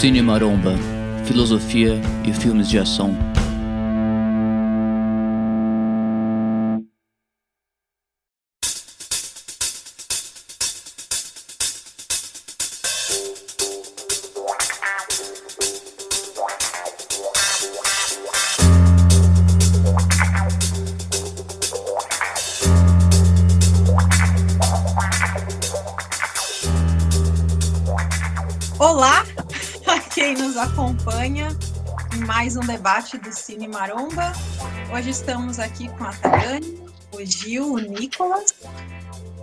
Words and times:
Cine 0.00 0.22
Maromba, 0.22 0.78
filosofia 1.26 2.00
e 2.26 2.32
filmes 2.32 2.70
de 2.70 2.78
ação. 2.78 3.14
Debate 32.70 33.18
do 33.18 33.32
Cine 33.32 33.66
Maromba. 33.66 34.32
Hoje 34.94 35.10
estamos 35.10 35.58
aqui 35.58 35.88
com 35.88 36.04
a 36.04 36.12
Tayane, 36.12 36.78
o 37.10 37.24
Gil, 37.24 37.72
o 37.72 37.78
Nicolas, 37.80 38.54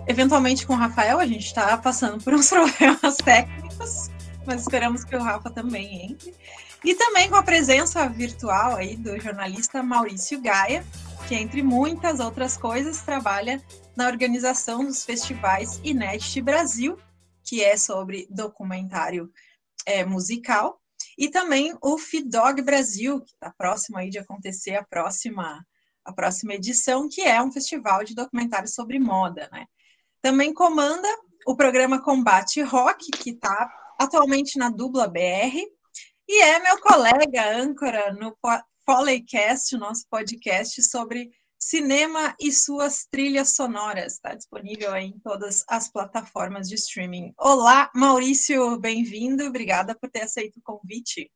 eventualmente 0.06 0.66
com 0.66 0.72
o 0.72 0.76
Rafael. 0.76 1.20
A 1.20 1.26
gente 1.26 1.44
está 1.44 1.76
passando 1.76 2.24
por 2.24 2.32
uns 2.32 2.48
problemas 2.48 3.18
técnicos, 3.18 4.08
mas 4.46 4.62
esperamos 4.62 5.04
que 5.04 5.14
o 5.14 5.22
Rafa 5.22 5.50
também 5.50 6.06
entre. 6.06 6.34
E 6.82 6.94
também 6.94 7.28
com 7.28 7.36
a 7.36 7.42
presença 7.42 8.08
virtual 8.08 8.76
aí 8.76 8.96
do 8.96 9.20
jornalista 9.20 9.82
Maurício 9.82 10.40
Gaia, 10.40 10.82
que 11.28 11.34
entre 11.34 11.62
muitas 11.62 12.20
outras 12.20 12.56
coisas 12.56 13.02
trabalha 13.02 13.62
na 13.94 14.06
organização 14.06 14.82
dos 14.82 15.04
festivais 15.04 15.78
Inédit 15.84 16.40
Brasil, 16.40 16.98
que 17.44 17.62
é 17.62 17.76
sobre 17.76 18.26
documentário 18.30 19.30
é, 19.84 20.02
musical, 20.02 20.80
e 21.18 21.28
também 21.28 21.76
o 21.82 21.98
FIDOG 21.98 22.62
Brasil, 22.62 23.20
que 23.20 23.32
está 23.32 23.52
próximo 23.58 23.98
aí 23.98 24.08
de 24.08 24.20
acontecer 24.20 24.76
a 24.76 24.84
próxima, 24.84 25.66
a 26.04 26.12
próxima 26.12 26.54
edição, 26.54 27.08
que 27.08 27.22
é 27.22 27.42
um 27.42 27.50
festival 27.50 28.04
de 28.04 28.14
documentários 28.14 28.72
sobre 28.72 29.00
moda, 29.00 29.48
né? 29.52 29.66
Também 30.22 30.54
comanda 30.54 31.08
o 31.44 31.56
programa 31.56 32.00
Combate 32.00 32.62
Rock, 32.62 33.10
que 33.10 33.30
está 33.30 33.68
atualmente 33.98 34.56
na 34.58 34.70
Dubla 34.70 35.08
BR, 35.08 35.58
e 36.28 36.42
é 36.42 36.60
meu 36.60 36.80
colega 36.80 37.56
âncora 37.56 38.12
no 38.12 38.38
Polycast, 38.86 39.76
nosso 39.76 40.06
podcast 40.08 40.80
sobre 40.84 41.32
cinema 41.58 42.34
e 42.40 42.52
suas 42.52 43.06
trilhas 43.10 43.54
sonoras. 43.54 44.14
Está 44.14 44.34
disponível 44.34 44.94
em 44.96 45.18
todas 45.18 45.64
as 45.68 45.90
plataformas 45.90 46.68
de 46.68 46.76
streaming. 46.76 47.32
Olá, 47.36 47.90
Maurício, 47.94 48.78
bem-vindo. 48.78 49.44
Obrigada 49.44 49.96
por 50.00 50.08
ter 50.08 50.22
aceito 50.22 50.58
o 50.58 50.62
convite. 50.62 51.30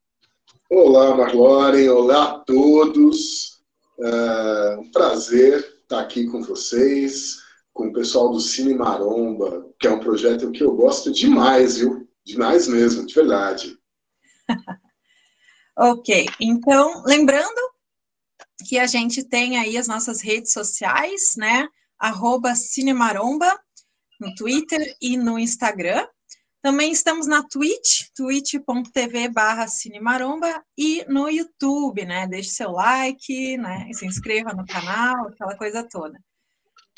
Olá, 0.70 1.16
Marlore. 1.16 1.88
Olá 1.88 2.24
a 2.24 2.38
todos. 2.40 3.60
É 4.00 4.76
um 4.78 4.90
prazer 4.90 5.58
estar 5.82 6.00
aqui 6.00 6.26
com 6.26 6.42
vocês, 6.42 7.36
com 7.72 7.88
o 7.88 7.92
pessoal 7.92 8.30
do 8.30 8.40
Cine 8.40 8.74
Maromba, 8.74 9.68
que 9.78 9.86
é 9.86 9.90
um 9.90 10.00
projeto 10.00 10.50
que 10.50 10.62
eu 10.62 10.74
gosto 10.74 11.12
demais, 11.12 11.78
viu? 11.78 12.08
Demais 12.24 12.68
mesmo, 12.68 13.04
de 13.04 13.14
verdade. 13.14 13.76
ok, 15.76 16.26
então, 16.40 17.02
lembrando 17.04 17.71
que 18.62 18.78
a 18.78 18.86
gente 18.86 19.24
tem 19.24 19.58
aí 19.58 19.76
as 19.76 19.88
nossas 19.88 20.22
redes 20.22 20.52
sociais, 20.52 21.34
né? 21.36 21.68
Arroba 21.98 22.54
Cinemaromba, 22.54 23.58
no 24.20 24.34
Twitter 24.34 24.96
e 25.00 25.16
no 25.16 25.38
Instagram. 25.38 26.06
Também 26.62 26.92
estamos 26.92 27.26
na 27.26 27.42
Twitch, 27.42 28.06
twitch.tv 28.14 29.28
barra 29.28 29.66
Cinemaromba 29.66 30.64
e 30.78 31.04
no 31.08 31.28
YouTube, 31.28 32.04
né? 32.04 32.26
Deixe 32.28 32.50
seu 32.50 32.70
like, 32.70 33.56
né? 33.58 33.88
E 33.90 33.94
se 33.94 34.06
inscreva 34.06 34.52
no 34.52 34.64
canal, 34.64 35.26
aquela 35.26 35.56
coisa 35.56 35.82
toda. 35.82 36.16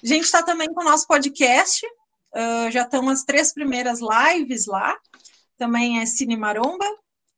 A 0.02 0.06
gente 0.06 0.24
está 0.24 0.42
também 0.42 0.68
com 0.68 0.82
o 0.82 0.84
nosso 0.84 1.06
podcast, 1.06 1.86
uh, 1.86 2.70
já 2.70 2.82
estão 2.82 3.08
as 3.08 3.24
três 3.24 3.54
primeiras 3.54 4.00
lives 4.00 4.66
lá, 4.66 4.94
também 5.56 6.00
é 6.00 6.04
Cinemaromba, 6.04 6.84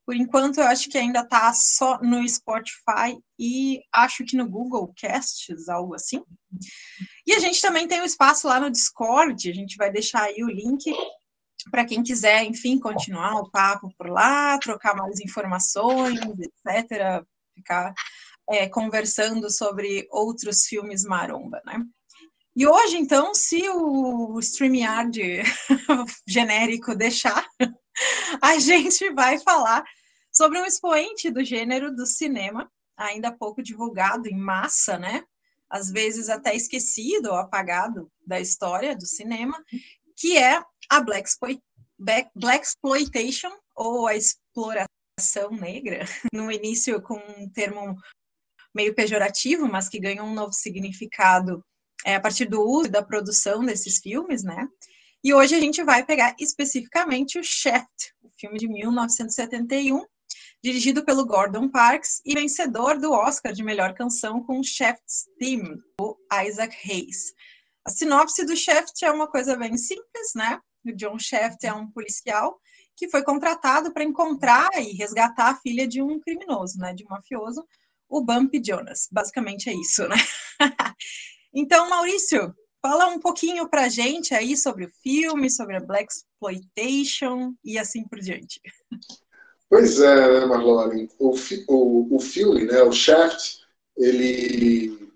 por 0.07 0.15
enquanto, 0.15 0.61
eu 0.61 0.67
acho 0.67 0.89
que 0.89 0.97
ainda 0.97 1.19
está 1.19 1.51
só 1.51 1.99
no 1.99 2.25
Spotify 2.25 3.21
e 3.37 3.81
acho 3.91 4.23
que 4.23 4.37
no 4.37 4.49
Google 4.49 4.93
Casts, 4.97 5.67
algo 5.67 5.95
assim. 5.95 6.23
E 7.25 7.33
a 7.33 7.39
gente 7.39 7.61
também 7.61 7.89
tem 7.89 8.01
um 8.01 8.05
espaço 8.05 8.47
lá 8.47 8.57
no 8.57 8.71
Discord, 8.71 9.49
a 9.49 9.53
gente 9.53 9.75
vai 9.75 9.91
deixar 9.91 10.21
aí 10.21 10.41
o 10.41 10.47
link 10.47 10.89
para 11.69 11.83
quem 11.83 12.01
quiser, 12.01 12.45
enfim, 12.45 12.79
continuar 12.79 13.35
o 13.35 13.51
papo 13.51 13.93
por 13.97 14.09
lá, 14.09 14.57
trocar 14.59 14.95
mais 14.95 15.19
informações, 15.19 16.21
etc., 16.39 17.21
ficar 17.53 17.93
é, 18.49 18.69
conversando 18.69 19.51
sobre 19.51 20.07
outros 20.09 20.67
filmes 20.67 21.03
maromba, 21.03 21.61
né? 21.65 21.81
E 22.55 22.65
hoje, 22.65 22.97
então, 22.97 23.35
se 23.35 23.61
o 23.67 24.39
StreamYard 24.39 25.43
genérico 26.25 26.95
deixar, 26.95 27.45
a 28.41 28.57
gente 28.57 29.11
vai 29.11 29.37
falar 29.37 29.83
sobre 30.37 30.61
um 30.61 30.65
expoente 30.65 31.31
do 31.31 31.43
gênero 31.43 31.93
do 31.93 32.05
cinema, 32.05 32.71
ainda 32.95 33.31
pouco 33.31 33.63
divulgado 33.63 34.27
em 34.29 34.37
massa, 34.37 34.95
né? 34.95 35.23
Às 35.67 35.89
vezes 35.91 36.29
até 36.29 36.55
esquecido 36.55 37.29
ou 37.29 37.35
apagado 37.35 38.11
da 38.23 38.39
história 38.39 38.95
do 38.95 39.07
cinema, 39.07 39.57
que 40.15 40.37
é 40.37 40.63
a 40.87 41.01
Black, 41.01 41.27
Exploitation, 42.61 43.51
ou 43.75 44.05
a 44.05 44.15
exploração 44.15 45.49
negra, 45.51 46.05
no 46.31 46.51
início 46.51 47.01
com 47.01 47.15
um 47.15 47.49
termo 47.49 47.95
meio 48.75 48.93
pejorativo, 48.93 49.67
mas 49.67 49.89
que 49.89 49.99
ganhou 49.99 50.27
um 50.27 50.35
novo 50.35 50.53
significado 50.53 51.65
é, 52.05 52.13
a 52.13 52.21
partir 52.21 52.45
do 52.45 52.61
uso 52.61 52.89
e 52.89 52.91
da 52.91 53.01
produção 53.01 53.65
desses 53.65 53.97
filmes, 53.97 54.43
né? 54.43 54.67
E 55.23 55.33
hoje 55.33 55.55
a 55.55 55.59
gente 55.59 55.83
vai 55.83 56.05
pegar 56.05 56.35
especificamente 56.39 57.39
o 57.39 57.43
Shaft, 57.43 58.13
o 58.21 58.29
filme 58.37 58.59
de 58.59 58.67
1971, 58.67 60.05
dirigido 60.63 61.05
pelo 61.05 61.25
Gordon 61.25 61.69
Parks 61.69 62.21
e 62.25 62.33
vencedor 62.33 62.99
do 62.99 63.11
Oscar 63.11 63.53
de 63.53 63.63
melhor 63.63 63.93
canção 63.93 64.43
com 64.43 64.63
Shaft's 64.63 65.25
Theme, 65.39 65.77
do 65.99 66.17
Isaac 66.45 66.75
Hayes. 66.83 67.33
A 67.85 67.89
sinopse 67.89 68.45
do 68.45 68.55
Shaft 68.55 69.01
é 69.03 69.11
uma 69.11 69.27
coisa 69.27 69.55
bem 69.55 69.77
simples, 69.77 70.33
né? 70.35 70.59
O 70.85 70.91
John 70.91 71.17
Shaft 71.17 71.63
é 71.63 71.73
um 71.73 71.89
policial 71.91 72.59
que 72.97 73.09
foi 73.09 73.23
contratado 73.23 73.93
para 73.93 74.03
encontrar 74.03 74.69
e 74.75 74.93
resgatar 74.93 75.49
a 75.49 75.55
filha 75.55 75.87
de 75.87 76.01
um 76.01 76.19
criminoso, 76.19 76.79
né, 76.79 76.93
de 76.93 77.05
um 77.05 77.09
mafioso, 77.09 77.63
o 78.09 78.21
Bumpy 78.23 78.61
Jonas. 78.63 79.07
Basicamente 79.11 79.69
é 79.69 79.73
isso, 79.73 80.07
né? 80.07 80.15
então, 81.53 81.87
Maurício, 81.89 82.53
fala 82.81 83.07
um 83.07 83.19
pouquinho 83.19 83.69
para 83.69 83.87
gente 83.87 84.33
aí 84.33 84.57
sobre 84.57 84.85
o 84.85 84.91
filme, 85.03 85.49
sobre 85.49 85.77
a 85.77 85.79
Black 85.79 86.11
Exploitation 86.11 87.53
e 87.63 87.77
assim 87.77 88.03
por 88.07 88.19
diante. 88.19 88.59
Pois 89.69 89.99
é, 89.99 90.39
né, 90.39 90.45
Marlene? 90.45 91.09
O, 91.19 91.35
o, 91.67 92.15
o 92.15 92.19
filme, 92.19 92.65
né, 92.65 92.81
o 92.83 92.91
Shaft, 92.91 93.59
ele, 93.97 95.11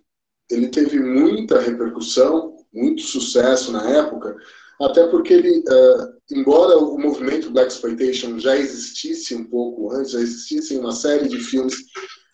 ele 0.50 0.68
teve 0.68 1.00
muita 1.00 1.62
repercussão, 1.62 2.58
muito 2.74 3.02
sucesso 3.02 3.72
na 3.72 3.90
época, 3.90 4.36
até 4.82 5.08
porque 5.08 5.34
ele, 5.34 5.60
uh, 5.60 6.14
embora 6.32 6.78
o 6.78 6.98
movimento 6.98 7.52
Black 7.52 7.72
Exploitation 7.72 8.40
já 8.40 8.58
existisse 8.58 9.36
um 9.36 9.46
pouco 9.46 9.92
antes, 9.94 10.12
já 10.12 10.20
existissem 10.20 10.80
uma 10.80 10.92
série 10.92 11.30
de 11.30 11.40
filmes 11.40 11.76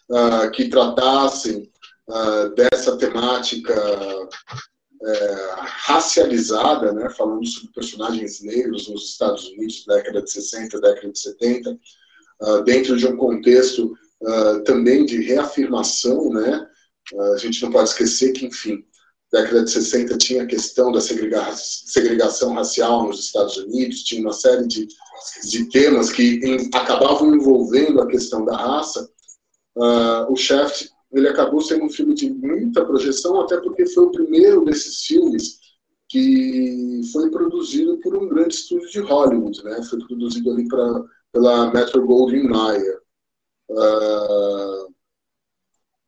uh, 0.09 0.49
que 0.51 0.69
tratassem 0.69 1.69
uh, 2.07 2.49
dessa 2.55 2.97
temática 2.97 3.73
é, 5.03 5.35
racializada, 5.85 6.91
né, 6.91 7.09
falando 7.11 7.45
sobre 7.45 7.71
personagens 7.71 8.41
negros 8.41 8.89
nos 8.89 9.11
Estados 9.11 9.47
Unidos, 9.49 9.85
década 9.85 10.23
de 10.23 10.31
60, 10.31 10.81
década 10.81 11.11
de 11.11 11.19
70, 11.19 11.71
uh, 11.71 11.77
dentro 12.65 12.97
de 12.97 13.07
um 13.07 13.17
contexto 13.17 13.97
uh, 14.21 14.63
também 14.63 15.05
de 15.05 15.21
reafirmação, 15.21 16.29
né? 16.29 16.67
Uh, 17.13 17.33
a 17.33 17.37
gente 17.37 17.61
não 17.63 17.71
pode 17.71 17.89
esquecer 17.89 18.31
que, 18.33 18.45
enfim, 18.45 18.83
década 19.31 19.63
de 19.63 19.71
60 19.71 20.17
tinha 20.17 20.43
a 20.43 20.47
questão 20.47 20.91
da 20.91 21.01
segrega 21.01 21.51
segregação 21.53 22.53
racial 22.53 23.07
nos 23.07 23.19
Estados 23.19 23.57
Unidos, 23.57 24.03
tinha 24.03 24.21
uma 24.21 24.33
série 24.33 24.67
de, 24.67 24.87
de 25.49 25.69
temas 25.69 26.11
que 26.11 26.39
em, 26.43 26.69
acabavam 26.73 27.35
envolvendo 27.35 28.01
a 28.01 28.07
questão 28.07 28.45
da 28.45 28.55
raça. 28.55 29.09
o 30.29 30.35
Shaft 30.35 30.89
ele 31.11 31.27
acabou 31.27 31.61
sendo 31.61 31.85
um 31.85 31.89
filme 31.89 32.13
de 32.13 32.29
muita 32.29 32.85
projeção, 32.85 33.39
até 33.41 33.57
porque 33.57 33.85
foi 33.87 34.05
o 34.05 34.11
primeiro 34.11 34.65
desses 34.65 35.01
filmes 35.03 35.59
que 36.09 37.01
foi 37.11 37.29
produzido 37.29 37.97
por 37.99 38.15
um 38.15 38.27
grande 38.27 38.55
estúdio 38.55 38.89
de 38.89 38.99
Hollywood, 38.99 39.63
né? 39.63 39.81
Foi 39.83 39.99
produzido 39.99 40.51
ali 40.51 40.67
para 40.67 41.03
pela 41.37 41.71
Metro 41.71 42.03
Goldwyn 42.03 42.47
Mayer. 42.47 42.99
Uh, 43.69 44.91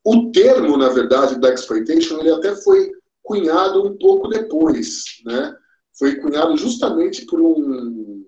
o 0.03 0.31
termo, 0.31 0.75
na 0.75 0.89
verdade, 0.89 1.39
Black 1.39 1.59
Exploitation, 1.59 2.19
ele 2.19 2.31
até 2.31 2.55
foi 2.55 2.91
cunhado 3.21 3.85
um 3.85 3.95
pouco 3.95 4.27
depois, 4.27 5.03
né? 5.23 5.55
Foi 5.99 6.15
cunhado 6.15 6.57
justamente 6.57 7.27
por 7.27 7.39
um 7.39 8.25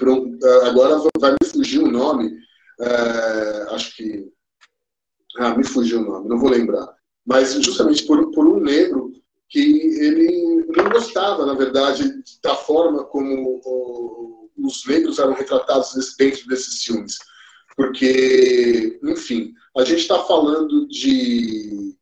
um, 0.00 0.38
agora 0.64 0.96
vai 1.18 1.32
me 1.32 1.48
fugir 1.48 1.80
o 1.80 1.90
nome, 1.90 2.36
é, 2.80 3.74
acho 3.74 3.94
que. 3.96 4.32
Ah, 5.38 5.56
me 5.56 5.64
fugiu 5.64 6.00
o 6.00 6.04
nome, 6.04 6.28
não 6.28 6.38
vou 6.38 6.50
lembrar. 6.50 6.94
Mas 7.24 7.54
justamente 7.54 8.04
por, 8.04 8.30
por 8.32 8.46
um 8.46 8.60
negro 8.60 9.12
que 9.48 9.60
ele 9.60 10.66
não 10.76 10.90
gostava, 10.90 11.46
na 11.46 11.54
verdade, 11.54 12.04
da 12.42 12.54
forma 12.54 13.04
como 13.04 13.60
o, 13.64 14.41
os 14.56 14.84
negros 14.86 15.18
eram 15.18 15.34
retratados 15.34 16.14
dentro 16.18 16.46
desses 16.46 16.82
filmes. 16.82 17.16
Porque, 17.76 18.98
enfim, 19.02 19.54
a 19.76 19.84
gente 19.84 20.00
está 20.00 20.22
falando 20.24 20.86
de, 20.88 21.94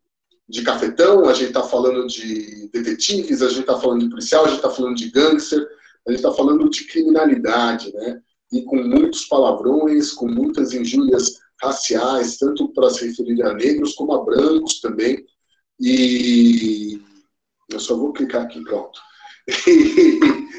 de 0.48 0.62
cafetão, 0.62 1.28
a 1.28 1.32
gente 1.32 1.48
está 1.48 1.62
falando 1.62 2.06
de 2.06 2.68
detetives, 2.72 3.42
a 3.42 3.48
gente 3.48 3.60
está 3.60 3.78
falando 3.78 4.02
de 4.02 4.10
policial, 4.10 4.44
a 4.44 4.48
gente 4.48 4.56
está 4.56 4.70
falando 4.70 4.96
de 4.96 5.10
gangster, 5.10 5.66
a 6.06 6.10
gente 6.10 6.18
está 6.18 6.32
falando 6.32 6.68
de 6.68 6.84
criminalidade, 6.84 7.92
né? 7.92 8.20
E 8.52 8.62
com 8.62 8.82
muitos 8.82 9.26
palavrões, 9.26 10.12
com 10.12 10.26
muitas 10.26 10.72
injúrias 10.72 11.38
raciais, 11.62 12.36
tanto 12.36 12.72
para 12.72 12.90
se 12.90 13.06
referir 13.06 13.42
a 13.42 13.54
negros 13.54 13.94
como 13.94 14.12
a 14.12 14.24
brancos 14.24 14.80
também. 14.80 15.24
E 15.78 17.00
eu 17.68 17.78
só 17.78 17.96
vou 17.96 18.12
clicar 18.12 18.42
aqui, 18.42 18.62
pronto. 18.64 19.00
E, 19.66 20.49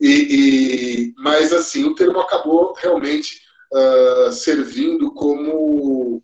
e, 0.00 1.14
mas 1.18 1.52
assim, 1.52 1.84
o 1.84 1.94
termo 1.94 2.20
acabou 2.20 2.72
realmente 2.74 3.40
uh, 3.72 4.32
servindo 4.32 5.12
como, 5.12 6.22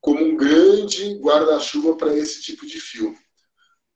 como 0.00 0.24
um 0.24 0.36
grande 0.36 1.18
guarda-chuva 1.18 1.96
para 1.96 2.16
esse 2.16 2.42
tipo 2.42 2.66
de 2.66 2.80
filme. 2.80 3.16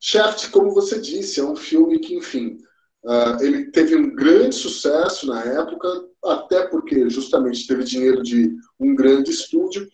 Shaft, 0.00 0.50
como 0.50 0.74
você 0.74 1.00
disse, 1.00 1.40
é 1.40 1.44
um 1.44 1.56
filme 1.56 1.98
que, 1.98 2.14
enfim, 2.14 2.58
uh, 3.04 3.42
ele 3.42 3.70
teve 3.70 3.96
um 3.96 4.14
grande 4.14 4.54
sucesso 4.54 5.26
na 5.26 5.42
época, 5.42 5.88
até 6.24 6.66
porque 6.66 7.08
justamente 7.08 7.66
teve 7.66 7.84
dinheiro 7.84 8.22
de 8.22 8.54
um 8.78 8.94
grande 8.94 9.30
estúdio, 9.30 9.88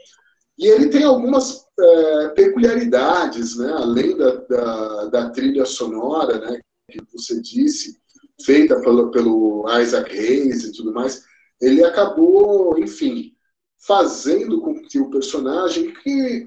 e 0.58 0.66
ele 0.66 0.88
tem 0.88 1.02
algumas 1.02 1.64
é, 1.80 2.28
peculiaridades, 2.28 3.56
né? 3.56 3.72
além 3.72 4.16
da, 4.16 4.36
da, 4.36 5.04
da, 5.06 5.30
trilha 5.30 5.64
sonora, 5.64 6.38
né? 6.38 6.60
que 6.90 7.00
você 7.12 7.40
disse, 7.40 7.98
feita 8.44 8.80
pelo, 8.80 9.10
pelo 9.10 9.64
Isaac 9.80 10.10
Hayes 10.10 10.64
e 10.64 10.72
tudo 10.72 10.92
mais, 10.92 11.24
ele 11.60 11.84
acabou, 11.84 12.78
enfim, 12.78 13.34
fazendo 13.78 14.60
com 14.60 14.80
que 14.82 14.98
o 14.98 15.10
personagem 15.10 15.92
que 15.92 16.46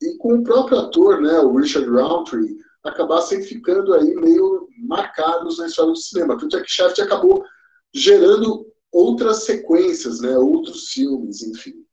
e 0.00 0.16
com 0.18 0.34
o 0.34 0.44
próprio 0.44 0.78
ator, 0.78 1.20
né, 1.20 1.40
o 1.40 1.56
Richard 1.56 1.88
Roundtree, 1.88 2.56
acabassem 2.84 3.42
ficando 3.42 3.94
aí 3.94 4.14
meio 4.14 4.68
marcados 4.78 5.58
na 5.58 5.66
história 5.66 5.92
do 5.92 5.98
cinema. 5.98 6.38
Tanto 6.38 6.56
é 6.56 6.62
que 6.62 6.70
Shaft 6.70 7.00
acabou 7.00 7.44
gerando 7.92 8.66
outras 8.92 9.44
sequências, 9.44 10.20
né, 10.20 10.36
outros 10.38 10.90
filmes, 10.90 11.42
enfim. 11.42 11.84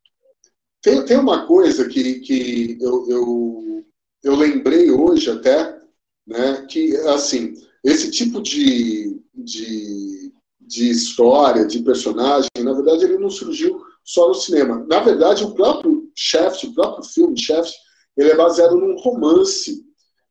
Tem, 0.82 1.04
tem 1.04 1.18
uma 1.18 1.48
coisa 1.48 1.88
que, 1.90 2.20
que 2.20 2.78
eu, 2.80 3.10
eu, 3.10 3.86
eu 4.24 4.36
lembrei 4.36 4.92
hoje 4.92 5.32
até, 5.32 5.80
né, 6.28 6.66
que, 6.70 6.96
assim, 6.98 7.56
esse 7.86 8.10
tipo 8.10 8.42
de, 8.42 9.22
de, 9.32 10.34
de 10.60 10.90
história, 10.90 11.68
de 11.68 11.84
personagem, 11.84 12.50
na 12.64 12.74
verdade, 12.74 13.06
ele 13.06 13.20
não 13.20 13.30
surgiu 13.30 13.80
só 14.04 14.28
no 14.28 14.34
cinema. 14.34 14.84
Na 14.90 15.02
verdade, 15.02 15.44
o 15.44 15.54
próprio 15.54 16.12
Shaft, 16.16 16.64
o 16.66 16.74
próprio 16.74 17.06
filme 17.06 17.40
Shaft, 17.40 17.76
ele 18.18 18.32
é 18.32 18.36
baseado 18.36 18.76
num 18.76 18.98
romance 18.98 19.86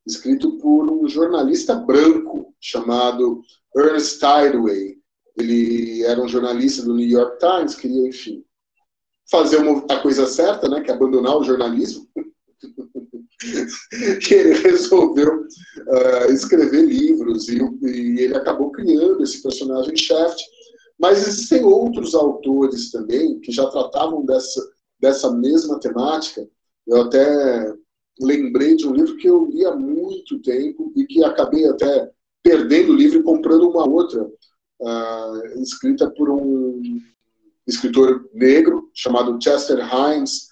escrito 0.05 0.57
por 0.57 0.91
um 0.91 1.07
jornalista 1.07 1.75
branco 1.75 2.53
chamado 2.59 3.41
Ernest 3.73 4.19
Tideway. 4.19 4.97
Ele 5.37 6.03
era 6.03 6.21
um 6.21 6.27
jornalista 6.27 6.83
do 6.83 6.93
New 6.93 7.07
York 7.07 7.37
Times, 7.39 7.75
queria, 7.75 8.07
enfim, 8.09 8.43
fazer 9.31 9.57
uma, 9.57 9.85
a 9.89 9.99
coisa 10.01 10.27
certa, 10.27 10.67
né, 10.67 10.81
que 10.81 10.91
é 10.91 10.93
abandonar 10.93 11.37
o 11.37 11.43
jornalismo, 11.43 12.05
que 14.21 14.33
ele 14.33 14.53
resolveu 14.53 15.41
uh, 15.41 16.31
escrever 16.31 16.85
livros 16.85 17.47
e, 17.49 17.57
e, 17.57 18.19
ele 18.21 18.35
acabou 18.35 18.71
criando 18.71 19.23
esse 19.23 19.41
personagem 19.41 19.95
Shaft. 19.95 20.41
Mas 20.97 21.27
existem 21.27 21.63
outros 21.63 22.15
autores 22.15 22.91
também 22.91 23.39
que 23.39 23.51
já 23.51 23.67
tratavam 23.67 24.25
dessa, 24.25 24.61
dessa 24.99 25.31
mesma 25.31 25.79
temática. 25.79 26.47
Eu 26.87 27.01
até 27.01 27.73
lembrei 28.21 28.75
de 28.75 28.87
um 28.87 28.93
livro 28.93 29.17
que 29.17 29.27
eu 29.27 29.45
li 29.45 29.65
há 29.65 29.75
muito 29.75 30.39
tempo 30.41 30.93
e 30.95 31.05
que 31.05 31.23
acabei 31.23 31.67
até 31.67 32.09
perdendo 32.41 32.93
o 32.93 32.95
livro 32.95 33.19
e 33.19 33.23
comprando 33.23 33.69
uma 33.69 33.87
outra, 33.87 34.23
uh, 34.23 35.61
escrita 35.61 36.09
por 36.11 36.29
um 36.29 36.81
escritor 37.67 38.29
negro 38.33 38.89
chamado 38.93 39.37
Chester 39.41 39.79
Himes. 39.79 40.47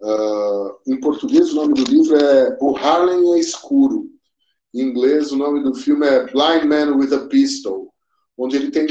Uh, 0.00 0.92
em 0.92 1.00
português, 1.00 1.52
o 1.52 1.56
nome 1.56 1.74
do 1.74 1.90
livro 1.90 2.16
é 2.16 2.56
O 2.60 2.76
Harlem 2.76 3.34
é 3.34 3.38
Escuro. 3.38 4.10
Em 4.74 4.82
inglês, 4.82 5.32
o 5.32 5.36
nome 5.36 5.62
do 5.62 5.74
filme 5.74 6.06
é 6.06 6.24
Blind 6.24 6.64
Man 6.64 6.96
with 6.96 7.12
a 7.14 7.26
Pistol, 7.26 7.92
onde 8.36 8.56
ele 8.56 8.70
tem 8.70 8.86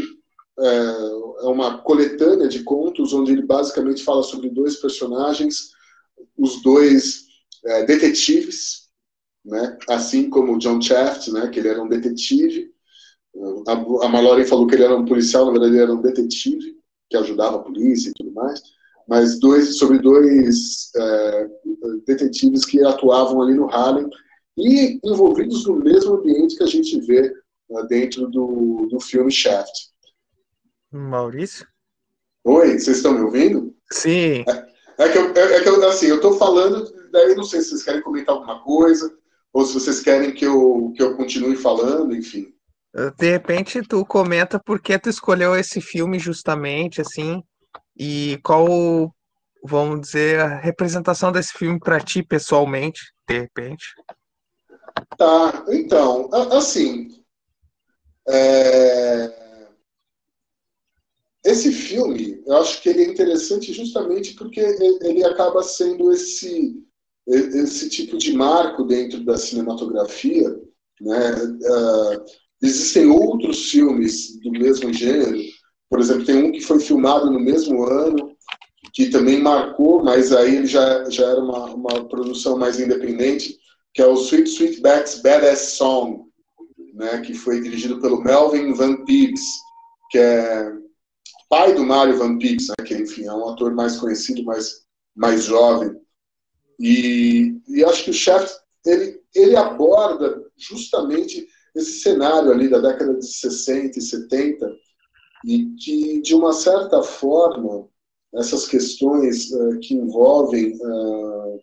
é, 0.59 0.65
é 0.65 1.48
uma 1.48 1.77
coletânea 1.80 2.48
de 2.48 2.63
contos 2.63 3.13
onde 3.13 3.31
ele 3.31 3.44
basicamente 3.44 4.04
fala 4.04 4.24
sobre 4.24 4.50
dois 4.50 4.77
personagens, 4.77 5.71
os 6.38 6.62
dois 6.62 7.25
é, 7.65 7.86
detetives, 7.86 8.88
né? 9.45 9.77
assim 9.88 10.30
como 10.30 10.57
John 10.57 10.81
Shaft, 10.81 11.31
né? 11.31 11.48
que 11.50 11.60
ele 11.60 11.68
era 11.68 11.81
um 11.81 11.88
detetive. 11.88 12.71
A, 13.68 13.74
a 13.74 14.45
falou 14.45 14.65
que 14.65 14.74
ele 14.74 14.83
era 14.83 14.98
um 14.98 15.06
policial, 15.06 15.45
na 15.45 15.51
verdade 15.51 15.74
ele 15.74 15.83
era 15.83 15.94
um 15.94 16.01
detetive 16.01 16.75
que 17.10 17.15
ajudava 17.15 17.57
a 17.57 17.63
polícia 17.63 18.10
e 18.10 18.13
tudo 18.13 18.33
mais, 18.33 18.62
mas 19.07 19.39
dois, 19.39 19.77
sobre 19.77 20.00
dois 20.00 20.92
é, 20.95 21.48
detetives 22.06 22.65
que 22.65 22.83
atuavam 22.83 23.42
ali 23.42 23.54
no 23.54 23.69
Harlem 23.69 24.09
e 24.57 25.00
envolvidos 25.04 25.65
no 25.65 25.75
mesmo 25.75 26.15
ambiente 26.15 26.57
que 26.57 26.63
a 26.63 26.68
gente 26.68 27.00
vê 27.01 27.31
é, 27.71 27.83
dentro 27.88 28.27
do, 28.27 28.88
do 28.89 29.00
filme 29.00 29.31
Shaft. 29.31 29.72
Maurício? 30.91 31.65
Oi, 32.43 32.79
vocês 32.79 32.98
estão 32.98 33.13
me 33.13 33.22
ouvindo? 33.22 33.75
Sim. 33.91 34.43
É, 34.48 35.05
é 35.05 35.10
que, 35.10 35.17
eu, 35.17 35.34
é, 35.34 35.53
é 35.55 35.62
que 35.62 35.70
eu, 35.70 35.88
assim, 35.88 36.08
eu 36.08 36.15
estou 36.17 36.38
falando, 36.38 36.91
daí 37.12 37.36
não 37.36 37.43
sei 37.43 37.62
se 37.62 37.70
vocês 37.70 37.84
querem 37.84 38.01
comentar 38.01 38.36
alguma 38.36 38.62
coisa, 38.63 39.15
ou 39.53 39.65
se 39.65 39.74
vocês 39.74 40.01
querem 40.01 40.34
que 40.34 40.46
eu, 40.46 40.93
que 40.96 41.03
eu 41.03 41.15
continue 41.15 41.55
falando, 41.55 42.15
enfim. 42.15 42.53
De 43.17 43.29
repente 43.29 43.81
tu 43.84 44.03
comenta 44.05 44.60
por 44.60 44.81
que 44.81 44.98
tu 44.98 45.10
escolheu 45.10 45.55
esse 45.55 45.79
filme 45.79 46.17
justamente, 46.17 47.00
assim, 47.00 47.43
e 47.98 48.39
qual, 48.44 49.13
vamos 49.63 50.01
dizer, 50.01 50.39
a 50.39 50.60
representação 50.60 51.32
desse 51.32 51.54
filme 51.54 51.80
para 51.80 52.00
ti 52.00 52.24
pessoalmente, 52.24 53.13
de 53.27 53.39
repente. 53.39 53.86
Tá, 55.18 55.66
então, 55.70 56.30
assim, 56.51 57.08
é... 58.27 59.68
esse 61.46 61.72
filme, 61.72 62.42
eu 62.46 62.58
acho 62.58 62.82
que 62.82 62.89
ele 62.89 63.04
é 63.04 63.08
interessante 63.08 63.74
justamente 63.74 64.34
porque 64.36 64.60
ele 64.60 65.24
acaba 65.24 65.63
sendo 65.63 66.12
esse, 66.12 66.84
esse 67.27 67.89
tipo 67.89 68.18
de 68.18 68.34
marco 68.34 68.84
dentro 68.84 69.24
da 69.24 69.38
cinematografia, 69.38 70.50
né? 71.00 71.36
Uh 71.36 72.48
Existem 72.62 73.08
outros 73.08 73.70
filmes 73.70 74.39
do 74.39 74.51
mesmo 74.51 74.92
gênero, 74.92 75.38
por 75.89 76.00
exemplo, 76.00 76.25
tem 76.25 76.44
um 76.44 76.51
que 76.51 76.62
foi 76.62 76.79
filmado 76.79 77.32
no 77.32 77.39
mesmo 77.39 77.84
ano, 77.84 78.36
que 78.94 79.10
também 79.10 79.41
marcou, 79.41 80.03
mas 80.03 80.34
aí 80.34 80.56
ele 80.56 80.67
já, 80.67 81.10
já 81.10 81.27
era 81.27 81.39
uma, 81.39 81.65
uma 81.74 82.08
produção 82.08 82.58
mais 82.58 82.79
independente, 82.79 83.58
que 83.94 84.01
é 84.01 84.06
o 84.06 84.15
Sweet 84.15 84.50
Sweetback's 84.50 85.22
Badass 85.22 85.60
Song, 85.74 86.24
né, 86.94 87.22
que 87.22 87.34
foi 87.34 87.62
dirigido 87.62 88.01
pelo 88.01 88.22
Melvin 88.22 88.74
Van 88.74 89.06
Peebles, 89.06 89.44
que 90.10 90.17
é 90.17 90.72
pai 91.50 91.74
do 91.74 91.86
Mario 91.86 92.17
Van 92.17 92.38
Peebles, 92.38 92.67
né, 92.70 92.86
que 92.86 92.96
enfim 92.96 93.25
é 93.25 93.34
um 93.34 93.48
ator 93.50 93.74
mais 93.74 93.98
conhecido, 93.98 94.44
mais, 94.44 94.82
mais 95.15 95.44
jovem. 95.44 95.91
E, 96.79 97.56
e 97.67 97.84
acho 97.84 98.03
que 98.03 98.12
o 98.12 98.13
Chef 98.13 98.51
ele, 98.86 99.22
ele 99.36 99.56
aborda 99.56 100.44
justamente 100.56 101.48
esse 101.75 102.00
cenário 102.00 102.51
ali 102.51 102.67
da 102.67 102.79
década 102.79 103.13
de 103.15 103.25
60 103.25 104.00
e 104.00 104.01
70, 104.01 104.75
e 105.46 105.65
que, 105.75 106.22
de 106.22 106.36
uma 106.36 106.53
certa 106.53 107.01
forma, 107.03 107.88
essas 108.36 108.67
questões 108.67 109.51
uh, 109.51 109.79
que 109.79 109.94
envolvem, 109.94 110.75
uh, 110.75 111.60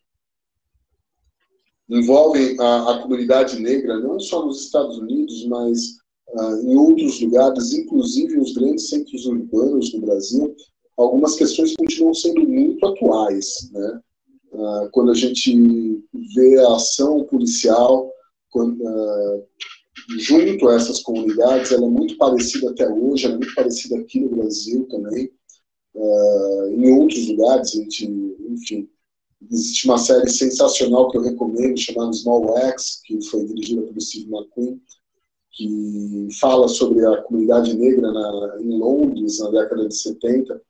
envolvem 1.89 2.57
a, 2.61 2.93
a, 2.93 3.03
comunidade 3.03 3.61
negra, 3.61 3.99
não 4.01 4.19
só 4.19 4.45
nos 4.45 4.65
Estados 4.65 4.99
Unidos, 4.99 5.47
mas 5.47 5.97
uh, 6.35 6.71
em 6.71 6.77
outros 6.77 7.21
lugares, 7.21 7.73
inclusive 7.73 8.39
os 8.39 8.53
grandes 8.55 8.89
centros 8.89 9.27
urbanos 9.27 9.91
do 9.91 10.01
Brasil, 10.01 10.55
algumas 10.97 11.37
questões 11.37 11.75
continuam 11.77 12.15
sendo 12.15 12.47
muito 12.49 12.87
atuais. 12.87 13.71
Né? 13.73 14.01
quando 14.93 15.11
a 15.11 15.15
gente 15.15 16.01
vê 16.33 16.61
a 16.61 16.77
ação 16.77 17.25
policial, 17.25 18.09
quando, 18.51 18.81
junto 20.19 20.69
a 20.69 20.75
essas 20.75 21.01
comunidades, 21.01 21.73
ela 21.73 21.87
é 21.87 21.91
muito 21.91 22.17
parecida 22.17 22.71
até 22.71 22.89
hoje, 22.89 23.25
ela 23.27 23.35
é 23.35 23.39
muito 23.39 23.55
parecida 23.55 23.99
aqui 23.99 24.21
no 24.21 24.31
Brasil 24.31 24.87
também, 24.91 25.31
uh, 25.95 26.67
em 26.69 26.93
outros 26.93 27.27
lugares, 27.29 27.75
a 27.75 27.79
gente, 27.79 28.07
enfim, 28.49 28.89
existe 29.51 29.87
uma 29.87 29.99
série 29.99 30.29
sensacional 30.31 31.11
que 31.11 31.19
eu 31.19 31.23
recomendo, 31.23 31.79
chamada 31.79 32.13
Small 32.13 32.57
X, 32.59 33.01
que 33.05 33.23
foi 33.27 33.45
dirigida 33.45 33.83
pelo 33.83 34.01
Steve 34.01 34.31
McQueen, 34.31 34.81
que 35.53 36.29
fala 36.41 36.67
sobre 36.69 37.05
a 37.07 37.23
comunidade 37.23 37.75
negra 37.75 38.11
na, 38.11 38.59
em 38.61 38.77
Londres 38.77 39.39
na 39.39 39.51
década 39.51 39.87
de 39.87 39.97
70, 39.97 40.61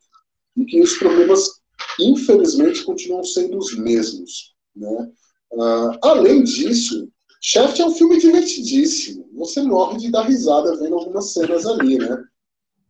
e 0.56 0.64
que 0.64 0.80
os 0.80 0.96
problemas, 0.98 1.60
infelizmente, 1.98 2.84
continuam 2.84 3.24
sendo 3.24 3.58
os 3.58 3.76
mesmos. 3.78 4.54
Né? 4.76 5.10
Uh, 5.52 5.98
além 6.02 6.44
disso, 6.44 7.08
Shaft 7.46 7.78
é 7.78 7.84
um 7.84 7.94
filme 7.94 8.18
divertidíssimo. 8.18 9.28
Você 9.34 9.60
morre 9.62 9.98
de 9.98 10.10
dar 10.10 10.22
risada 10.22 10.78
vendo 10.78 10.94
algumas 10.94 11.34
cenas 11.34 11.66
ali, 11.66 11.98
né? 11.98 12.24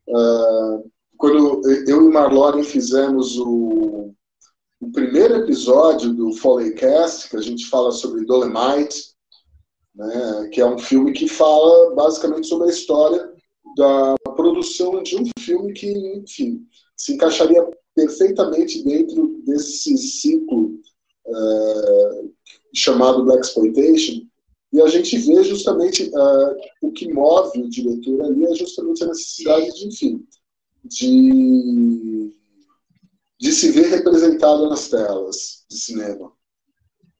Uh, 0.06 0.88
quando 1.16 1.60
eu 1.88 2.08
e 2.08 2.12
Marlon 2.12 2.62
fizemos 2.62 3.36
o, 3.36 4.14
o 4.80 4.92
primeiro 4.92 5.38
episódio 5.38 6.14
do 6.14 6.34
Foleycast, 6.34 7.30
que 7.30 7.36
a 7.36 7.40
gente 7.40 7.66
fala 7.66 7.90
sobre 7.90 8.24
Dolemite, 8.24 9.14
né, 9.92 10.48
que 10.52 10.60
é 10.60 10.66
um 10.66 10.78
filme 10.78 11.12
que 11.12 11.26
fala 11.26 11.92
basicamente 11.96 12.46
sobre 12.46 12.68
a 12.68 12.72
história 12.72 13.32
da 13.76 14.14
produção 14.36 15.02
de 15.02 15.16
um 15.16 15.24
filme 15.36 15.72
que, 15.72 15.90
enfim, 16.18 16.64
se 16.96 17.14
encaixaria 17.14 17.68
perfeitamente 17.92 18.84
dentro 18.84 19.42
desse 19.44 19.96
ciclo 19.98 20.78
uh, 21.26 22.32
chamado 22.72 23.24
Black 23.24 23.44
Exploitation. 23.44 24.28
E 24.74 24.82
a 24.82 24.88
gente 24.88 25.16
vê 25.18 25.44
justamente 25.44 26.10
uh, 26.12 26.56
o 26.82 26.90
que 26.90 27.06
move 27.12 27.62
o 27.62 27.70
diretor 27.70 28.22
ali 28.22 28.44
é 28.44 28.54
justamente 28.56 29.04
a 29.04 29.06
necessidade 29.06 29.72
de, 29.72 29.86
enfim, 29.86 30.26
de, 30.82 32.32
de 33.38 33.52
se 33.52 33.70
ver 33.70 33.86
representado 33.86 34.68
nas 34.68 34.88
telas 34.88 35.64
de 35.70 35.78
cinema. 35.78 36.32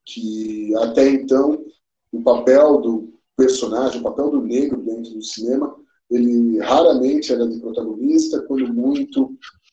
Que 0.05 0.75
até 0.79 1.09
então 1.09 1.65
o 2.11 2.21
papel 2.25 2.81
do 2.81 3.15
personagem, 3.37 4.01
o 4.01 4.03
papel 4.05 4.33
do 4.33 4.41
negro 4.41 4.83
dentro 4.83 5.15
do 5.15 5.23
cinema, 5.23 5.77
ele 6.11 6.59
raramente 6.59 7.33
era 7.33 7.47
de 7.47 7.61
protagonista, 7.61 8.43
quando 8.43 8.67
muito 8.75 9.27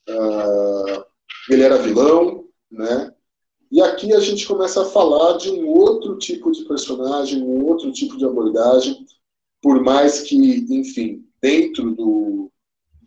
uh, 0.07 1.03
ele 1.49 1.63
era 1.63 1.81
vilão, 1.81 2.45
né? 2.69 3.11
E 3.71 3.81
aqui 3.81 4.13
a 4.13 4.19
gente 4.19 4.45
começa 4.45 4.81
a 4.81 4.89
falar 4.89 5.37
de 5.37 5.49
um 5.49 5.69
outro 5.69 6.17
tipo 6.17 6.51
de 6.51 6.65
personagem, 6.65 7.41
um 7.41 7.65
outro 7.65 7.89
tipo 7.93 8.17
de 8.17 8.25
abordagem, 8.25 9.05
por 9.61 9.81
mais 9.81 10.19
que, 10.19 10.35
enfim, 10.69 11.25
dentro 11.41 11.95
do, 11.95 12.51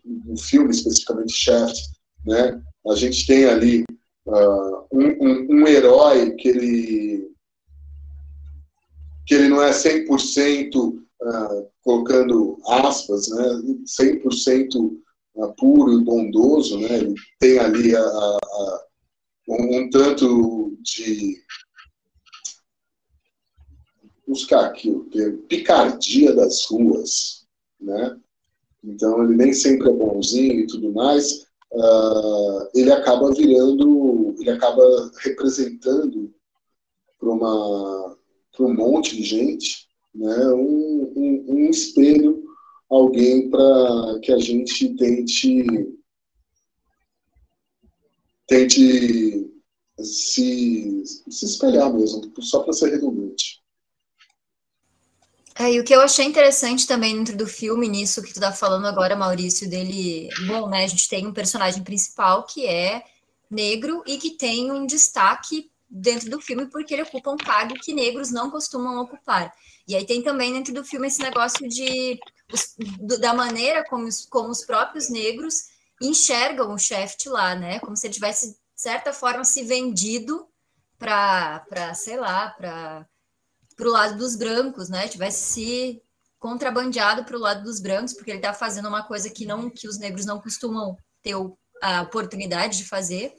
do 0.03 0.35
filme, 0.37 0.71
especificamente 0.71 1.33
Shaft, 1.33 1.79
né, 2.25 2.59
a 2.87 2.95
gente 2.95 3.27
tem 3.27 3.45
ali 3.45 3.83
uh, 4.25 4.87
um, 4.91 5.07
um, 5.21 5.47
um, 5.51 5.67
herói 5.67 6.31
que 6.31 6.47
ele, 6.47 7.31
que 9.27 9.35
ele 9.35 9.49
não 9.49 9.61
é 9.61 9.69
100% 9.69 10.75
uh, 10.75 11.05
ah, 11.21 11.63
colocando 11.83 12.57
aspas, 12.67 13.27
né, 13.29 13.61
100% 14.01 14.97
uh, 15.35 15.53
puro 15.55 15.93
e 15.93 16.03
bondoso, 16.03 16.79
né, 16.79 16.97
ele 16.97 17.13
tem 17.39 17.59
ali 17.59 17.95
a, 17.95 18.01
a 18.01 18.85
um, 19.47 19.77
um 19.77 19.89
tanto 19.89 20.54
de 20.85 21.43
buscar 24.27 24.65
aqui 24.65 24.89
o 24.89 25.05
termo, 25.05 25.39
picardia 25.43 26.33
das 26.33 26.65
ruas, 26.65 27.45
né? 27.79 28.17
Então 28.83 29.23
ele 29.23 29.35
nem 29.35 29.53
sempre 29.53 29.89
é 29.89 29.93
bonzinho 29.93 30.61
e 30.61 30.67
tudo 30.67 30.91
mais. 30.93 31.45
Uh, 31.71 32.69
ele 32.73 32.91
acaba 32.91 33.33
virando, 33.33 34.35
ele 34.39 34.49
acaba 34.51 35.11
representando 35.23 36.33
para 37.19 37.29
uma 37.29 38.17
para 38.55 38.65
um 38.65 38.73
monte 38.73 39.17
de 39.17 39.23
gente, 39.23 39.87
né? 40.13 40.47
Um, 40.53 41.11
um, 41.15 41.45
um 41.49 41.69
espelho, 41.69 42.43
alguém 42.89 43.49
para 43.49 44.19
que 44.21 44.31
a 44.31 44.37
gente 44.37 44.95
tente 44.95 45.65
tente 48.47 49.54
se, 49.99 51.03
se 51.29 51.45
espelhar 51.45 51.91
mesmo, 51.93 52.31
só 52.41 52.59
para 52.59 52.73
ser 52.73 52.91
redundante. 52.91 53.63
É, 55.57 55.71
e 55.71 55.79
o 55.79 55.85
que 55.85 55.95
eu 55.95 56.01
achei 56.01 56.25
interessante 56.25 56.85
também 56.85 57.15
dentro 57.15 57.37
do 57.37 57.47
filme, 57.47 57.87
nisso 57.87 58.21
que 58.21 58.33
tu 58.33 58.41
tá 58.41 58.51
falando 58.51 58.87
agora, 58.87 59.15
Maurício, 59.15 59.69
dele. 59.69 60.27
Bom, 60.47 60.67
né? 60.67 60.83
A 60.83 60.87
gente 60.87 61.07
tem 61.07 61.25
um 61.25 61.33
personagem 61.33 61.81
principal 61.81 62.43
que 62.43 62.65
é 62.65 63.03
negro 63.49 64.03
e 64.05 64.17
que 64.17 64.31
tem 64.31 64.69
um 64.69 64.85
destaque 64.85 65.71
dentro 65.89 66.29
do 66.29 66.41
filme 66.41 66.65
porque 66.65 66.93
ele 66.93 67.03
ocupa 67.03 67.31
um 67.31 67.37
cargo 67.37 67.75
que 67.75 67.93
negros 67.93 68.31
não 68.31 68.51
costumam 68.51 69.01
ocupar. 69.01 69.53
E 69.87 69.95
aí 69.95 70.05
tem 70.05 70.21
também 70.21 70.51
dentro 70.51 70.73
do 70.73 70.83
filme 70.83 71.07
esse 71.07 71.21
negócio 71.21 71.67
de 71.69 72.19
da 73.19 73.33
maneira 73.33 73.83
como 73.89 74.05
os, 74.05 74.25
como 74.25 74.49
os 74.49 74.65
próprios 74.65 75.09
negros 75.09 75.67
enxergam 76.01 76.73
o 76.73 76.77
Shaft 76.77 77.27
lá, 77.27 77.55
né? 77.55 77.79
Como 77.79 77.95
se 77.95 78.07
ele 78.07 78.13
tivesse, 78.13 78.57
certa 78.75 79.13
forma, 79.13 79.43
se 79.43 79.63
vendido 79.63 80.47
para, 80.97 81.93
sei 81.93 82.17
lá, 82.17 82.49
para 82.49 83.07
o 83.79 83.89
lado 83.89 84.17
dos 84.17 84.35
brancos, 84.35 84.89
né? 84.89 85.07
Tivesse 85.07 85.53
se 85.53 86.01
contrabandeado 86.39 87.23
para 87.23 87.37
o 87.37 87.39
lado 87.39 87.63
dos 87.63 87.79
brancos, 87.79 88.13
porque 88.13 88.31
ele 88.31 88.37
está 88.39 88.53
fazendo 88.53 88.87
uma 88.87 89.03
coisa 89.03 89.29
que 89.29 89.45
não 89.45 89.69
que 89.69 89.87
os 89.87 89.97
negros 89.97 90.25
não 90.25 90.39
costumam 90.39 90.97
ter 91.23 91.35
a 91.81 92.01
oportunidade 92.03 92.77
de 92.77 92.85
fazer. 92.85 93.33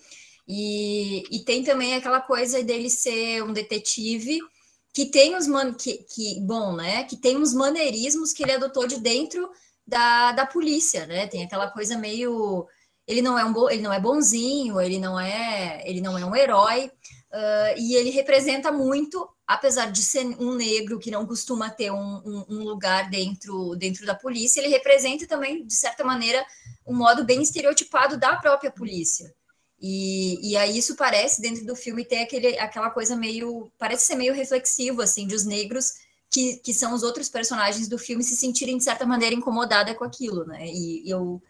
E, 0.49 1.25
e 1.31 1.45
tem 1.45 1.65
também 1.65 1.95
aquela 1.95 2.21
coisa 2.21 2.63
dele 2.63 2.89
ser 2.89 3.43
um 3.43 3.53
detetive 3.53 4.39
que 4.93 5.07
tem 5.07 5.37
os 5.37 5.47
man 5.47 5.75
que, 5.75 5.99
que 6.05 6.41
bom, 6.41 6.75
né? 6.75 7.05
Que 7.05 7.17
tem 7.17 7.37
uns 7.37 7.53
maneirismos 7.53 8.33
que 8.33 8.43
ele 8.43 8.53
adotou 8.53 8.87
de 8.87 8.99
dentro 8.99 9.51
da, 9.87 10.33
da 10.33 10.47
polícia, 10.47 11.07
né? 11.07 11.27
Tem 11.27 11.45
aquela 11.45 11.71
coisa 11.71 11.99
meio 11.99 12.67
ele 13.07 13.23
não 13.23 13.39
é 13.39 13.45
um 13.45 13.53
bo... 13.53 13.71
ele 13.71 13.83
não 13.83 13.93
é 13.93 14.01
bonzinho, 14.01 14.81
ele 14.81 14.99
não 14.99 15.19
é 15.19 15.83
ele 15.89 16.01
não 16.01 16.19
é 16.19 16.25
um 16.25 16.35
herói 16.35 16.87
uh, 16.87 17.79
e 17.79 17.95
ele 17.95 18.11
representa 18.11 18.73
muito, 18.73 19.29
apesar 19.47 19.91
de 19.91 20.03
ser 20.03 20.25
um 20.41 20.55
negro 20.55 20.99
que 20.99 21.11
não 21.11 21.27
costuma 21.27 21.71
ter 21.71 21.91
um, 21.91 22.17
um, 22.25 22.45
um, 22.49 22.65
lugar 22.65 23.09
dentro 23.11 23.77
dentro 23.77 24.05
da 24.07 24.15
polícia, 24.15 24.61
ele 24.61 24.69
representa 24.69 25.27
também 25.27 25.67
de 25.67 25.75
certa 25.75 26.05
maneira 26.05 26.45
um 26.87 26.95
modo 26.95 27.25
bem 27.25 27.43
estereotipado 27.43 28.17
da 28.17 28.37
própria 28.37 28.71
polícia. 28.71 29.35
E, 29.79 30.53
e 30.53 30.57
aí 30.57 30.79
isso 30.79 30.97
parece 30.97 31.41
dentro 31.41 31.67
do 31.67 31.77
filme 31.77 32.05
ter 32.05 32.23
aquele, 32.23 32.59
aquela 32.59 32.91
coisa 32.91 33.15
meio 33.15 33.71
parece 33.79 34.07
ser 34.07 34.17
meio 34.17 34.33
reflexivo 34.33 35.03
assim 35.03 35.27
de 35.27 35.35
os 35.35 35.45
negros 35.45 35.93
que, 36.31 36.57
que 36.57 36.75
são 36.75 36.95
os 36.95 37.03
outros 37.03 37.29
personagens 37.29 37.89
do 37.89 37.99
filme 37.99 38.23
se 38.23 38.37
sentirem, 38.37 38.77
de 38.77 38.85
certa 38.85 39.07
maneira, 39.07 39.35
incomodada 39.35 39.95
com 39.95 40.05
aquilo, 40.05 40.45
né? 40.45 40.67
E 40.67 41.09
eu. 41.09 41.43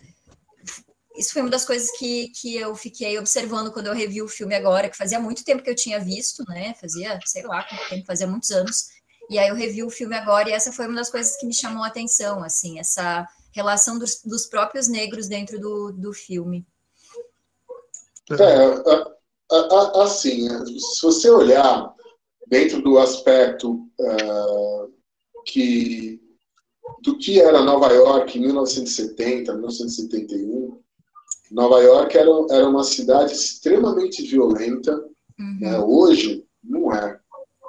Isso 1.16 1.32
foi 1.32 1.42
uma 1.42 1.50
das 1.50 1.64
coisas 1.64 1.90
que, 1.98 2.28
que 2.28 2.56
eu 2.56 2.74
fiquei 2.74 3.18
observando 3.18 3.72
quando 3.72 3.86
eu 3.86 3.94
revi 3.94 4.20
o 4.20 4.28
filme 4.28 4.54
agora, 4.54 4.88
que 4.88 4.96
fazia 4.96 5.18
muito 5.18 5.44
tempo 5.44 5.62
que 5.62 5.70
eu 5.70 5.74
tinha 5.74 5.98
visto, 5.98 6.44
né? 6.48 6.74
Fazia, 6.80 7.18
sei 7.24 7.42
lá, 7.42 7.64
quanto 7.64 7.88
tempo, 7.88 8.06
fazia 8.06 8.26
muitos 8.26 8.50
anos. 8.50 8.88
E 9.30 9.38
aí 9.38 9.48
eu 9.48 9.54
revi 9.54 9.82
o 9.82 9.90
filme 9.90 10.14
agora, 10.14 10.48
e 10.48 10.52
essa 10.52 10.72
foi 10.72 10.86
uma 10.86 10.96
das 10.96 11.10
coisas 11.10 11.36
que 11.36 11.46
me 11.46 11.54
chamou 11.54 11.82
a 11.82 11.88
atenção, 11.88 12.42
assim, 12.44 12.78
essa 12.78 13.26
relação 13.52 13.98
dos, 13.98 14.20
dos 14.22 14.46
próprios 14.46 14.86
negros 14.86 15.26
dentro 15.26 15.58
do, 15.58 15.92
do 15.92 16.12
filme. 16.12 16.66
É, 18.30 20.00
assim, 20.00 20.48
se 20.78 21.02
você 21.02 21.30
olhar 21.30 21.94
dentro 22.46 22.82
do 22.82 22.98
aspecto 22.98 23.88
uh, 23.98 24.92
que 25.44 26.20
do 27.02 27.18
que 27.18 27.40
era 27.40 27.62
Nova 27.62 27.92
York 27.92 28.38
em 28.38 28.42
1970, 28.42 29.52
1971. 29.52 30.82
Nova 31.50 31.80
York 31.80 32.16
era, 32.16 32.30
era 32.50 32.68
uma 32.68 32.84
cidade 32.84 33.32
extremamente 33.32 34.22
violenta. 34.22 34.92
Uhum. 35.38 35.58
Né? 35.60 35.78
Hoje, 35.80 36.44
não 36.62 36.92
é. 36.92 37.18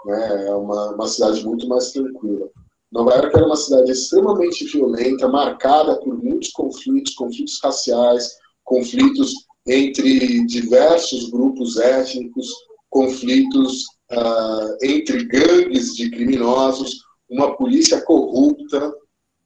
Né? 0.05 0.48
É 0.48 0.53
uma, 0.53 0.91
uma 0.96 1.07
cidade 1.07 1.46
muito 1.46 1.67
mais 1.67 1.91
tranquila. 1.91 2.50
Nova 2.91 3.15
York 3.15 3.36
era 3.36 3.46
uma 3.46 3.55
cidade 3.55 3.91
extremamente 3.91 4.65
violenta, 4.65 5.27
marcada 5.27 6.00
por 6.00 6.17
muitos 6.24 6.51
conflitos, 6.51 7.13
conflitos 7.15 7.60
raciais, 7.62 8.38
conflitos 8.63 9.34
entre 9.67 10.46
diversos 10.46 11.29
grupos 11.29 11.77
étnicos, 11.77 12.48
conflitos 12.89 13.84
uh, 14.12 14.77
entre 14.81 15.25
gangues 15.25 15.93
de 15.96 16.10
criminosos, 16.10 17.01
uma 17.29 17.55
polícia 17.57 18.01
corrupta, 18.01 18.93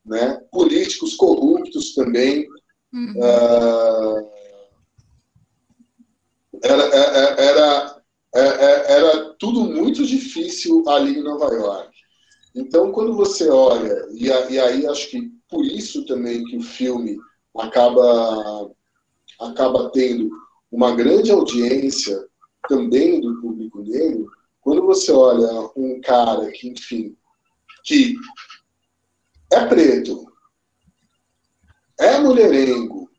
né? 0.05 0.39
políticos 0.51 1.15
corruptos 1.15 1.95
também. 1.95 2.45
Uhum. 2.93 3.13
Uh, 3.17 4.31
era, 6.61 6.83
era, 6.83 8.01
era, 8.33 8.61
era, 8.87 9.33
tudo 9.39 9.61
muito 9.63 10.05
difícil 10.05 10.87
ali 10.87 11.19
em 11.19 11.23
Nova 11.23 11.53
York. 11.53 11.89
Então, 12.53 12.91
quando 12.91 13.15
você 13.15 13.49
olha, 13.49 14.07
e, 14.11 14.25
e 14.25 14.59
aí 14.59 14.85
acho 14.85 15.09
que 15.09 15.31
por 15.49 15.65
isso 15.65 16.05
também 16.05 16.43
que 16.45 16.57
o 16.57 16.61
filme 16.61 17.17
acaba, 17.57 18.69
acaba 19.39 19.89
tendo 19.91 20.29
uma 20.71 20.95
grande 20.95 21.31
audiência 21.31 22.25
também 22.67 23.19
do 23.19 23.41
público 23.41 23.81
negro, 23.81 24.29
quando 24.61 24.85
você 24.85 25.11
olha 25.11 25.69
um 25.75 25.99
cara 26.01 26.49
que, 26.51 26.69
enfim, 26.69 27.15
que 27.83 28.15
é 29.51 29.65
preto, 29.65 30.30
é 32.01 32.19
mulherengo, 32.19 33.09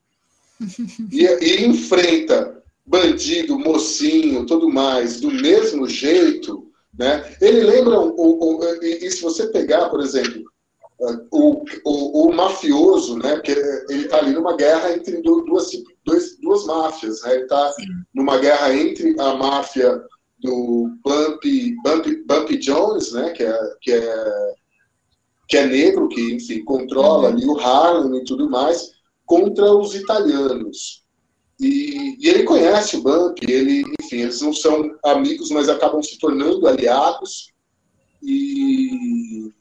e, 1.11 1.25
e 1.25 1.67
enfrenta 1.67 2.63
bandido, 2.85 3.59
mocinho, 3.59 4.45
tudo 4.45 4.69
mais, 4.69 5.21
do 5.21 5.31
mesmo 5.31 5.89
jeito, 5.89 6.67
né? 6.99 7.37
Ele 7.41 7.63
lembra, 7.63 7.99
o, 7.99 8.59
o, 8.59 8.65
e, 8.83 9.11
se 9.11 9.23
você 9.23 9.47
pegar, 9.47 9.89
por 9.89 10.01
exemplo, 10.01 10.43
o, 11.31 11.65
o, 11.85 12.29
o 12.29 12.33
mafioso, 12.35 13.17
né? 13.19 13.37
Porque 13.37 13.53
ele 13.89 14.05
está 14.05 14.19
ali 14.19 14.33
numa 14.33 14.57
guerra 14.57 14.93
entre 14.93 15.23
duas, 15.23 15.71
duas, 16.05 16.37
duas 16.41 16.67
máfias, 16.67 17.23
né? 17.23 17.35
Ele 17.35 17.43
está 17.45 17.75
numa 18.15 18.39
guerra 18.39 18.75
entre 18.75 19.19
a 19.19 19.35
máfia 19.35 20.03
do 20.41 20.91
Bumpy, 21.05 21.77
Bumpy, 21.83 22.17
Bumpy 22.27 22.59
Jones, 22.59 23.13
né? 23.13 23.31
Que 23.31 23.45
é, 23.45 23.59
que 23.81 23.93
é 23.93 24.55
que 25.53 25.59
é 25.59 25.67
negro, 25.67 26.09
que 26.09 26.33
enfim 26.33 26.65
controla 26.65 27.29
ali 27.29 27.45
o 27.45 27.59
Harlem 27.61 28.23
e 28.23 28.25
tudo 28.25 28.49
mais, 28.49 28.93
contra 29.27 29.71
os 29.71 29.95
italianos. 29.95 31.05
E, 31.61 32.17
e, 32.19 32.27
ele 32.27 32.45
conhece 32.45 32.97
o 32.97 33.03
Bump, 33.03 33.39
ele, 33.47 33.85
enfim, 34.01 34.21
eles 34.21 34.41
não 34.41 34.55
são 34.55 34.83
amigos, 35.05 35.51
mas 35.51 35.69
acabam 35.69 36.03
se 36.03 36.19
tornando 36.19 36.67
aliados. 36.67 37.53
E, 38.23 39.53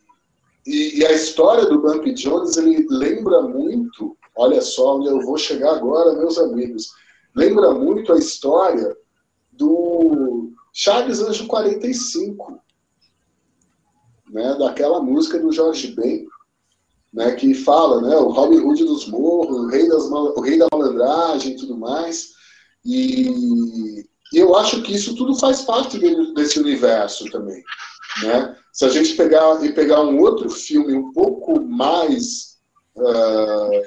e, 0.66 1.00
e, 1.00 1.06
a 1.06 1.12
história 1.12 1.66
do 1.66 1.82
Bump 1.82 2.06
Jones, 2.14 2.56
ele 2.56 2.88
lembra 2.90 3.42
muito, 3.42 4.18
olha 4.34 4.62
só 4.62 4.96
onde 4.96 5.10
eu 5.10 5.20
vou 5.20 5.38
chegar 5.38 5.76
agora, 5.76 6.18
meus 6.18 6.38
amigos, 6.38 6.88
lembra 7.36 7.74
muito 7.74 8.14
a 8.14 8.18
história 8.18 8.96
do 9.52 10.54
Chaves 10.72 11.20
Anjo 11.20 11.48
45, 11.48 12.62
né, 14.32 14.56
daquela 14.58 15.02
música 15.02 15.38
do 15.38 15.52
Jorge 15.52 15.94
Ben, 15.96 16.26
né, 17.14 17.34
que 17.36 17.54
fala, 17.54 18.02
né, 18.02 18.16
o 18.16 18.30
Robin 18.30 18.60
Hood 18.60 18.86
dos 18.86 19.08
morros, 19.08 19.58
o 19.58 19.68
rei, 19.68 19.88
das, 19.88 20.04
o 20.06 20.42
rei 20.42 20.58
da 20.58 20.68
malandragem 20.72 21.54
e 21.54 21.58
tudo 21.58 21.78
mais. 21.78 22.30
E, 22.86 23.30
e, 24.34 24.38
eu 24.40 24.56
acho 24.56 24.82
que 24.82 24.94
isso 24.94 25.16
tudo 25.16 25.36
faz 25.36 25.64
parte 25.64 26.00
desse 26.34 26.60
universo 26.60 27.30
também. 27.30 27.62
Né? 28.24 28.56
Se 28.72 28.86
a 28.86 28.90
gente 28.90 29.16
pegar 29.16 29.64
e 29.64 29.74
pegar 29.74 30.02
um 30.02 30.20
outro 30.22 30.50
filme 30.50 30.94
um 30.94 31.12
pouco 31.12 31.62
mais 31.62 32.58
uh, 32.96 33.82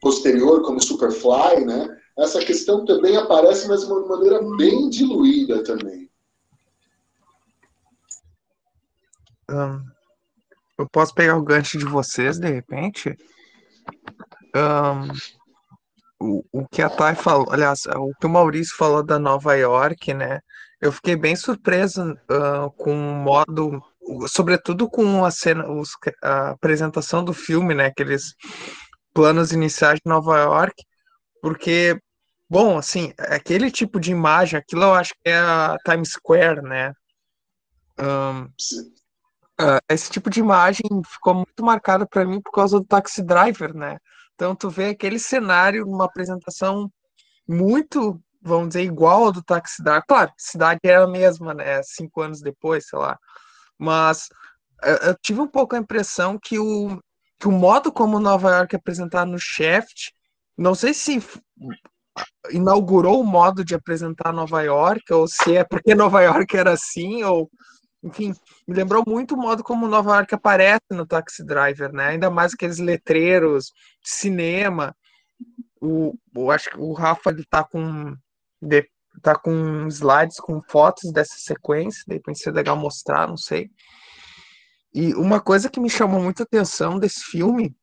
posterior, 0.00 0.62
como 0.62 0.82
Superfly, 0.82 1.64
né, 1.64 1.88
essa 2.18 2.40
questão 2.40 2.84
também 2.84 3.16
aparece, 3.16 3.68
mas 3.68 3.80
de 3.80 3.86
uma 3.86 4.06
maneira 4.06 4.42
bem 4.56 4.90
diluída 4.90 5.62
também. 5.62 6.09
Um, 9.50 9.84
eu 10.78 10.88
posso 10.88 11.14
pegar 11.14 11.36
o 11.36 11.42
gancho 11.42 11.76
de 11.76 11.84
vocês, 11.84 12.38
de 12.38 12.48
repente? 12.48 13.16
Um, 14.54 15.08
o, 16.20 16.44
o 16.52 16.68
que 16.68 16.82
a 16.82 16.88
Thay 16.88 17.14
falou, 17.14 17.50
aliás, 17.50 17.86
o 17.86 18.12
que 18.20 18.26
o 18.26 18.30
Maurício 18.30 18.76
falou 18.76 19.02
da 19.02 19.18
Nova 19.18 19.54
York, 19.54 20.14
né? 20.14 20.40
Eu 20.80 20.92
fiquei 20.92 21.16
bem 21.16 21.36
surpreso 21.36 22.12
uh, 22.12 22.70
com 22.76 22.92
o 22.94 23.14
modo, 23.14 23.82
sobretudo 24.28 24.88
com 24.88 25.24
a 25.24 25.30
cena, 25.30 25.70
os, 25.70 25.90
a 26.22 26.50
apresentação 26.50 27.24
do 27.24 27.34
filme, 27.34 27.74
né? 27.74 27.86
Aqueles 27.86 28.34
planos 29.12 29.52
iniciais 29.52 29.98
de 30.02 30.08
Nova 30.08 30.38
York, 30.38 30.82
porque, 31.42 31.98
bom, 32.48 32.78
assim, 32.78 33.12
aquele 33.18 33.70
tipo 33.70 33.98
de 33.98 34.12
imagem, 34.12 34.58
aquilo 34.58 34.84
eu 34.84 34.94
acho 34.94 35.12
que 35.14 35.30
é 35.30 35.38
a 35.38 35.76
Times 35.84 36.12
Square, 36.12 36.62
né? 36.62 36.92
Um, 37.98 38.48
Uh, 39.60 39.78
esse 39.90 40.10
tipo 40.10 40.30
de 40.30 40.40
imagem 40.40 40.86
ficou 41.06 41.34
muito 41.34 41.62
marcada 41.62 42.06
para 42.06 42.24
mim 42.24 42.40
por 42.40 42.50
causa 42.50 42.78
do 42.78 42.86
Taxi 42.86 43.22
Driver, 43.22 43.74
né? 43.76 43.98
Então 44.34 44.54
tu 44.54 44.70
vê 44.70 44.86
aquele 44.86 45.18
cenário 45.18 45.84
numa 45.84 46.06
apresentação 46.06 46.90
muito, 47.46 48.18
vamos 48.40 48.68
dizer, 48.68 48.84
igual 48.84 49.24
ao 49.24 49.32
do 49.32 49.42
Taxi 49.42 49.82
Driver. 49.82 50.06
Claro, 50.08 50.32
cidade 50.38 50.80
é 50.84 50.96
a 50.96 51.06
mesma, 51.06 51.52
né? 51.52 51.82
Cinco 51.82 52.22
anos 52.22 52.40
depois, 52.40 52.86
sei 52.88 52.98
lá. 52.98 53.18
Mas 53.78 54.28
uh, 54.82 55.08
eu 55.08 55.14
tive 55.20 55.42
um 55.42 55.46
pouco 55.46 55.76
a 55.76 55.78
impressão 55.78 56.38
que 56.42 56.58
o, 56.58 56.98
que 57.38 57.46
o 57.46 57.52
modo 57.52 57.92
como 57.92 58.18
Nova 58.18 58.50
York 58.56 58.74
é 58.74 58.78
apresentado 58.78 59.30
no 59.30 59.38
Shaft, 59.38 60.12
não 60.56 60.74
sei 60.74 60.94
se 60.94 61.22
inaugurou 62.50 63.20
o 63.20 63.26
modo 63.26 63.62
de 63.62 63.74
apresentar 63.74 64.32
Nova 64.32 64.62
York, 64.62 65.12
ou 65.12 65.28
se 65.28 65.56
é 65.56 65.64
porque 65.64 65.94
Nova 65.94 66.22
York 66.22 66.56
era 66.56 66.72
assim, 66.72 67.22
ou 67.24 67.50
enfim, 68.02 68.34
me 68.66 68.74
lembrou 68.74 69.04
muito 69.06 69.34
o 69.34 69.38
modo 69.38 69.62
como 69.62 69.86
Nova 69.86 70.16
York 70.16 70.34
aparece 70.34 70.86
no 70.90 71.06
Taxi 71.06 71.44
Driver, 71.44 71.92
né? 71.92 72.08
Ainda 72.08 72.30
mais 72.30 72.54
aqueles 72.54 72.78
letreiros, 72.78 73.72
cinema. 74.02 74.96
O, 75.80 76.14
o 76.34 76.50
acho 76.50 76.70
que 76.70 76.78
o 76.78 76.92
Rafa 76.92 77.30
ele 77.30 77.44
tá 77.44 77.62
com 77.62 78.16
de, 78.60 78.88
tá 79.22 79.34
com 79.34 79.86
slides 79.88 80.38
com 80.38 80.62
fotos 80.62 81.12
dessa 81.12 81.36
sequência, 81.38 82.04
repente 82.08 82.38
seria 82.38 82.56
legal 82.56 82.76
mostrar, 82.76 83.26
não 83.28 83.36
sei. 83.36 83.70
E 84.92 85.14
uma 85.14 85.40
coisa 85.40 85.70
que 85.70 85.80
me 85.80 85.88
chamou 85.88 86.20
muita 86.20 86.42
atenção 86.42 86.98
desse 86.98 87.24
filme, 87.24 87.74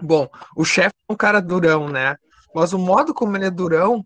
bom, 0.00 0.28
o 0.56 0.64
chefe 0.64 0.94
é 1.08 1.12
um 1.12 1.16
cara 1.16 1.40
durão, 1.40 1.88
né? 1.88 2.16
Mas 2.54 2.72
o 2.72 2.78
modo 2.78 3.12
como 3.12 3.36
ele 3.36 3.46
é 3.46 3.50
durão, 3.50 4.04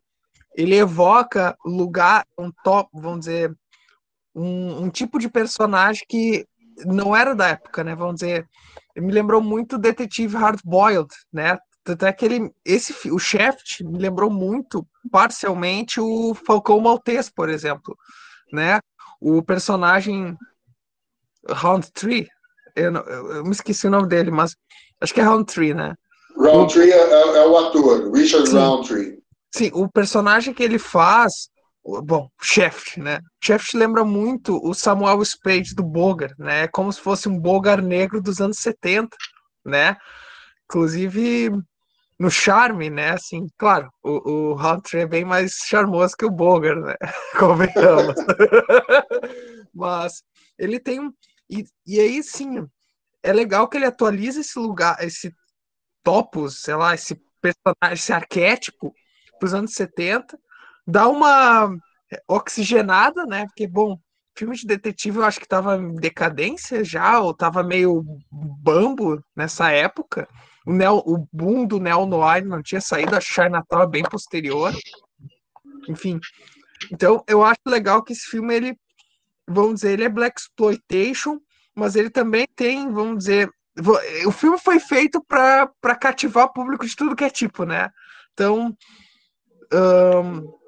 ele 0.54 0.74
evoca 0.74 1.56
lugar, 1.64 2.26
um 2.38 2.50
top, 2.64 2.90
vamos 2.92 3.20
dizer, 3.20 3.54
um, 4.34 4.84
um, 4.84 4.90
tipo 4.90 5.18
de 5.18 5.28
personagem 5.28 6.04
que 6.08 6.46
não 6.84 7.14
era 7.14 7.34
da 7.34 7.48
época, 7.48 7.84
né? 7.84 7.94
Vamos 7.94 8.16
dizer, 8.16 8.48
me 8.96 9.12
lembrou 9.12 9.40
muito 9.40 9.76
o 9.76 9.78
detetive 9.78 10.36
Hard 10.36 10.60
Boiled, 10.64 11.10
né? 11.32 11.58
Tanto 11.84 12.06
é 12.06 12.12
que 12.12 12.24
ele, 12.24 12.50
esse, 12.64 13.10
o 13.10 13.18
Shaft 13.18 13.82
me 13.82 13.98
lembrou 13.98 14.30
muito, 14.30 14.86
parcialmente, 15.10 16.00
o 16.00 16.34
Falcão 16.34 16.80
Maltese, 16.80 17.32
por 17.34 17.48
exemplo, 17.48 17.96
né? 18.52 18.78
O 19.20 19.42
personagem 19.42 20.36
Roundtree, 21.48 22.28
eu, 22.76 22.92
eu, 22.92 23.32
eu 23.32 23.44
me 23.44 23.50
esqueci 23.50 23.86
o 23.86 23.90
nome 23.90 24.08
dele, 24.08 24.30
mas 24.30 24.54
acho 25.00 25.12
que 25.12 25.20
é 25.20 25.24
Roundtree, 25.24 25.74
né? 25.74 25.94
Roundtree 26.36 26.90
é, 26.90 26.96
é, 26.96 27.36
é, 27.38 27.46
o 27.46 27.56
ator, 27.58 28.12
Richard 28.12 28.48
Sim. 28.48 28.58
Roundtree. 28.58 29.22
Sim, 29.54 29.70
o 29.74 29.88
personagem 29.88 30.54
que 30.54 30.62
ele 30.62 30.78
faz 30.78 31.50
Bom, 31.84 32.28
Shaft, 32.40 32.98
né? 32.98 33.20
Shaft 33.42 33.74
lembra 33.74 34.04
muito 34.04 34.60
o 34.62 34.72
Samuel 34.72 35.24
Spade 35.24 35.74
do 35.74 35.82
Bogar, 35.82 36.32
né? 36.38 36.62
É 36.62 36.68
como 36.68 36.92
se 36.92 37.00
fosse 37.00 37.28
um 37.28 37.38
Bogar 37.38 37.82
negro 37.82 38.22
dos 38.22 38.40
anos 38.40 38.58
70, 38.58 39.16
né? 39.64 39.96
Inclusive 40.64 41.50
no 42.18 42.30
charme, 42.30 42.88
né? 42.88 43.10
Assim, 43.10 43.48
claro, 43.58 43.90
o, 44.00 44.52
o 44.52 44.54
Hunter 44.54 45.00
é 45.00 45.06
bem 45.06 45.24
mais 45.24 45.54
charmoso 45.66 46.16
que 46.16 46.24
o 46.24 46.30
Bogar, 46.30 46.76
né? 46.76 46.94
Convenhamos. 47.36 48.14
Mas 49.74 50.22
ele 50.56 50.78
tem 50.78 51.00
um. 51.00 51.12
E, 51.50 51.64
e 51.84 51.98
aí, 51.98 52.22
sim, 52.22 52.64
é 53.24 53.32
legal 53.32 53.68
que 53.68 53.76
ele 53.76 53.86
atualiza 53.86 54.40
esse 54.40 54.56
lugar, 54.56 54.96
esse 55.00 55.34
topos, 56.04 56.62
sei 56.62 56.76
lá, 56.76 56.94
esse 56.94 57.20
personagem, 57.40 57.94
esse 57.94 58.12
arquétipo 58.12 58.94
para 59.38 59.46
os 59.46 59.54
anos 59.54 59.74
70 59.74 60.38
dá 60.86 61.08
uma 61.08 61.74
oxigenada, 62.28 63.24
né? 63.24 63.46
Porque, 63.46 63.66
bom, 63.66 63.98
filme 64.36 64.56
de 64.56 64.66
detetive 64.66 65.18
eu 65.18 65.24
acho 65.24 65.40
que 65.40 65.48
tava 65.48 65.76
em 65.76 65.94
decadência 65.94 66.84
já, 66.84 67.20
ou 67.20 67.34
tava 67.34 67.62
meio 67.62 68.04
bambo 68.30 69.22
nessa 69.36 69.70
época. 69.70 70.28
O, 70.66 70.72
neo, 70.72 71.02
o 71.04 71.26
boom 71.32 71.66
do 71.66 71.80
Neo 71.80 72.06
Noir 72.06 72.44
não 72.44 72.62
tinha 72.62 72.80
saído, 72.80 73.16
a 73.16 73.18
é 73.18 73.86
bem 73.86 74.02
posterior. 74.02 74.72
Enfim. 75.88 76.20
Então, 76.90 77.22
eu 77.28 77.44
acho 77.44 77.60
legal 77.66 78.02
que 78.02 78.12
esse 78.12 78.26
filme, 78.26 78.54
ele, 78.54 78.76
vamos 79.48 79.76
dizer, 79.76 79.92
ele 79.92 80.04
é 80.04 80.08
Black 80.08 80.40
Exploitation, 80.40 81.38
mas 81.74 81.96
ele 81.96 82.10
também 82.10 82.46
tem, 82.54 82.90
vamos 82.90 83.18
dizer, 83.18 83.50
o 84.26 84.32
filme 84.32 84.58
foi 84.58 84.78
feito 84.78 85.22
para 85.26 85.96
cativar 86.00 86.52
público 86.52 86.86
de 86.86 86.94
tudo 86.94 87.16
que 87.16 87.24
é 87.24 87.30
tipo, 87.30 87.64
né? 87.64 87.88
Então, 88.32 88.76
um, 89.72 90.61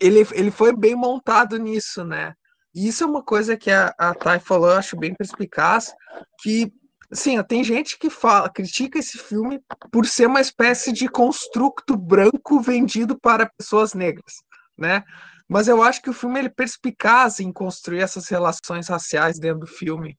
ele, 0.00 0.26
ele 0.32 0.50
foi 0.50 0.74
bem 0.74 0.94
montado 0.94 1.58
nisso, 1.58 2.04
né? 2.04 2.34
E 2.74 2.88
isso 2.88 3.04
é 3.04 3.06
uma 3.06 3.22
coisa 3.22 3.56
que 3.56 3.70
a, 3.70 3.94
a 3.98 4.14
Thay 4.14 4.38
falou, 4.38 4.70
eu 4.70 4.76
acho 4.76 4.96
bem 4.96 5.14
perspicaz, 5.14 5.94
que 6.42 6.70
sim, 7.12 7.42
tem 7.44 7.64
gente 7.64 7.98
que 7.98 8.10
fala, 8.10 8.50
critica 8.50 8.98
esse 8.98 9.16
filme 9.16 9.60
por 9.90 10.06
ser 10.06 10.26
uma 10.26 10.40
espécie 10.40 10.92
de 10.92 11.08
construto 11.08 11.96
branco 11.96 12.60
vendido 12.60 13.18
para 13.18 13.50
pessoas 13.56 13.94
negras, 13.94 14.34
né? 14.76 15.02
Mas 15.48 15.68
eu 15.68 15.82
acho 15.82 16.02
que 16.02 16.10
o 16.10 16.12
filme 16.12 16.38
ele 16.40 16.48
é 16.48 16.50
perspicaz 16.54 17.40
em 17.40 17.52
construir 17.52 18.00
essas 18.00 18.28
relações 18.28 18.88
raciais 18.88 19.38
dentro 19.38 19.60
do 19.60 19.66
filme. 19.66 20.18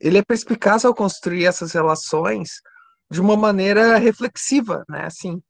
ele 0.00 0.18
é 0.18 0.22
perspicaz 0.24 0.84
ao 0.84 0.94
construir 0.94 1.46
essas 1.46 1.72
relações 1.72 2.60
de 3.10 3.20
uma 3.20 3.36
maneira 3.36 3.96
reflexiva, 3.98 4.84
né? 4.88 5.04
Assim, 5.06 5.40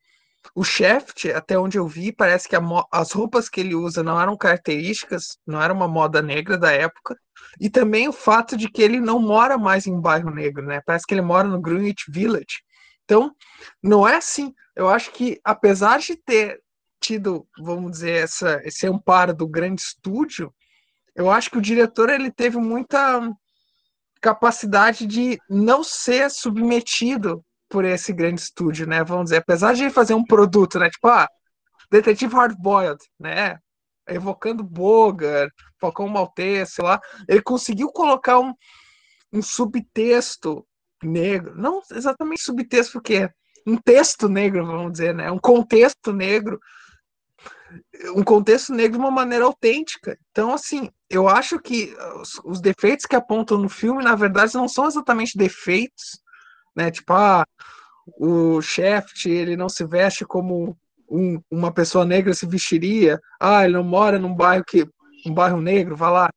o 0.54 0.64
Shaft, 0.64 1.30
até 1.30 1.58
onde 1.58 1.78
eu 1.78 1.86
vi, 1.86 2.12
parece 2.12 2.48
que 2.48 2.56
as 2.90 3.12
roupas 3.12 3.48
que 3.48 3.60
ele 3.60 3.74
usa 3.74 4.02
não 4.02 4.20
eram 4.20 4.36
características, 4.36 5.38
não 5.46 5.62
era 5.62 5.72
uma 5.72 5.88
moda 5.88 6.20
negra 6.20 6.58
da 6.58 6.72
época, 6.72 7.16
e 7.60 7.70
também 7.70 8.08
o 8.08 8.12
fato 8.12 8.56
de 8.56 8.68
que 8.68 8.82
ele 8.82 9.00
não 9.00 9.18
mora 9.18 9.56
mais 9.56 9.86
em 9.86 9.92
um 9.92 10.00
bairro 10.00 10.30
negro, 10.30 10.64
né? 10.64 10.80
Parece 10.84 11.06
que 11.06 11.14
ele 11.14 11.22
mora 11.22 11.46
no 11.46 11.60
Greenwich 11.60 12.10
Village. 12.10 12.62
Então, 13.04 13.34
não 13.82 14.06
é 14.06 14.16
assim. 14.16 14.52
Eu 14.74 14.88
acho 14.88 15.10
que, 15.12 15.40
apesar 15.44 15.98
de 15.98 16.16
ter 16.16 16.60
tido, 17.00 17.46
vamos 17.58 17.92
dizer, 17.92 18.22
essa, 18.22 18.60
esse 18.64 18.86
amparo 18.86 19.34
do 19.34 19.46
grande 19.46 19.82
estúdio, 19.82 20.54
eu 21.14 21.30
acho 21.30 21.50
que 21.50 21.58
o 21.58 21.62
diretor 21.62 22.08
ele 22.08 22.30
teve 22.30 22.56
muita 22.58 23.30
capacidade 24.20 25.06
de 25.06 25.38
não 25.50 25.82
ser 25.82 26.30
submetido 26.30 27.44
por 27.72 27.86
esse 27.86 28.12
grande 28.12 28.42
estúdio, 28.42 28.86
né? 28.86 29.02
Vamos 29.02 29.24
dizer, 29.24 29.38
apesar 29.38 29.72
de 29.72 29.88
fazer 29.88 30.12
um 30.12 30.22
produto, 30.22 30.78
né? 30.78 30.90
Tipo, 30.90 31.08
ah, 31.08 31.26
Detetive 31.90 32.34
Hardboiled, 32.34 33.02
né? 33.18 33.58
Evocando 34.06 34.62
Bogart, 34.62 35.50
Falcão 35.80 36.06
Maltese, 36.06 36.72
sei 36.72 36.84
lá. 36.84 37.00
Ele 37.26 37.40
conseguiu 37.40 37.88
colocar 37.88 38.38
um, 38.38 38.52
um 39.32 39.40
subtexto 39.40 40.66
negro, 41.02 41.54
não 41.56 41.80
exatamente 41.90 42.42
subtexto, 42.42 42.92
porque 42.92 43.30
um 43.66 43.78
texto 43.78 44.28
negro, 44.28 44.66
vamos 44.66 44.92
dizer, 44.92 45.14
né? 45.14 45.30
Um 45.30 45.38
contexto 45.38 46.12
negro 46.12 46.60
um 48.14 48.22
contexto 48.22 48.74
negro 48.74 48.98
de 48.98 48.98
uma 48.98 49.10
maneira 49.10 49.46
autêntica. 49.46 50.18
Então, 50.30 50.52
assim, 50.52 50.90
eu 51.08 51.26
acho 51.26 51.58
que 51.58 51.96
os, 52.20 52.38
os, 52.44 52.60
defeitos 52.60 53.06
que 53.06 53.16
apontam 53.16 53.56
no 53.56 53.68
filme, 53.68 54.04
na 54.04 54.14
verdade, 54.14 54.54
não 54.54 54.68
são 54.68 54.86
exatamente 54.86 55.38
defeitos, 55.38 56.20
né? 56.74 56.90
Tipo, 56.90 57.12
ah, 57.12 57.44
o 58.18 58.60
Shaft, 58.60 59.26
ele 59.26 59.56
não 59.56 59.68
se 59.68 59.84
veste 59.84 60.24
como 60.24 60.76
um, 61.10 61.40
uma 61.50 61.72
pessoa 61.72 62.04
negra 62.04 62.34
se 62.34 62.46
vestiria. 62.46 63.20
Ah, 63.40 63.64
ele 63.64 63.74
não 63.74 63.84
mora 63.84 64.18
num 64.18 64.34
bairro 64.34 64.64
que 64.64 64.88
um 65.26 65.32
bairro 65.32 65.60
negro, 65.60 65.96
vai 65.96 66.10
lá. 66.10 66.30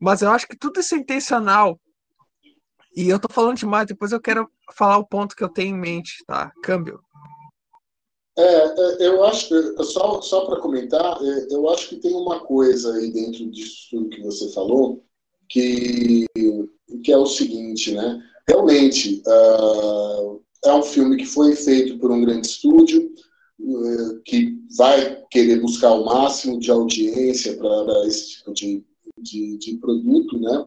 Mas 0.00 0.22
eu 0.22 0.30
acho 0.30 0.48
que 0.48 0.56
tudo 0.56 0.80
isso 0.80 0.94
é 0.94 0.98
intencional. 0.98 1.78
E 2.94 3.08
eu 3.08 3.18
tô 3.18 3.32
falando 3.32 3.56
demais, 3.56 3.86
depois 3.86 4.12
eu 4.12 4.20
quero 4.20 4.50
falar 4.74 4.98
o 4.98 5.06
ponto 5.06 5.36
que 5.36 5.42
eu 5.42 5.48
tenho 5.48 5.76
em 5.76 5.78
mente, 5.78 6.24
tá? 6.26 6.52
Câmbio. 6.62 7.00
É, 8.36 8.42
é, 8.42 9.06
eu 9.06 9.24
acho, 9.24 9.84
só, 9.84 10.20
só 10.22 10.46
para 10.46 10.60
comentar, 10.60 11.22
é, 11.22 11.46
eu 11.50 11.68
acho 11.68 11.88
que 11.88 11.96
tem 11.96 12.14
uma 12.14 12.40
coisa 12.40 12.94
aí 12.94 13.12
dentro 13.12 13.50
disso 13.50 14.08
que 14.08 14.22
você 14.22 14.50
falou, 14.52 15.04
que, 15.48 16.26
que 17.04 17.12
é 17.12 17.16
o 17.16 17.26
seguinte, 17.26 17.94
né? 17.94 18.22
Realmente, 18.52 19.22
uh, 19.26 20.38
é 20.62 20.74
um 20.74 20.82
filme 20.82 21.16
que 21.16 21.24
foi 21.24 21.56
feito 21.56 21.98
por 21.98 22.10
um 22.10 22.20
grande 22.20 22.46
estúdio, 22.46 23.10
uh, 23.58 24.20
que 24.26 24.58
vai 24.76 25.22
querer 25.30 25.58
buscar 25.58 25.92
o 25.94 26.04
máximo 26.04 26.60
de 26.60 26.70
audiência 26.70 27.56
para 27.56 28.06
esse 28.06 28.28
tipo 28.28 28.52
de, 28.52 28.84
de, 29.16 29.56
de 29.56 29.76
produto, 29.78 30.38
né? 30.38 30.66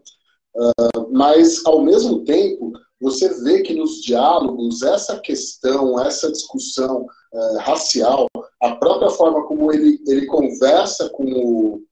Uh, 0.56 1.12
mas, 1.12 1.64
ao 1.64 1.84
mesmo 1.84 2.24
tempo, 2.24 2.74
você 3.00 3.32
vê 3.44 3.62
que 3.62 3.76
nos 3.76 4.02
diálogos, 4.02 4.82
essa 4.82 5.20
questão, 5.20 6.00
essa 6.00 6.32
discussão 6.32 7.06
é, 7.32 7.60
racial, 7.60 8.28
a 8.62 8.76
própria 8.78 9.10
forma 9.10 9.46
como 9.46 9.72
ele, 9.72 10.02
ele 10.08 10.26
conversa 10.26 11.10
com 11.10 11.26
o, 11.26 11.84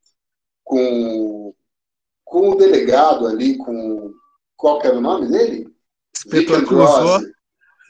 com, 0.63 1.53
com 2.23 2.49
o 2.51 2.55
delegado 2.55 3.27
ali, 3.27 3.57
com. 3.57 4.11
Qual 4.55 4.79
que 4.79 4.87
era 4.87 4.97
o 4.97 5.01
nome 5.01 5.27
dele? 5.27 5.72
Androzzi. 6.53 7.33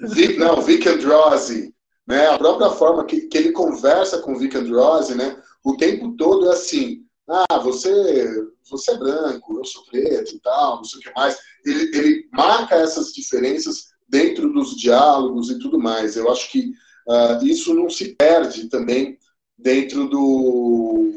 Vic, 0.01 0.37
não, 0.37 0.61
Vic 0.61 0.87
Androzzi. 0.87 1.73
Né? 2.07 2.27
A 2.27 2.37
própria 2.37 2.69
forma 2.71 3.05
que, 3.05 3.21
que 3.21 3.37
ele 3.37 3.51
conversa 3.51 4.19
com 4.19 4.37
Vic 4.37 4.55
Androzzi, 4.55 5.15
né? 5.15 5.41
o 5.63 5.77
tempo 5.77 6.15
todo 6.15 6.49
é 6.49 6.53
assim: 6.53 7.03
ah, 7.27 7.57
você, 7.59 8.45
você 8.69 8.91
é 8.91 8.97
branco, 8.97 9.57
eu 9.57 9.65
sou 9.65 9.85
preto 9.85 10.35
e 10.35 10.39
tal, 10.39 10.77
não 10.77 10.83
sei 10.83 10.99
o 10.99 11.03
que 11.03 11.13
mais. 11.15 11.37
Ele, 11.65 11.97
ele 11.97 12.29
marca 12.31 12.75
essas 12.75 13.13
diferenças 13.13 13.93
dentro 14.07 14.51
dos 14.51 14.75
diálogos 14.75 15.49
e 15.49 15.57
tudo 15.59 15.79
mais. 15.79 16.15
Eu 16.15 16.29
acho 16.31 16.51
que 16.51 16.71
uh, 17.07 17.43
isso 17.43 17.73
não 17.73 17.89
se 17.89 18.15
perde 18.15 18.67
também 18.69 19.17
dentro 19.57 20.07
do 20.09 21.11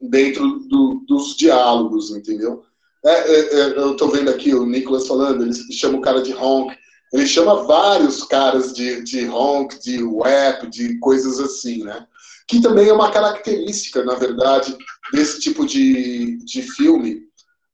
dentro 0.00 0.60
do, 0.60 1.04
dos 1.06 1.36
diálogos, 1.36 2.10
entendeu? 2.10 2.64
É, 3.04 3.10
é, 3.10 3.54
é, 3.54 3.78
eu 3.78 3.92
estou 3.92 4.10
vendo 4.10 4.30
aqui 4.30 4.54
o 4.54 4.66
Nicolas 4.66 5.06
falando, 5.06 5.44
ele 5.44 5.54
chama 5.72 5.98
o 5.98 6.02
cara 6.02 6.22
de 6.22 6.34
honk, 6.34 6.76
ele 7.12 7.26
chama 7.26 7.64
vários 7.64 8.22
caras 8.24 8.72
de, 8.72 9.02
de 9.02 9.26
honk, 9.26 9.80
de 9.80 10.02
web, 10.02 10.68
de 10.68 10.98
coisas 10.98 11.40
assim, 11.40 11.82
né? 11.82 12.06
Que 12.46 12.60
também 12.60 12.88
é 12.88 12.92
uma 12.92 13.10
característica, 13.10 14.04
na 14.04 14.14
verdade, 14.14 14.76
desse 15.12 15.40
tipo 15.40 15.66
de, 15.66 16.36
de 16.44 16.62
filme. 16.62 17.22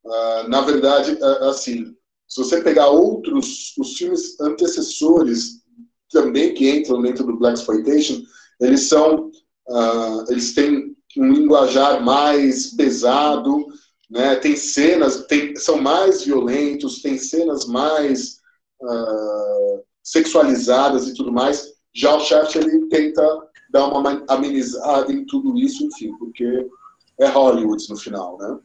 Uh, 0.04 0.48
na 0.48 0.60
verdade, 0.60 1.18
uh, 1.20 1.48
assim, 1.48 1.94
se 2.28 2.42
você 2.42 2.62
pegar 2.62 2.88
outros, 2.88 3.74
os 3.78 3.96
filmes 3.96 4.38
antecessores 4.40 5.62
também 6.10 6.54
que 6.54 6.70
entram 6.70 7.02
dentro 7.02 7.26
do 7.26 7.36
Black 7.36 7.58
Exploitation, 7.58 8.22
eles 8.60 8.88
são, 8.88 9.30
uh, 9.68 10.24
eles 10.30 10.54
têm 10.54 10.96
um 11.18 11.32
linguajar 11.32 12.02
mais 12.02 12.74
pesado, 12.74 13.66
né? 14.08 14.36
Tem 14.36 14.56
cenas, 14.56 15.26
tem, 15.26 15.56
são 15.56 15.80
mais 15.80 16.24
violentos, 16.24 17.02
tem 17.02 17.18
cenas 17.18 17.66
mais 17.66 18.40
uh, 18.80 19.82
sexualizadas 20.02 21.08
e 21.08 21.14
tudo 21.14 21.32
mais. 21.32 21.74
Já 21.94 22.14
o 22.14 22.20
Shaft 22.20 22.56
ele 22.56 22.86
tenta 22.88 23.22
dar 23.70 23.86
uma 23.86 24.24
amenizada 24.28 25.12
em 25.12 25.24
tudo 25.26 25.58
isso, 25.58 25.84
enfim, 25.84 26.16
porque 26.18 26.66
é 27.18 27.26
Hollywood 27.26 27.84
no 27.88 27.96
final, 27.96 28.38
né? 28.38 28.58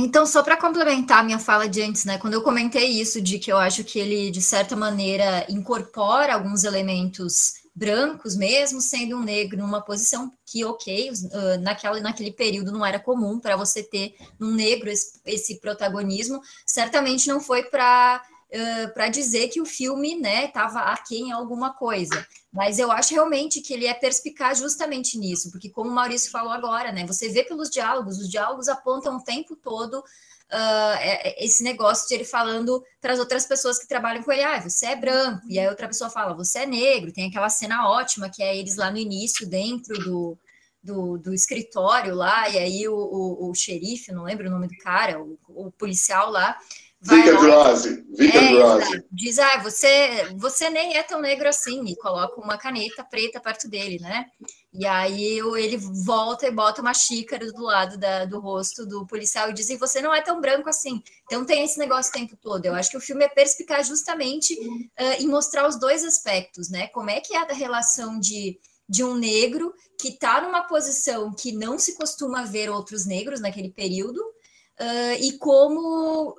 Então, 0.00 0.24
só 0.24 0.44
para 0.44 0.56
complementar 0.56 1.18
a 1.18 1.22
minha 1.24 1.40
fala 1.40 1.68
de 1.68 1.82
antes, 1.82 2.04
né? 2.04 2.18
Quando 2.18 2.34
eu 2.34 2.42
comentei 2.42 2.86
isso 2.86 3.20
de 3.20 3.36
que 3.36 3.50
eu 3.50 3.58
acho 3.58 3.82
que 3.82 3.98
ele, 3.98 4.30
de 4.30 4.40
certa 4.40 4.76
maneira, 4.76 5.44
incorpora 5.48 6.34
alguns 6.34 6.62
elementos 6.62 7.54
brancos, 7.78 8.36
mesmo 8.36 8.80
sendo 8.80 9.16
um 9.16 9.22
negro 9.22 9.56
numa 9.56 9.80
posição 9.80 10.32
que, 10.44 10.64
ok, 10.64 11.10
uh, 11.10 11.60
naquela, 11.60 12.00
naquele 12.00 12.32
período 12.32 12.72
não 12.72 12.84
era 12.84 12.98
comum 12.98 13.38
para 13.38 13.56
você 13.56 13.82
ter 13.82 14.16
um 14.40 14.50
negro 14.50 14.90
esse, 14.90 15.20
esse 15.24 15.60
protagonismo, 15.60 16.40
certamente 16.66 17.28
não 17.28 17.40
foi 17.40 17.62
para 17.62 18.20
uh, 18.48 18.92
para 18.92 19.08
dizer 19.08 19.48
que 19.48 19.60
o 19.60 19.66
filme 19.66 20.16
né 20.16 20.46
estava 20.46 20.80
aquém 20.80 21.28
em 21.28 21.32
alguma 21.32 21.72
coisa. 21.72 22.26
Mas 22.52 22.78
eu 22.80 22.90
acho 22.90 23.14
realmente 23.14 23.60
que 23.60 23.72
ele 23.72 23.86
é 23.86 23.94
perspicaz 23.94 24.58
justamente 24.58 25.16
nisso, 25.16 25.50
porque 25.52 25.70
como 25.70 25.90
o 25.90 25.94
Maurício 25.94 26.32
falou 26.32 26.50
agora, 26.50 26.90
né? 26.90 27.06
Você 27.06 27.28
vê 27.28 27.44
pelos 27.44 27.70
diálogos, 27.70 28.18
os 28.18 28.28
diálogos 28.28 28.68
apontam 28.68 29.16
o 29.16 29.22
tempo 29.22 29.54
todo 29.54 30.02
Uh, 30.50 31.36
esse 31.36 31.62
negócio 31.62 32.08
de 32.08 32.14
ele 32.14 32.24
falando 32.24 32.82
para 33.02 33.12
as 33.12 33.18
outras 33.18 33.44
pessoas 33.44 33.78
que 33.78 33.86
trabalham 33.86 34.22
com 34.22 34.32
ele, 34.32 34.42
ah, 34.42 34.58
você 34.58 34.86
é 34.86 34.96
branco, 34.96 35.42
e 35.46 35.58
aí 35.58 35.68
outra 35.68 35.86
pessoa 35.86 36.08
fala, 36.08 36.34
você 36.34 36.60
é 36.60 36.66
negro, 36.66 37.12
tem 37.12 37.28
aquela 37.28 37.50
cena 37.50 37.86
ótima 37.90 38.30
que 38.30 38.42
é 38.42 38.56
eles 38.56 38.76
lá 38.76 38.90
no 38.90 38.96
início, 38.96 39.46
dentro 39.46 39.98
do, 39.98 40.38
do, 40.82 41.18
do 41.18 41.34
escritório 41.34 42.14
lá, 42.14 42.48
e 42.48 42.58
aí 42.58 42.88
o, 42.88 42.94
o, 42.94 43.50
o, 43.50 43.54
xerife, 43.54 44.10
não 44.10 44.24
lembro 44.24 44.48
o 44.48 44.50
nome 44.50 44.68
do 44.68 44.76
cara, 44.78 45.22
o, 45.22 45.38
o 45.48 45.70
policial 45.70 46.30
lá, 46.30 46.56
Vic 47.00 47.28
Androzzi. 47.28 48.04
Vic 48.16 48.36
é, 48.36 49.02
Diz, 49.12 49.38
ah, 49.38 49.58
você, 49.58 50.34
você 50.34 50.68
nem 50.68 50.96
é 50.96 51.02
tão 51.02 51.20
negro 51.20 51.48
assim, 51.48 51.84
e 51.86 51.96
coloca 51.96 52.40
uma 52.40 52.58
caneta 52.58 53.04
preta 53.04 53.38
perto 53.38 53.68
dele, 53.68 53.98
né? 54.00 54.26
E 54.72 54.86
aí 54.86 55.38
ele 55.56 55.78
volta 56.04 56.46
e 56.46 56.50
bota 56.50 56.82
uma 56.82 56.92
xícara 56.92 57.50
do 57.50 57.62
lado 57.62 57.96
da, 57.96 58.26
do 58.26 58.38
rosto 58.38 58.84
do 58.86 59.06
policial 59.06 59.48
e 59.48 59.54
diz, 59.54 59.70
e 59.70 59.76
você 59.76 60.02
não 60.02 60.14
é 60.14 60.20
tão 60.20 60.40
branco 60.40 60.68
assim. 60.68 61.02
Então 61.24 61.44
tem 61.44 61.64
esse 61.64 61.78
negócio 61.78 62.10
o 62.10 62.14
tempo 62.14 62.36
todo. 62.36 62.66
Eu 62.66 62.74
acho 62.74 62.90
que 62.90 62.96
o 62.96 63.00
filme 63.00 63.24
é 63.24 63.28
perspicaz 63.28 63.88
justamente 63.88 64.52
uh, 64.54 65.22
em 65.22 65.26
mostrar 65.26 65.66
os 65.66 65.78
dois 65.78 66.04
aspectos, 66.04 66.68
né? 66.68 66.88
Como 66.88 67.08
é 67.08 67.20
que 67.20 67.34
é 67.34 67.38
a 67.38 67.52
relação 67.52 68.20
de 68.20 68.58
de 68.88 69.04
um 69.04 69.14
negro 69.14 69.74
que 70.00 70.08
está 70.08 70.40
numa 70.40 70.62
posição 70.62 71.30
que 71.34 71.52
não 71.52 71.78
se 71.78 71.94
costuma 71.94 72.44
ver 72.44 72.70
outros 72.70 73.04
negros 73.04 73.40
naquele 73.40 73.70
período, 73.70 74.18
uh, 74.18 75.14
e 75.20 75.36
como 75.38 76.34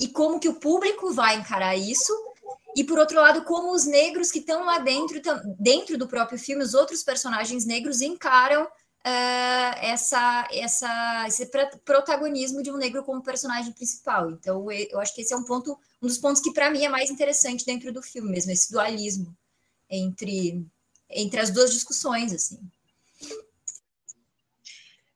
e 0.00 0.06
como 0.08 0.38
que 0.38 0.48
o 0.48 0.60
público 0.60 1.12
vai 1.12 1.36
encarar 1.36 1.76
isso, 1.76 2.12
e 2.76 2.84
por 2.84 2.98
outro 2.98 3.20
lado, 3.20 3.44
como 3.44 3.72
os 3.72 3.86
negros 3.86 4.30
que 4.30 4.38
estão 4.38 4.64
lá 4.64 4.78
dentro, 4.78 5.20
dentro 5.58 5.98
do 5.98 6.06
próprio 6.06 6.38
filme, 6.38 6.62
os 6.62 6.74
outros 6.74 7.02
personagens 7.02 7.64
negros 7.64 8.00
encaram 8.00 8.64
uh, 8.64 9.78
essa, 9.80 10.48
essa, 10.52 11.24
esse 11.26 11.50
protagonismo 11.84 12.62
de 12.62 12.70
um 12.70 12.76
negro 12.76 13.02
como 13.02 13.22
personagem 13.22 13.72
principal. 13.72 14.30
Então, 14.30 14.70
eu 14.70 15.00
acho 15.00 15.14
que 15.14 15.22
esse 15.22 15.32
é 15.32 15.36
um 15.36 15.44
ponto, 15.44 15.78
um 16.02 16.06
dos 16.06 16.18
pontos 16.18 16.42
que 16.42 16.52
para 16.52 16.70
mim 16.70 16.84
é 16.84 16.88
mais 16.88 17.10
interessante 17.10 17.64
dentro 17.64 17.92
do 17.92 18.02
filme 18.02 18.30
mesmo, 18.30 18.52
esse 18.52 18.70
dualismo 18.70 19.36
entre, 19.88 20.64
entre 21.08 21.40
as 21.40 21.50
duas 21.50 21.72
discussões, 21.72 22.32
assim. 22.32 22.60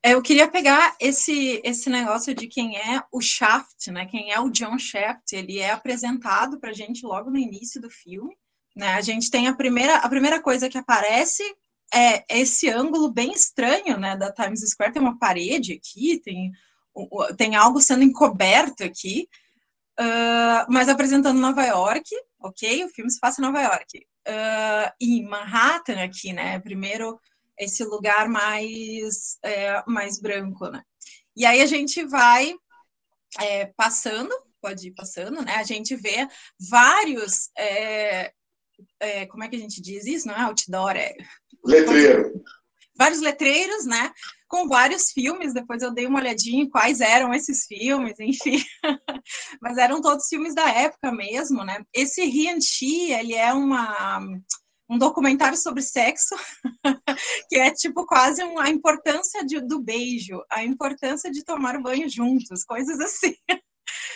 Eu 0.02 0.20
queria 0.20 0.48
pegar 0.48 0.96
esse, 0.98 1.60
esse 1.64 1.88
negócio 1.88 2.34
de 2.34 2.48
quem 2.48 2.76
é 2.76 3.02
o 3.12 3.20
Shaft, 3.20 3.88
né? 3.88 4.04
Quem 4.06 4.32
é 4.32 4.40
o 4.40 4.50
John 4.50 4.76
Shaft. 4.78 5.32
Ele 5.32 5.58
é 5.58 5.70
apresentado 5.70 6.58
para 6.58 6.70
a 6.70 6.74
gente 6.74 7.06
logo 7.06 7.30
no 7.30 7.38
início 7.38 7.80
do 7.80 7.88
filme. 7.88 8.36
Né? 8.74 8.94
A 8.94 9.00
gente 9.00 9.30
tem 9.30 9.46
a 9.46 9.54
primeira, 9.54 9.96
a 9.96 10.08
primeira 10.08 10.40
coisa 10.40 10.68
que 10.68 10.76
aparece 10.76 11.42
é 11.94 12.24
esse 12.40 12.68
ângulo 12.68 13.12
bem 13.12 13.32
estranho, 13.32 13.98
né? 13.98 14.16
Da 14.16 14.32
Times 14.32 14.60
Square 14.68 14.92
tem 14.92 15.02
uma 15.02 15.18
parede 15.18 15.74
aqui, 15.74 16.18
tem, 16.24 16.50
tem 17.36 17.54
algo 17.54 17.80
sendo 17.80 18.02
encoberto 18.02 18.82
aqui, 18.82 19.28
uh, 20.00 20.72
mas 20.72 20.88
apresentando 20.88 21.38
Nova 21.38 21.64
York, 21.64 22.08
ok? 22.40 22.84
O 22.84 22.88
filme 22.88 23.10
se 23.10 23.20
passa 23.20 23.40
em 23.40 23.44
Nova 23.44 23.60
York. 23.60 24.06
Uh, 24.26 24.90
e 25.00 25.22
Manhattan 25.22 26.02
aqui, 26.02 26.32
né? 26.32 26.58
Primeiro 26.60 27.20
esse 27.62 27.84
lugar 27.84 28.28
mais, 28.28 29.38
é, 29.42 29.82
mais 29.86 30.20
branco, 30.20 30.68
né? 30.68 30.82
E 31.36 31.46
aí 31.46 31.60
a 31.62 31.66
gente 31.66 32.04
vai 32.04 32.54
é, 33.40 33.66
passando, 33.76 34.30
pode 34.60 34.88
ir 34.88 34.94
passando, 34.94 35.42
né? 35.42 35.56
A 35.56 35.62
gente 35.62 35.96
vê 35.96 36.28
vários, 36.70 37.50
é, 37.56 38.32
é 39.00 39.26
como 39.26 39.44
é 39.44 39.48
que 39.48 39.56
a 39.56 39.58
gente 39.58 39.80
diz 39.80 40.06
isso? 40.06 40.28
Não 40.28 40.34
é 40.34 40.42
outdoor, 40.42 40.96
é... 40.96 41.14
Letreiro. 41.64 42.42
Vários 42.94 43.20
letreiros, 43.20 43.86
né? 43.86 44.12
Com 44.46 44.68
vários 44.68 45.12
filmes, 45.12 45.54
depois 45.54 45.82
eu 45.82 45.92
dei 45.92 46.06
uma 46.06 46.18
olhadinha 46.18 46.62
em 46.62 46.68
quais 46.68 47.00
eram 47.00 47.32
esses 47.32 47.64
filmes, 47.64 48.20
enfim. 48.20 48.62
Mas 49.62 49.78
eram 49.78 50.02
todos 50.02 50.28
filmes 50.28 50.54
da 50.54 50.68
época 50.68 51.10
mesmo, 51.10 51.64
né? 51.64 51.82
Esse 51.92 52.22
Rian 52.24 52.60
Chi, 52.60 53.12
ele 53.12 53.34
é 53.34 53.52
uma 53.52 54.20
um 54.92 54.98
documentário 54.98 55.56
sobre 55.56 55.82
sexo, 55.82 56.34
que 57.48 57.56
é 57.58 57.70
tipo 57.70 58.04
quase 58.04 58.42
a 58.42 58.68
importância 58.68 59.42
de, 59.42 59.58
do 59.60 59.80
beijo, 59.80 60.44
a 60.50 60.62
importância 60.62 61.30
de 61.30 61.42
tomar 61.42 61.80
banho 61.80 62.08
juntos, 62.10 62.62
coisas 62.62 63.00
assim. 63.00 63.34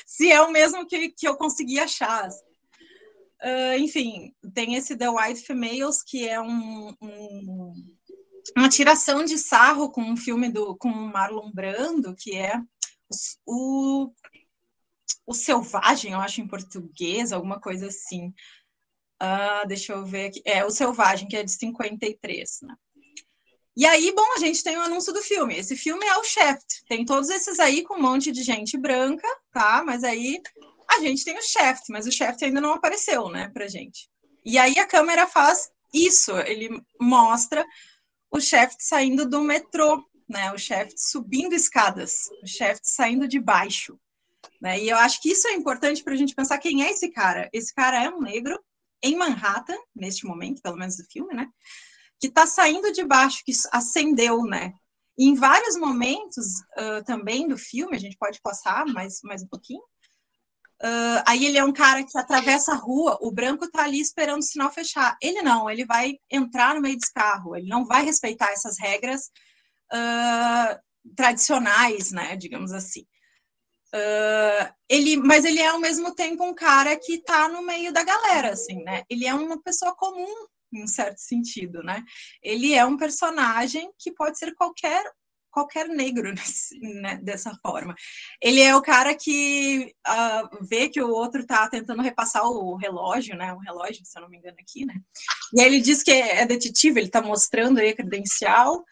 Se 0.06 0.30
é 0.30 0.40
o 0.42 0.52
mesmo 0.52 0.86
que, 0.86 1.08
que 1.08 1.26
eu 1.26 1.36
consegui 1.36 1.78
achar. 1.78 2.28
Uh, 2.28 3.78
enfim, 3.78 4.34
tem 4.52 4.74
esse 4.74 4.96
The 4.96 5.08
White 5.08 5.46
Females, 5.46 6.02
que 6.02 6.28
é 6.28 6.38
um, 6.40 6.94
um, 7.00 7.74
uma 8.54 8.68
tiração 8.68 9.24
de 9.24 9.38
sarro 9.38 9.90
com 9.90 10.02
um 10.02 10.16
filme 10.16 10.50
do 10.50 10.76
com 10.76 10.90
Marlon 10.90 11.50
Brando, 11.52 12.14
que 12.14 12.36
é 12.36 12.60
o, 13.46 14.10
o 15.26 15.32
Selvagem, 15.34 16.12
eu 16.12 16.20
acho 16.20 16.42
em 16.42 16.48
português, 16.48 17.32
alguma 17.32 17.58
coisa 17.60 17.86
assim. 17.86 18.34
Ah, 19.18 19.64
deixa 19.66 19.92
eu 19.92 20.04
ver 20.04 20.26
aqui. 20.26 20.42
É, 20.44 20.64
o 20.64 20.70
Selvagem, 20.70 21.28
que 21.28 21.36
é 21.36 21.42
de 21.42 21.50
53, 21.52 22.60
né? 22.62 22.74
E 23.76 23.84
aí, 23.84 24.10
bom, 24.14 24.32
a 24.34 24.38
gente 24.38 24.62
tem 24.62 24.76
o 24.78 24.82
anúncio 24.82 25.12
do 25.12 25.22
filme. 25.22 25.54
Esse 25.54 25.76
filme 25.76 26.06
é 26.06 26.16
o 26.16 26.24
Shaft. 26.24 26.82
Tem 26.88 27.04
todos 27.04 27.28
esses 27.28 27.58
aí 27.58 27.82
com 27.82 27.94
um 27.94 28.02
monte 28.02 28.32
de 28.32 28.42
gente 28.42 28.78
branca, 28.78 29.28
tá? 29.52 29.82
Mas 29.84 30.02
aí 30.02 30.40
a 30.88 31.00
gente 31.00 31.24
tem 31.24 31.36
o 31.36 31.42
Shaft, 31.42 31.84
mas 31.90 32.06
o 32.06 32.12
Shaft 32.12 32.42
ainda 32.42 32.60
não 32.60 32.72
apareceu, 32.72 33.28
né, 33.28 33.50
pra 33.52 33.68
gente. 33.68 34.08
E 34.44 34.56
aí 34.58 34.78
a 34.78 34.86
câmera 34.86 35.26
faz 35.26 35.70
isso, 35.92 36.36
ele 36.38 36.80
mostra 37.00 37.66
o 38.30 38.40
Shaft 38.40 38.76
saindo 38.80 39.28
do 39.28 39.40
metrô, 39.42 40.02
né? 40.28 40.52
O 40.52 40.58
Shaft 40.58 40.94
subindo 40.96 41.54
escadas, 41.54 42.30
o 42.42 42.46
Shaft 42.46 42.82
saindo 42.84 43.28
de 43.28 43.40
baixo. 43.40 43.98
Né? 44.60 44.80
E 44.80 44.88
eu 44.88 44.96
acho 44.96 45.20
que 45.20 45.30
isso 45.30 45.46
é 45.48 45.52
importante 45.52 46.02
para 46.02 46.14
a 46.14 46.16
gente 46.16 46.34
pensar 46.34 46.58
quem 46.58 46.84
é 46.84 46.90
esse 46.90 47.10
cara. 47.10 47.48
Esse 47.52 47.74
cara 47.74 48.02
é 48.02 48.08
um 48.08 48.20
negro 48.20 48.58
em 49.06 49.16
Manhattan, 49.16 49.76
neste 49.94 50.26
momento, 50.26 50.62
pelo 50.62 50.76
menos 50.76 50.96
do 50.96 51.04
filme, 51.04 51.34
né? 51.34 51.48
Que 52.18 52.28
está 52.28 52.46
saindo 52.46 52.92
de 52.92 53.04
baixo, 53.04 53.42
que 53.44 53.52
acendeu, 53.72 54.42
né? 54.42 54.72
E 55.18 55.26
em 55.28 55.34
vários 55.34 55.76
momentos 55.76 56.46
uh, 56.78 57.02
também 57.04 57.48
do 57.48 57.56
filme, 57.56 57.96
a 57.96 58.00
gente 58.00 58.16
pode 58.18 58.40
passar 58.42 58.84
mais, 58.86 59.20
mais 59.22 59.42
um 59.42 59.48
pouquinho. 59.48 59.82
Uh, 60.82 61.24
aí 61.26 61.46
ele 61.46 61.56
é 61.56 61.64
um 61.64 61.72
cara 61.72 62.04
que 62.04 62.18
atravessa 62.18 62.72
a 62.72 62.76
rua, 62.76 63.16
o 63.22 63.32
branco 63.32 63.64
está 63.64 63.84
ali 63.84 63.98
esperando 63.98 64.40
o 64.40 64.44
sinal 64.44 64.70
fechar. 64.70 65.16
Ele 65.22 65.40
não, 65.40 65.70
ele 65.70 65.86
vai 65.86 66.16
entrar 66.30 66.74
no 66.74 66.82
meio 66.82 66.98
desse 66.98 67.12
carro, 67.12 67.56
ele 67.56 67.66
não 67.66 67.86
vai 67.86 68.04
respeitar 68.04 68.50
essas 68.52 68.78
regras 68.78 69.30
uh, 69.92 70.78
tradicionais, 71.16 72.12
né? 72.12 72.36
Digamos 72.36 72.72
assim. 72.72 73.06
Uh, 73.96 74.74
ele, 74.90 75.16
mas 75.16 75.44
ele 75.44 75.60
é 75.60 75.68
ao 75.68 75.80
mesmo 75.80 76.14
tempo 76.14 76.44
um 76.44 76.54
cara 76.54 76.94
que 76.98 77.14
está 77.14 77.48
no 77.48 77.62
meio 77.62 77.92
da 77.92 78.04
galera, 78.04 78.50
assim, 78.50 78.82
né? 78.82 79.04
Ele 79.08 79.26
é 79.26 79.32
uma 79.32 79.60
pessoa 79.62 79.94
comum, 79.96 80.46
em 80.70 80.84
um 80.84 80.86
certo 80.86 81.18
sentido, 81.18 81.82
né? 81.82 82.04
Ele 82.42 82.74
é 82.74 82.84
um 82.84 82.98
personagem 82.98 83.90
que 83.98 84.12
pode 84.12 84.38
ser 84.38 84.54
qualquer 84.54 85.04
qualquer 85.50 85.88
negro 85.88 86.30
nesse, 86.36 86.78
né, 86.78 87.18
dessa 87.22 87.58
forma. 87.62 87.94
Ele 88.42 88.60
é 88.60 88.76
o 88.76 88.82
cara 88.82 89.14
que 89.14 89.94
uh, 90.06 90.66
vê 90.68 90.90
que 90.90 91.00
o 91.00 91.08
outro 91.08 91.40
está 91.40 91.66
tentando 91.70 92.02
repassar 92.02 92.44
o 92.44 92.76
relógio, 92.76 93.34
né? 93.34 93.54
Um 93.54 93.58
relógio, 93.58 94.04
se 94.04 94.18
eu 94.18 94.22
não 94.22 94.28
me 94.28 94.36
engano, 94.36 94.58
aqui, 94.60 94.84
né? 94.84 94.94
E 95.54 95.60
aí 95.62 95.66
ele 95.66 95.80
diz 95.80 96.02
que 96.02 96.10
é 96.10 96.44
detetive, 96.44 97.00
ele 97.00 97.06
está 97.06 97.22
mostrando 97.22 97.78
aí 97.78 97.88
a 97.88 97.96
credencial, 97.96 98.84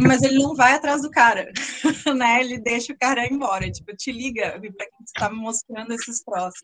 mas 0.00 0.22
ele 0.22 0.38
não 0.38 0.54
vai 0.54 0.72
atrás 0.72 1.02
do 1.02 1.10
cara, 1.10 1.52
né? 2.16 2.40
Ele 2.40 2.58
deixa 2.58 2.92
o 2.92 2.98
cara 2.98 3.26
embora, 3.26 3.70
tipo, 3.70 3.94
te 3.96 4.12
liga 4.12 4.52
para 4.52 4.86
quem 4.86 5.04
está 5.04 5.30
me 5.30 5.36
mostrando 5.36 5.92
esses 5.92 6.22
troços. 6.22 6.62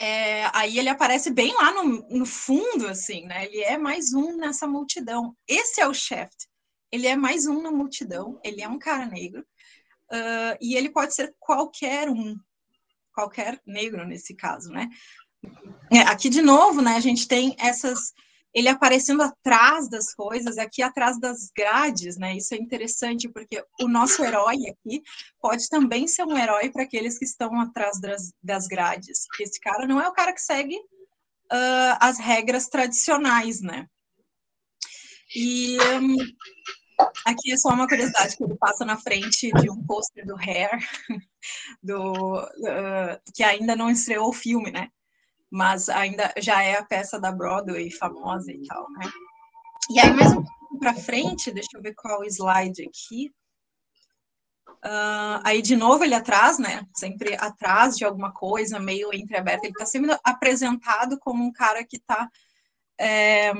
É, 0.00 0.48
aí 0.56 0.78
ele 0.78 0.88
aparece 0.88 1.30
bem 1.30 1.52
lá 1.54 1.72
no, 1.72 2.08
no, 2.08 2.26
fundo, 2.26 2.86
assim, 2.86 3.26
né? 3.26 3.46
Ele 3.46 3.62
é 3.62 3.76
mais 3.76 4.12
um 4.12 4.36
nessa 4.36 4.66
multidão. 4.66 5.36
Esse 5.46 5.80
é 5.80 5.88
o 5.88 5.94
Shaft. 5.94 6.46
Ele 6.92 7.06
é 7.06 7.16
mais 7.16 7.46
um 7.46 7.60
na 7.60 7.70
multidão. 7.70 8.40
Ele 8.44 8.62
é 8.62 8.68
um 8.68 8.78
cara 8.78 9.06
negro. 9.06 9.44
Uh, 10.10 10.56
e 10.60 10.76
ele 10.76 10.90
pode 10.90 11.14
ser 11.14 11.34
qualquer 11.38 12.08
um, 12.08 12.36
qualquer 13.12 13.60
negro 13.66 14.06
nesse 14.06 14.34
caso, 14.34 14.70
né? 14.70 14.88
É, 15.92 16.00
aqui 16.02 16.28
de 16.28 16.40
novo, 16.40 16.80
né? 16.80 16.94
A 16.94 17.00
gente 17.00 17.26
tem 17.26 17.56
essas 17.58 18.12
ele 18.54 18.68
aparecendo 18.68 19.22
atrás 19.22 19.88
das 19.88 20.14
coisas, 20.14 20.58
aqui 20.58 20.82
atrás 20.82 21.18
das 21.20 21.50
grades, 21.54 22.16
né? 22.16 22.36
Isso 22.36 22.54
é 22.54 22.56
interessante 22.56 23.28
porque 23.28 23.62
o 23.80 23.88
nosso 23.88 24.24
herói 24.24 24.56
aqui 24.68 25.02
pode 25.40 25.68
também 25.68 26.06
ser 26.06 26.24
um 26.24 26.36
herói 26.36 26.70
para 26.70 26.82
aqueles 26.82 27.18
que 27.18 27.24
estão 27.24 27.60
atrás 27.60 28.00
das, 28.00 28.32
das 28.42 28.66
grades. 28.66 29.26
Esse 29.40 29.60
cara 29.60 29.86
não 29.86 30.00
é 30.00 30.08
o 30.08 30.12
cara 30.12 30.32
que 30.32 30.40
segue 30.40 30.76
uh, 30.76 31.96
as 32.00 32.18
regras 32.18 32.68
tradicionais, 32.68 33.60
né? 33.60 33.86
E 35.34 35.76
um, 35.78 36.16
aqui 37.26 37.52
é 37.52 37.56
só 37.56 37.68
uma 37.68 37.86
curiosidade 37.86 38.36
que 38.36 38.44
ele 38.44 38.56
passa 38.56 38.84
na 38.84 38.96
frente 38.96 39.50
de 39.52 39.70
um 39.70 39.84
pôster 39.84 40.26
do 40.26 40.36
Hair, 40.36 40.70
do, 41.82 42.40
uh, 42.40 43.20
que 43.34 43.42
ainda 43.42 43.76
não 43.76 43.90
estreou 43.90 44.28
o 44.28 44.32
filme, 44.32 44.70
né? 44.70 44.88
Mas 45.50 45.88
ainda 45.88 46.32
já 46.38 46.62
é 46.62 46.76
a 46.76 46.84
peça 46.84 47.18
da 47.18 47.32
Broadway 47.32 47.90
famosa 47.90 48.52
e 48.52 48.66
tal, 48.66 48.90
né? 48.90 49.10
E 49.90 49.98
aí, 49.98 50.12
mais 50.12 50.32
um 50.32 50.44
pouco 50.44 50.78
para 50.78 50.94
frente, 50.94 51.50
deixa 51.50 51.70
eu 51.74 51.82
ver 51.82 51.94
qual 51.94 52.24
slide 52.24 52.82
aqui. 52.82 53.32
Uh, 54.84 55.40
aí, 55.42 55.62
de 55.62 55.74
novo, 55.76 56.04
ele 56.04 56.14
atrás, 56.14 56.58
né? 56.58 56.86
Sempre 56.94 57.34
atrás 57.34 57.96
de 57.96 58.04
alguma 58.04 58.32
coisa, 58.32 58.78
meio 58.78 59.12
entreaberto. 59.12 59.64
Ele 59.64 59.72
está 59.72 59.86
sempre 59.86 60.16
apresentado 60.22 61.18
como 61.18 61.42
um 61.42 61.52
cara 61.52 61.84
que 61.84 61.96
está 61.96 62.28
é, 63.00 63.52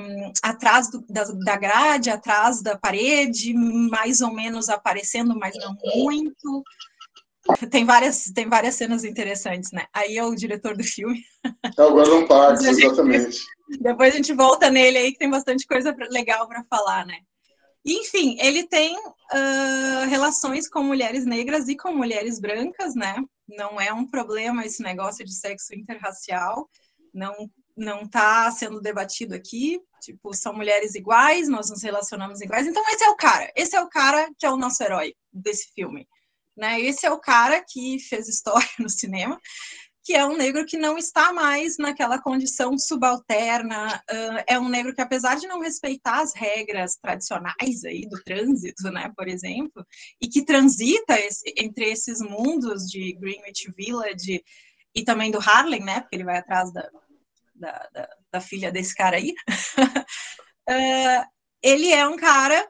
atrás 0.43 0.89
do, 0.91 1.03
da, 1.09 1.23
da 1.23 1.57
grade, 1.57 2.09
atrás 2.09 2.61
da 2.61 2.77
parede, 2.77 3.53
mais 3.53 4.21
ou 4.21 4.33
menos 4.33 4.69
aparecendo, 4.69 5.37
mas 5.37 5.55
não 5.57 5.75
muito. 5.95 6.63
Tem 7.71 7.85
várias, 7.85 8.25
tem 8.33 8.47
várias 8.47 8.75
cenas 8.75 9.03
interessantes, 9.03 9.71
né? 9.71 9.85
Aí 9.93 10.17
é 10.17 10.23
o 10.23 10.35
diretor 10.35 10.75
do 10.75 10.83
filme. 10.83 11.23
É 11.77 11.83
o 11.83 11.91
Gordon 11.91 12.27
Parks, 12.27 12.63
exatamente. 12.65 13.39
Depois 13.81 14.13
a 14.13 14.17
gente 14.17 14.33
volta 14.33 14.69
nele 14.69 14.97
aí, 14.97 15.11
que 15.11 15.19
tem 15.19 15.29
bastante 15.29 15.65
coisa 15.65 15.95
legal 16.09 16.47
para 16.47 16.63
falar, 16.69 17.05
né? 17.05 17.17
Enfim, 17.85 18.37
ele 18.39 18.67
tem 18.67 18.95
uh, 18.97 20.09
relações 20.09 20.67
com 20.67 20.83
mulheres 20.83 21.25
negras 21.25 21.67
e 21.69 21.77
com 21.77 21.93
mulheres 21.93 22.39
brancas, 22.39 22.95
né? 22.95 23.15
Não 23.47 23.79
é 23.79 23.93
um 23.93 24.05
problema 24.05 24.65
esse 24.65 24.81
negócio 24.83 25.23
de 25.23 25.33
sexo 25.33 25.73
interracial, 25.73 26.69
não 27.13 27.49
não 27.79 28.01
está 28.01 28.51
sendo 28.51 28.81
debatido 28.81 29.33
aqui. 29.33 29.81
Tipo, 30.01 30.33
são 30.33 30.53
mulheres 30.53 30.95
iguais, 30.95 31.47
nós 31.47 31.69
nos 31.69 31.81
relacionamos 31.81 32.41
iguais. 32.41 32.67
Então 32.67 32.83
esse 32.89 33.03
é 33.03 33.09
o 33.09 33.15
cara, 33.15 33.51
esse 33.55 33.75
é 33.75 33.81
o 33.81 33.89
cara 33.89 34.29
que 34.37 34.45
é 34.45 34.51
o 34.51 34.57
nosso 34.57 34.83
herói 34.83 35.13
desse 35.31 35.71
filme. 35.73 36.05
Né? 36.59 36.81
Esse 36.81 37.05
é 37.05 37.11
o 37.11 37.19
cara 37.19 37.63
que 37.65 37.97
fez 37.99 38.27
história 38.27 38.67
no 38.77 38.89
cinema, 38.89 39.39
que 40.03 40.13
é 40.13 40.25
um 40.25 40.35
negro 40.35 40.65
que 40.65 40.77
não 40.77 40.97
está 40.97 41.31
mais 41.31 41.77
naquela 41.77 42.21
condição 42.21 42.77
subalterna, 42.77 43.95
uh, 44.11 44.43
é 44.45 44.59
um 44.59 44.67
negro 44.67 44.93
que, 44.93 45.01
apesar 45.01 45.35
de 45.35 45.47
não 45.47 45.61
respeitar 45.61 46.19
as 46.19 46.33
regras 46.33 46.97
tradicionais 47.01 47.85
aí 47.85 48.01
do 48.09 48.21
trânsito, 48.23 48.91
né, 48.91 49.09
por 49.15 49.29
exemplo, 49.29 49.85
e 50.21 50.27
que 50.27 50.43
transita 50.43 51.17
esse, 51.17 51.53
entre 51.55 51.85
esses 51.85 52.19
mundos 52.19 52.87
de 52.89 53.13
Greenwich 53.13 53.71
Village 53.77 54.43
e 54.93 55.03
também 55.03 55.31
do 55.31 55.39
Harlem, 55.39 55.81
né, 55.81 56.01
porque 56.01 56.15
ele 56.15 56.25
vai 56.25 56.39
atrás 56.39 56.73
da, 56.73 56.89
da, 57.55 57.89
da, 57.93 58.09
da 58.33 58.41
filha 58.41 58.69
desse 58.69 58.93
cara 58.95 59.15
aí, 59.15 59.33
uh, 60.69 61.25
ele 61.61 61.91
é 61.93 62.05
um 62.05 62.17
cara 62.17 62.67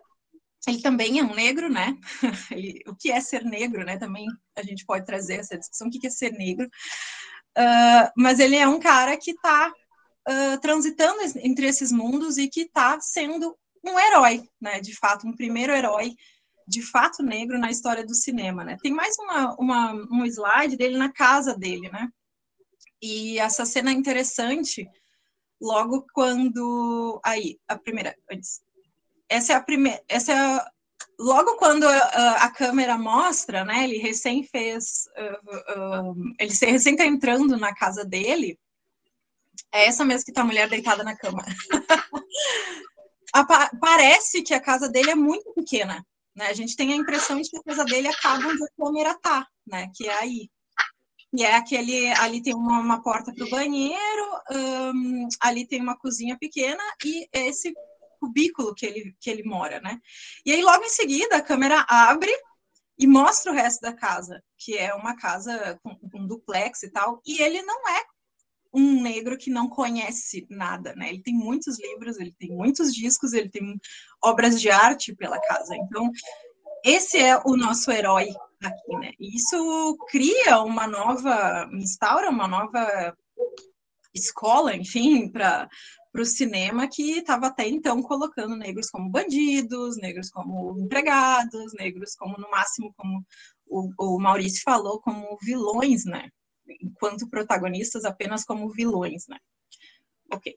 ele 0.68 0.82
também 0.82 1.20
é 1.20 1.24
um 1.24 1.34
negro, 1.34 1.70
né? 1.70 1.98
Ele, 2.52 2.82
o 2.86 2.96
que 2.96 3.12
é 3.12 3.22
ser 3.22 3.44
negro, 3.44 3.86
né? 3.86 3.98
Também 3.98 4.28
a 4.56 4.62
gente 4.62 4.86
pode 4.86 5.06
trazer 5.06 5.36
essa 5.36 5.58
discussão, 5.58 5.88
o 5.88 5.92
que 5.92 6.06
é 6.06 6.10
ser 6.10 6.34
negro. 6.34 6.68
Uh, 7.58 8.12
mas 8.16 8.40
ele 8.40 8.56
é 8.56 8.68
um 8.68 8.80
cara 8.80 9.18
que 9.18 9.32
está 9.32 9.72
uh, 9.72 10.60
transitando 10.62 11.20
entre 11.38 11.66
esses 11.66 11.92
mundos 11.92 12.38
e 12.38 12.48
que 12.48 12.62
está 12.62 13.00
sendo 13.00 13.58
um 13.84 13.98
herói, 13.98 14.44
né? 14.60 14.82
De 14.82 14.96
fato, 14.96 15.28
um 15.28 15.36
primeiro 15.36 15.74
herói 15.74 16.14
de 16.68 16.82
fato 16.84 17.24
negro 17.24 17.58
na 17.58 17.72
história 17.72 18.06
do 18.06 18.14
cinema, 18.14 18.64
né? 18.64 18.78
Tem 18.82 18.94
mais 18.94 19.18
uma, 19.18 19.56
uma, 19.56 19.94
um 20.12 20.26
slide 20.26 20.78
dele 20.78 20.98
na 20.98 21.12
casa 21.12 21.58
dele, 21.58 21.90
né? 21.90 22.10
E 23.02 23.40
essa 23.40 23.66
cena 23.66 23.92
é 23.92 23.94
interessante 23.94 24.88
logo 25.60 26.06
quando 26.14 27.20
aí 27.24 27.58
a 27.68 27.78
primeira 27.78 28.16
antes 28.32 28.62
essa 29.30 29.54
é 29.54 29.56
a 29.56 29.62
primeira, 29.62 30.02
essa 30.08 30.34
é 30.34 30.36
a, 30.36 30.72
logo 31.20 31.56
quando 31.58 31.88
a, 31.88 32.44
a, 32.44 32.50
câmera 32.50 32.98
mostra, 32.98 33.64
né? 33.64 33.84
Ele 33.84 33.98
recém 33.98 34.44
fez, 34.44 35.08
uh, 35.18 36.10
uh, 36.10 36.16
ele 36.40 36.52
recém 36.52 36.94
está 36.94 37.06
entrando 37.06 37.58
na 37.58 37.74
casa 37.74 38.04
dele. 38.04 38.58
É 39.72 39.86
essa 39.86 40.04
mesmo 40.04 40.26
que 40.26 40.32
está 40.32 40.42
a 40.42 40.46
mulher 40.46 40.68
deitada 40.68 41.04
na 41.04 41.16
cama. 41.16 41.46
parece 43.80 44.42
que 44.42 44.54
a 44.54 44.60
casa 44.60 44.90
dele 44.90 45.12
é 45.12 45.16
muito 45.16 45.54
pequena, 45.54 46.04
né? 46.36 46.48
A 46.48 46.54
gente 46.54 46.76
tem 46.76 46.94
a 46.94 46.96
impressão 46.96 47.40
de 47.40 47.50
que 47.50 47.58
a 47.58 47.64
casa 47.64 47.86
dele 47.86 48.08
acaba 48.08 48.48
onde 48.48 48.64
a 48.64 48.84
câmera 48.84 49.18
tá, 49.22 49.46
né? 49.68 49.92
Que 49.96 50.08
é 50.08 50.20
aí. 50.20 50.50
E 51.32 51.44
é 51.44 51.56
aquele, 51.56 52.08
ali 52.14 52.42
tem 52.42 52.56
uma, 52.56 52.80
uma 52.80 53.04
porta 53.04 53.32
para 53.32 53.46
o 53.46 53.50
banheiro, 53.52 54.26
um, 54.52 55.28
ali 55.42 55.68
tem 55.68 55.80
uma 55.80 55.96
cozinha 55.96 56.36
pequena 56.40 56.82
e 57.06 57.28
esse 57.32 57.72
cubículo 58.20 58.76
que 58.76 58.86
ele, 58.86 59.16
que 59.20 59.30
ele 59.30 59.44
mora, 59.44 59.80
né? 59.80 60.00
E 60.46 60.52
aí, 60.52 60.62
logo 60.62 60.84
em 60.84 60.90
seguida, 60.90 61.38
a 61.38 61.42
câmera 61.42 61.86
abre 61.88 62.32
e 62.98 63.08
mostra 63.08 63.52
o 63.52 63.56
resto 63.56 63.82
da 63.82 63.94
casa, 63.94 64.44
que 64.58 64.78
é 64.78 64.94
uma 64.94 65.16
casa 65.16 65.80
com, 65.82 65.96
com 66.10 66.28
duplex 66.28 66.84
e 66.84 66.92
tal, 66.92 67.22
e 67.26 67.42
ele 67.42 67.62
não 67.62 67.88
é 67.88 68.04
um 68.74 69.02
negro 69.02 69.38
que 69.38 69.50
não 69.50 69.68
conhece 69.68 70.46
nada, 70.50 70.94
né? 70.96 71.10
Ele 71.10 71.22
tem 71.22 71.34
muitos 71.34 71.80
livros, 71.80 72.20
ele 72.20 72.36
tem 72.38 72.50
muitos 72.52 72.94
discos, 72.94 73.34
ele 73.34 73.50
tem 73.50 73.80
obras 74.24 74.62
de 74.62 74.70
arte 74.70 75.16
pela 75.16 75.40
casa. 75.40 75.76
Então, 75.76 76.12
esse 76.84 77.18
é 77.18 77.38
o 77.46 77.56
nosso 77.58 77.92
herói 77.92 78.30
aqui, 78.64 78.96
né? 78.98 79.12
E 79.20 79.36
isso 79.36 79.98
cria 80.10 80.62
uma 80.62 80.88
nova, 80.88 81.68
instaura 81.74 82.30
uma 82.30 82.48
nova 82.48 83.16
escola, 84.14 84.76
enfim, 84.76 85.32
para 85.32 85.68
para 86.12 86.22
o 86.22 86.26
cinema 86.26 86.88
que 86.88 87.20
estava 87.20 87.48
até 87.48 87.68
então 87.68 88.02
colocando 88.02 88.56
negros 88.56 88.90
como 88.90 89.10
bandidos, 89.10 89.98
negros 89.98 90.30
como 90.30 90.78
empregados, 90.80 91.74
negros 91.74 92.16
como, 92.16 92.36
no 92.38 92.50
máximo, 92.50 92.94
como 92.98 93.24
o, 93.68 93.92
o 93.98 94.20
Maurício 94.20 94.62
falou, 94.64 95.00
como 95.00 95.38
vilões, 95.42 96.06
né? 96.06 96.30
Enquanto 96.82 97.30
protagonistas, 97.30 98.06
apenas 98.06 98.44
como 98.44 98.70
vilões, 98.70 99.26
né? 99.28 99.38
Ok. 100.32 100.56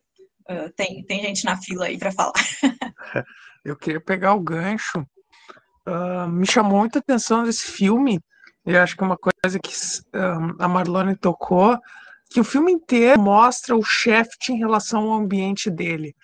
Uh, 0.49 0.73
tem, 0.75 1.05
tem 1.05 1.23
gente 1.23 1.45
na 1.45 1.57
fila 1.57 1.87
aí 1.87 1.99
para 1.99 2.12
falar. 2.12 2.33
Eu 3.65 3.77
queria 3.77 4.01
pegar 4.01 4.35
o 4.35 4.41
gancho. 4.41 5.07
Uh, 5.87 6.29
me 6.29 6.47
chamou 6.47 6.81
muita 6.81 6.99
atenção 6.99 7.45
desse 7.45 7.71
filme. 7.71 8.19
Eu 8.65 8.81
acho 8.81 8.97
que 8.97 9.03
é 9.03 9.07
uma 9.07 9.19
coisa 9.19 9.59
que 9.59 9.73
uh, 10.17 10.57
a 10.59 10.67
Marlone 10.67 11.17
tocou 11.17 11.79
que 12.33 12.40
o 12.40 12.45
filme 12.45 12.73
inteiro 12.73 13.21
mostra 13.21 13.77
o 13.77 13.83
Shaft 13.83 14.49
em 14.49 14.59
relação 14.59 15.03
ao 15.03 15.18
ambiente 15.18 15.71
dele. 15.71 16.14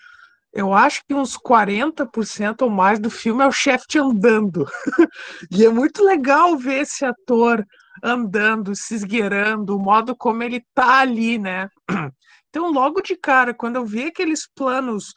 Eu 0.53 0.73
acho 0.73 1.03
que 1.07 1.14
uns 1.14 1.37
40% 1.37 2.62
ou 2.62 2.71
mais 2.71 2.99
do 2.99 3.11
filme 3.11 3.44
é 3.44 3.47
o 3.47 3.53
Shaft 3.53 3.97
andando. 3.97 4.66
e 5.53 5.64
é 5.64 5.68
muito 5.68 6.03
legal 6.03 6.57
ver 6.57 6.83
esse 6.83 7.05
ator 7.05 7.64
andando, 8.03 8.75
se 8.75 8.94
esgueirando, 8.94 9.77
o 9.77 9.81
modo 9.81 10.16
como 10.16 10.42
ele 10.42 10.64
tá 10.75 11.01
ali, 11.01 11.38
né? 11.38 11.68
Então, 12.51 12.73
logo 12.73 13.03
de 13.03 13.14
cara, 13.14 13.53
quando 13.53 13.77
eu 13.77 13.85
vi 13.85 14.05
aqueles 14.05 14.49
planos 14.57 15.12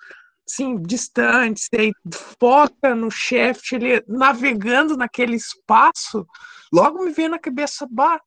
assim, 0.45 0.75
distantes, 0.81 1.69
aí 1.73 1.93
foca 2.37 2.93
no 2.93 3.09
Shaft, 3.09 3.71
ele 3.71 4.03
navegando 4.05 4.97
naquele 4.97 5.37
espaço, 5.37 6.27
logo 6.73 7.03
me 7.03 7.11
veio 7.11 7.29
na 7.29 7.39
cabeça, 7.39 7.87
bah, 7.89 8.19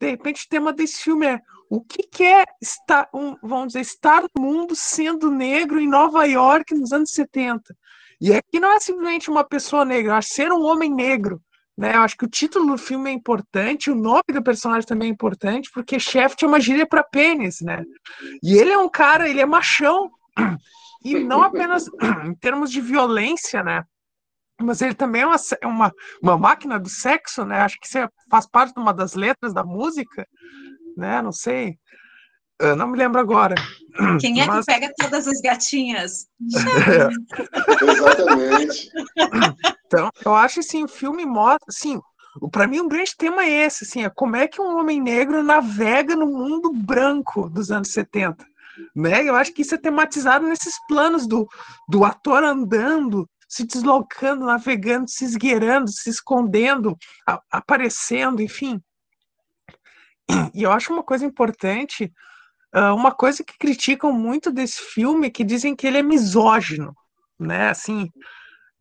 de 0.00 0.10
repente 0.10 0.44
o 0.44 0.48
tema 0.48 0.72
desse 0.72 1.02
filme 1.02 1.26
é 1.26 1.40
o 1.74 1.80
que, 1.80 2.02
que 2.02 2.22
é 2.22 2.44
estar, 2.60 3.08
um, 3.14 3.34
vamos 3.42 3.68
dizer, 3.68 3.80
estar 3.80 4.22
no 4.36 4.42
mundo 4.42 4.76
sendo 4.76 5.30
negro 5.30 5.80
em 5.80 5.88
Nova 5.88 6.26
York 6.26 6.74
nos 6.74 6.92
anos 6.92 7.12
70? 7.12 7.74
E 8.20 8.30
aqui 8.34 8.60
não 8.60 8.72
é 8.72 8.78
simplesmente 8.78 9.30
uma 9.30 9.42
pessoa 9.42 9.82
negra, 9.82 10.18
acho 10.18 10.34
ser 10.34 10.52
um 10.52 10.62
homem 10.64 10.92
negro. 10.92 11.40
Né? 11.74 11.96
Eu 11.96 12.02
acho 12.02 12.14
que 12.18 12.26
o 12.26 12.28
título 12.28 12.66
do 12.66 12.76
filme 12.76 13.08
é 13.08 13.14
importante, 13.14 13.90
o 13.90 13.94
nome 13.94 14.22
do 14.34 14.42
personagem 14.42 14.86
também 14.86 15.08
é 15.08 15.12
importante, 15.12 15.70
porque 15.72 15.98
Shaft 15.98 16.42
é 16.42 16.46
uma 16.46 16.60
gíria 16.60 16.86
para 16.86 17.02
pênis, 17.02 17.62
né? 17.62 17.82
E 18.42 18.54
ele 18.54 18.70
é 18.70 18.76
um 18.76 18.90
cara, 18.90 19.26
ele 19.26 19.40
é 19.40 19.46
machão, 19.46 20.10
e 21.02 21.20
não 21.20 21.42
apenas 21.42 21.86
em 22.28 22.34
termos 22.34 22.70
de 22.70 22.82
violência, 22.82 23.64
né? 23.64 23.82
Mas 24.60 24.82
ele 24.82 24.94
também 24.94 25.22
é 25.22 25.26
uma, 25.26 25.36
é 25.62 25.66
uma, 25.66 25.92
uma 26.22 26.36
máquina 26.36 26.78
do 26.78 26.90
sexo, 26.90 27.46
né? 27.46 27.62
Acho 27.62 27.80
que 27.80 27.86
isso 27.86 27.96
é, 27.96 28.06
faz 28.30 28.46
parte 28.46 28.74
de 28.74 28.80
uma 28.80 28.92
das 28.92 29.14
letras 29.14 29.54
da 29.54 29.64
música 29.64 30.28
né? 30.96 31.22
Não 31.22 31.32
sei. 31.32 31.78
Eu 32.60 32.76
não 32.76 32.86
me 32.86 32.96
lembro 32.96 33.20
agora. 33.20 33.56
Quem 34.20 34.40
é 34.40 34.46
Mas... 34.46 34.64
que 34.64 34.72
pega 34.72 34.92
todas 34.96 35.26
as 35.26 35.40
gatinhas? 35.40 36.28
É. 36.86 37.10
Exatamente. 37.90 38.90
Então, 39.86 40.10
eu 40.24 40.34
acho 40.34 40.60
assim, 40.60 40.84
o 40.84 40.88
filme 40.88 41.26
mostra, 41.26 41.66
assim, 41.68 42.00
para 42.50 42.66
mim 42.66 42.80
um 42.80 42.88
grande 42.88 43.16
tema 43.16 43.44
é 43.44 43.66
esse, 43.66 43.84
assim, 43.84 44.04
é 44.04 44.10
como 44.10 44.36
é 44.36 44.46
que 44.46 44.60
um 44.60 44.78
homem 44.78 45.00
negro 45.00 45.42
navega 45.42 46.14
no 46.14 46.26
mundo 46.26 46.72
branco 46.72 47.48
dos 47.50 47.70
anos 47.70 47.88
70. 47.88 48.46
Né? 48.94 49.28
Eu 49.28 49.34
acho 49.34 49.52
que 49.52 49.62
isso 49.62 49.74
é 49.74 49.78
tematizado 49.78 50.46
nesses 50.46 50.74
planos 50.86 51.26
do, 51.26 51.48
do 51.88 52.04
ator 52.04 52.42
andando, 52.42 53.28
se 53.48 53.66
deslocando, 53.66 54.46
navegando, 54.46 55.10
se 55.10 55.24
esgueirando, 55.24 55.90
se 55.90 56.08
escondendo, 56.08 56.96
a, 57.28 57.40
aparecendo, 57.50 58.40
enfim. 58.40 58.80
E 60.54 60.62
eu 60.62 60.72
acho 60.72 60.92
uma 60.92 61.02
coisa 61.02 61.24
importante, 61.24 62.12
uh, 62.74 62.94
uma 62.94 63.12
coisa 63.12 63.42
que 63.44 63.58
criticam 63.58 64.12
muito 64.12 64.50
desse 64.50 64.80
filme, 64.80 65.30
que 65.30 65.44
dizem 65.44 65.74
que 65.74 65.86
ele 65.86 65.98
é 65.98 66.02
misógino, 66.02 66.94
né? 67.38 67.70
Assim, 67.70 68.10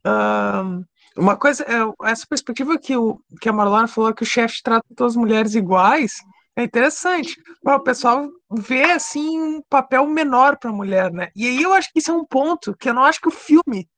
uh, 0.05 0.83
uma 1.17 1.35
coisa, 1.35 1.63
é, 1.63 2.09
essa 2.09 2.25
perspectiva 2.27 2.77
que, 2.77 2.95
o, 2.95 3.19
que 3.41 3.49
a 3.49 3.53
Marlona 3.53 3.87
falou 3.87 4.13
que 4.13 4.23
o 4.23 4.25
chefe 4.25 4.61
trata 4.63 4.85
todas 4.95 5.13
as 5.13 5.17
mulheres 5.17 5.55
iguais, 5.55 6.13
é 6.55 6.63
interessante. 6.63 7.41
O 7.63 7.79
pessoal 7.79 8.29
vê 8.49 8.91
assim 8.91 9.39
um 9.39 9.61
papel 9.69 10.05
menor 10.07 10.57
para 10.57 10.69
a 10.69 10.73
mulher, 10.73 11.11
né? 11.11 11.29
E 11.35 11.47
aí 11.47 11.61
eu 11.61 11.73
acho 11.73 11.91
que 11.91 11.99
isso 11.99 12.11
é 12.11 12.13
um 12.13 12.25
ponto 12.25 12.75
que 12.77 12.89
eu 12.89 12.93
não 12.93 13.03
acho 13.03 13.19
que 13.19 13.27
o 13.27 13.31
filme 13.31 13.89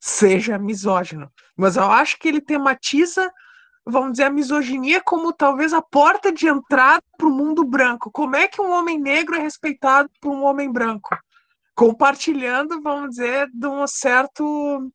seja 0.00 0.58
misógino, 0.58 1.30
mas 1.56 1.76
eu 1.76 1.90
acho 1.90 2.18
que 2.18 2.28
ele 2.28 2.40
tematiza 2.40 3.30
vamos 3.90 4.12
dizer, 4.12 4.24
a 4.24 4.30
misoginia 4.30 5.00
como 5.00 5.32
talvez 5.32 5.72
a 5.72 5.80
porta 5.80 6.30
de 6.30 6.46
entrada 6.46 7.02
para 7.16 7.26
o 7.26 7.30
mundo 7.30 7.64
branco. 7.64 8.10
Como 8.10 8.36
é 8.36 8.46
que 8.46 8.60
um 8.60 8.70
homem 8.70 8.98
negro 8.98 9.34
é 9.34 9.38
respeitado 9.38 10.10
por 10.20 10.30
um 10.30 10.44
homem 10.44 10.70
branco? 10.70 11.16
Compartilhando, 11.74 12.82
vamos 12.82 13.10
dizer, 13.10 13.48
de 13.52 13.66
um 13.66 13.86
certo, 13.86 14.92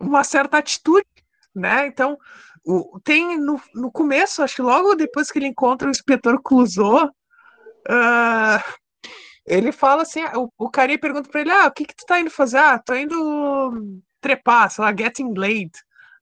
uma 0.00 0.24
certa 0.24 0.58
atitude, 0.58 1.06
né? 1.54 1.86
Então, 1.86 2.18
o, 2.64 2.98
tem 3.00 3.38
no, 3.38 3.60
no 3.74 3.92
começo, 3.92 4.42
acho 4.42 4.56
que 4.56 4.62
logo 4.62 4.94
depois 4.96 5.30
que 5.30 5.38
ele 5.38 5.46
encontra 5.46 5.86
o 5.86 5.90
inspetor 5.90 6.42
Clouseau, 6.42 7.06
uh, 7.06 8.74
ele 9.46 9.70
fala 9.70 10.02
assim, 10.02 10.24
o, 10.34 10.50
o 10.58 10.70
carinha 10.70 10.98
pergunta 10.98 11.28
para 11.28 11.40
ele, 11.42 11.50
ah, 11.50 11.66
o 11.66 11.72
que 11.72 11.84
que 11.84 11.94
tu 11.94 12.04
tá 12.06 12.18
indo 12.18 12.30
fazer? 12.30 12.58
Ah, 12.58 12.78
tô 12.78 12.94
indo 12.94 14.00
trepar, 14.20 14.70
sei 14.70 14.84
lá, 14.84 14.94
getting 14.96 15.32
laid 15.36 15.70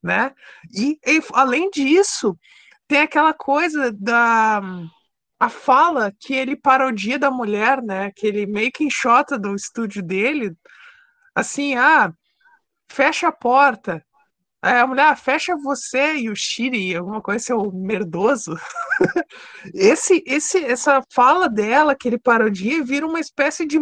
né? 0.02 0.34
E, 0.74 0.98
e, 1.06 1.22
além 1.32 1.70
disso, 1.70 2.36
tem 2.88 3.00
aquela 3.00 3.32
coisa 3.32 3.92
da 3.92 4.60
a 5.42 5.48
fala 5.48 6.12
que 6.20 6.32
ele 6.34 6.54
parodia 6.54 7.18
da 7.18 7.28
mulher, 7.28 7.82
né? 7.82 8.12
Que 8.12 8.28
ele 8.28 8.46
meio 8.46 8.70
que 8.70 8.84
enxota 8.84 9.36
do 9.36 9.56
estúdio 9.56 10.00
dele, 10.00 10.56
assim, 11.34 11.74
ah, 11.74 12.12
fecha 12.88 13.26
a 13.26 13.32
porta. 13.32 14.04
A 14.62 14.86
mulher, 14.86 15.06
ah, 15.06 15.16
fecha 15.16 15.56
você 15.56 16.14
e 16.18 16.30
o 16.30 16.36
Shiri, 16.36 16.94
alguma 16.94 17.20
coisa, 17.20 17.44
seu 17.44 17.72
merdoso. 17.72 18.56
esse, 19.74 20.22
esse, 20.24 20.64
essa 20.64 21.02
fala 21.12 21.48
dela 21.48 21.96
que 21.96 22.06
ele 22.06 22.18
parodia 22.18 22.84
vira 22.84 23.04
uma 23.04 23.18
espécie 23.18 23.66
de, 23.66 23.80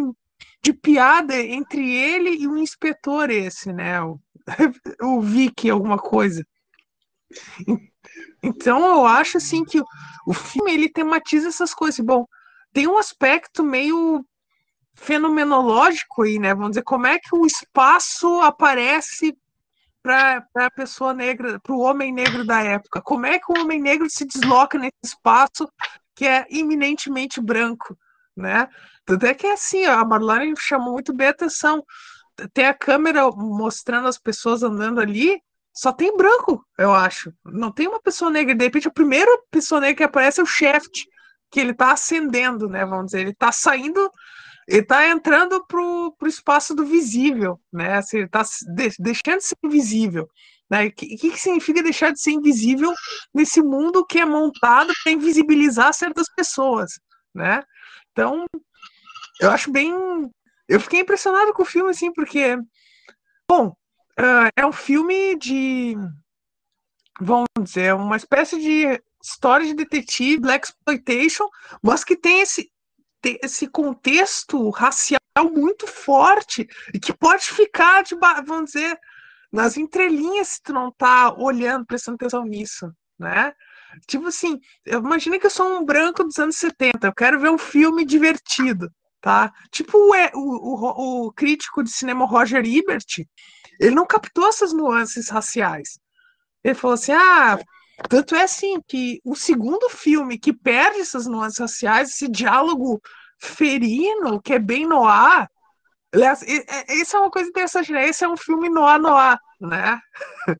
de 0.63 0.73
piada 0.73 1.39
entre 1.39 1.95
ele 1.95 2.41
e 2.41 2.47
o 2.47 2.57
inspetor 2.57 3.29
esse, 3.29 3.71
né? 3.71 4.01
O, 4.01 4.19
o 5.01 5.21
Vicky, 5.21 5.69
alguma 5.69 5.97
coisa. 5.97 6.45
Então 8.43 8.85
eu 8.85 9.05
acho 9.05 9.37
assim 9.37 9.63
que 9.63 9.81
o 10.25 10.33
filme 10.33 10.73
ele 10.73 10.89
tematiza 10.89 11.47
essas 11.47 11.73
coisas. 11.73 12.03
Bom, 12.03 12.25
tem 12.73 12.87
um 12.87 12.97
aspecto 12.97 13.63
meio 13.63 14.25
fenomenológico 14.93 16.23
aí, 16.23 16.39
né? 16.39 16.53
Vamos 16.53 16.71
dizer, 16.71 16.83
como 16.83 17.07
é 17.07 17.17
que 17.19 17.35
o 17.35 17.45
espaço 17.45 18.41
aparece 18.41 19.35
para 20.01 20.43
a 20.55 20.71
pessoa 20.71 21.13
negra, 21.13 21.59
para 21.59 21.73
o 21.73 21.79
homem 21.79 22.11
negro 22.11 22.45
da 22.45 22.61
época. 22.61 23.01
Como 23.01 23.25
é 23.25 23.37
que 23.37 23.51
o 23.51 23.61
homem 23.61 23.79
negro 23.79 24.09
se 24.09 24.25
desloca 24.25 24.77
nesse 24.77 24.97
espaço 25.03 25.71
que 26.15 26.25
é 26.25 26.45
eminentemente 26.49 27.39
branco, 27.39 27.97
né? 28.35 28.67
Tanto 29.05 29.25
é 29.25 29.33
que 29.33 29.45
é 29.47 29.53
assim, 29.53 29.85
a 29.85 30.03
Marlene 30.03 30.53
chamou 30.57 30.93
muito 30.93 31.13
bem 31.13 31.27
a 31.27 31.31
atenção. 31.31 31.83
Tem 32.53 32.65
a 32.65 32.73
câmera 32.73 33.29
mostrando 33.31 34.07
as 34.07 34.17
pessoas 34.17 34.63
andando 34.63 34.99
ali, 34.99 35.41
só 35.73 35.91
tem 35.91 36.15
branco, 36.15 36.65
eu 36.77 36.93
acho. 36.93 37.33
Não 37.45 37.71
tem 37.71 37.87
uma 37.87 38.01
pessoa 38.01 38.29
negra. 38.29 38.53
De 38.55 38.65
repente, 38.65 38.87
a 38.87 38.91
primeira 38.91 39.31
pessoa 39.49 39.79
negra 39.81 39.95
que 39.95 40.03
aparece 40.03 40.39
é 40.39 40.43
o 40.43 40.47
Shaft, 40.47 41.05
que 41.49 41.59
ele 41.59 41.71
está 41.71 41.91
acendendo, 41.91 42.67
né? 42.67 42.85
Vamos 42.85 43.07
dizer, 43.07 43.21
ele 43.21 43.31
está 43.31 43.51
saindo 43.51 44.09
ele 44.67 44.81
está 44.81 45.07
entrando 45.07 45.65
para 45.65 45.81
o 45.81 46.15
espaço 46.27 46.73
do 46.75 46.85
visível, 46.85 47.59
né? 47.73 47.97
Assim, 47.97 48.19
ele 48.19 48.29
de, 48.75 48.95
deixando 48.99 49.39
de 49.39 49.45
ser 49.45 49.57
invisível. 49.63 50.29
Né? 50.69 50.85
O 50.85 50.91
que, 50.93 51.17
que 51.17 51.37
significa 51.37 51.83
deixar 51.83 52.13
de 52.13 52.21
ser 52.21 52.31
invisível 52.31 52.93
nesse 53.33 53.61
mundo 53.61 54.05
que 54.05 54.19
é 54.19 54.25
montado 54.25 54.93
para 55.03 55.11
invisibilizar 55.11 55.93
certas 55.93 56.27
pessoas, 56.33 56.91
né? 57.35 57.61
Então, 58.11 58.45
eu 59.41 59.51
acho 59.51 59.71
bem. 59.71 59.93
Eu 60.71 60.79
fiquei 60.79 61.01
impressionado 61.01 61.53
com 61.53 61.63
o 61.63 61.65
filme, 61.65 61.89
assim, 61.89 62.13
porque, 62.13 62.57
bom, 63.45 63.75
uh, 64.17 64.49
é 64.55 64.65
um 64.65 64.71
filme 64.71 65.35
de. 65.35 65.97
Vamos 67.19 67.49
dizer, 67.61 67.93
uma 67.93 68.15
espécie 68.15 68.57
de 68.57 69.03
história 69.21 69.65
de 69.65 69.73
detetive, 69.73 70.39
black 70.39 70.67
exploitation, 70.67 71.49
mas 71.83 72.05
que 72.05 72.15
tem 72.15 72.39
esse, 72.39 72.71
esse 73.43 73.67
contexto 73.67 74.69
racial 74.69 75.19
muito 75.53 75.85
forte 75.85 76.65
e 76.93 76.99
que 77.01 77.11
pode 77.11 77.43
ficar, 77.51 78.03
de, 78.03 78.15
vamos 78.45 78.71
dizer, 78.71 78.97
nas 79.51 79.75
entrelinhas 79.75 80.47
se 80.47 80.63
tu 80.63 80.71
não 80.71 80.89
tá 80.89 81.33
olhando, 81.37 81.85
prestando 81.85 82.15
atenção 82.15 82.45
nisso, 82.45 82.89
né? 83.19 83.53
Tipo 84.07 84.27
assim, 84.27 84.57
imagina 84.85 85.37
que 85.37 85.47
eu 85.47 85.51
sou 85.51 85.67
um 85.67 85.83
branco 85.83 86.23
dos 86.23 86.39
anos 86.39 86.55
70, 86.55 87.07
eu 87.07 87.13
quero 87.13 87.41
ver 87.41 87.51
um 87.51 87.57
filme 87.57 88.05
divertido, 88.05 88.89
tá? 89.21 89.53
Tipo 89.71 89.97
o, 89.97 90.13
o, 90.33 91.27
o 91.27 91.31
crítico 91.31 91.83
de 91.83 91.91
cinema 91.91 92.25
Roger 92.25 92.65
Ebert, 92.65 93.25
ele 93.79 93.95
não 93.95 94.05
captou 94.05 94.47
essas 94.47 94.73
nuances 94.73 95.29
raciais. 95.29 95.99
Ele 96.63 96.75
falou 96.75 96.95
assim, 96.95 97.13
ah, 97.13 97.59
tanto 98.09 98.35
é 98.35 98.43
assim 98.43 98.81
que 98.87 99.21
o 99.23 99.35
segundo 99.35 99.89
filme 99.89 100.37
que 100.37 100.51
perde 100.51 100.99
essas 100.99 101.27
nuances 101.27 101.59
raciais, 101.59 102.09
esse 102.09 102.27
diálogo 102.27 103.01
ferino, 103.39 104.41
que 104.41 104.53
é 104.53 104.59
bem 104.59 104.85
noir. 104.87 105.47
Aliás, 106.13 106.43
isso 106.89 107.15
é 107.15 107.19
uma 107.19 107.31
coisa 107.31 107.49
interessante, 107.49 107.91
né? 107.91 108.07
Esse 108.07 108.23
é 108.23 108.29
um 108.29 108.37
filme 108.37 108.69
noir 108.69 108.99
noir, 108.99 109.37
né? 109.59 109.99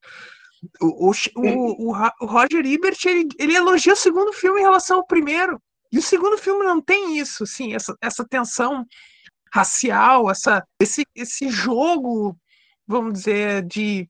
O, 0.80 1.10
o, 1.10 1.14
o, 1.38 1.90
o, 1.90 2.26
Roger 2.28 2.64
Ebert 2.64 3.00
ele, 3.06 3.28
ele 3.40 3.56
elogia 3.56 3.94
o 3.94 3.96
segundo 3.96 4.32
filme 4.32 4.60
em 4.60 4.64
relação 4.64 4.98
ao 4.98 5.08
primeiro. 5.08 5.60
E 5.92 6.00
o 6.00 6.02
segundo 6.02 6.38
filme 6.38 6.66
não 6.66 6.82
tem 6.82 7.18
isso, 7.18 7.44
assim, 7.44 7.74
essa, 7.74 7.96
essa 8.02 8.26
tensão 8.26 8.86
racial, 9.54 10.30
essa, 10.32 10.66
esse, 10.80 11.06
esse 11.14 11.50
jogo, 11.50 12.38
vamos 12.88 13.14
dizer, 13.14 13.64
de 13.64 14.10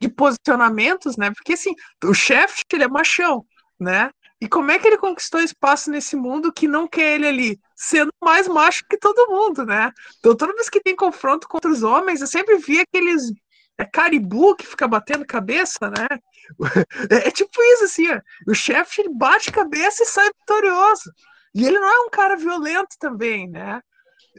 de 0.00 0.08
posicionamentos, 0.08 1.16
né? 1.16 1.30
Porque 1.30 1.52
assim, 1.52 1.74
o 2.04 2.14
chefe 2.14 2.64
ele 2.72 2.84
é 2.84 2.88
machão, 2.88 3.44
né? 3.78 4.10
E 4.40 4.48
como 4.48 4.70
é 4.70 4.78
que 4.78 4.88
ele 4.88 4.96
conquistou 4.96 5.40
espaço 5.40 5.90
nesse 5.90 6.16
mundo 6.16 6.50
que 6.50 6.66
não 6.66 6.88
quer 6.88 7.16
ele 7.16 7.26
ali? 7.28 7.60
Sendo 7.76 8.10
mais 8.22 8.48
macho 8.48 8.82
que 8.88 8.96
todo 8.96 9.30
mundo, 9.30 9.66
né? 9.66 9.92
Então, 10.18 10.34
toda 10.34 10.54
vez 10.54 10.70
que 10.70 10.80
tem 10.80 10.96
confronto 10.96 11.46
contra 11.46 11.70
os 11.70 11.82
homens, 11.82 12.22
eu 12.22 12.26
sempre 12.26 12.56
vi 12.56 12.80
aqueles 12.80 13.30
é, 13.76 13.84
caribu 13.84 14.56
que 14.56 14.66
fica 14.66 14.88
batendo 14.88 15.26
cabeça, 15.26 15.78
né? 15.90 16.06
É, 17.10 17.28
é 17.28 17.30
tipo 17.30 17.62
isso, 17.74 17.84
assim, 17.84 18.08
ó. 18.10 18.20
o 18.46 18.54
chefe 18.54 19.02
ele 19.02 19.14
bate 19.14 19.52
cabeça 19.52 20.02
e 20.02 20.06
sai 20.06 20.28
vitorioso. 20.28 21.12
E 21.54 21.66
ele 21.66 21.78
não 21.78 21.88
é 21.88 22.06
um 22.06 22.10
cara 22.10 22.36
violento 22.36 22.96
também, 22.98 23.48
né? 23.48 23.80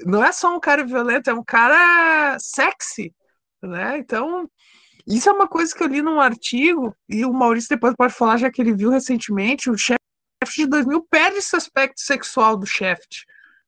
Não 0.05 0.24
é 0.24 0.32
só 0.32 0.55
um 0.55 0.59
cara 0.59 0.86
violento, 0.86 1.30
é 1.30 1.34
um 1.34 1.43
cara 1.43 2.38
sexy, 2.39 3.14
né? 3.62 3.97
Então, 3.97 4.49
isso 5.05 5.30
é 5.30 5.32
uma 5.32 5.47
coisa 5.47 5.76
que 5.76 5.84
eu 5.84 5.88
li 5.88 6.01
num 6.01 6.22
artigo, 6.22 6.95
e 7.09 7.26
o 7.26 7.34
Maurício 7.34 7.70
depois 7.70 7.95
pode 7.95 8.14
falar, 8.14 8.38
já 8.38 8.51
que 8.51 8.62
ele 8.62 8.74
viu 8.74 8.89
recentemente, 8.89 9.70
o 9.70 9.78
chefe 9.78 9.99
de 10.57 10.68
2000 10.68 11.05
perde 11.09 11.38
esse 11.38 11.55
aspecto 11.55 11.99
sexual 11.99 12.55
do 12.55 12.66
Shaft, 12.66 13.26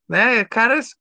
né? 0.07 0.45
Caras, 0.45 0.95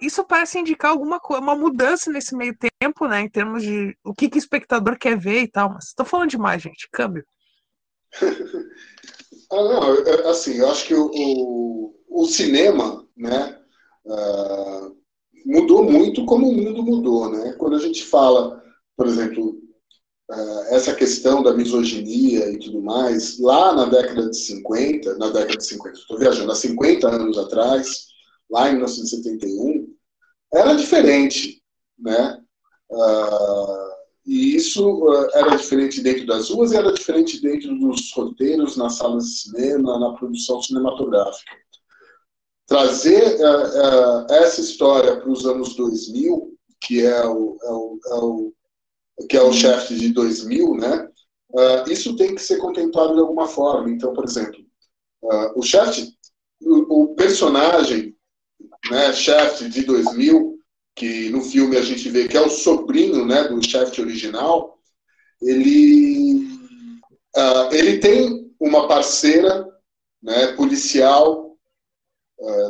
isso 0.00 0.24
parece 0.24 0.58
indicar 0.58 0.90
alguma 0.90 1.20
uma 1.30 1.54
mudança 1.54 2.10
nesse 2.10 2.34
meio 2.36 2.54
tempo, 2.80 3.06
né? 3.06 3.22
Em 3.22 3.28
termos 3.28 3.62
de 3.62 3.96
o 4.04 4.14
que, 4.14 4.28
que 4.28 4.36
o 4.36 4.38
espectador 4.38 4.98
quer 4.98 5.18
ver 5.18 5.42
e 5.42 5.48
tal. 5.48 5.70
Mas 5.70 5.86
estou 5.86 6.04
falando 6.04 6.30
demais, 6.30 6.62
gente. 6.62 6.88
Câmbio. 6.92 7.24
ah, 9.52 9.54
não, 9.54 10.28
assim, 10.30 10.58
eu 10.58 10.70
acho 10.70 10.86
que 10.86 10.94
o, 10.94 11.94
o, 12.08 12.26
cinema, 12.26 13.06
né? 13.16 13.58
Uh, 14.04 14.96
mudou 15.46 15.84
muito 15.84 16.24
como 16.24 16.48
o 16.48 16.54
mundo 16.54 16.82
mudou, 16.82 17.30
né? 17.30 17.52
Quando 17.58 17.76
a 17.76 17.80
gente 17.80 18.04
fala 18.04 18.60
por 19.00 19.06
exemplo, 19.06 19.58
é, 20.30 20.76
essa 20.76 20.94
questão 20.94 21.42
da 21.42 21.54
misoginia 21.54 22.50
e 22.50 22.58
tudo 22.58 22.82
mais, 22.82 23.38
lá 23.38 23.74
na 23.74 23.86
década 23.86 24.28
de 24.28 24.36
50, 24.36 25.16
na 25.16 25.30
década 25.30 25.56
de 25.56 25.64
50, 25.64 25.98
estou 25.98 26.18
viajando, 26.18 26.52
há 26.52 26.54
50 26.54 27.08
anos 27.08 27.38
atrás, 27.38 28.08
lá 28.50 28.68
em 28.68 28.74
1971, 28.74 29.94
era 30.52 30.74
diferente, 30.74 31.62
né? 31.98 32.40
Uh, 32.90 33.90
e 34.26 34.56
isso 34.56 35.04
uh, 35.04 35.28
era 35.32 35.56
diferente 35.56 36.00
dentro 36.00 36.26
das 36.26 36.50
ruas 36.50 36.72
e 36.72 36.76
era 36.76 36.92
diferente 36.92 37.40
dentro 37.40 37.78
dos 37.78 38.12
roteiros, 38.12 38.76
nas 38.76 38.96
salas 38.96 39.24
de 39.26 39.38
cinema, 39.40 39.98
na 39.98 40.12
produção 40.14 40.60
cinematográfica. 40.60 41.52
Trazer 42.66 43.36
uh, 43.40 44.32
essa 44.32 44.60
história 44.60 45.16
para 45.16 45.30
os 45.30 45.46
anos 45.46 45.74
2000, 45.74 46.56
que 46.80 47.04
é 47.04 47.26
o, 47.26 47.56
é 47.62 47.70
o, 47.70 47.98
é 48.06 48.14
o 48.14 48.52
que 49.28 49.36
é 49.36 49.42
o 49.42 49.52
chefe 49.52 49.94
de 49.96 50.12
2000, 50.12 50.76
né? 50.76 51.08
Isso 51.88 52.16
tem 52.16 52.34
que 52.34 52.40
ser 52.40 52.56
contemplado 52.56 53.14
de 53.14 53.20
alguma 53.20 53.46
forma. 53.46 53.90
Então, 53.90 54.14
por 54.14 54.24
exemplo, 54.24 54.64
o 55.54 55.62
chefe, 55.62 56.14
o, 56.62 57.02
o, 57.02 57.14
personagem, 57.14 58.16
né, 58.88 59.12
chefe 59.12 59.68
de 59.68 59.82
2000, 59.82 60.58
que 60.94 61.28
no 61.30 61.42
filme 61.42 61.76
a 61.76 61.82
gente 61.82 62.08
vê 62.08 62.28
que 62.28 62.36
é 62.36 62.40
o 62.40 62.50
sobrinho, 62.50 63.26
né, 63.26 63.44
do 63.44 63.62
chefe 63.64 64.00
original, 64.00 64.78
ele 65.42 66.46
uh, 67.36 67.72
ele 67.72 67.98
tem 67.98 68.50
uma 68.60 68.86
parceira, 68.86 69.66
né, 70.22 70.48
policial 70.52 71.50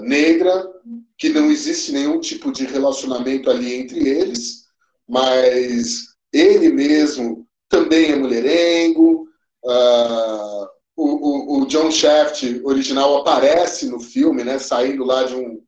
negra 0.02 0.68
que 1.16 1.28
não 1.28 1.50
existe 1.50 1.92
nenhum 1.92 2.18
tipo 2.18 2.50
de 2.50 2.64
relacionamento 2.64 3.50
ali 3.50 3.74
entre 3.74 4.08
eles, 4.08 4.64
mas 5.08 6.06
ele 6.32 6.70
mesmo 6.70 7.46
também 7.68 8.12
é 8.12 8.16
mulherengo. 8.16 9.28
Uh, 9.62 10.66
o, 10.96 11.04
o, 11.04 11.62
o, 11.62 11.66
John 11.66 11.90
Shaft 11.90 12.62
original 12.64 13.18
aparece 13.18 13.86
no 13.86 14.00
filme, 14.00 14.42
né, 14.42 14.58
saindo 14.58 15.04
lá 15.04 15.24
de, 15.24 15.34
um, 15.34 15.62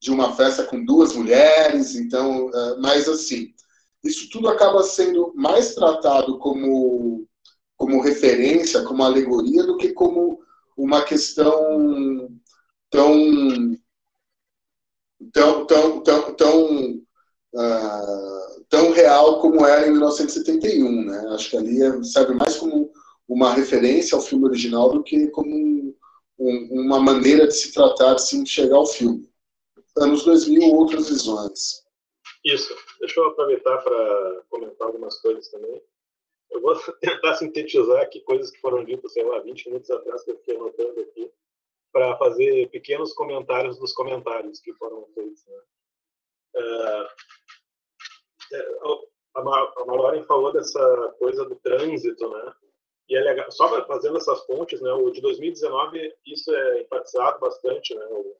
de 0.00 0.10
uma 0.10 0.34
festa 0.34 0.64
com 0.64 0.84
duas 0.84 1.14
mulheres. 1.14 1.94
Então, 1.94 2.46
uh, 2.46 2.80
mas 2.80 3.08
assim, 3.08 3.52
isso 4.04 4.28
tudo 4.30 4.48
acaba 4.48 4.82
sendo 4.82 5.32
mais 5.34 5.74
tratado 5.74 6.38
como, 6.38 7.26
como 7.76 8.00
referência, 8.00 8.82
como 8.82 9.02
alegoria, 9.02 9.64
do 9.64 9.76
que 9.76 9.92
como 9.92 10.38
uma 10.76 11.02
questão 11.02 12.30
tão 12.90 13.76
tão 15.32 15.66
tão 15.66 16.02
tão, 16.02 16.34
tão 16.34 16.90
uh, 17.54 18.64
tão 18.68 18.92
real 18.92 19.40
como 19.40 19.66
era 19.66 19.86
em 19.88 19.92
1971, 19.92 21.04
né? 21.04 21.26
Acho 21.30 21.50
que 21.50 21.56
ali 21.56 21.82
é, 21.82 22.02
serve 22.02 22.34
mais 22.34 22.56
como 22.56 22.90
uma 23.26 23.52
referência 23.52 24.16
ao 24.16 24.22
filme 24.22 24.46
original 24.46 24.90
do 24.90 25.02
que 25.02 25.26
como 25.28 25.50
um, 25.54 25.94
um, 26.38 26.82
uma 26.82 27.00
maneira 27.00 27.46
de 27.46 27.54
se 27.54 27.72
tratar, 27.72 28.14
de 28.14 28.22
se 28.22 28.46
chegar 28.46 28.76
ao 28.76 28.86
filme. 28.86 29.27
Anos 30.00 30.24
2000, 30.24 30.74
outras 30.74 31.08
visões. 31.08 31.84
Isso. 32.44 32.74
Deixa 33.00 33.20
eu 33.20 33.26
aproveitar 33.26 33.78
para 33.78 34.42
comentar 34.48 34.86
algumas 34.86 35.20
coisas 35.20 35.48
também. 35.50 35.82
Eu 36.50 36.60
vou 36.60 36.74
tentar 37.00 37.34
sintetizar 37.34 38.02
aqui 38.02 38.20
coisas 38.20 38.50
que 38.50 38.60
foram 38.60 38.84
ditas, 38.84 39.12
sei 39.12 39.24
lá, 39.24 39.40
20 39.40 39.66
minutos 39.66 39.90
atrás 39.90 40.24
que 40.24 40.30
eu 40.30 40.38
fiquei 40.38 40.56
anotando 40.56 41.00
aqui, 41.00 41.30
para 41.92 42.16
fazer 42.16 42.68
pequenos 42.70 43.12
comentários 43.12 43.78
dos 43.78 43.92
comentários 43.92 44.60
que 44.60 44.72
foram 44.74 45.06
feitos. 45.14 45.44
Né? 45.46 45.62
Uh, 46.56 47.08
a 49.34 49.84
Maureen 49.86 50.24
falou 50.24 50.52
dessa 50.52 51.14
coisa 51.18 51.44
do 51.44 51.56
trânsito, 51.56 52.28
né? 52.28 52.54
E 53.08 53.16
é 53.16 53.20
legal, 53.20 53.50
só 53.50 53.86
fazendo 53.86 54.18
essas 54.18 54.40
pontes, 54.46 54.80
né? 54.80 54.92
O 54.92 55.10
de 55.10 55.20
2019, 55.20 56.14
isso 56.26 56.54
é 56.54 56.82
enfatizado 56.82 57.38
bastante, 57.40 57.94
né? 57.94 58.04
O, 58.10 58.36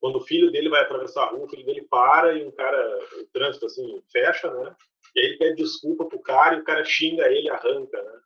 quando 0.00 0.16
o 0.16 0.24
filho 0.24 0.50
dele 0.50 0.68
vai 0.68 0.82
atravessar 0.82 1.24
a 1.24 1.30
rua, 1.30 1.46
o 1.46 1.48
filho 1.48 1.64
dele 1.64 1.86
para 1.90 2.34
e 2.34 2.44
um 2.44 2.50
cara, 2.50 2.98
o 3.20 3.26
trânsito 3.32 3.66
assim, 3.66 4.02
fecha, 4.12 4.52
né? 4.52 4.76
E 5.14 5.20
aí 5.20 5.26
ele 5.26 5.38
pede 5.38 5.62
desculpa 5.62 6.04
pro 6.04 6.20
cara 6.20 6.56
e 6.56 6.60
o 6.60 6.64
cara 6.64 6.84
xinga 6.84 7.30
ele, 7.30 7.50
arranca, 7.50 8.02
né? 8.02 8.20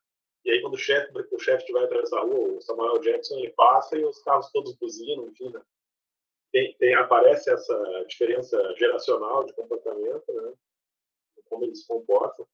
E 0.44 0.50
aí 0.50 0.60
quando 0.60 0.74
o 0.74 0.78
chefe 0.78 1.10
o 1.30 1.38
chefe 1.38 1.72
vai 1.72 1.84
atravessar 1.84 2.18
a 2.18 2.24
rua, 2.24 2.56
o 2.56 2.60
Samuel 2.60 2.98
Jackson 3.00 3.38
ele 3.38 3.50
passa 3.50 3.96
e 3.96 4.04
os 4.04 4.22
carros 4.22 4.50
todos 4.50 4.74
buzinam, 4.74 5.28
enfim, 5.28 5.50
né? 5.50 5.62
tem, 6.52 6.74
tem, 6.78 6.94
aparece 6.94 7.50
essa 7.50 8.04
diferença 8.06 8.56
geracional 8.76 9.44
de 9.44 9.54
comportamento, 9.54 10.32
né? 10.32 10.52
Como 11.48 11.64
eles 11.64 11.80
se 11.80 11.88
comportam. 11.88 12.46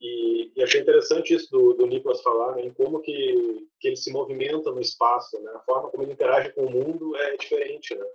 E, 0.00 0.52
e, 0.56 0.62
achei 0.62 0.80
interessante 0.80 1.34
isso 1.34 1.50
do, 1.50 1.74
do 1.74 1.86
Nicolas 1.86 2.22
falar, 2.22 2.56
né, 2.56 2.62
em 2.62 2.72
como 2.72 3.00
que, 3.00 3.68
que 3.78 3.88
ele 3.88 3.96
se 3.96 4.10
movimenta 4.10 4.70
no 4.72 4.80
espaço, 4.80 5.38
né, 5.42 5.52
a 5.54 5.60
forma 5.60 5.90
como 5.90 6.02
ele 6.02 6.12
interage 6.12 6.52
com 6.54 6.64
o 6.64 6.70
mundo 6.70 7.14
é 7.16 7.36
diferente, 7.36 7.94
né. 7.94 8.06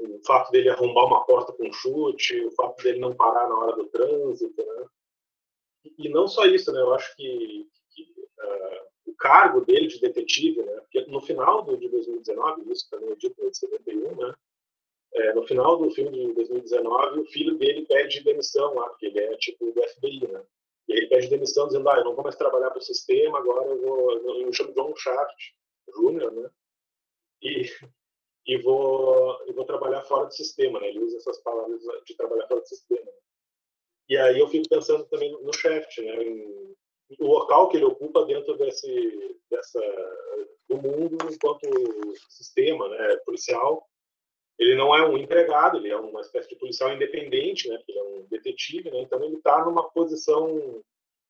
O 0.00 0.20
fato 0.24 0.50
dele 0.50 0.68
arrombar 0.68 1.06
uma 1.06 1.24
porta 1.24 1.52
com 1.52 1.72
chute, 1.72 2.44
o 2.44 2.52
fato 2.52 2.82
dele 2.82 2.98
não 2.98 3.14
parar 3.14 3.48
na 3.48 3.58
hora 3.58 3.76
do 3.76 3.86
trânsito, 3.86 4.64
né. 4.64 4.86
E 5.98 6.08
não 6.08 6.28
só 6.28 6.44
isso, 6.44 6.72
né, 6.72 6.80
eu 6.80 6.92
acho 6.94 7.16
que, 7.16 7.68
que 7.90 8.02
uh, 8.02 9.10
o 9.10 9.14
cargo 9.14 9.64
dele 9.64 9.86
de 9.86 10.00
detetive, 10.00 10.62
né, 10.62 10.80
porque 10.80 11.04
no 11.10 11.20
final 11.20 11.62
do, 11.62 11.76
de 11.76 11.88
2019, 11.88 12.70
isso 12.70 12.88
também 12.90 13.10
é 13.10 13.16
dito 13.16 13.44
em 13.44 13.52
71, 13.52 14.16
né, 14.16 14.34
é, 15.14 15.32
no 15.32 15.46
final 15.46 15.76
do 15.78 15.90
filme 15.90 16.10
de 16.10 16.32
2019, 16.34 17.20
o 17.20 17.26
filho 17.26 17.56
dele 17.56 17.86
pede 17.86 18.22
demissão 18.22 18.74
lá, 18.74 18.88
porque 18.90 19.06
ele 19.06 19.18
é 19.18 19.36
tipo 19.36 19.72
do 19.72 19.82
FBI, 19.82 20.28
né? 20.28 20.44
E 20.88 20.92
ele 20.92 21.06
pede 21.08 21.28
demissão 21.28 21.66
dizendo, 21.66 21.88
ah, 21.88 21.96
eu 21.98 22.04
não 22.04 22.14
vou 22.14 22.22
mais 22.22 22.36
trabalhar 22.36 22.70
para 22.70 22.78
o 22.78 22.82
sistema, 22.82 23.38
agora 23.38 23.68
eu 23.68 23.80
vou, 23.80 24.12
eu 24.12 24.46
me 24.46 24.54
chamo 24.54 24.72
John 24.74 24.94
Shaft 24.96 25.36
Jr., 25.96 26.30
né? 26.30 26.50
E, 27.42 27.64
e, 28.48 28.56
vou, 28.58 29.38
e 29.46 29.52
vou 29.52 29.64
trabalhar 29.64 30.02
fora 30.02 30.26
do 30.26 30.34
sistema, 30.34 30.80
né? 30.80 30.88
Ele 30.88 31.00
usa 31.00 31.18
essas 31.18 31.38
palavras 31.42 31.80
de 32.04 32.16
trabalhar 32.16 32.48
fora 32.48 32.60
do 32.60 32.66
sistema. 32.66 33.06
E 34.08 34.16
aí 34.16 34.38
eu 34.38 34.48
fico 34.48 34.68
pensando 34.68 35.04
também 35.04 35.30
no 35.30 35.52
Shaft, 35.52 35.98
né? 35.98 36.22
Em, 36.24 36.74
o 37.20 37.26
local 37.26 37.68
que 37.68 37.76
ele 37.76 37.84
ocupa 37.84 38.24
dentro 38.24 38.56
desse, 38.56 39.36
dessa, 39.50 39.80
do 40.68 40.76
mundo 40.76 41.16
enquanto 41.30 41.66
sistema 42.28 42.88
né, 42.88 43.16
policial 43.24 43.88
ele 44.58 44.74
não 44.74 44.94
é 44.94 45.08
um 45.08 45.16
empregado, 45.16 45.78
ele 45.78 45.88
é 45.88 45.96
uma 45.96 46.20
espécie 46.20 46.48
de 46.48 46.56
policial 46.56 46.92
independente, 46.92 47.68
né? 47.68 47.80
Ele 47.86 47.98
é 47.98 48.02
um 48.02 48.26
detetive, 48.28 48.90
né? 48.90 49.00
Então 49.00 49.22
ele 49.22 49.36
está 49.36 49.64
numa 49.64 49.88
posição 49.90 50.82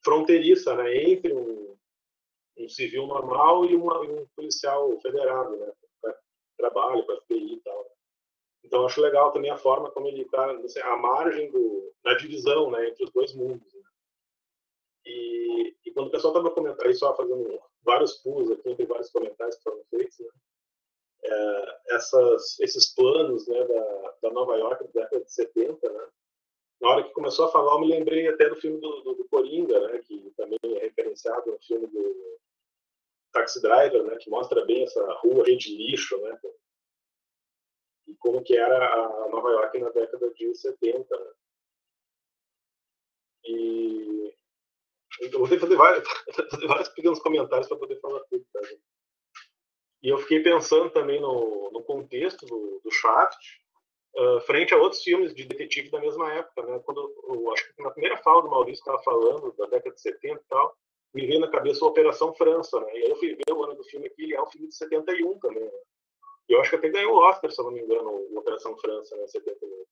fronteiriça, 0.03 0.75
né? 0.75 0.97
Entre 0.97 1.35
um, 1.35 1.77
um 2.57 2.69
civil 2.69 3.07
normal 3.07 3.67
e 3.67 3.77
uma, 3.77 4.01
um 4.01 4.27
policial 4.35 4.99
federado, 5.01 5.57
né? 5.59 5.71
Trabalho, 6.59 7.07
para 7.07 7.21
FBI 7.23 7.55
e 7.55 7.61
tal. 7.61 7.97
Então 8.65 8.85
acho 8.85 9.01
legal 9.01 9.33
também 9.33 9.51
a 9.51 9.57
forma 9.57 9.91
como 9.91 10.09
ele 10.09 10.23
está 10.23 10.51
assim, 10.53 10.81
à 10.81 10.97
margem 10.97 11.51
do, 11.51 11.93
da 12.05 12.15
divisão, 12.15 12.71
né? 12.71 12.89
Entre 12.89 13.05
os 13.05 13.11
dois 13.13 13.35
mundos. 13.35 13.73
Né? 13.73 13.83
E, 15.07 15.77
e, 15.87 15.93
quando 15.93 16.09
o 16.09 16.11
pessoal 16.11 16.35
estava 16.35 16.55
comentando, 16.55 16.87
aí 16.87 16.95
só 16.95 17.17
fazendo 17.17 17.59
vários 17.83 18.15
pulls 18.19 18.51
aqui 18.51 18.69
entre 18.69 18.85
vários 18.85 19.11
comentários 19.11 19.57
que 19.57 19.63
foram 19.63 19.83
feitos, 19.91 20.19
né? 20.19 20.29
é, 21.25 21.95
essas, 21.97 22.59
esses 22.61 22.95
planos 22.95 23.47
né, 23.49 23.65
da, 23.65 24.15
da 24.23 24.31
Nova 24.31 24.57
York 24.57 24.85
da 24.85 25.03
década 25.03 25.25
de 25.25 25.33
70, 25.33 25.91
né? 25.91 26.09
Na 26.81 26.91
hora 26.91 27.05
que 27.05 27.13
começou 27.13 27.47
a 27.47 27.51
falar, 27.51 27.73
eu 27.73 27.81
me 27.81 27.89
lembrei 27.89 28.29
até 28.29 28.49
do 28.49 28.55
filme 28.57 28.79
do, 28.81 29.01
do, 29.03 29.15
do 29.15 29.29
Coringa, 29.29 29.81
né, 29.81 29.99
que 29.99 30.33
também 30.37 30.59
é 30.63 30.79
referenciado 30.79 31.51
no 31.51 31.59
filme 31.59 31.89
do 31.89 32.39
Taxi 33.39 33.63
Driver, 33.63 34.05
né, 34.05 34.17
que 34.17 34.31
mostra 34.31 34.65
bem 34.65 34.85
essa 34.85 35.01
rua 35.15 35.45
cheia 35.45 35.57
de 35.57 35.77
lixo, 35.77 36.17
né, 36.19 36.39
e 38.09 38.15
como 38.17 38.43
que 38.43 38.57
era 38.57 38.95
a 38.95 39.29
Nova 39.29 39.51
York 39.51 39.79
na 39.79 39.91
década 39.91 40.33
de 40.33 40.55
70, 40.55 41.19
né. 41.19 41.33
E 43.45 44.35
eu 45.21 45.39
vou 45.39 45.49
ter 45.49 45.57
que 45.57 45.63
fazer 45.63 45.77
vários, 45.77 46.07
vários 46.67 46.89
pequenos 46.91 47.19
comentários 47.21 47.67
para 47.67 47.79
poder 47.79 47.99
falar 48.01 48.21
tudo. 48.31 48.45
Tá? 48.53 48.61
E 50.03 50.09
eu 50.09 50.19
fiquei 50.19 50.41
pensando 50.41 50.91
também 50.91 51.21
no, 51.21 51.71
no 51.73 51.83
contexto 51.83 52.47
do, 52.47 52.81
do 52.85 52.91
Shaft, 52.91 53.39
uh, 54.17 54.41
frente 54.43 54.73
a 54.73 54.77
outros 54.77 55.03
filmes 55.03 55.35
de 55.35 55.45
detetive 55.45 55.91
da 55.91 56.01
mesma 56.01 56.33
época. 56.35 56.63
Né? 56.63 56.79
Quando 56.85 57.15
eu, 57.29 57.53
acho 57.53 57.75
que 57.75 57.83
na 57.83 57.91
primeira 57.91 58.17
fala 58.19 58.43
do 58.43 58.51
Maurício 58.51 58.81
estava 58.81 59.03
falando, 59.03 59.53
da 59.57 59.67
década 59.67 59.95
de 59.95 60.01
70 60.01 60.41
e 60.41 60.45
tal, 60.49 60.77
me 61.15 61.27
veio 61.27 61.41
na 61.41 61.49
cabeça 61.49 61.85
a 61.85 61.89
Operação 61.89 62.35
França. 62.35 62.81
Né? 62.81 62.93
E 62.95 63.05
aí 63.05 63.11
eu 63.11 63.17
fui 63.17 63.35
ver 63.35 63.53
o 63.53 63.65
ano 63.65 63.75
do 63.75 63.85
filme 63.85 64.07
aqui, 64.07 64.25
ele 64.25 64.35
é 64.35 64.43
um 64.43 64.47
filme 64.47 64.69
de 64.69 64.75
71 64.75 65.39
também. 65.39 65.65
Né? 65.65 65.71
Eu 66.49 66.61
acho 66.61 66.71
que 66.71 66.77
até 66.77 66.89
ganhou 66.89 67.15
o 67.15 67.19
Oscar, 67.19 67.51
se 67.51 67.61
eu 67.61 67.67
não 67.67 67.73
me 67.73 67.81
engano, 67.81 68.11
o 68.11 68.39
Operação 68.39 68.77
França, 68.79 69.17
né, 69.17 69.27
71. 69.27 69.85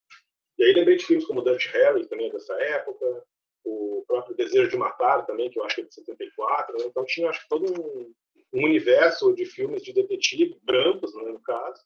E 0.59 0.65
aí 0.65 0.73
lembrei 0.73 0.97
de 0.97 1.05
filmes 1.05 1.27
como 1.27 1.43
Dutch 1.43 1.67
Harry, 1.67 2.07
também 2.07 2.31
dessa 2.31 2.55
época, 2.55 3.25
o 3.63 4.05
próprio 4.07 4.35
Desejo 4.35 4.71
de 4.71 4.77
Matar, 4.77 5.27
também, 5.27 5.51
que 5.51 5.59
eu 5.59 5.65
acho 5.65 5.75
que 5.75 5.81
é 5.83 5.85
de 5.85 5.95
74. 5.95 6.79
Né? 6.79 6.85
Então 6.87 7.05
tinha, 7.05 7.29
acho 7.29 7.43
que, 7.43 7.49
todo 7.49 7.67
um, 7.67 8.15
um 8.55 8.65
universo 8.65 9.35
de 9.35 9.45
filmes 9.45 9.83
de 9.83 9.93
detetive, 9.93 10.59
brancos, 10.63 11.15
né, 11.15 11.25
no 11.25 11.41
caso, 11.41 11.83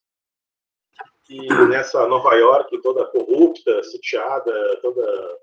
e 1.29 1.47
nessa 1.69 2.07
Nova 2.09 2.35
York 2.35 2.81
toda 2.83 3.07
corrupta, 3.07 3.83
sitiada, 3.85 4.81
toda 4.83 5.39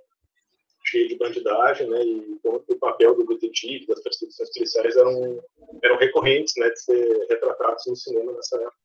cheia 0.90 1.08
de 1.08 1.18
bandidagem, 1.18 1.90
né, 1.90 2.02
e 2.04 2.40
o 2.44 2.76
papel 2.80 3.16
do 3.16 3.26
detetive, 3.26 3.88
das 3.88 4.02
perseguições 4.02 4.50
policiais 4.54 4.96
eram, 4.96 5.44
eram 5.84 5.98
recorrentes, 5.98 6.54
né, 6.58 6.70
de 6.70 6.82
ser 6.82 7.28
retratados 7.30 7.84
no 7.88 7.96
cinema 7.96 8.32
nessa 8.32 8.56
época. 8.58 8.76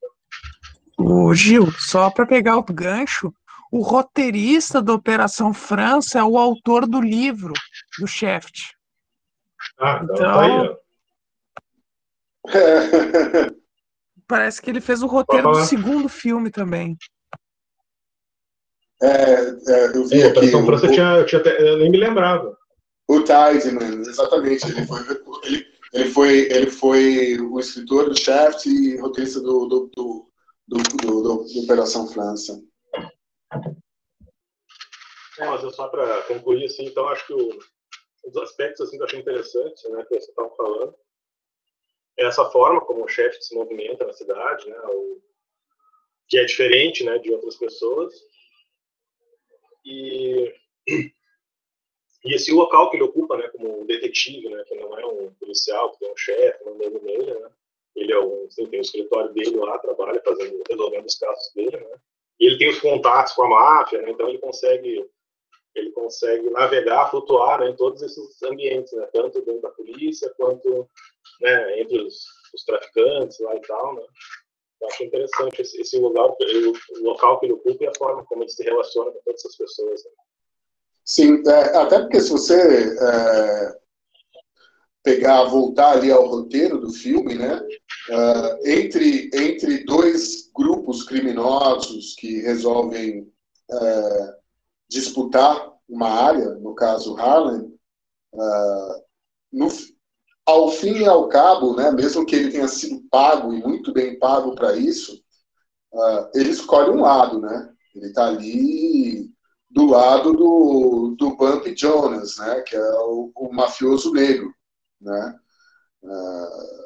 O 0.98 1.34
Gil, 1.34 1.70
só 1.72 2.10
para 2.10 2.26
pegar 2.26 2.56
o 2.58 2.64
gancho, 2.64 3.32
o 3.70 3.80
roteirista 3.80 4.82
da 4.82 4.92
Operação 4.92 5.54
França 5.54 6.18
é 6.18 6.24
o 6.24 6.36
autor 6.36 6.86
do 6.86 7.00
livro 7.00 7.52
do 7.98 8.06
Shaft. 8.06 8.74
Ah, 9.78 10.00
então, 10.02 10.14
então 10.14 10.26
tá 10.26 10.40
aí, 10.42 10.76
Parece 14.26 14.60
que 14.60 14.70
ele 14.70 14.80
fez 14.80 15.02
o 15.02 15.06
roteiro 15.06 15.52
do 15.52 15.64
segundo 15.64 16.08
filme 16.08 16.50
também. 16.50 16.96
É, 19.02 19.72
é, 19.72 19.96
eu 19.96 20.04
vi 20.06 20.22
é, 20.22 20.26
aqui. 20.26 20.46
Então, 20.46 20.64
o, 20.64 20.72
eu, 20.72 20.80
tinha, 20.92 21.18
eu, 21.18 21.26
tinha, 21.26 21.40
eu 21.40 21.78
nem 21.78 21.90
me 21.90 21.98
lembrava. 21.98 22.56
O 23.08 23.20
Tideman, 23.20 24.00
exatamente. 24.00 24.64
Ele 24.64 24.86
foi, 24.86 25.00
ele, 25.44 25.66
ele, 25.92 26.10
foi, 26.10 26.38
ele 26.52 26.70
foi 26.70 27.40
o 27.40 27.58
escritor 27.58 28.08
do 28.08 28.18
Shaft 28.18 28.66
e 28.66 28.96
roteirista 28.98 29.40
do, 29.40 29.66
do, 29.66 29.90
do, 29.94 30.30
do, 30.68 30.82
do, 30.82 31.22
do, 31.22 31.22
do 31.22 31.64
Operação 31.64 32.06
França. 32.06 32.62
É, 35.38 35.46
mas 35.46 35.64
é 35.64 35.70
só 35.70 35.88
para 35.88 36.22
concluir, 36.22 36.66
assim, 36.66 36.86
então 36.86 37.08
acho 37.08 37.26
que 37.26 37.32
o, 37.32 37.58
os 38.24 38.36
aspectos 38.36 38.86
assim, 38.86 38.96
que 38.96 39.02
eu 39.02 39.06
achei 39.06 39.20
interessantes, 39.20 39.90
né, 39.90 40.04
que 40.04 40.20
você 40.20 40.30
estava 40.30 40.50
falando, 40.56 40.94
essa 42.18 42.44
forma 42.50 42.80
como 42.82 43.04
o 43.04 43.08
chefe 43.08 43.42
se 43.42 43.54
movimenta 43.54 44.06
na 44.06 44.12
cidade, 44.12 44.68
né, 44.68 44.78
o, 44.86 45.20
que 46.28 46.38
é 46.38 46.44
diferente 46.44 47.04
né, 47.04 47.18
de 47.18 47.30
outras 47.32 47.56
pessoas. 47.56 48.14
E, 49.84 50.54
e 52.24 52.34
esse 52.34 52.52
local 52.52 52.90
que 52.90 52.96
ele 52.96 53.04
ocupa 53.04 53.36
né, 53.36 53.48
como 53.48 53.80
um 53.80 53.86
detetive, 53.86 54.48
né, 54.48 54.62
que 54.66 54.74
não 54.76 54.98
é 54.98 55.06
um 55.06 55.32
policial, 55.34 55.96
que 55.96 56.04
é 56.04 56.12
um 56.12 56.16
chefe, 56.16 56.64
não 56.64 56.72
é 56.74 56.90
nele, 56.90 57.34
né, 57.34 57.50
ele 57.94 58.12
é 58.12 58.18
um, 58.20 58.46
assim, 58.46 58.66
tem 58.66 58.80
o 58.80 58.82
escritório 58.82 59.32
dele 59.32 59.56
lá, 59.56 59.78
trabalha 59.78 60.22
fazendo, 60.24 60.62
resolvendo 60.68 61.06
os 61.06 61.18
casos 61.18 61.52
dele, 61.54 61.76
né, 61.76 62.00
e 62.40 62.46
ele 62.46 62.58
tem 62.58 62.70
os 62.70 62.80
contatos 62.80 63.32
com 63.32 63.42
a 63.42 63.48
máfia, 63.48 64.02
né, 64.02 64.10
então 64.10 64.28
ele 64.28 64.38
consegue 64.38 65.08
ele 65.74 65.90
consegue 65.92 66.50
navegar, 66.50 67.10
flutuar 67.10 67.60
né, 67.60 67.70
em 67.70 67.76
todos 67.76 68.02
esses 68.02 68.42
ambientes, 68.42 68.92
né, 68.92 69.06
tanto 69.12 69.40
dentro 69.42 69.62
da 69.62 69.70
polícia 69.70 70.32
quanto 70.36 70.88
né, 71.40 71.80
entre 71.80 72.00
os, 72.02 72.26
os, 72.54 72.64
traficantes 72.64 73.38
lá 73.40 73.56
e 73.56 73.60
tal. 73.60 73.94
Né. 73.94 74.02
Eu 74.82 74.88
acho 74.88 75.04
interessante 75.04 75.62
esse, 75.62 75.80
esse 75.80 75.98
lugar, 75.98 76.26
o 76.28 77.02
local 77.02 77.38
que 77.38 77.46
ele 77.46 77.52
ocupa 77.52 77.84
e 77.84 77.86
a 77.86 77.94
forma 77.96 78.24
como 78.24 78.42
ele 78.42 78.50
se 78.50 78.64
relaciona 78.64 79.12
com 79.12 79.20
todas 79.24 79.40
essas 79.40 79.56
pessoas. 79.56 80.04
Né. 80.04 80.10
Sim, 81.04 81.42
é, 81.46 81.76
até 81.76 82.00
porque 82.00 82.20
se 82.20 82.30
você 82.30 82.96
é, 83.00 83.76
pegar, 85.02 85.44
voltar 85.44 85.92
ali 85.92 86.10
ao 86.10 86.26
roteiro 86.26 86.78
do 86.78 86.92
filme, 86.92 87.34
né, 87.34 87.60
uh, 88.10 88.68
entre, 88.68 89.30
entre 89.34 89.84
dois 89.84 90.50
grupos 90.54 91.02
criminosos 91.02 92.14
que 92.16 92.40
resolvem 92.40 93.22
uh, 93.70 94.34
disputar 94.88 95.72
uma 95.88 96.08
área, 96.08 96.50
no 96.54 96.74
caso 96.74 97.16
Harlem, 97.16 97.72
uh, 98.32 99.02
no, 99.52 99.68
ao 100.46 100.70
fim 100.70 100.98
e 100.98 101.06
ao 101.06 101.28
cabo, 101.28 101.76
né, 101.76 101.90
mesmo 101.90 102.26
que 102.26 102.34
ele 102.34 102.50
tenha 102.50 102.68
sido 102.68 103.02
pago 103.10 103.52
e 103.52 103.62
muito 103.62 103.92
bem 103.92 104.18
pago 104.18 104.54
para 104.54 104.76
isso, 104.76 105.20
uh, 105.92 106.28
ele 106.34 106.50
escolhe 106.50 106.90
um 106.90 107.02
lado, 107.02 107.40
né? 107.40 107.70
Ele 107.94 108.06
está 108.06 108.26
ali 108.26 109.30
do 109.70 109.86
lado 109.86 110.32
do, 110.32 111.14
do 111.18 111.36
Bump 111.36 111.66
Jonas, 111.76 112.36
né, 112.38 112.60
que 112.62 112.76
é 112.76 112.92
o, 113.00 113.30
o 113.34 113.52
mafioso 113.52 114.12
negro, 114.12 114.52
né? 115.00 115.38
Uh, 116.02 116.82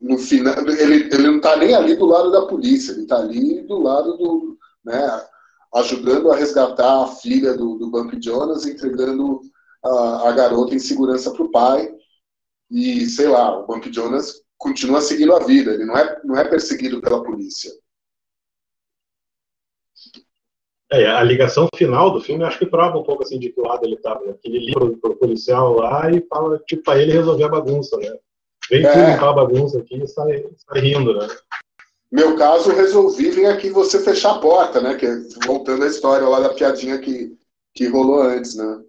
no 0.00 0.18
final, 0.18 0.54
ele, 0.68 1.08
ele 1.12 1.26
não 1.26 1.36
está 1.36 1.56
nem 1.56 1.74
ali 1.74 1.96
do 1.96 2.04
lado 2.04 2.30
da 2.30 2.46
polícia, 2.46 2.92
ele 2.92 3.02
está 3.02 3.16
ali 3.16 3.62
do 3.62 3.78
lado 3.78 4.16
do, 4.18 4.58
né, 4.84 5.26
ajudando 5.74 6.30
a 6.30 6.36
resgatar 6.36 7.04
a 7.04 7.08
filha 7.08 7.56
do, 7.56 7.76
do 7.76 7.90
Bump 7.90 8.12
Jonas, 8.22 8.66
entregando 8.66 9.40
a, 9.82 10.28
a 10.28 10.32
garota 10.32 10.74
em 10.74 10.78
segurança 10.78 11.30
para 11.30 11.42
o 11.42 11.50
pai. 11.50 11.92
E, 12.70 13.06
sei 13.06 13.28
lá, 13.28 13.58
o 13.58 13.66
Bump 13.66 13.92
Jonas 13.92 14.42
continua 14.58 15.00
seguindo 15.00 15.34
a 15.34 15.40
vida, 15.40 15.72
ele 15.72 15.84
não 15.84 15.96
é, 15.96 16.20
não 16.24 16.36
é 16.36 16.44
perseguido 16.48 17.00
pela 17.00 17.22
polícia. 17.22 17.70
É, 20.90 21.06
a 21.06 21.22
ligação 21.22 21.68
final 21.74 22.12
do 22.12 22.20
filme 22.20 22.44
acho 22.44 22.60
que 22.60 22.66
prova 22.66 22.96
um 22.98 23.02
pouco 23.02 23.24
assim 23.24 23.40
de 23.40 23.50
que 23.50 23.60
lado 23.60 23.84
ele 23.84 23.96
estava. 23.96 24.24
Né? 24.24 24.34
Ele 24.44 24.58
liga 24.60 24.78
pro, 24.78 24.96
pro 24.98 25.16
policial 25.16 25.74
lá 25.74 26.10
e 26.10 26.24
fala, 26.28 26.58
tipo, 26.60 26.84
para 26.84 27.02
ele 27.02 27.12
resolver 27.12 27.44
a 27.44 27.48
bagunça, 27.48 27.96
né? 27.96 28.16
Vem 28.70 28.84
é. 28.84 29.12
limpar 29.12 29.30
a 29.30 29.32
bagunça 29.32 29.78
aqui 29.78 30.02
e 30.02 30.06
sai, 30.06 30.44
sai 30.56 30.80
rindo, 30.80 31.14
né? 31.14 31.26
Meu 32.10 32.36
caso, 32.36 32.70
resolvi 32.70 33.30
vir 33.30 33.46
aqui 33.46 33.68
você 33.68 34.02
fechar 34.02 34.36
a 34.36 34.38
porta, 34.38 34.80
né? 34.80 34.94
Que, 34.94 35.06
voltando 35.44 35.84
à 35.84 35.88
história 35.88 36.26
lá 36.26 36.40
da 36.40 36.54
piadinha 36.54 36.98
que, 36.98 37.36
que 37.74 37.88
rolou 37.88 38.22
antes, 38.22 38.54
né? 38.54 38.82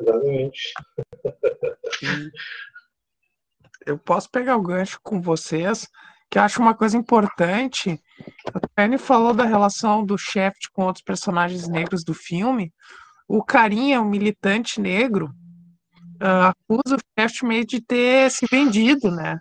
Exatamente. 0.00 0.72
Eu 3.86 3.98
posso 3.98 4.30
pegar 4.30 4.56
o 4.56 4.62
gancho 4.62 4.98
com 5.02 5.20
vocês, 5.20 5.88
que 6.30 6.38
acho 6.38 6.60
uma 6.60 6.74
coisa 6.74 6.96
importante. 6.96 8.00
A 8.52 8.60
Penny 8.74 8.96
falou 8.98 9.34
da 9.34 9.44
relação 9.44 10.04
do 10.04 10.16
Shaft 10.16 10.70
com 10.72 10.84
outros 10.84 11.04
personagens 11.04 11.68
negros 11.68 12.02
do 12.02 12.14
filme. 12.14 12.72
O 13.28 13.42
carinha, 13.42 14.00
o 14.00 14.04
militante 14.04 14.80
negro, 14.80 15.26
uh, 16.22 16.50
acusa 16.50 16.96
o 16.96 17.20
Shaft 17.20 17.42
meio 17.44 17.66
de 17.66 17.80
ter 17.80 18.30
se 18.30 18.46
vendido, 18.50 19.10
né? 19.10 19.38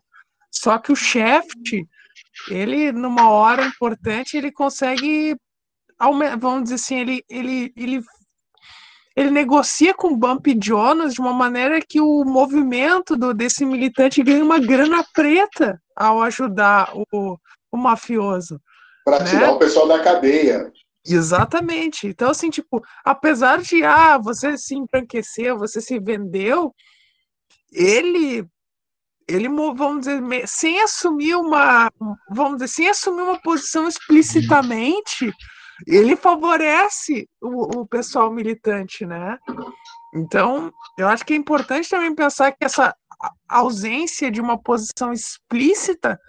Só 0.52 0.78
que 0.78 0.92
o 0.92 0.96
Shaft 0.96 1.86
ele, 2.50 2.92
numa 2.92 3.30
hora 3.30 3.66
importante, 3.66 4.38
ele 4.38 4.52
consegue, 4.52 5.36
vamos 6.40 6.64
dizer 6.64 6.76
assim, 6.76 6.96
ele, 7.00 7.24
ele, 7.30 7.74
ele, 7.76 8.02
ele 9.16 9.30
negocia 9.30 9.94
com 9.94 10.10
o 10.10 10.18
Bump 10.18 10.48
Jonas 10.62 11.14
de 11.14 11.22
uma 11.22 11.34
maneira 11.34 11.80
que 11.82 12.02
o 12.02 12.24
movimento 12.26 13.16
do, 13.16 13.34
desse 13.34 13.66
militante 13.66 14.24
ganha 14.24 14.44
uma 14.44 14.60
grana 14.60 15.06
preta 15.14 15.80
ao 15.96 16.22
ajudar 16.22 16.92
o, 16.96 17.38
o 17.72 17.78
mafioso. 17.78 18.60
Para 19.06 19.20
né? 19.20 19.30
tirar 19.30 19.52
o 19.52 19.60
pessoal 19.60 19.88
da 19.88 20.00
cadeia. 20.00 20.72
Exatamente. 21.06 22.08
Então, 22.08 22.30
assim, 22.30 22.50
tipo, 22.50 22.82
apesar 23.04 23.62
de, 23.62 23.84
ah, 23.84 24.18
você 24.18 24.58
se 24.58 24.74
embranqueceu, 24.76 25.58
você 25.58 25.82
se 25.82 26.00
vendeu, 26.00 26.74
ele 27.72 28.48
ele, 29.28 29.48
vamos 29.48 30.06
dizer, 30.06 30.48
sem 30.48 30.82
assumir 30.82 31.36
uma, 31.36 31.90
vamos 32.30 32.56
dizer, 32.56 32.68
sem 32.68 32.90
assumir 32.90 33.22
uma 33.22 33.42
posição 33.42 33.88
explicitamente, 33.88 35.34
ele 35.88 36.16
favorece 36.16 37.28
o, 37.42 37.82
o 37.82 37.88
pessoal 37.88 38.32
militante, 38.32 39.06
né? 39.06 39.38
Então, 40.16 40.72
eu 40.98 41.08
acho 41.08 41.26
que 41.26 41.34
é 41.34 41.38
importante 41.38 41.90
também 41.90 42.14
pensar 42.14 42.52
que 42.52 42.64
essa 42.64 42.96
ausência 43.48 44.30
de 44.30 44.42
uma 44.42 44.62
posição 44.62 45.12
explícita 45.12 46.20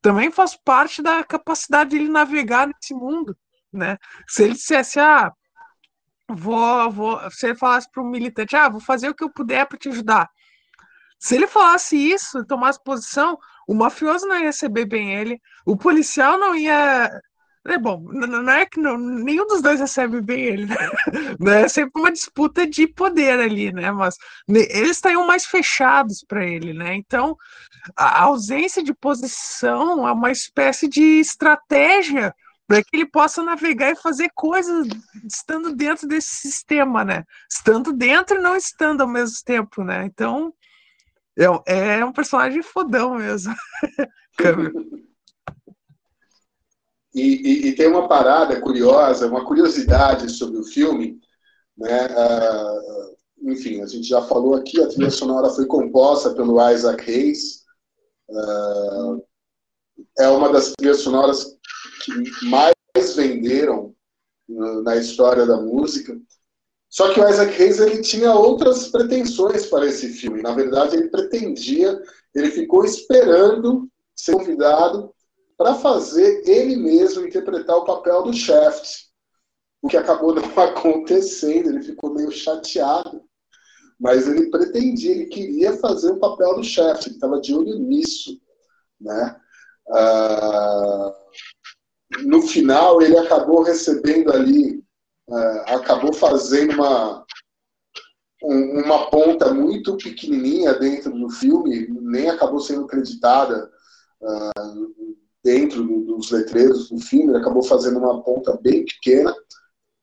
também 0.00 0.30
faz 0.30 0.56
parte 0.56 1.02
da 1.02 1.24
capacidade 1.24 1.90
de 1.90 1.96
ele 1.96 2.08
navegar 2.08 2.66
nesse 2.66 2.94
mundo, 2.94 3.36
né? 3.72 3.96
Se 4.28 4.44
ele 4.44 4.54
dissesse, 4.54 5.00
ah, 5.00 5.32
vou, 6.28 6.90
vou, 6.90 7.30
se 7.30 7.46
ele 7.46 7.56
falasse 7.56 7.90
para 7.90 8.02
um 8.02 8.10
militante, 8.10 8.56
ah, 8.56 8.68
vou 8.68 8.80
fazer 8.80 9.08
o 9.08 9.14
que 9.14 9.24
eu 9.24 9.32
puder 9.32 9.66
para 9.66 9.78
te 9.78 9.88
ajudar, 9.88 10.28
se 11.22 11.36
ele 11.36 11.46
falasse 11.46 11.96
isso, 11.96 12.44
tomasse 12.46 12.82
posição, 12.82 13.38
o 13.68 13.74
mafioso 13.74 14.26
não 14.26 14.36
ia 14.36 14.46
receber 14.46 14.86
bem 14.86 15.14
ele, 15.14 15.40
o 15.64 15.76
policial 15.76 16.36
não 16.36 16.52
ia. 16.52 17.08
É 17.64 17.78
bom, 17.78 18.02
não 18.12 18.50
é 18.50 18.66
que 18.66 18.80
não, 18.80 18.98
nenhum 18.98 19.46
dos 19.46 19.62
dois 19.62 19.78
recebe 19.78 20.20
bem 20.20 20.40
ele, 20.40 20.66
né? 20.66 20.76
É 21.64 21.68
sempre 21.68 22.00
uma 22.00 22.10
disputa 22.10 22.66
de 22.66 22.88
poder 22.88 23.38
ali, 23.38 23.72
né? 23.72 23.92
Mas 23.92 24.16
eles 24.48 24.90
estariam 24.90 25.24
mais 25.26 25.46
fechados 25.46 26.24
para 26.26 26.44
ele, 26.44 26.72
né? 26.72 26.96
Então, 26.96 27.36
a 27.96 28.22
ausência 28.22 28.82
de 28.82 28.92
posição 28.92 30.06
é 30.08 30.12
uma 30.12 30.32
espécie 30.32 30.88
de 30.88 31.20
estratégia 31.20 32.34
para 32.66 32.82
que 32.82 32.88
ele 32.94 33.06
possa 33.06 33.44
navegar 33.44 33.92
e 33.92 33.96
fazer 33.96 34.28
coisas 34.34 34.88
estando 35.24 35.72
dentro 35.72 36.08
desse 36.08 36.30
sistema, 36.30 37.04
né? 37.04 37.22
Estando 37.48 37.92
dentro 37.92 38.38
e 38.38 38.42
não 38.42 38.56
estando 38.56 39.02
ao 39.02 39.08
mesmo 39.08 39.36
tempo, 39.44 39.84
né? 39.84 40.04
Então, 40.04 40.52
é, 41.38 41.98
é 41.98 42.04
um 42.04 42.12
personagem 42.12 42.62
fodão 42.62 43.14
mesmo. 43.14 43.54
e, 47.14 47.20
e, 47.20 47.68
e, 47.68 47.74
tem 47.74 47.88
uma 47.88 48.08
parada 48.08 48.60
curiosa, 48.60 49.26
uma 49.26 49.44
curiosidade 49.44 50.30
sobre 50.30 50.58
o 50.58 50.64
filme, 50.64 51.20
né? 51.76 52.06
Uh, 52.06 53.50
enfim, 53.50 53.82
a 53.82 53.86
gente 53.86 54.08
já 54.08 54.22
falou 54.22 54.54
aqui, 54.54 54.80
a 54.80 54.88
trilha 54.88 55.10
sonora 55.10 55.50
foi 55.50 55.66
composta 55.66 56.30
pelo 56.30 56.58
Isaac 56.70 57.10
Hayes. 57.10 57.64
Uh, 58.28 59.22
é 60.18 60.28
uma 60.28 60.50
das 60.52 60.72
trilhas 60.72 61.00
sonoras 61.00 61.56
que 62.04 62.46
mais 62.46 62.74
venderam 63.16 63.94
na 64.48 64.96
história 64.96 65.46
da 65.46 65.56
música. 65.56 66.18
Só 66.88 67.12
que 67.12 67.20
o 67.20 67.28
Isaac 67.28 67.60
Hayes 67.60 67.80
ele 67.80 68.02
tinha 68.02 68.34
outras 68.34 68.88
pretensões 68.88 69.66
para 69.66 69.86
esse 69.86 70.10
filme. 70.10 70.42
Na 70.42 70.52
verdade, 70.52 70.96
ele 70.96 71.08
pretendia, 71.08 72.00
ele 72.34 72.50
ficou 72.50 72.84
esperando 72.84 73.88
ser 74.14 74.32
convidado 74.32 75.12
para 75.62 75.76
fazer 75.76 76.42
ele 76.44 76.74
mesmo 76.74 77.24
interpretar 77.24 77.76
o 77.76 77.84
papel 77.84 78.24
do 78.24 78.32
Shaft. 78.32 79.04
O 79.80 79.86
que 79.86 79.96
acabou 79.96 80.34
não 80.34 80.42
acontecendo, 80.60 81.68
ele 81.68 81.84
ficou 81.84 82.12
meio 82.12 82.32
chateado. 82.32 83.22
Mas 84.00 84.26
ele 84.26 84.50
pretendia, 84.50 85.12
ele 85.12 85.26
queria 85.26 85.76
fazer 85.76 86.10
o 86.10 86.18
papel 86.18 86.56
do 86.56 86.64
Shaft, 86.64 87.06
ele 87.06 87.14
estava 87.14 87.40
de 87.40 87.54
olho 87.54 87.78
nisso. 87.78 88.40
Né? 89.00 89.40
Ah, 89.92 91.14
no 92.24 92.42
final, 92.42 93.00
ele 93.00 93.16
acabou 93.16 93.62
recebendo 93.62 94.32
ali 94.32 94.82
é, 95.30 95.74
acabou 95.74 96.12
fazendo 96.12 96.74
uma, 96.74 97.24
um, 98.42 98.82
uma 98.84 99.08
ponta 99.08 99.54
muito 99.54 99.96
pequenininha 99.96 100.74
dentro 100.74 101.16
do 101.16 101.30
filme, 101.30 101.86
nem 102.00 102.28
acabou 102.28 102.58
sendo 102.58 102.88
creditada 102.88 103.70
uh, 104.20 105.01
dentro 105.44 105.82
do, 105.82 106.02
dos 106.02 106.30
letreiros 106.30 106.88
do 106.88 106.98
filme, 106.98 107.28
ele 107.28 107.38
acabou 107.38 107.62
fazendo 107.62 107.98
uma 107.98 108.22
ponta 108.22 108.58
bem 108.62 108.84
pequena, 108.84 109.34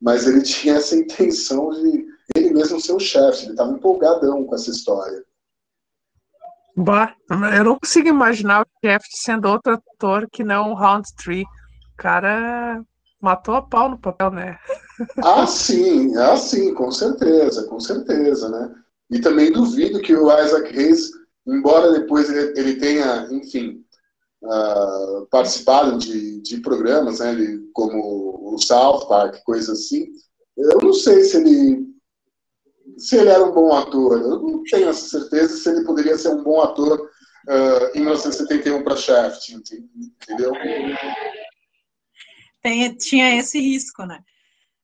mas 0.01 0.27
ele 0.27 0.41
tinha 0.43 0.75
essa 0.75 0.95
intenção 0.95 1.69
de 1.71 2.07
ele 2.35 2.53
mesmo 2.53 2.79
ser 2.79 2.93
o 2.93 2.99
chefe, 2.99 3.43
ele 3.43 3.51
estava 3.51 3.71
empolgadão 3.71 4.45
com 4.45 4.55
essa 4.55 4.69
história. 4.69 5.23
Bah, 6.75 7.13
eu 7.57 7.63
não 7.63 7.79
consigo 7.79 8.07
imaginar 8.07 8.61
o 8.61 8.67
chefe 8.85 9.07
sendo 9.11 9.49
outro 9.49 9.73
ator 9.73 10.29
que 10.31 10.43
não 10.43 10.71
o 10.71 10.75
Round 10.75 11.07
Tree. 11.15 11.41
O 11.41 11.97
cara 11.97 12.81
matou 13.19 13.55
a 13.55 13.61
pau 13.61 13.89
no 13.89 13.99
papel, 13.99 14.31
né? 14.31 14.57
Ah, 15.23 15.45
sim, 15.45 16.15
ah, 16.15 16.37
sim, 16.37 16.73
com 16.73 16.89
certeza, 16.91 17.67
com 17.67 17.79
certeza, 17.79 18.47
né? 18.49 18.73
E 19.09 19.19
também 19.19 19.51
duvido 19.51 20.01
que 20.01 20.15
o 20.15 20.31
Isaac 20.31 20.69
Hayes, 20.77 21.09
embora 21.45 21.91
depois 21.91 22.29
ele, 22.29 22.57
ele 22.57 22.75
tenha, 22.75 23.27
enfim, 23.31 23.83
uh, 24.43 25.25
participado 25.29 25.97
de, 25.97 26.41
de 26.41 26.61
programas, 26.61 27.19
né, 27.19 27.31
ele, 27.31 27.69
como 27.73 28.53
o 28.53 28.57
South 28.57 29.07
Park, 29.07 29.43
coisa 29.43 29.73
assim, 29.73 30.07
eu 30.57 30.79
não 30.81 30.93
sei 30.93 31.23
se 31.23 31.37
ele 31.37 31.89
se 32.97 33.15
ele 33.15 33.29
era 33.29 33.43
um 33.43 33.53
bom 33.53 33.73
ator. 33.73 34.19
Eu 34.19 34.39
não 34.41 34.63
tenho 34.63 34.89
essa 34.89 35.07
certeza 35.19 35.55
se 35.55 35.69
ele 35.69 35.85
poderia 35.85 36.17
ser 36.17 36.29
um 36.29 36.43
bom 36.43 36.61
ator 36.61 36.99
uh, 36.99 37.97
em 37.97 38.01
1971 38.01 38.83
para 38.83 38.97
Shaft, 38.97 39.49
entendeu? 39.49 40.51
Tem, 42.61 42.93
tinha 42.95 43.37
esse 43.37 43.59
risco, 43.59 44.05
né? 44.05 44.21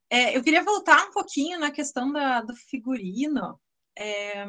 É, 0.10 0.38
eu 0.38 0.44
queria 0.44 0.64
voltar 0.64 1.08
um 1.08 1.12
pouquinho 1.12 1.60
na 1.60 1.72
questão 1.72 2.12
da, 2.12 2.42
do 2.42 2.56
figurino. 2.56 3.60
É, 3.98 4.46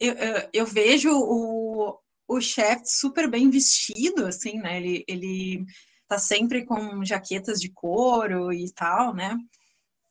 eu, 0.00 0.14
eu, 0.14 0.48
eu, 0.52 0.66
vejo 0.66 1.10
o, 1.12 1.96
o 2.28 2.40
chefe 2.40 2.86
super 2.86 3.28
bem 3.30 3.50
vestido, 3.50 4.26
assim, 4.26 4.58
né? 4.58 4.78
Ele, 4.78 5.04
ele 5.06 5.64
tá 6.08 6.18
sempre 6.18 6.64
com 6.64 7.04
jaquetas 7.04 7.60
de 7.60 7.70
couro 7.70 8.52
e 8.52 8.72
tal, 8.72 9.14
né? 9.14 9.36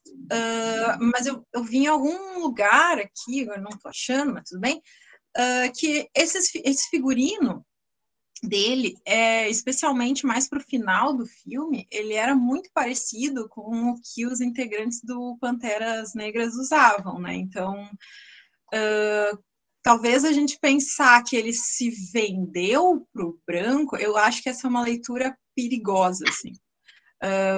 Uh, 0.07 1.11
mas 1.11 1.25
eu, 1.25 1.45
eu 1.53 1.63
vi 1.63 1.79
em 1.79 1.87
algum 1.87 2.39
lugar 2.39 2.99
aqui, 2.99 3.41
eu 3.41 3.61
não 3.61 3.77
tô 3.77 3.89
achando, 3.89 4.33
mas 4.33 4.49
tudo 4.49 4.61
bem, 4.61 4.81
uh, 5.37 5.71
que 5.77 6.07
esses, 6.15 6.51
esse 6.63 6.89
figurino 6.89 7.65
dele, 8.43 8.95
é, 9.05 9.49
especialmente 9.49 10.25
mais 10.25 10.47
para 10.47 10.59
o 10.59 10.63
final 10.63 11.15
do 11.15 11.25
filme, 11.25 11.87
ele 11.89 12.13
era 12.13 12.35
muito 12.35 12.69
parecido 12.73 13.47
com 13.49 13.91
o 13.91 13.95
que 14.01 14.25
os 14.25 14.41
integrantes 14.41 15.01
do 15.03 15.37
Panteras 15.39 16.13
Negras 16.13 16.55
usavam, 16.55 17.19
né? 17.19 17.33
Então, 17.33 17.89
uh, 18.73 19.43
talvez 19.85 20.25
a 20.25 20.31
gente 20.31 20.57
pensar 20.59 21.23
que 21.23 21.35
ele 21.35 21.53
se 21.53 21.91
vendeu 22.11 23.07
para 23.13 23.23
o 23.23 23.39
branco, 23.45 23.95
eu 23.95 24.17
acho 24.17 24.41
que 24.41 24.49
essa 24.49 24.65
é 24.65 24.69
uma 24.69 24.81
leitura 24.81 25.37
perigosa, 25.55 26.25
assim. 26.27 26.53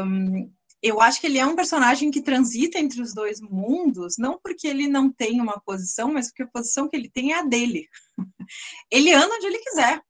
Um, 0.06 0.52
eu 0.84 1.00
acho 1.00 1.22
que 1.22 1.28
ele 1.28 1.38
é 1.38 1.46
um 1.46 1.56
personagem 1.56 2.12
que 2.12 2.22
transita 2.22 2.80
entre 2.80 3.02
os 3.02 3.14
dois 3.14 3.40
mundos, 3.40 4.16
não 4.18 4.38
porque 4.44 4.68
ele 4.68 4.90
não 4.90 5.10
tem 5.10 5.40
uma 5.40 5.58
posição, 5.62 6.12
mas 6.12 6.28
porque 6.28 6.44
a 6.44 6.48
posição 6.48 6.90
que 6.90 6.98
ele 6.98 7.10
tem 7.10 7.32
é 7.32 7.40
a 7.40 7.44
dele. 7.44 7.88
Ele 8.92 9.14
anda 9.14 9.36
onde 9.36 9.46
ele 9.46 9.60
quiser, 9.60 10.02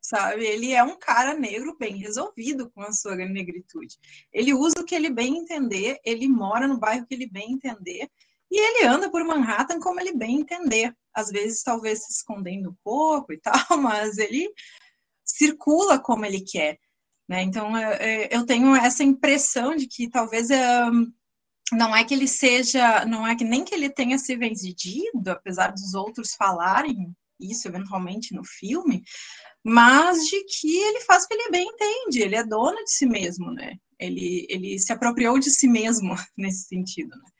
sabe? 0.00 0.44
Ele 0.44 0.72
é 0.72 0.82
um 0.82 0.98
cara 0.98 1.34
negro 1.34 1.76
bem 1.78 1.96
resolvido 1.96 2.70
com 2.70 2.82
a 2.82 2.92
sua 2.92 3.14
negritude. 3.14 3.98
Ele 4.32 4.54
usa 4.54 4.80
o 4.80 4.84
que 4.84 4.94
ele 4.94 5.10
bem 5.10 5.38
entender, 5.38 5.98
ele 6.04 6.26
mora 6.26 6.66
no 6.66 6.78
bairro 6.78 7.06
que 7.06 7.14
ele 7.14 7.28
bem 7.28 7.52
entender, 7.52 8.10
e 8.52 8.58
ele 8.58 8.86
anda 8.86 9.10
por 9.10 9.24
Manhattan 9.24 9.80
como 9.80 9.98
ele 9.98 10.14
bem 10.14 10.40
entender. 10.40 10.94
Às 11.14 11.30
vezes, 11.30 11.62
talvez 11.62 12.04
se 12.04 12.12
escondendo 12.12 12.68
um 12.68 12.76
pouco 12.84 13.32
e 13.32 13.40
tal, 13.40 13.78
mas 13.78 14.18
ele 14.18 14.52
circula 15.24 15.98
como 15.98 16.26
ele 16.26 16.42
quer. 16.42 16.78
Né? 17.26 17.42
Então, 17.42 17.72
eu 18.30 18.44
tenho 18.44 18.76
essa 18.76 19.02
impressão 19.02 19.74
de 19.74 19.86
que 19.86 20.10
talvez 20.10 20.48
não 21.72 21.96
é 21.96 22.04
que 22.04 22.12
ele 22.12 22.28
seja, 22.28 23.06
não 23.06 23.26
é 23.26 23.34
que 23.34 23.44
nem 23.44 23.64
que 23.64 23.74
ele 23.74 23.88
tenha 23.88 24.18
se 24.18 24.36
vendido, 24.36 25.30
apesar 25.30 25.72
dos 25.72 25.94
outros 25.94 26.34
falarem 26.34 27.10
isso 27.40 27.66
eventualmente 27.66 28.34
no 28.34 28.44
filme, 28.44 29.02
mas 29.64 30.26
de 30.26 30.44
que 30.44 30.76
ele 30.76 31.00
faz 31.00 31.24
o 31.24 31.28
que 31.28 31.34
ele 31.34 31.50
bem 31.50 31.66
entende, 31.66 32.20
ele 32.20 32.36
é 32.36 32.44
dono 32.44 32.76
de 32.84 32.90
si 32.90 33.06
mesmo, 33.06 33.50
né? 33.50 33.76
Ele, 33.98 34.46
ele 34.50 34.78
se 34.78 34.92
apropriou 34.92 35.38
de 35.38 35.50
si 35.50 35.66
mesmo 35.66 36.14
nesse 36.36 36.66
sentido, 36.66 37.16
né? 37.16 37.30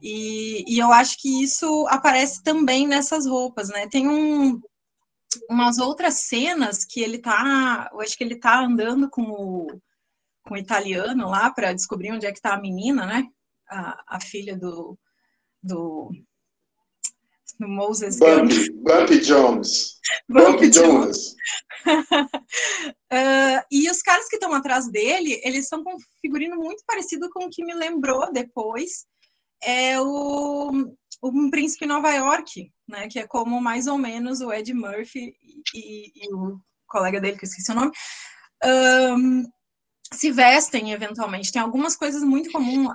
E, 0.00 0.64
e 0.66 0.78
eu 0.78 0.92
acho 0.92 1.18
que 1.18 1.42
isso 1.42 1.86
aparece 1.88 2.42
também 2.42 2.86
nessas 2.86 3.26
roupas, 3.26 3.68
né? 3.68 3.88
Tem 3.88 4.08
um, 4.08 4.60
umas 5.48 5.78
outras 5.78 6.20
cenas 6.20 6.84
que 6.84 7.00
ele 7.00 7.18
tá, 7.18 7.88
eu 7.92 8.00
acho 8.00 8.16
que 8.16 8.24
ele 8.24 8.36
tá 8.36 8.60
andando 8.60 9.08
com 9.08 9.22
o, 9.22 9.80
com 10.44 10.54
o 10.54 10.58
italiano 10.58 11.28
lá 11.28 11.50
para 11.50 11.72
descobrir 11.72 12.12
onde 12.12 12.26
é 12.26 12.32
que 12.32 12.40
tá 12.40 12.54
a 12.54 12.60
menina, 12.60 13.06
né? 13.06 13.24
A, 13.68 14.16
a 14.16 14.20
filha 14.20 14.56
do, 14.56 14.98
do, 15.62 16.10
do 17.58 17.68
Moses 17.68 18.18
Bumpy, 18.18 18.70
Bumpy 18.72 19.20
Jones. 19.20 19.98
Bumpy, 20.28 20.68
Jones. 20.70 21.34
uh, 21.86 23.64
e 23.70 23.90
os 23.90 24.02
caras 24.02 24.28
que 24.28 24.36
estão 24.36 24.52
atrás 24.52 24.90
dele, 24.90 25.40
eles 25.42 25.64
estão 25.64 25.82
com 25.82 25.94
um 25.94 26.00
figurino 26.20 26.56
muito 26.56 26.84
parecido 26.86 27.28
com 27.30 27.46
o 27.46 27.50
que 27.50 27.64
me 27.64 27.74
lembrou 27.74 28.30
depois. 28.32 29.06
É 29.62 30.00
o, 30.00 30.70
o 31.22 31.50
Príncipe 31.50 31.86
Nova 31.86 32.10
York, 32.10 32.70
né? 32.88 33.08
Que 33.08 33.20
é 33.20 33.26
como 33.26 33.60
mais 33.60 33.86
ou 33.86 33.98
menos 33.98 34.40
o 34.40 34.52
Ed 34.52 34.72
Murphy 34.72 35.34
e, 35.74 36.12
e 36.14 36.34
o 36.34 36.60
colega 36.86 37.20
dele, 37.20 37.36
que 37.36 37.44
eu 37.44 37.48
esqueci 37.48 37.72
o 37.72 37.74
nome, 37.74 37.92
um, 38.64 39.44
se 40.12 40.30
vestem 40.30 40.92
eventualmente. 40.92 41.52
Tem 41.52 41.60
algumas 41.60 41.96
coisas 41.96 42.22
muito 42.22 42.50
comuns. 42.50 42.94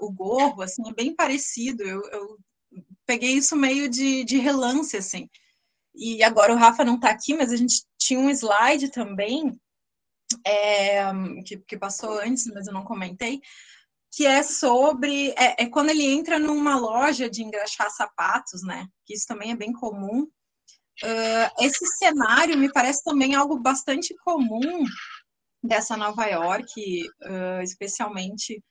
o 0.00 0.12
gorro, 0.12 0.62
assim, 0.62 0.82
é 0.88 0.92
bem 0.92 1.14
parecido. 1.14 1.82
Eu, 1.82 2.02
eu 2.10 2.38
peguei 3.06 3.32
isso 3.32 3.56
meio 3.56 3.88
de, 3.88 4.24
de, 4.24 4.38
relance, 4.38 4.96
assim. 4.96 5.28
E 5.94 6.22
agora 6.22 6.52
o 6.52 6.56
Rafa 6.56 6.84
não 6.84 6.96
está 6.96 7.10
aqui, 7.10 7.34
mas 7.34 7.50
a 7.52 7.56
gente 7.56 7.82
tinha 7.98 8.20
um 8.20 8.30
slide 8.30 8.90
também 8.90 9.58
é, 10.46 11.02
que, 11.44 11.58
que 11.58 11.78
passou 11.78 12.20
antes, 12.20 12.46
mas 12.46 12.66
eu 12.66 12.72
não 12.72 12.84
comentei, 12.84 13.40
que 14.12 14.26
é 14.26 14.42
sobre 14.42 15.30
é, 15.30 15.62
é, 15.62 15.66
quando 15.66 15.90
ele 15.90 16.04
entra 16.04 16.38
numa 16.38 16.76
loja 16.76 17.30
de 17.30 17.42
engraxar 17.42 17.90
sapatos, 17.90 18.62
né? 18.62 18.86
Que 19.06 19.14
isso 19.14 19.26
também 19.26 19.52
é 19.52 19.56
bem 19.56 19.72
comum. 19.72 20.22
Uh, 21.02 21.64
esse 21.64 21.86
cenário 21.96 22.58
me 22.58 22.70
parece 22.70 23.02
também 23.04 23.34
algo 23.34 23.58
bastante 23.58 24.14
comum 24.22 24.84
dessa 25.62 25.96
Nova 25.96 26.26
York, 26.26 27.08
uh, 27.22 27.62
especialmente 27.62 28.62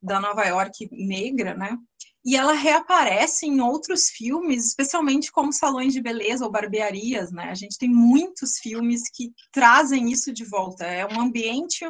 da 0.00 0.20
Nova 0.20 0.44
York 0.44 0.88
negra, 0.92 1.54
né? 1.54 1.76
E 2.24 2.36
ela 2.36 2.52
reaparece 2.52 3.46
em 3.46 3.60
outros 3.60 4.08
filmes, 4.08 4.68
especialmente 4.68 5.30
como 5.30 5.52
salões 5.52 5.92
de 5.92 6.00
beleza 6.00 6.44
ou 6.44 6.50
barbearias, 6.50 7.30
né? 7.30 7.50
A 7.50 7.54
gente 7.54 7.76
tem 7.76 7.88
muitos 7.88 8.58
filmes 8.58 9.02
que 9.12 9.30
trazem 9.52 10.10
isso 10.10 10.32
de 10.32 10.44
volta. 10.44 10.86
É 10.86 11.06
um 11.06 11.20
ambiente 11.20 11.84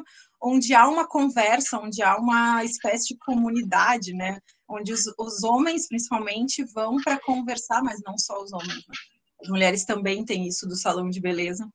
onde 0.44 0.74
há 0.74 0.86
uma 0.86 1.08
conversa, 1.08 1.78
onde 1.78 2.02
há 2.02 2.16
uma 2.18 2.62
espécie 2.62 3.08
de 3.08 3.18
comunidade, 3.18 4.12
né? 4.12 4.38
Onde 4.68 4.92
os, 4.92 5.04
os 5.18 5.42
homens, 5.42 5.88
principalmente, 5.88 6.62
vão 6.64 6.96
para 7.02 7.18
conversar, 7.18 7.82
mas 7.82 8.00
não 8.04 8.18
só 8.18 8.42
os 8.42 8.52
homens. 8.52 8.74
Né? 8.86 8.94
As 9.42 9.48
mulheres 9.48 9.84
também 9.84 10.24
têm 10.24 10.46
isso 10.46 10.66
do 10.68 10.76
salão 10.76 11.08
de 11.08 11.20
beleza. 11.20 11.66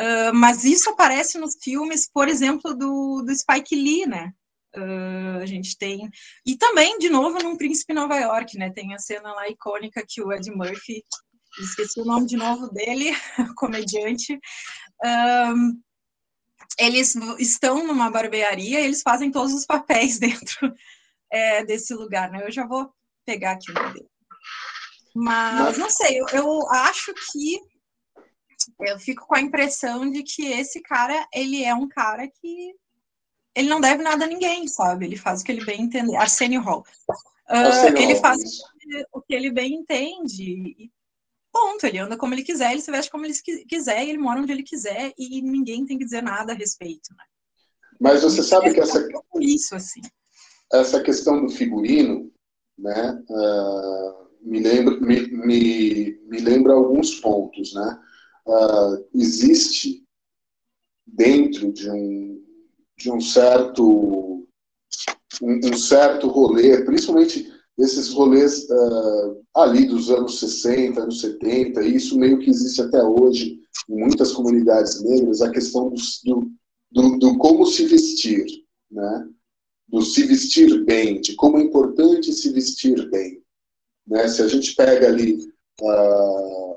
Uh, 0.00 0.32
mas 0.32 0.64
isso 0.64 0.88
aparece 0.90 1.38
nos 1.38 1.56
filmes, 1.62 2.08
por 2.10 2.28
exemplo, 2.28 2.74
do, 2.74 3.22
do 3.22 3.34
Spike 3.34 3.74
Lee, 3.74 4.06
né? 4.06 4.32
Uh, 4.74 5.42
a 5.42 5.46
gente 5.46 5.76
tem. 5.76 6.08
E 6.46 6.56
também, 6.56 6.98
de 6.98 7.10
novo, 7.10 7.42
num 7.42 7.56
Príncipe 7.56 7.92
Nova 7.92 8.16
York, 8.16 8.56
né? 8.56 8.70
Tem 8.70 8.94
a 8.94 8.98
cena 8.98 9.32
lá 9.32 9.48
icônica 9.48 10.04
que 10.06 10.22
o 10.22 10.32
Ed 10.32 10.50
Murphy, 10.50 11.02
esqueci 11.60 12.00
o 12.00 12.04
nome 12.04 12.26
de 12.26 12.36
novo 12.36 12.68
dele, 12.68 13.10
comediante, 13.56 14.38
eles 16.78 17.14
estão 17.38 17.86
numa 17.86 18.10
barbearia 18.10 18.80
e 18.80 18.84
eles 18.84 19.02
fazem 19.02 19.30
todos 19.30 19.52
os 19.52 19.66
papéis 19.66 20.18
dentro 20.20 20.72
é, 21.30 21.64
desse 21.64 21.94
lugar, 21.94 22.30
né? 22.30 22.44
Eu 22.44 22.50
já 22.50 22.66
vou 22.66 22.92
pegar 23.24 23.52
aqui 23.52 23.70
o 23.70 23.74
nome 23.74 23.94
dele. 23.94 24.08
Mas, 25.14 25.78
não 25.78 25.90
sei, 25.90 26.20
eu, 26.20 26.26
eu 26.32 26.70
acho 26.70 27.12
que 27.32 27.60
eu 28.80 28.98
fico 28.98 29.26
com 29.26 29.34
a 29.34 29.40
impressão 29.40 30.10
de 30.10 30.22
que 30.22 30.46
esse 30.46 30.80
cara, 30.80 31.26
ele 31.32 31.64
é 31.64 31.74
um 31.74 31.88
cara 31.88 32.28
que 32.28 32.74
ele 33.54 33.68
não 33.68 33.80
deve 33.80 34.02
nada 34.02 34.24
a 34.24 34.28
ninguém, 34.28 34.68
sabe? 34.68 35.06
Ele 35.06 35.16
faz 35.16 35.40
o 35.40 35.44
que 35.44 35.50
ele 35.50 35.64
bem 35.64 35.82
entende. 35.82 36.14
Arsenio 36.14 36.60
Hall. 36.60 36.84
Uh, 37.48 37.96
ele 37.96 38.14
faz 38.16 38.40
o 39.12 39.20
que 39.20 39.34
ele 39.34 39.50
bem 39.50 39.74
entende. 39.74 40.44
E 40.78 40.90
Ponto, 41.52 41.86
ele 41.86 41.98
anda 41.98 42.16
como 42.16 42.34
ele 42.34 42.42
quiser, 42.42 42.72
ele 42.72 42.82
se 42.82 42.90
veste 42.90 43.10
como 43.10 43.24
ele 43.24 43.34
quiser, 43.66 44.06
ele 44.06 44.18
mora 44.18 44.40
onde 44.40 44.52
ele 44.52 44.62
quiser 44.62 45.12
e 45.18 45.40
ninguém 45.40 45.86
tem 45.86 45.98
que 45.98 46.04
dizer 46.04 46.22
nada 46.22 46.52
a 46.52 46.56
respeito. 46.56 47.10
Né? 47.16 47.24
Mas 47.98 48.22
você 48.22 48.42
sabe 48.42 48.72
que 48.72 48.80
essa, 48.80 49.06
isso, 49.40 49.74
assim. 49.74 50.00
essa 50.72 51.02
questão 51.02 51.44
do 51.44 51.50
figurino 51.50 52.30
né, 52.78 53.22
uh, 53.28 54.28
me, 54.42 54.60
lembra, 54.60 55.00
me, 55.00 55.26
me, 55.28 56.20
me 56.28 56.38
lembra 56.38 56.74
alguns 56.74 57.14
pontos. 57.14 57.72
Né? 57.72 58.00
Uh, 58.46 59.08
existe 59.14 60.06
dentro 61.06 61.72
de 61.72 61.90
um, 61.90 62.44
de 62.96 63.10
um 63.10 63.20
certo 63.20 64.46
um, 65.42 65.60
um 65.64 65.76
certo 65.76 66.28
rolê, 66.28 66.84
principalmente 66.84 67.52
esses 67.78 68.08
rolês 68.08 68.66
uh, 68.68 69.40
ali 69.54 69.86
dos 69.86 70.10
anos 70.10 70.40
60, 70.40 71.00
anos 71.00 71.20
70, 71.20 71.82
e 71.82 71.94
isso 71.94 72.18
meio 72.18 72.38
que 72.38 72.50
existe 72.50 72.82
até 72.82 73.02
hoje 73.02 73.60
em 73.88 73.96
muitas 73.96 74.32
comunidades 74.32 75.00
negras, 75.02 75.40
a 75.40 75.50
questão 75.50 75.92
do, 76.24 76.50
do, 76.90 77.18
do 77.18 77.38
como 77.38 77.64
se 77.66 77.86
vestir, 77.86 78.44
né? 78.90 79.28
do 79.86 80.02
se 80.02 80.24
vestir 80.24 80.84
bem, 80.84 81.20
de 81.20 81.34
como 81.36 81.56
é 81.58 81.62
importante 81.62 82.32
se 82.32 82.52
vestir 82.52 83.08
bem. 83.10 83.42
Né? 84.06 84.28
Se 84.28 84.42
a 84.42 84.48
gente 84.48 84.74
pega 84.74 85.06
ali 85.06 85.38
uh, 85.80 86.76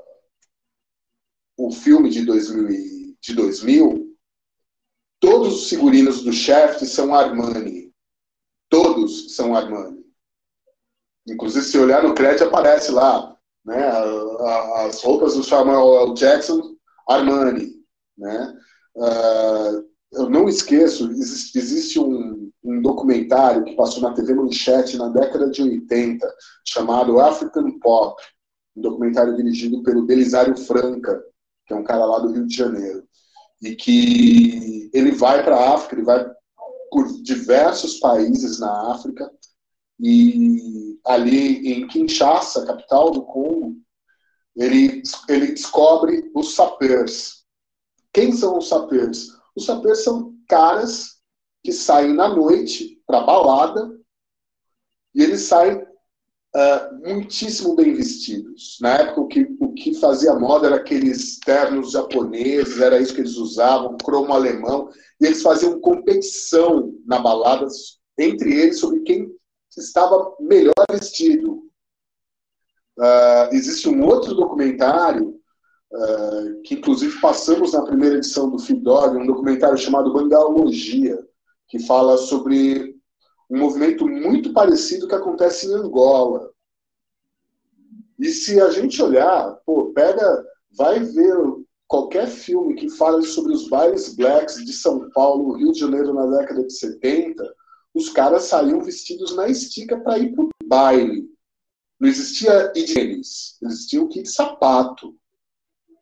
o 1.58 1.70
filme 1.72 2.10
de 2.10 2.24
2000, 2.24 3.16
de 3.20 3.34
2000, 3.34 4.16
todos 5.20 5.62
os 5.62 5.68
figurinos 5.68 6.22
do 6.22 6.32
Shaft 6.32 6.84
são 6.86 7.14
Armani. 7.14 7.92
Todos 8.68 9.34
são 9.34 9.54
Armani. 9.54 10.02
Inclusive, 11.28 11.64
se 11.64 11.78
olhar 11.78 12.02
no 12.02 12.14
crédito, 12.14 12.44
aparece 12.44 12.90
lá 12.90 13.36
né, 13.64 13.88
as 14.86 15.02
roupas 15.02 15.34
do 15.34 15.44
Samuel. 15.44 16.14
Jackson, 16.14 16.74
Armani. 17.08 17.72
Né? 18.18 18.54
Uh, 18.96 19.92
eu 20.12 20.28
não 20.28 20.48
esqueço, 20.48 21.10
existe 21.10 21.98
um, 21.98 22.50
um, 22.62 22.82
documentário 22.82 23.64
que 23.64 23.74
passou 23.74 24.02
na 24.02 24.12
TV 24.12 24.34
Manchete 24.34 24.98
na 24.98 25.08
década 25.08 25.50
de 25.50 25.62
80, 25.62 26.26
chamado 26.66 27.18
African 27.18 27.78
Pop, 27.78 28.22
um 28.76 28.82
documentário 28.82 29.34
dirigido 29.36 29.82
pelo 29.82 30.04
Belisário 30.04 30.56
Franca, 30.56 31.22
que 31.66 31.72
é 31.72 31.76
um 31.76 31.84
cara 31.84 32.04
lá 32.04 32.18
do 32.18 32.32
Rio 32.32 32.46
de 32.46 32.54
Janeiro, 32.54 33.04
e 33.62 33.74
que 33.74 34.90
ele 34.92 35.12
vai 35.12 35.42
para 35.42 35.56
a 35.56 35.74
África, 35.74 35.94
ele 35.94 36.04
vai 36.04 36.30
por 36.90 37.22
diversos 37.22 37.98
países 37.98 38.60
na 38.60 38.92
África, 38.92 39.30
e 39.98 40.91
ali 41.04 41.72
em 41.72 41.86
Kinshasa, 41.86 42.66
capital 42.66 43.10
do 43.10 43.22
Congo, 43.24 43.76
ele, 44.56 45.02
ele 45.28 45.46
descobre 45.48 46.30
os 46.34 46.54
sapers. 46.54 47.44
Quem 48.12 48.32
são 48.32 48.58
os 48.58 48.68
sapers? 48.68 49.28
Os 49.56 49.64
sapers 49.64 50.04
são 50.04 50.34
caras 50.48 51.20
que 51.62 51.72
saem 51.72 52.12
na 52.12 52.28
noite 52.28 53.00
para 53.06 53.22
balada 53.22 53.90
e 55.14 55.22
eles 55.22 55.42
saem 55.42 55.76
uh, 55.76 56.98
muitíssimo 57.02 57.74
bem 57.74 57.94
vestidos. 57.94 58.78
Na 58.80 58.94
época, 58.94 59.20
o 59.20 59.28
que, 59.28 59.56
o 59.60 59.72
que 59.72 59.94
fazia 59.94 60.34
moda 60.34 60.66
era 60.66 60.76
aqueles 60.76 61.38
ternos 61.38 61.92
japoneses, 61.92 62.80
era 62.80 63.00
isso 63.00 63.14
que 63.14 63.20
eles 63.20 63.36
usavam, 63.36 63.96
cromo 63.98 64.32
alemão, 64.32 64.90
e 65.20 65.26
eles 65.26 65.42
faziam 65.42 65.80
competição 65.80 66.92
na 67.06 67.18
balada 67.18 67.66
entre 68.18 68.54
eles 68.54 68.78
sobre 68.78 69.00
quem 69.00 69.30
estava 69.80 70.34
melhor 70.40 70.74
vestido. 70.90 71.62
Uh, 72.98 73.52
existe 73.52 73.88
um 73.88 74.04
outro 74.04 74.34
documentário 74.34 75.40
uh, 75.92 76.62
que, 76.62 76.74
inclusive, 76.74 77.20
passamos 77.20 77.72
na 77.72 77.82
primeira 77.82 78.16
edição 78.16 78.50
do 78.50 78.58
Feed 78.58 78.80
Dog, 78.80 79.16
um 79.16 79.26
documentário 79.26 79.78
chamado 79.78 80.12
Bangalologia, 80.12 81.18
que 81.68 81.78
fala 81.78 82.16
sobre 82.18 82.94
um 83.50 83.58
movimento 83.58 84.06
muito 84.06 84.52
parecido 84.52 85.08
que 85.08 85.14
acontece 85.14 85.66
em 85.66 85.74
Angola. 85.74 86.50
E 88.18 88.28
se 88.28 88.60
a 88.60 88.70
gente 88.70 89.02
olhar, 89.02 89.58
pô, 89.66 89.92
pega, 89.92 90.46
vai 90.76 91.00
ver 91.00 91.36
qualquer 91.88 92.26
filme 92.26 92.74
que 92.74 92.88
fale 92.88 93.22
sobre 93.22 93.52
os 93.52 93.68
bailes 93.68 94.14
blacks 94.14 94.64
de 94.64 94.72
São 94.72 95.10
Paulo, 95.10 95.56
Rio 95.56 95.72
de 95.72 95.80
Janeiro 95.80 96.14
na 96.14 96.26
década 96.38 96.64
de 96.64 96.72
70, 96.72 97.54
os 97.94 98.08
caras 98.08 98.44
saíam 98.44 98.80
vestidos 98.80 99.34
na 99.34 99.48
estica 99.48 99.98
para 100.00 100.18
ir 100.18 100.32
pro 100.34 100.48
baile. 100.64 101.28
Não 102.00 102.08
existia 102.08 102.72
higienes, 102.74 103.56
existia 103.62 104.02
o 104.02 104.08
kit 104.08 104.28
sapato, 104.28 105.14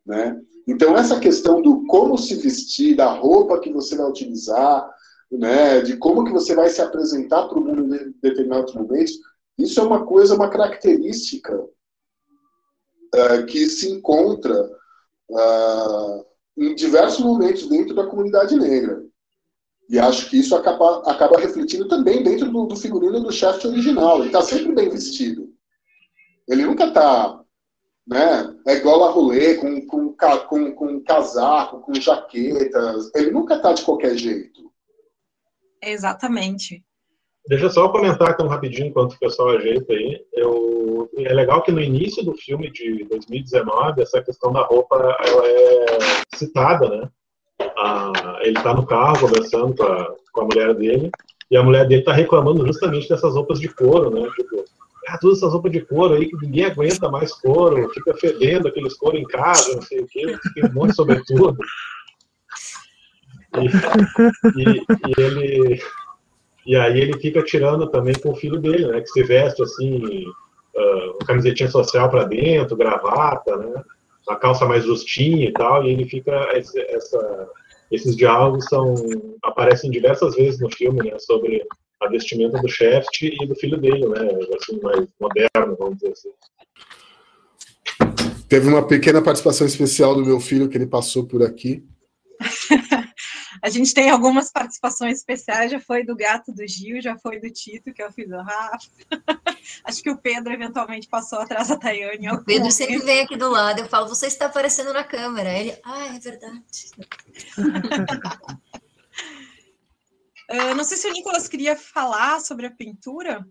né? 0.07 0.41
Então 0.67 0.97
essa 0.97 1.19
questão 1.19 1.61
do 1.61 1.85
como 1.87 2.17
se 2.17 2.37
vestir, 2.37 2.97
da 2.97 3.13
roupa 3.13 3.61
que 3.61 3.73
você 3.73 3.97
vai 3.97 4.07
utilizar, 4.09 4.89
né, 5.31 5.81
de 5.81 5.97
como 5.97 6.25
que 6.25 6.33
você 6.33 6.55
vai 6.55 6.69
se 6.69 6.81
apresentar 6.81 7.49
para 7.49 7.59
o 7.59 7.65
mundo 7.65 7.95
em 7.95 8.15
determinados 8.21 8.75
momentos, 8.75 9.19
isso 9.57 9.79
é 9.81 9.83
uma 9.83 10.05
coisa, 10.05 10.35
uma 10.35 10.51
característica 10.51 11.57
uh, 13.15 13.47
que 13.47 13.67
se 13.67 13.91
encontra 13.91 14.71
uh, 15.29 16.25
em 16.57 16.75
diversos 16.75 17.21
momentos 17.21 17.69
dentro 17.69 17.95
da 17.95 18.07
comunidade 18.07 18.57
negra. 18.57 19.05
E 19.91 19.99
acho 19.99 20.31
que 20.31 20.39
isso 20.39 20.55
acaba, 20.55 21.03
acaba 21.11 21.41
refletindo 21.41 21.89
também 21.89 22.23
dentro 22.23 22.49
do, 22.49 22.65
do 22.65 22.77
figurino 22.77 23.19
do 23.19 23.33
chefe 23.33 23.67
original. 23.67 24.19
Ele 24.19 24.27
está 24.27 24.41
sempre 24.41 24.73
bem 24.73 24.89
vestido. 24.89 25.49
Ele 26.49 26.65
nunca 26.65 26.87
está. 26.87 27.41
Né, 28.07 28.57
é 28.67 28.77
igual 28.77 29.05
a 29.05 29.11
rolê, 29.11 29.55
com, 29.57 29.87
com, 29.87 30.17
com, 30.49 30.75
com 30.75 31.03
casaco, 31.03 31.81
com 31.81 31.95
jaquetas. 31.95 33.11
Ele 33.17 33.33
nunca 33.33 33.57
está 33.57 33.73
de 33.73 33.85
qualquer 33.85 34.17
jeito. 34.17 34.71
Exatamente. 35.83 36.85
Deixa 37.49 37.65
eu 37.65 37.71
só 37.71 37.89
comentar 37.89 38.37
tão 38.37 38.47
rapidinho 38.47 38.89
enquanto 38.89 39.15
o 39.15 39.19
pessoal 39.19 39.51
ajeita 39.51 39.93
aí. 39.93 40.25
Eu, 40.33 41.11
é 41.17 41.33
legal 41.33 41.63
que 41.63 41.73
no 41.73 41.81
início 41.81 42.25
do 42.25 42.35
filme 42.35 42.71
de 42.71 43.05
2019, 43.07 44.03
essa 44.03 44.23
questão 44.23 44.53
da 44.53 44.63
roupa 44.63 44.97
ela 44.97 45.49
é 45.49 45.99
citada, 46.37 46.89
né? 46.89 47.11
Ah, 47.77 48.39
ele 48.43 48.57
está 48.57 48.75
no 48.75 48.87
carro 48.87 49.21
conversando 49.21 49.75
com 49.75 49.85
a, 49.85 50.15
com 50.33 50.41
a 50.41 50.45
mulher 50.45 50.75
dele, 50.75 51.11
e 51.51 51.57
a 51.57 51.63
mulher 51.63 51.87
dele 51.87 52.01
está 52.01 52.13
reclamando 52.13 52.67
justamente 52.67 53.09
dessas 53.09 53.35
roupas 53.35 53.59
de 53.59 53.69
couro, 53.69 54.11
né? 54.11 54.29
Tipo, 54.37 54.65
ah, 55.09 55.19
todas 55.19 55.39
essas 55.39 55.53
roupas 55.53 55.73
de 55.73 55.81
couro 55.81 56.15
aí 56.15 56.29
que 56.29 56.37
ninguém 56.37 56.65
aguenta 56.65 57.11
mais 57.11 57.33
couro, 57.33 57.91
fica 57.91 58.15
fedendo 58.15 58.69
aqueles 58.69 58.95
couro 58.95 59.17
em 59.17 59.25
casa, 59.25 59.75
não 59.75 59.83
sei 59.83 60.01
o 60.01 60.07
quê, 60.07 60.37
tem 60.55 60.65
um 60.65 60.73
monte 60.73 60.95
sobretudo. 60.95 61.59
E, 63.59 63.67
e, 64.63 64.77
e, 64.79 65.21
ele 65.21 65.83
e 66.65 66.77
aí 66.77 67.01
ele 67.01 67.19
fica 67.19 67.43
tirando 67.43 67.89
também 67.89 68.15
com 68.15 68.31
o 68.31 68.37
filho 68.37 68.61
dele, 68.61 68.87
né? 68.87 69.01
Que 69.01 69.09
se 69.09 69.23
veste 69.25 69.63
assim, 69.63 70.25
uh, 70.77 71.25
camisetinha 71.27 71.69
social 71.69 72.09
para 72.09 72.25
dentro, 72.25 72.77
gravata, 72.77 73.57
né? 73.57 73.83
A 74.29 74.37
calça 74.37 74.67
mais 74.67 74.85
justinha 74.85 75.49
e 75.49 75.53
tal, 75.53 75.85
e 75.85 75.91
ele 75.91 76.05
fica 76.05 76.33
essa, 76.53 77.49
esses 77.91 78.17
diálogos 78.17 78.65
são 78.67 78.95
aparecem 79.43 79.91
diversas 79.91 80.35
vezes 80.35 80.61
no 80.61 80.71
filme, 80.71 81.11
né? 81.11 81.19
Sobre 81.19 81.67
a 82.01 82.09
vestimenta 82.09 82.59
do 82.59 82.69
Shaft 82.69 83.23
e 83.23 83.47
do 83.47 83.55
filho 83.55 83.79
dele, 83.79 84.07
né? 84.09 84.29
Assim, 84.57 84.81
mais 84.81 85.07
moderno, 85.21 85.77
vamos 85.79 85.99
dizer 85.99 86.13
assim. 86.13 86.31
Teve 88.49 88.69
uma 88.69 88.87
pequena 88.87 89.23
participação 89.23 89.67
especial 89.67 90.15
do 90.15 90.25
meu 90.25 90.41
filho 90.41 90.69
que 90.69 90.77
ele 90.77 90.87
passou 90.87 91.27
por 91.27 91.43
aqui. 91.43 91.85
A 93.63 93.69
gente 93.69 93.93
tem 93.93 94.09
algumas 94.09 94.51
participações 94.51 95.19
especiais, 95.19 95.71
já 95.71 95.79
foi 95.79 96.05
do 96.05 96.17
gato 96.17 96.53
do 96.53 96.67
Gil, 96.67 97.01
já 97.03 97.17
foi 97.19 97.39
do 97.39 97.51
Tito, 97.51 97.93
que 97.93 98.01
é 98.01 98.07
o 98.07 98.13
filho 98.13 98.31
do 98.31 98.43
Rafa. 98.43 98.89
Acho 99.85 100.03
que 100.03 100.11
o 100.11 100.17
Pedro 100.17 100.53
eventualmente 100.53 101.09
passou 101.09 101.41
atrás 101.41 101.69
da 101.69 101.77
Tayane. 101.77 102.31
O 102.31 102.43
Pedro 102.43 102.71
sempre 102.71 102.99
vem 102.99 103.21
aqui 103.21 103.37
do 103.37 103.51
lado, 103.51 103.81
eu 103.81 103.89
falo, 103.89 104.09
você 104.09 104.27
está 104.27 104.47
aparecendo 104.47 104.93
na 104.93 105.05
câmera. 105.05 105.53
Ele, 105.53 105.79
ah, 105.85 106.07
é 106.07 106.19
verdade. 106.19 106.91
uh, 110.51 110.73
não 110.75 110.85
sei 110.85 110.97
se 110.97 111.09
o 111.09 111.13
Nicolas 111.13 111.47
queria 111.47 111.77
falar 111.77 112.41
sobre 112.41 112.67
a 112.67 112.71
pintura. 112.71 113.47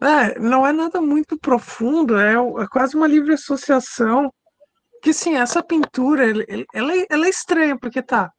É, 0.00 0.38
não 0.38 0.66
é 0.66 0.72
nada 0.72 1.00
muito 1.00 1.36
profundo, 1.38 2.16
é, 2.18 2.34
é 2.34 2.66
quase 2.70 2.96
uma 2.96 3.06
livre 3.06 3.32
associação. 3.32 4.32
Que 5.02 5.12
sim, 5.12 5.36
essa 5.36 5.62
pintura, 5.62 6.24
ela, 6.72 6.92
ela 7.08 7.26
é 7.26 7.30
estranha, 7.30 7.78
porque 7.78 8.02
tá, 8.02 8.32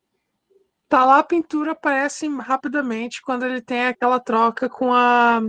tá 0.89 1.05
lá 1.05 1.19
a 1.19 1.23
pintura 1.23 1.73
aparece 1.73 2.27
rapidamente 2.27 3.21
quando 3.21 3.45
ele 3.45 3.61
tem 3.61 3.85
aquela 3.85 4.19
troca 4.19 4.67
com 4.67 4.91
a, 4.91 5.39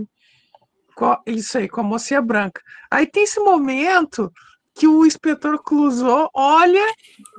com 0.95 1.05
a, 1.05 1.21
isso 1.25 1.57
aí, 1.57 1.67
com 1.67 1.81
a 1.81 1.83
mocinha 1.83 2.21
branca. 2.21 2.61
Aí 2.89 3.07
tem 3.07 3.23
esse 3.23 3.39
momento 3.39 4.31
que 4.73 4.87
o 4.87 5.05
inspetor 5.05 5.61
Clouseau 5.61 6.29
olha, 6.33 6.85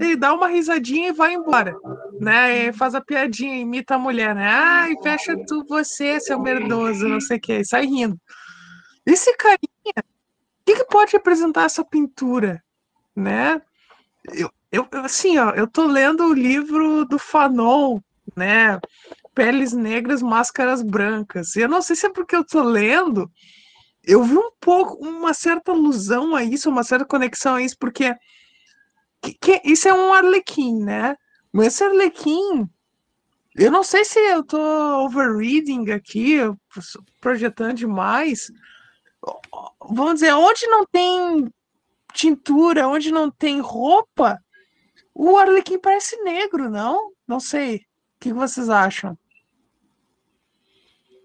ele 0.00 0.16
dá 0.16 0.34
uma 0.34 0.48
risadinha 0.48 1.08
e 1.08 1.12
vai 1.12 1.32
embora, 1.32 1.74
né? 2.20 2.66
E 2.66 2.72
faz 2.72 2.94
a 2.94 3.00
piadinha, 3.00 3.56
imita 3.56 3.94
a 3.94 3.98
mulher, 3.98 4.34
né? 4.34 4.46
Ai, 4.46 4.94
fecha 5.02 5.36
tu 5.46 5.64
você, 5.66 6.20
seu 6.20 6.38
merdoso, 6.40 7.08
não 7.08 7.20
sei 7.20 7.38
o 7.38 7.40
que, 7.40 7.64
sai 7.64 7.86
rindo. 7.86 8.20
Esse 9.06 9.34
carinha, 9.36 9.58
o 9.96 10.64
que, 10.66 10.74
que 10.76 10.84
pode 10.84 11.12
representar 11.12 11.64
essa 11.64 11.84
pintura, 11.84 12.62
né? 13.16 13.62
Eu, 14.34 14.50
eu, 14.72 14.88
assim, 15.04 15.38
ó, 15.38 15.50
eu 15.50 15.66
tô 15.66 15.86
lendo 15.86 16.24
o 16.24 16.32
livro 16.32 17.04
do 17.04 17.18
Fanon, 17.18 18.00
né? 18.34 18.80
Peles 19.34 19.72
Negras, 19.74 20.22
Máscaras 20.22 20.82
Brancas. 20.82 21.54
Eu 21.56 21.68
não 21.68 21.82
sei 21.82 21.94
se 21.94 22.06
é 22.06 22.10
porque 22.10 22.34
eu 22.34 22.44
tô 22.44 22.62
lendo, 22.62 23.30
eu 24.02 24.22
vi 24.24 24.36
um 24.36 24.50
pouco, 24.58 24.96
uma 25.06 25.34
certa 25.34 25.72
alusão 25.72 26.34
a 26.34 26.42
isso, 26.42 26.70
uma 26.70 26.82
certa 26.82 27.04
conexão 27.04 27.56
a 27.56 27.62
isso, 27.62 27.76
porque 27.78 28.14
que, 29.20 29.34
que, 29.34 29.62
isso 29.64 29.88
é 29.88 29.94
um 29.94 30.12
arlequim, 30.12 30.82
né? 30.82 31.16
Mas 31.52 31.68
esse 31.68 31.84
arlequim, 31.84 32.68
eu 33.54 33.70
não 33.70 33.84
sei 33.84 34.04
se 34.04 34.18
eu 34.18 34.42
tô 34.42 34.58
overreading 35.04 35.90
aqui, 35.90 36.38
projetando 37.20 37.74
demais. 37.74 38.50
Vamos 39.80 40.14
dizer, 40.14 40.32
onde 40.32 40.66
não 40.66 40.86
tem 40.86 41.52
tintura, 42.14 42.88
onde 42.88 43.12
não 43.12 43.30
tem 43.30 43.60
roupa, 43.60 44.38
o 45.14 45.36
Arlequim 45.36 45.78
parece 45.78 46.16
negro, 46.22 46.70
não? 46.70 47.12
Não 47.26 47.40
sei. 47.40 47.76
O 47.76 47.80
que 48.20 48.32
vocês 48.32 48.68
acham? 48.68 49.18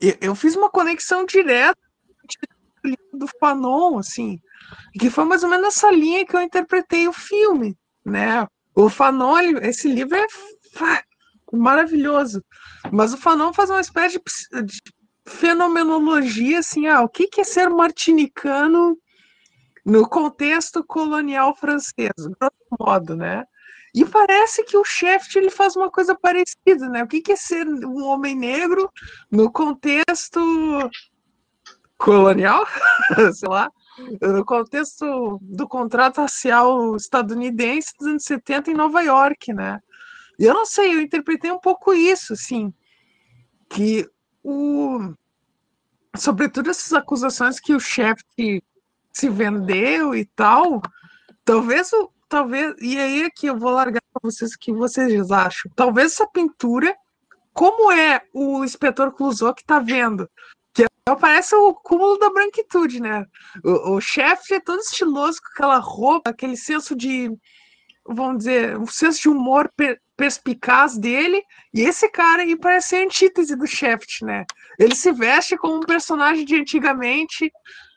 Eu, 0.01 0.17
eu 0.21 0.35
fiz 0.35 0.55
uma 0.55 0.69
conexão 0.69 1.25
direta 1.25 1.79
do 3.13 3.27
Fanon, 3.39 3.97
assim, 3.97 4.39
que 4.99 5.09
foi 5.09 5.25
mais 5.25 5.43
ou 5.43 5.49
menos 5.49 5.67
essa 5.67 5.91
linha 5.91 6.25
que 6.25 6.35
eu 6.35 6.41
interpretei 6.41 7.07
o 7.07 7.13
filme, 7.13 7.77
né? 8.05 8.47
O 8.75 8.89
Fanon, 8.89 9.57
esse 9.61 9.87
livro 9.87 10.17
é 10.17 10.27
maravilhoso, 11.51 12.43
mas 12.91 13.13
o 13.13 13.17
Fanon 13.17 13.53
faz 13.53 13.69
uma 13.69 13.81
espécie 13.81 14.19
de, 14.19 14.63
de 14.63 14.81
fenomenologia, 15.25 16.59
assim, 16.59 16.87
ah, 16.87 17.01
o 17.01 17.09
que, 17.09 17.29
é 17.37 17.43
ser 17.43 17.69
martinicano 17.69 18.97
no 19.85 20.07
contexto 20.07 20.83
colonial 20.83 21.55
francês, 21.55 22.11
grosso 22.17 22.67
modo, 22.79 23.15
né? 23.15 23.43
E 23.97 24.05
parece 24.05 24.63
que 24.63 24.77
o 24.77 24.83
chefe 24.83 25.39
ele 25.39 25.49
faz 25.49 25.75
uma 25.75 25.89
coisa 25.89 26.13
parecida, 26.13 26.87
né? 26.87 27.03
O 27.03 27.07
que, 27.07 27.19
que 27.19 27.31
é 27.31 27.35
ser 27.35 27.67
um 27.67 28.03
homem 28.03 28.35
negro 28.35 28.91
no 29.31 29.51
contexto 29.51 30.39
colonial, 31.97 32.63
sei 33.33 33.49
lá, 33.49 33.71
no 34.21 34.45
contexto 34.45 35.39
do 35.41 35.67
contrato 35.67 36.21
racial 36.21 36.95
estadunidense 36.95 37.91
dos 37.97 38.07
anos 38.07 38.23
70 38.23 38.69
em 38.69 38.75
Nova 38.75 39.01
York, 39.01 39.51
né? 39.51 39.79
E 40.37 40.45
eu 40.45 40.53
não 40.53 40.67
sei, 40.67 40.93
eu 40.93 41.01
interpretei 41.01 41.49
um 41.49 41.59
pouco 41.59 41.91
isso, 41.91 42.33
assim, 42.33 42.71
que 43.67 44.07
o 44.43 45.11
sobretudo 46.15 46.69
essas 46.69 46.93
acusações 46.93 47.59
que 47.59 47.73
o 47.73 47.79
chefe 47.79 48.61
se 49.11 49.27
vendeu 49.27 50.13
e 50.13 50.23
tal, 50.23 50.83
talvez 51.43 51.91
o 51.93 52.11
talvez, 52.27 52.75
e 52.81 52.97
aí 52.97 53.23
aqui 53.23 53.47
eu 53.47 53.57
vou 53.57 53.71
largar 53.71 54.01
para 54.13 54.21
vocês 54.29 54.53
o 54.53 54.59
que 54.59 54.71
vocês 54.71 55.31
acham. 55.31 55.71
Talvez 55.75 56.13
essa 56.13 56.27
pintura, 56.27 56.95
como 57.53 57.91
é 57.91 58.21
o 58.33 58.63
inspetor 58.63 59.11
Clouseau 59.11 59.53
que 59.53 59.61
está 59.61 59.79
vendo 59.79 60.29
Que 60.73 60.85
parece 61.19 61.55
o 61.55 61.73
cúmulo 61.73 62.17
da 62.19 62.29
branquitude, 62.29 63.01
né? 63.01 63.25
O, 63.63 63.95
o 63.95 64.01
chefe 64.01 64.55
é 64.55 64.59
todo 64.59 64.79
estiloso 64.79 65.39
com 65.41 65.49
aquela 65.53 65.77
roupa, 65.77 66.29
aquele 66.29 66.57
senso 66.57 66.95
de, 66.95 67.31
vamos 68.05 68.39
dizer, 68.39 68.77
um 68.77 68.87
senso 68.87 69.21
de 69.21 69.29
humor 69.29 69.71
per, 69.75 69.99
perspicaz 70.17 70.97
dele, 70.97 71.43
e 71.71 71.81
esse 71.81 72.09
cara 72.09 72.41
aí 72.41 72.57
parece 72.57 72.95
a 72.95 73.03
antítese 73.03 73.55
do 73.55 73.67
Shaft, 73.67 74.23
né? 74.23 74.45
Ele 74.79 74.95
se 74.95 75.11
veste 75.11 75.55
como 75.55 75.77
um 75.77 75.81
personagem 75.81 76.43
de 76.43 76.55
antigamente, 76.55 77.51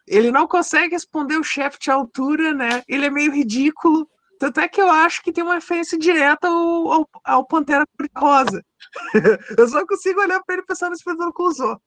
ele 0.06 0.30
não 0.30 0.46
consegue 0.46 0.92
responder 0.92 1.38
o 1.38 1.44
Shaft 1.44 1.88
à 1.88 1.94
altura, 1.94 2.52
né? 2.52 2.82
Ele 2.86 3.06
é 3.06 3.10
meio 3.10 3.32
ridículo, 3.32 4.06
tanto 4.40 4.58
é 4.58 4.66
que 4.66 4.80
eu 4.80 4.90
acho 4.90 5.22
que 5.22 5.32
tem 5.32 5.44
uma 5.44 5.56
referência 5.56 5.98
direta 5.98 6.48
ao, 6.48 6.92
ao, 6.92 7.10
ao 7.22 7.46
Pantera 7.46 7.86
Rosa. 8.16 8.64
eu 9.58 9.68
só 9.68 9.86
consigo 9.86 10.18
olhar 10.18 10.42
para 10.42 10.54
ele 10.54 10.64
pensando 10.64 10.96
no 11.06 11.32
os 11.38 11.60
outros. 11.60 11.86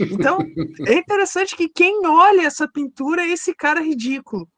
Então, 0.00 0.38
é 0.84 0.94
interessante 0.94 1.54
que 1.54 1.68
quem 1.68 2.04
olha 2.04 2.42
essa 2.42 2.66
pintura 2.66 3.22
é 3.22 3.28
esse 3.28 3.54
cara 3.54 3.80
ridículo. 3.80 4.48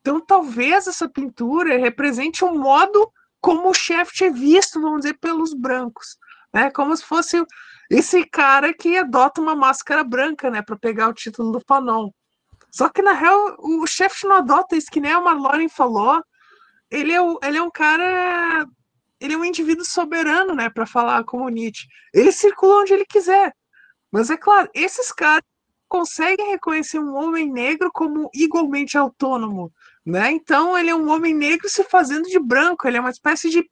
Então, 0.00 0.20
talvez 0.20 0.88
essa 0.88 1.08
pintura 1.08 1.78
represente 1.78 2.44
um 2.44 2.58
modo 2.58 3.08
como 3.40 3.70
o 3.70 3.74
Shaft 3.74 4.20
é 4.24 4.30
visto, 4.30 4.80
vamos 4.80 5.02
dizer, 5.02 5.18
pelos 5.20 5.54
brancos, 5.54 6.16
né? 6.52 6.68
Como 6.72 6.96
se 6.96 7.04
fosse 7.04 7.40
esse 7.88 8.24
cara 8.24 8.74
que 8.74 8.98
adota 8.98 9.40
uma 9.40 9.54
máscara 9.54 10.02
branca, 10.02 10.50
né, 10.50 10.62
para 10.62 10.76
pegar 10.76 11.08
o 11.08 11.14
título 11.14 11.52
do 11.52 11.60
Fanon. 11.60 12.10
Só 12.72 12.88
que 12.88 13.02
na 13.02 13.12
real 13.12 13.56
o 13.60 13.86
Shaft 13.86 14.24
não 14.24 14.36
adota 14.36 14.74
isso, 14.74 14.90
que 14.90 15.00
nem 15.00 15.12
a 15.12 15.20
Marlene 15.20 15.68
falou 15.68 16.20
ele 16.90 17.12
é, 17.12 17.18
ele 17.42 17.58
é 17.58 17.62
um 17.62 17.70
cara. 17.70 18.66
Ele 19.20 19.34
é 19.34 19.36
um 19.36 19.44
indivíduo 19.44 19.84
soberano, 19.84 20.54
né? 20.54 20.70
Para 20.70 20.86
falar 20.86 21.24
como 21.24 21.48
Nietzsche. 21.48 21.88
Ele 22.14 22.30
circula 22.30 22.82
onde 22.82 22.92
ele 22.92 23.04
quiser. 23.04 23.52
Mas 24.12 24.30
é 24.30 24.36
claro, 24.36 24.70
esses 24.74 25.12
caras 25.12 25.42
conseguem 25.88 26.50
reconhecer 26.50 26.98
um 26.98 27.14
homem 27.14 27.50
negro 27.50 27.90
como 27.92 28.30
igualmente 28.34 28.96
autônomo, 28.96 29.72
né? 30.04 30.30
Então 30.30 30.76
ele 30.76 30.90
é 30.90 30.94
um 30.94 31.10
homem 31.10 31.34
negro 31.34 31.68
se 31.68 31.82
fazendo 31.84 32.28
de 32.28 32.38
branco, 32.38 32.86
ele 32.86 32.98
é 32.98 33.00
uma 33.00 33.10
espécie 33.10 33.50
de 33.50 33.68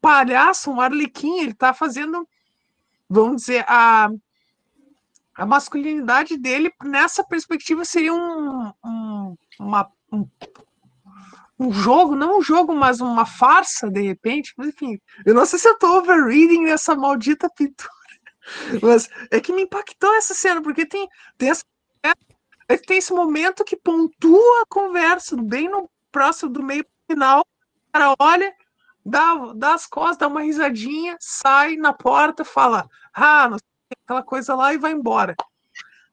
palhaço, 0.00 0.70
um 0.70 0.80
arlequim, 0.80 1.38
ele 1.38 1.52
está 1.52 1.72
fazendo, 1.74 2.26
vamos 3.08 3.42
dizer, 3.42 3.64
a, 3.68 4.08
a 5.34 5.46
masculinidade 5.46 6.36
dele 6.38 6.72
nessa 6.82 7.22
perspectiva 7.22 7.84
seria 7.84 8.14
um, 8.14 8.72
um, 8.84 9.36
uma, 9.60 9.90
um 10.10 10.26
um 11.58 11.72
jogo, 11.72 12.14
não 12.14 12.38
um 12.38 12.42
jogo, 12.42 12.74
mas 12.74 13.00
uma 13.00 13.24
farsa, 13.24 13.90
de 13.90 14.02
repente. 14.02 14.52
Mas, 14.56 14.68
enfim, 14.68 14.98
eu 15.24 15.34
não 15.34 15.46
sei 15.46 15.58
se 15.58 15.68
eu 15.68 15.78
tô 15.78 15.98
overreading 15.98 16.64
nessa 16.64 16.94
maldita 16.94 17.48
pintura. 17.50 17.90
Mas 18.80 19.08
é 19.30 19.40
que 19.40 19.52
me 19.52 19.62
impactou 19.62 20.14
essa 20.14 20.32
cena, 20.32 20.62
porque 20.62 20.86
tem, 20.86 21.08
tem, 21.36 21.50
essa, 21.50 21.64
é, 22.68 22.76
tem 22.76 22.98
esse 22.98 23.12
momento 23.12 23.64
que 23.64 23.76
pontua 23.76 24.62
a 24.62 24.66
conversa, 24.68 25.36
bem 25.36 25.68
no 25.68 25.90
próximo 26.12 26.52
do 26.52 26.62
meio 26.62 26.86
final. 27.10 27.40
O 27.40 27.92
cara 27.92 28.14
olha, 28.18 28.54
dá, 29.04 29.52
dá 29.54 29.74
as 29.74 29.86
costas, 29.86 30.18
dá 30.18 30.28
uma 30.28 30.42
risadinha, 30.42 31.16
sai 31.20 31.76
na 31.76 31.92
porta, 31.92 32.44
fala, 32.44 32.88
ah, 33.12 33.48
não 33.48 33.58
sei, 33.58 33.98
aquela 34.04 34.22
coisa 34.22 34.54
lá 34.54 34.72
e 34.72 34.78
vai 34.78 34.92
embora. 34.92 35.34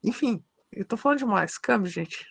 Enfim, 0.03 0.43
eu 0.71 0.85
tô 0.85 0.97
falando 0.97 1.19
demais. 1.19 1.57
Câmbio, 1.57 1.91
gente. 1.91 2.25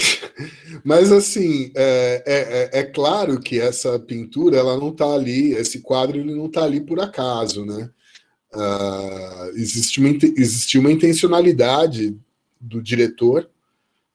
Mas 0.84 1.12
assim, 1.12 1.70
é, 1.74 2.22
é, 2.26 2.78
é, 2.78 2.80
é, 2.80 2.82
claro 2.84 3.40
que 3.40 3.60
essa 3.60 3.98
pintura 3.98 4.56
ela 4.56 4.76
não 4.76 4.90
está 4.90 5.12
ali, 5.12 5.52
esse 5.52 5.80
quadro 5.80 6.18
ele 6.18 6.34
não 6.34 6.46
está 6.46 6.64
ali 6.64 6.80
por 6.80 7.00
acaso, 7.00 7.64
né? 7.64 7.90
Uh, 8.52 9.50
existe, 9.54 10.00
uma, 10.00 10.08
existe 10.36 10.78
uma 10.78 10.90
intencionalidade 10.90 12.18
do 12.60 12.82
diretor, 12.82 13.48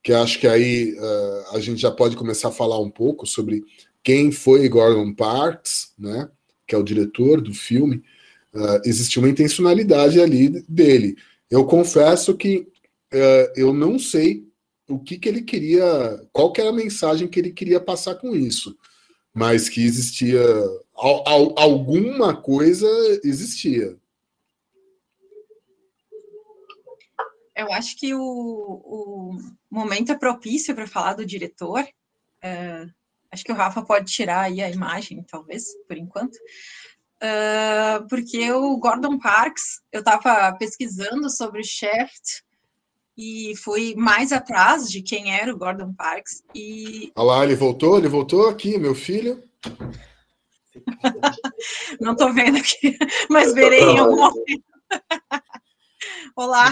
que 0.03 0.11
acho 0.11 0.39
que 0.39 0.47
aí 0.47 0.93
uh, 0.93 1.55
a 1.55 1.59
gente 1.59 1.81
já 1.81 1.89
pode 1.89 2.17
começar 2.17 2.49
a 2.49 2.53
falar 2.53 2.79
um 2.79 2.89
pouco 2.89 3.25
sobre 3.25 3.63
quem 4.03 4.31
foi 4.31 4.67
Gordon 4.67 5.13
Parks, 5.13 5.93
né? 5.97 6.29
Que 6.67 6.75
é 6.75 6.77
o 6.77 6.83
diretor 6.83 7.39
do 7.41 7.53
filme. 7.53 8.03
Uh, 8.53 8.81
existe 8.83 9.19
uma 9.19 9.29
intencionalidade 9.29 10.19
ali 10.19 10.49
dele. 10.67 11.15
Eu 11.49 11.65
confesso 11.65 12.35
que 12.35 12.67
eu 13.55 13.73
não 13.73 13.97
sei 13.97 14.45
o 14.87 14.99
que, 14.99 15.17
que 15.17 15.27
ele 15.27 15.41
queria, 15.41 15.83
qual 16.31 16.51
que 16.51 16.61
era 16.61 16.69
a 16.69 16.73
mensagem 16.73 17.27
que 17.27 17.39
ele 17.39 17.51
queria 17.51 17.79
passar 17.79 18.15
com 18.15 18.35
isso, 18.35 18.77
mas 19.33 19.67
que 19.67 19.83
existia 19.83 20.41
al, 20.95 21.27
al, 21.27 21.59
alguma 21.59 22.35
coisa 22.35 22.87
existia. 23.23 23.97
Eu 27.55 27.71
acho 27.71 27.97
que 27.97 28.13
o, 28.13 28.19
o 28.19 29.37
momento 29.71 30.11
é 30.11 30.17
propício 30.17 30.75
para 30.75 30.87
falar 30.87 31.13
do 31.13 31.25
diretor. 31.25 31.87
É, 32.41 32.85
acho 33.31 33.43
que 33.43 33.51
o 33.51 33.55
Rafa 33.55 33.81
pode 33.81 34.11
tirar 34.11 34.41
aí 34.41 34.61
a 34.61 34.69
imagem, 34.69 35.23
talvez, 35.23 35.65
por 35.87 35.97
enquanto. 35.97 36.35
Uh, 37.15 38.05
porque 38.09 38.51
o 38.51 38.77
Gordon 38.77 39.17
Parks, 39.17 39.81
eu 39.91 39.99
estava 39.99 40.53
pesquisando 40.57 41.29
sobre 41.29 41.61
o 41.61 41.63
Shaft 41.63 42.43
e 43.17 43.53
fui 43.55 43.95
mais 43.95 44.31
atrás 44.31 44.89
de 44.89 45.01
quem 45.01 45.33
era 45.33 45.53
o 45.53 45.57
Gordon 45.57 45.93
Parks. 45.93 46.43
E... 46.53 47.11
Olha 47.15 47.25
lá, 47.25 47.43
ele 47.43 47.55
voltou, 47.55 47.97
ele 47.97 48.07
voltou 48.07 48.49
aqui, 48.49 48.77
meu 48.77 48.93
filho. 48.93 49.43
Não 52.01 52.11
estou 52.11 52.33
vendo 52.33 52.57
aqui, 52.57 52.97
mas 53.29 53.53
verei 53.53 53.83
em 53.83 53.97
algum 53.97 54.17
momento. 54.17 54.63
Olá. 56.35 56.69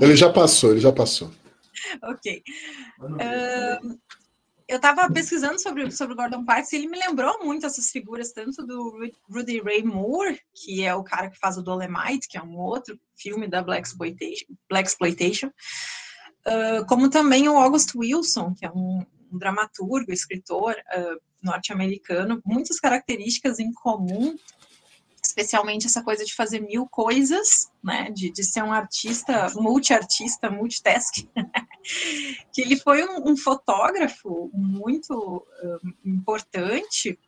Ele 0.00 0.16
já 0.16 0.32
passou, 0.32 0.70
ele 0.70 0.80
já 0.80 0.90
passou. 0.90 1.30
Ok. 2.02 2.42
Uh, 2.98 3.98
eu 4.70 4.76
estava 4.76 5.12
pesquisando 5.12 5.60
sobre, 5.60 5.90
sobre 5.90 6.14
Gordon 6.14 6.44
Parks 6.44 6.72
e 6.72 6.76
ele 6.76 6.88
me 6.88 6.98
lembrou 6.98 7.44
muito 7.44 7.66
essas 7.66 7.90
figuras, 7.90 8.32
tanto 8.32 8.64
do 8.66 9.10
Rudy 9.28 9.60
Ray 9.60 9.82
Moore, 9.82 10.40
que 10.54 10.84
é 10.84 10.94
o 10.94 11.02
cara 11.02 11.28
que 11.28 11.38
faz 11.38 11.58
o 11.58 11.62
Dolemite, 11.62 12.28
que 12.28 12.38
é 12.38 12.42
um 12.42 12.56
outro 12.56 12.98
filme 13.16 13.48
da 13.48 13.62
Black 13.62 13.86
Exploitation, 13.86 14.46
Black 14.68 14.88
Exploitation 14.88 15.50
uh, 16.46 16.84
como 16.86 17.10
também 17.10 17.48
o 17.48 17.58
August 17.58 17.94
Wilson, 17.94 18.54
que 18.54 18.64
é 18.64 18.70
um, 18.70 19.04
um 19.32 19.38
dramaturgo, 19.38 20.12
escritor 20.12 20.74
uh, 20.74 21.20
norte-americano, 21.42 22.40
muitas 22.44 22.78
características 22.78 23.58
em 23.58 23.72
comum 23.72 24.36
especialmente 25.22 25.86
essa 25.86 26.02
coisa 26.02 26.24
de 26.24 26.34
fazer 26.34 26.60
mil 26.60 26.86
coisas, 26.86 27.70
né, 27.82 28.10
de, 28.10 28.32
de 28.32 28.44
ser 28.44 28.62
um 28.62 28.72
artista, 28.72 29.50
multi-artista, 29.54 30.50
multitask, 30.50 31.14
que 32.52 32.60
ele 32.60 32.76
foi 32.76 33.04
um, 33.04 33.30
um 33.30 33.36
fotógrafo 33.36 34.50
muito 34.52 35.14
uh, 35.14 35.88
importante 36.04 37.18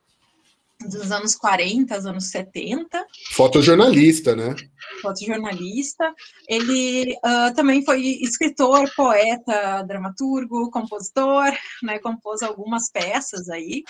dos 0.88 1.12
anos 1.12 1.36
40, 1.36 1.94
anos 1.94 2.30
70. 2.30 3.06
Fotojornalista, 3.32 4.34
né? 4.34 4.54
Fotojornalista. 5.00 6.12
Ele 6.48 7.14
uh, 7.24 7.54
também 7.54 7.84
foi 7.84 8.00
escritor, 8.00 8.90
poeta, 8.96 9.82
dramaturgo, 9.82 10.70
compositor, 10.70 11.52
né? 11.82 11.98
Compôs 12.00 12.42
algumas 12.42 12.90
peças 12.90 13.48
aí 13.48 13.84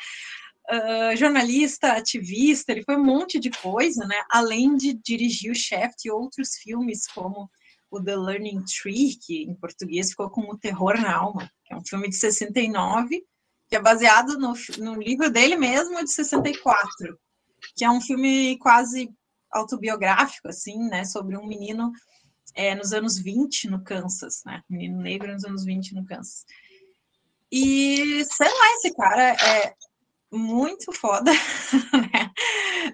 uh, 0.71 1.17
jornalista, 1.17 1.93
ativista, 1.93 2.73
ele 2.73 2.85
foi 2.85 2.97
um 2.97 3.05
monte 3.05 3.39
de 3.39 3.51
coisa, 3.51 4.07
né? 4.07 4.23
Além 4.31 4.77
de 4.77 4.95
dirigir 4.95 5.51
o 5.51 5.55
Shaft 5.55 6.05
e 6.05 6.11
outros 6.11 6.57
filmes 6.57 7.07
como 7.07 7.51
o 7.91 8.03
The 8.03 8.17
Learning 8.17 8.65
Tree, 8.65 9.17
que 9.17 9.43
em 9.43 9.55
português 9.55 10.11
ficou 10.11 10.31
como 10.31 10.59
Terror 10.59 10.99
na 11.01 11.15
Alma, 11.15 11.51
que 11.65 11.75
é 11.75 11.77
um 11.77 11.85
filme 11.85 12.09
de 12.09 12.17
69, 12.17 13.23
que 13.69 13.77
é 13.77 13.81
baseado 13.81 14.39
no, 14.39 14.55
no 14.79 15.01
livro 15.01 15.31
dele 15.31 15.57
mesmo, 15.57 16.03
de 16.03 16.11
64, 16.11 17.19
que 17.77 17.85
é 17.85 17.91
um 17.91 18.01
filme 18.01 18.59
quase 18.59 19.11
autobiográfico, 19.51 20.49
assim, 20.49 20.79
né, 20.89 21.05
sobre 21.05 21.37
um 21.37 21.47
menino 21.47 21.93
é, 22.55 22.75
nos 22.75 22.93
anos 22.93 23.19
20 23.19 23.69
no 23.69 23.85
Kansas, 23.85 24.43
né, 24.47 24.63
menino 24.69 25.01
negro 25.01 25.33
nos 25.33 25.45
anos 25.45 25.65
20 25.65 25.95
no 25.95 26.05
Kansas. 26.07 26.47
E, 27.51 28.25
sei 28.25 28.49
lá, 28.49 28.75
esse 28.77 28.95
cara 28.95 29.33
é, 29.33 29.75
muito 30.33 30.93
foda. 30.93 31.31
Né? 31.93 32.33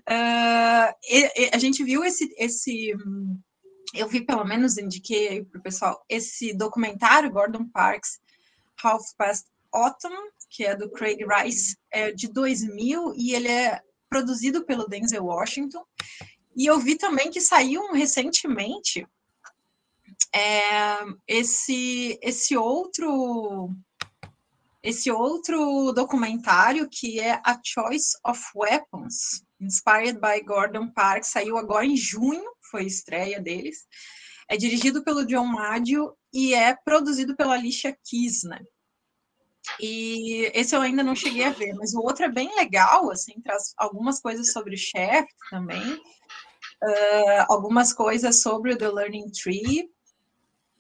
Uh, 0.07 0.95
e, 1.09 1.45
e 1.45 1.51
a 1.53 1.59
gente 1.59 1.82
viu 1.82 2.05
esse, 2.05 2.34
esse, 2.39 2.93
eu 3.95 4.07
vi 4.07 4.20
pelo 4.24 4.45
menos, 4.45 4.76
indiquei 4.76 5.45
para 5.45 5.59
o 5.59 5.62
pessoal, 5.62 6.05
esse 6.09 6.53
documentário, 6.53 7.30
Gordon 7.30 7.66
Parks, 7.68 8.20
Half 8.82 9.03
Past 9.16 9.47
Autumn, 9.72 10.30
que 10.51 10.64
é 10.64 10.76
do 10.76 10.91
Craig 10.91 11.18
Rice, 11.24 11.76
é 11.91 12.12
de 12.12 12.28
2000, 12.28 13.14
e 13.16 13.34
ele 13.34 13.49
é 13.49 13.80
produzido 14.09 14.64
pelo 14.64 14.86
Denzel 14.86 15.24
Washington. 15.24 15.84
E 16.57 16.66
eu 16.66 16.78
vi 16.78 16.97
também 16.97 17.30
que 17.30 17.41
saiu 17.41 17.93
recentemente 17.93 19.07
é, 20.34 21.05
esse, 21.26 22.18
esse 22.22 22.57
outro 22.57 23.70
esse 24.83 25.11
outro 25.11 25.93
documentário 25.93 26.89
que 26.91 27.18
é 27.18 27.41
A 27.45 27.61
Choice 27.62 28.16
of 28.24 28.41
Weapons, 28.55 29.43
inspired 29.61 30.20
by 30.20 30.41
Gordon 30.45 30.91
Parks, 30.91 31.31
saiu 31.31 31.59
agora 31.59 31.85
em 31.85 31.97
junho, 31.97 32.45
foi 32.70 32.85
estreia 32.85 33.41
deles. 33.41 33.87
É 34.49 34.57
dirigido 34.57 35.03
pelo 35.03 35.26
John 35.26 35.47
Maggio 35.47 36.16
e 36.33 36.55
é 36.55 36.74
produzido 36.74 37.37
pela 37.37 37.55
Alicia 37.55 37.97
Keys, 38.05 38.45
né? 38.45 38.61
E 39.81 40.51
esse 40.55 40.74
eu 40.74 40.81
ainda 40.81 41.03
não 41.03 41.14
cheguei 41.14 41.45
a 41.45 41.51
ver, 41.51 41.74
mas 41.74 41.93
o 41.93 42.01
outro 42.01 42.24
é 42.24 42.29
bem 42.31 42.55
legal, 42.55 43.11
assim, 43.11 43.41
traz 43.43 43.74
algumas 43.76 44.20
coisas 44.20 44.53
sobre 44.53 44.74
o 44.74 44.79
Shaft 44.79 45.29
também, 45.51 45.95
uh, 45.95 47.45
algumas 47.49 47.93
coisas 47.93 48.41
sobre 48.41 48.72
o 48.72 48.79
The 48.79 48.89
Learning 48.89 49.31
Tree, 49.31 49.91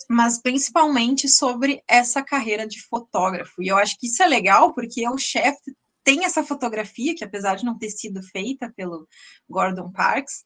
mas 0.08 0.40
principalmente 0.40 1.28
sobre 1.28 1.82
essa 1.86 2.22
carreira 2.22 2.66
de 2.66 2.82
fotógrafo. 2.82 3.62
E 3.62 3.68
eu 3.68 3.76
acho 3.76 3.98
que 3.98 4.06
isso 4.06 4.22
é 4.22 4.26
legal, 4.26 4.72
porque 4.72 5.06
o 5.06 5.18
Shaft 5.18 5.62
tem 6.02 6.24
essa 6.24 6.42
fotografia, 6.42 7.14
que 7.14 7.22
apesar 7.22 7.56
de 7.56 7.66
não 7.66 7.76
ter 7.76 7.90
sido 7.90 8.22
feita 8.22 8.72
pelo 8.74 9.06
Gordon 9.48 9.92
Parks, 9.92 10.44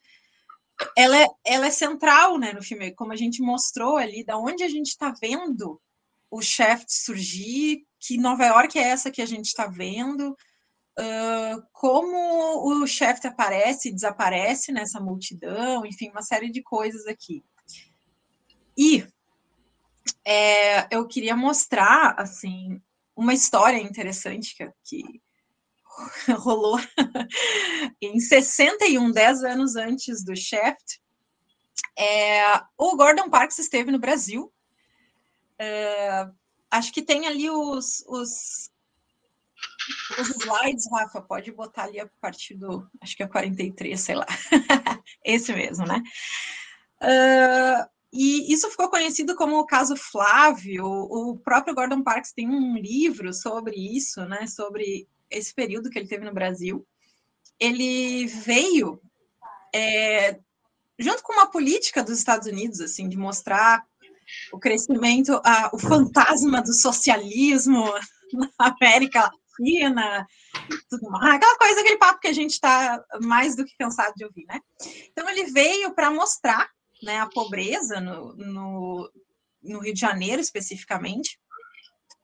ela 0.96 1.16
é, 1.16 1.26
ela 1.44 1.66
é 1.66 1.70
central 1.70 2.38
né, 2.38 2.52
no 2.52 2.62
filme, 2.62 2.92
como 2.92 3.12
a 3.12 3.16
gente 3.16 3.40
mostrou 3.40 3.96
ali, 3.96 4.24
da 4.24 4.36
onde 4.36 4.64
a 4.64 4.68
gente 4.68 4.88
está 4.88 5.14
vendo 5.20 5.80
o 6.28 6.42
Shaft 6.42 6.86
surgir, 6.88 7.86
que 8.00 8.18
Nova 8.18 8.44
York 8.44 8.76
é 8.76 8.82
essa 8.82 9.10
que 9.10 9.22
a 9.22 9.26
gente 9.26 9.46
está 9.46 9.66
vendo, 9.66 10.36
uh, 10.98 11.62
como 11.72 12.66
o 12.66 12.86
Shaft 12.86 13.24
aparece 13.26 13.88
e 13.88 13.92
desaparece 13.92 14.72
nessa 14.72 14.98
multidão, 14.98 15.86
enfim, 15.86 16.10
uma 16.10 16.22
série 16.22 16.50
de 16.50 16.62
coisas 16.62 17.06
aqui. 17.06 17.44
E 18.76 19.06
é, 20.24 20.94
eu 20.94 21.06
queria 21.06 21.36
mostrar, 21.36 22.14
assim, 22.18 22.80
uma 23.16 23.34
história 23.34 23.78
interessante 23.78 24.56
que, 24.56 24.70
que 24.84 25.22
rolou 26.38 26.78
em 28.00 28.18
61, 28.18 29.10
10 29.10 29.44
anos 29.44 29.76
antes 29.76 30.24
do 30.24 30.34
Shaft. 30.34 31.00
É, 31.98 32.60
o 32.76 32.96
Gordon 32.96 33.28
Parks 33.28 33.58
esteve 33.58 33.90
no 33.90 33.98
Brasil. 33.98 34.52
É, 35.58 36.28
acho 36.70 36.92
que 36.92 37.02
tem 37.02 37.26
ali 37.26 37.50
os, 37.50 38.04
os, 38.08 38.70
os 40.18 40.28
slides, 40.30 40.90
Rafa, 40.90 41.20
pode 41.20 41.52
botar 41.52 41.84
ali 41.84 42.00
a 42.00 42.08
partir 42.20 42.54
do, 42.54 42.88
acho 43.00 43.16
que 43.16 43.22
é 43.22 43.28
43, 43.28 44.00
sei 44.00 44.14
lá. 44.14 44.26
Esse 45.24 45.52
mesmo, 45.52 45.86
né? 45.86 46.02
Uh, 47.02 47.91
e 48.12 48.52
isso 48.52 48.68
ficou 48.70 48.90
conhecido 48.90 49.34
como 49.34 49.58
o 49.58 49.66
caso 49.66 49.96
Flávio. 49.96 50.84
O 50.84 51.38
próprio 51.38 51.74
Gordon 51.74 52.02
Parks 52.02 52.32
tem 52.32 52.46
um 52.46 52.76
livro 52.76 53.32
sobre 53.32 53.74
isso, 53.74 54.24
né? 54.26 54.46
Sobre 54.46 55.08
esse 55.30 55.54
período 55.54 55.88
que 55.88 55.98
ele 55.98 56.08
teve 56.08 56.24
no 56.24 56.34
Brasil. 56.34 56.86
Ele 57.58 58.26
veio 58.26 59.00
é, 59.74 60.38
junto 60.98 61.22
com 61.22 61.32
uma 61.32 61.46
política 61.46 62.02
dos 62.02 62.18
Estados 62.18 62.46
Unidos, 62.46 62.80
assim, 62.80 63.08
de 63.08 63.16
mostrar 63.16 63.82
o 64.52 64.58
crescimento, 64.58 65.40
a, 65.44 65.70
o 65.72 65.78
fantasma 65.78 66.60
do 66.60 66.74
socialismo 66.74 67.84
na 68.32 68.50
América 68.58 69.30
Latina, 69.58 70.26
tudo 70.88 71.10
mais, 71.10 71.34
aquela 71.34 71.56
coisa, 71.58 71.80
aquele 71.80 71.98
papo 71.98 72.20
que 72.20 72.28
a 72.28 72.32
gente 72.32 72.52
está 72.52 73.02
mais 73.22 73.56
do 73.56 73.64
que 73.64 73.76
cansado 73.78 74.14
de 74.14 74.24
ouvir, 74.24 74.44
né? 74.46 74.60
Então 75.10 75.28
ele 75.28 75.44
veio 75.46 75.94
para 75.94 76.10
mostrar 76.10 76.68
né, 77.02 77.18
a 77.18 77.28
pobreza 77.28 78.00
no, 78.00 78.34
no, 78.34 79.10
no, 79.62 79.80
Rio 79.80 79.94
de 79.94 80.00
Janeiro, 80.00 80.40
especificamente, 80.40 81.38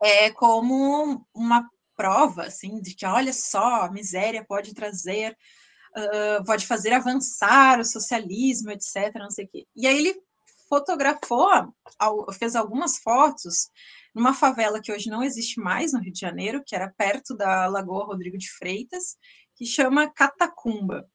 é 0.02 0.30
como 0.30 1.26
uma 1.34 1.68
prova, 1.96 2.44
assim, 2.44 2.80
de 2.80 2.94
que, 2.94 3.04
olha 3.04 3.32
só, 3.32 3.82
a 3.82 3.90
miséria 3.90 4.44
pode 4.46 4.72
trazer, 4.72 5.36
uh, 5.96 6.44
pode 6.44 6.66
fazer 6.66 6.92
avançar 6.92 7.80
o 7.80 7.84
socialismo, 7.84 8.70
etc., 8.70 9.14
não 9.16 9.30
sei 9.30 9.46
o 9.46 9.48
quê. 9.48 9.66
E 9.74 9.86
aí 9.86 9.98
ele 9.98 10.14
fotografou, 10.68 11.48
fez 12.38 12.54
algumas 12.54 12.98
fotos 12.98 13.70
numa 14.14 14.34
favela 14.34 14.80
que 14.80 14.92
hoje 14.92 15.08
não 15.08 15.22
existe 15.22 15.58
mais 15.60 15.92
no 15.92 16.00
Rio 16.00 16.12
de 16.12 16.20
Janeiro, 16.20 16.62
que 16.64 16.76
era 16.76 16.92
perto 16.96 17.34
da 17.34 17.66
Lagoa 17.66 18.04
Rodrigo 18.04 18.38
de 18.38 18.50
Freitas, 18.50 19.16
que 19.56 19.66
chama 19.66 20.10
Catacumba 20.10 21.08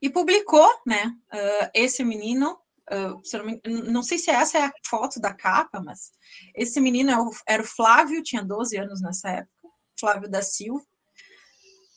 e 0.00 0.10
publicou, 0.10 0.68
né, 0.86 1.12
uh, 1.32 1.70
esse 1.74 2.04
menino, 2.04 2.58
uh, 2.90 3.90
não, 3.90 4.02
sei 4.02 4.18
se 4.18 4.30
essa 4.30 4.58
é 4.58 4.64
a 4.64 4.72
foto 4.88 5.20
da 5.20 5.32
capa, 5.32 5.80
mas 5.80 6.12
esse 6.54 6.80
menino 6.80 7.10
é 7.10 7.18
o, 7.18 7.30
era 7.46 7.62
o 7.62 7.66
Flávio, 7.66 8.22
tinha 8.22 8.44
12 8.44 8.76
anos 8.76 9.00
nessa 9.00 9.30
época, 9.30 9.52
Flávio 9.98 10.28
da 10.28 10.42
Silva, 10.42 10.84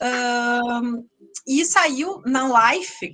uh, 0.01 1.09
e 1.47 1.65
saiu 1.65 2.21
na 2.25 2.71
Life, 2.71 3.13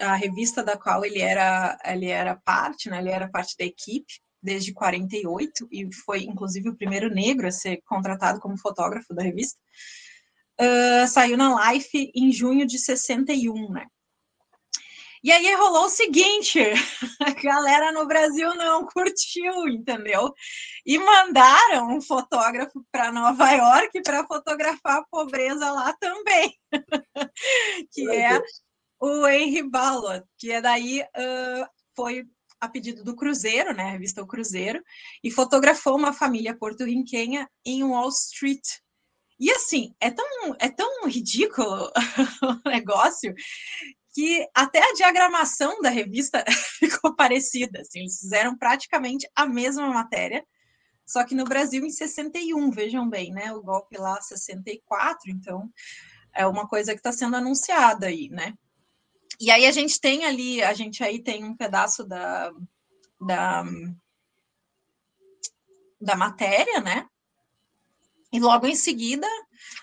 a 0.00 0.14
revista 0.14 0.64
da 0.64 0.76
qual 0.76 1.04
ele 1.04 1.20
era, 1.20 1.78
ele 1.84 2.08
era 2.08 2.34
parte, 2.44 2.90
né, 2.90 2.98
ele 2.98 3.10
era 3.10 3.28
parte 3.28 3.56
da 3.56 3.64
equipe, 3.64 4.20
desde 4.42 4.72
48, 4.72 5.68
e 5.70 5.88
foi 6.04 6.24
inclusive 6.24 6.68
o 6.68 6.76
primeiro 6.76 7.08
negro 7.08 7.46
a 7.46 7.52
ser 7.52 7.80
contratado 7.86 8.40
como 8.40 8.58
fotógrafo 8.58 9.14
da 9.14 9.22
revista. 9.22 9.56
Uh, 10.60 11.06
saiu 11.08 11.36
na 11.36 11.72
Life 11.72 12.12
em 12.14 12.30
junho 12.30 12.66
de 12.66 12.78
61, 12.78 13.70
né? 13.70 13.86
E 15.24 15.30
aí 15.30 15.54
rolou 15.54 15.84
o 15.84 15.90
seguinte: 15.90 16.58
a 17.20 17.30
galera 17.30 17.92
no 17.92 18.06
Brasil 18.06 18.54
não 18.54 18.84
curtiu, 18.86 19.68
entendeu? 19.68 20.34
E 20.84 20.98
mandaram 20.98 21.96
um 21.96 22.00
fotógrafo 22.00 22.84
para 22.90 23.12
Nova 23.12 23.50
York 23.52 24.02
para 24.02 24.26
fotografar 24.26 24.98
a 24.98 25.06
pobreza 25.10 25.70
lá 25.70 25.92
também, 25.94 26.58
que 27.92 28.10
é 28.10 28.42
o 29.00 29.26
Henry 29.26 29.62
Ballot, 29.62 30.24
que 30.36 30.50
é 30.50 30.60
daí 30.60 31.02
uh, 31.02 31.66
foi 31.94 32.24
a 32.60 32.68
pedido 32.68 33.02
do 33.02 33.16
Cruzeiro, 33.16 33.74
né, 33.74 33.82
a 33.82 33.90
revista 33.90 34.22
O 34.22 34.26
Cruzeiro, 34.26 34.80
e 35.22 35.32
fotografou 35.32 35.96
uma 35.96 36.12
família 36.12 36.56
porto-riquenha 36.56 37.48
em 37.66 37.82
Wall 37.82 38.08
Street. 38.08 38.62
E 39.38 39.50
assim, 39.50 39.94
é 40.00 40.10
tão, 40.10 40.56
é 40.58 40.68
tão 40.68 41.08
ridículo 41.08 41.90
o 42.64 42.68
negócio 42.68 43.34
que 44.14 44.46
até 44.54 44.78
a 44.78 44.94
diagramação 44.94 45.80
da 45.80 45.88
revista 45.88 46.44
ficou 46.78 47.14
parecida. 47.14 47.80
Assim, 47.80 48.00
eles 48.00 48.18
fizeram 48.18 48.56
praticamente 48.56 49.28
a 49.34 49.46
mesma 49.46 49.88
matéria, 49.88 50.44
só 51.06 51.24
que 51.24 51.34
no 51.34 51.44
Brasil 51.44 51.84
em 51.84 51.90
61, 51.90 52.70
vejam 52.70 53.08
bem, 53.08 53.32
né? 53.32 53.52
O 53.52 53.62
golpe 53.62 53.98
lá 53.98 54.20
64, 54.20 55.30
então 55.30 55.70
é 56.34 56.46
uma 56.46 56.66
coisa 56.66 56.92
que 56.92 57.00
está 57.00 57.12
sendo 57.12 57.36
anunciada 57.36 58.06
aí, 58.06 58.28
né? 58.28 58.54
E 59.40 59.50
aí 59.50 59.66
a 59.66 59.72
gente 59.72 60.00
tem 60.00 60.24
ali, 60.24 60.62
a 60.62 60.72
gente 60.72 61.02
aí 61.02 61.22
tem 61.22 61.44
um 61.44 61.56
pedaço 61.56 62.04
da, 62.04 62.52
da, 63.20 63.64
da 66.00 66.16
matéria, 66.16 66.80
né? 66.80 67.06
E 68.32 68.40
logo 68.40 68.66
em 68.66 68.74
seguida, 68.74 69.26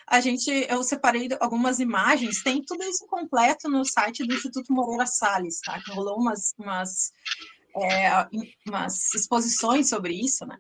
a 0.08 0.20
gente, 0.20 0.50
eu 0.68 0.84
separei 0.84 1.30
algumas 1.40 1.80
imagens, 1.80 2.42
tem 2.42 2.64
tudo 2.64 2.84
isso 2.84 3.06
completo 3.06 3.70
no 3.70 3.86
site 3.86 4.26
do 4.26 4.34
Instituto 4.34 4.74
Moreira 4.74 5.06
Salles, 5.06 5.60
tá? 5.62 5.80
Que 5.82 5.92
rolou 5.92 6.18
umas, 6.18 6.56
umas, 6.58 7.12
é, 7.78 8.10
umas 8.68 9.14
exposições 9.14 9.88
sobre 9.88 10.14
isso, 10.14 10.46
né? 10.46 10.58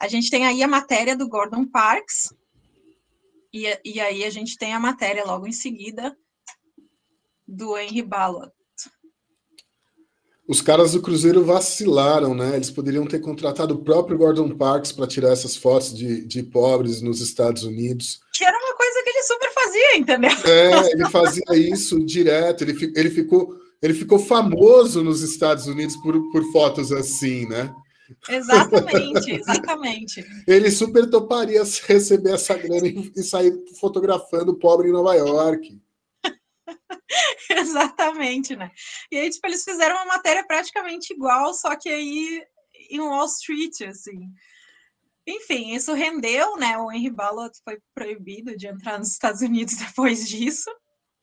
A 0.00 0.08
gente 0.08 0.30
tem 0.30 0.46
aí 0.46 0.62
a 0.62 0.68
matéria 0.68 1.16
do 1.16 1.28
Gordon 1.28 1.64
Parks, 1.64 2.32
e, 3.52 3.80
e 3.84 4.00
aí 4.00 4.24
a 4.24 4.30
gente 4.30 4.56
tem 4.56 4.74
a 4.74 4.80
matéria 4.80 5.24
logo 5.24 5.46
em 5.46 5.52
seguida 5.52 6.16
do 7.46 7.78
Henry 7.78 8.02
Ballot. 8.02 8.52
Os 10.48 10.62
caras 10.62 10.92
do 10.92 11.02
Cruzeiro 11.02 11.44
vacilaram, 11.44 12.34
né? 12.34 12.56
Eles 12.56 12.70
poderiam 12.70 13.06
ter 13.06 13.18
contratado 13.18 13.74
o 13.74 13.84
próprio 13.84 14.16
Gordon 14.16 14.56
Parks 14.56 14.92
para 14.92 15.06
tirar 15.06 15.32
essas 15.32 15.54
fotos 15.54 15.94
de, 15.94 16.24
de 16.24 16.42
pobres 16.42 17.02
nos 17.02 17.20
Estados 17.20 17.64
Unidos. 17.64 18.20
Que 18.32 18.46
era 18.46 18.56
uma 18.56 18.74
coisa 18.74 19.02
que 19.04 19.10
ele 19.10 19.22
super 19.24 19.52
fazia, 19.52 19.96
entendeu? 19.98 20.30
É, 20.50 20.92
ele 20.92 21.10
fazia 21.10 21.54
isso 21.54 22.02
direto. 22.02 22.64
Ele, 22.64 22.92
ele, 22.96 23.10
ficou, 23.10 23.54
ele 23.82 23.92
ficou 23.92 24.18
famoso 24.18 25.04
nos 25.04 25.20
Estados 25.20 25.66
Unidos 25.66 25.96
por, 25.96 26.18
por 26.32 26.42
fotos 26.50 26.92
assim, 26.92 27.46
né? 27.46 27.70
Exatamente, 28.26 29.32
exatamente. 29.32 30.24
Ele 30.48 30.70
super 30.70 31.10
toparia 31.10 31.62
receber 31.86 32.30
essa 32.30 32.54
grana 32.56 32.86
e 32.86 33.22
sair 33.22 33.52
fotografando 33.78 34.52
o 34.52 34.58
pobre 34.58 34.88
em 34.88 34.92
Nova 34.92 35.14
York. 35.14 35.78
Exatamente, 37.50 38.56
né? 38.56 38.70
E 39.10 39.18
aí, 39.18 39.30
tipo, 39.30 39.46
eles 39.46 39.64
fizeram 39.64 39.96
uma 39.96 40.06
matéria 40.06 40.46
praticamente 40.46 41.12
igual, 41.12 41.54
só 41.54 41.76
que 41.76 41.88
aí 41.88 42.42
em 42.90 43.00
Wall 43.00 43.26
Street, 43.26 43.80
assim. 43.82 44.28
Enfim, 45.26 45.74
isso 45.74 45.92
rendeu, 45.92 46.56
né? 46.56 46.78
O 46.78 46.90
Henry 46.90 47.10
Ballot 47.10 47.52
foi 47.62 47.78
proibido 47.94 48.56
de 48.56 48.66
entrar 48.66 48.98
nos 48.98 49.08
Estados 49.08 49.42
Unidos 49.42 49.74
depois 49.76 50.28
disso. 50.28 50.70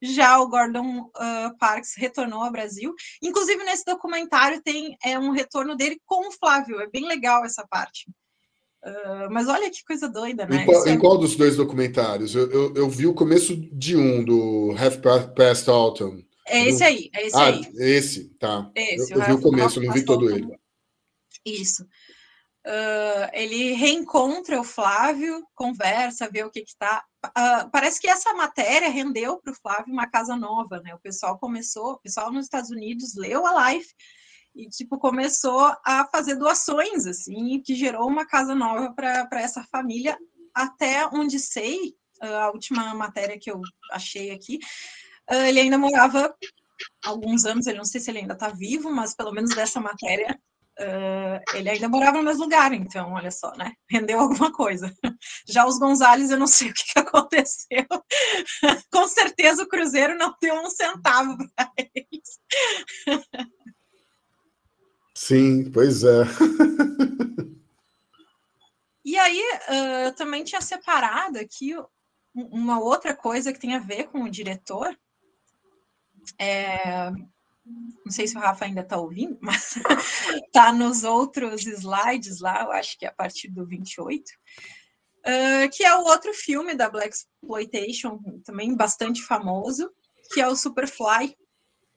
Já 0.02 0.40
o 0.40 0.48
Gordon 0.48 1.00
uh, 1.00 1.58
Parks 1.58 1.94
retornou 1.98 2.44
ao 2.44 2.52
Brasil. 2.52 2.94
Inclusive, 3.22 3.64
nesse 3.64 3.84
documentário 3.86 4.62
tem 4.62 4.96
é, 5.04 5.18
um 5.18 5.32
retorno 5.32 5.76
dele 5.76 6.00
com 6.06 6.28
o 6.28 6.32
Flávio. 6.32 6.80
É 6.80 6.88
bem 6.88 7.08
legal 7.08 7.44
essa 7.44 7.66
parte. 7.68 8.06
Uh, 8.86 9.32
mas 9.32 9.48
olha 9.48 9.72
que 9.72 9.84
coisa 9.84 10.08
doida, 10.08 10.46
né? 10.46 10.58
Em 10.58 10.66
qual, 10.66 10.88
em 10.88 10.94
é 10.94 10.98
qual 10.98 11.18
dos 11.18 11.36
dois 11.36 11.56
documentários? 11.56 12.36
Eu, 12.36 12.52
eu, 12.52 12.74
eu, 12.76 12.90
vi 12.90 13.08
o 13.08 13.16
começo 13.16 13.56
de 13.56 13.98
um, 13.98 14.24
do 14.24 14.76
Half 14.78 14.98
Past 15.36 15.68
Autumn. 15.68 16.24
É 16.48 16.68
esse 16.68 16.84
aí, 16.84 17.10
é 17.12 17.26
esse 17.26 17.36
ah, 17.36 17.46
aí. 17.48 17.72
esse, 17.80 18.30
tá. 18.38 18.70
Esse, 18.76 19.12
eu, 19.12 19.20
eu 19.20 19.26
vi 19.26 19.32
o 19.34 19.42
começo, 19.42 19.82
não 19.82 19.92
vi 19.92 20.06
todo 20.06 20.30
ele. 20.30 20.48
Isso. 21.44 21.84
Uh, 22.66 23.30
ele 23.34 23.74
reencontra 23.74 24.60
o 24.60 24.64
Flávio, 24.64 25.44
conversa, 25.56 26.30
vê 26.32 26.44
o 26.44 26.52
que 26.52 26.60
está. 26.60 27.04
Uh, 27.26 27.30
ah, 27.34 27.70
parece 27.72 28.00
que 28.00 28.08
essa 28.08 28.34
matéria 28.34 28.90
rendeu 28.90 29.40
para 29.40 29.52
o 29.52 29.56
Flávio 29.56 29.94
uma 29.94 30.08
casa 30.08 30.36
nova, 30.36 30.80
né? 30.82 30.94
O 30.94 31.00
pessoal 31.00 31.40
começou, 31.40 31.94
o 31.94 32.00
pessoal 32.00 32.32
nos 32.32 32.46
Estados 32.46 32.70
Unidos 32.70 33.16
leu 33.16 33.48
a 33.48 33.52
live 33.52 33.88
e 34.56 34.70
tipo 34.70 34.98
começou 34.98 35.76
a 35.86 36.08
fazer 36.12 36.36
doações, 36.36 37.06
assim, 37.06 37.62
que 37.62 37.76
gerou 37.76 38.08
uma 38.08 38.26
casa 38.26 38.56
nova 38.56 38.94
para 38.94 39.42
essa 39.42 39.64
família. 39.72 40.18
Até 40.54 41.06
onde 41.08 41.40
sei, 41.40 41.96
uh, 42.24 42.36
a 42.38 42.52
última 42.52 42.94
matéria 42.94 43.38
que 43.38 43.52
eu 43.52 43.62
achei 43.92 44.32
aqui, 44.32 44.60
ele 45.30 45.60
ainda 45.60 45.78
morava 45.78 46.34
alguns 47.04 47.46
anos, 47.46 47.68
ele 47.68 47.78
não 47.78 47.86
sei 47.86 48.00
se 48.00 48.12
ele 48.12 48.20
ainda 48.20 48.34
está 48.34 48.50
vivo, 48.50 48.92
mas 48.92 49.16
pelo 49.16 49.32
menos 49.32 49.56
dessa 49.56 49.80
matéria 49.82 50.40
Uh, 50.78 51.40
ele 51.54 51.70
ainda 51.70 51.88
morava 51.88 52.18
no 52.18 52.24
mesmo 52.24 52.44
lugar, 52.44 52.74
então, 52.74 53.14
olha 53.14 53.32
só, 53.32 53.54
né? 53.56 53.74
Rendeu 53.90 54.20
alguma 54.20 54.52
coisa. 54.52 54.94
Já 55.48 55.66
os 55.66 55.80
Gonzales, 55.80 56.32
eu 56.32 56.38
não 56.38 56.48
sei 56.48 56.70
o 56.70 56.74
que, 56.74 56.84
que 56.94 57.00
aconteceu. 57.00 57.86
Com 58.92 59.08
certeza 59.08 59.64
o 59.64 59.68
Cruzeiro 59.68 60.18
não 60.18 60.36
deu 60.42 60.56
um 60.56 60.70
centavo 60.70 61.38
para 61.56 61.72
eles. 61.78 62.40
Sim, 65.28 65.72
pois 65.72 66.04
é. 66.04 66.22
e 69.04 69.18
aí, 69.18 69.44
eu 70.06 70.14
também 70.14 70.44
tinha 70.44 70.62
separado 70.62 71.40
aqui 71.40 71.74
uma 72.36 72.80
outra 72.80 73.16
coisa 73.16 73.52
que 73.52 73.60
tem 73.60 73.74
a 73.74 73.80
ver 73.80 74.04
com 74.04 74.22
o 74.22 74.30
diretor. 74.30 74.96
É, 76.40 77.10
não 77.10 78.12
sei 78.12 78.28
se 78.28 78.38
o 78.38 78.40
Rafa 78.40 78.66
ainda 78.66 78.82
está 78.82 78.98
ouvindo, 78.98 79.36
mas 79.42 79.78
está 80.46 80.72
nos 80.72 81.04
outros 81.04 81.66
slides 81.66 82.40
lá, 82.40 82.62
eu 82.62 82.72
acho 82.72 82.96
que 82.96 83.08
é 83.08 83.10
a 83.10 83.14
partir 83.14 83.48
do 83.50 83.66
28, 83.66 84.22
uh, 84.22 85.70
que 85.76 85.84
é 85.84 85.96
o 85.96 86.04
outro 86.04 86.32
filme 86.36 86.76
da 86.76 86.88
Black 86.88 87.16
Exploitation, 87.16 88.20
também 88.44 88.76
bastante 88.76 89.24
famoso, 89.24 89.92
que 90.32 90.40
é 90.40 90.48
o 90.48 90.56
Superfly, 90.56 91.36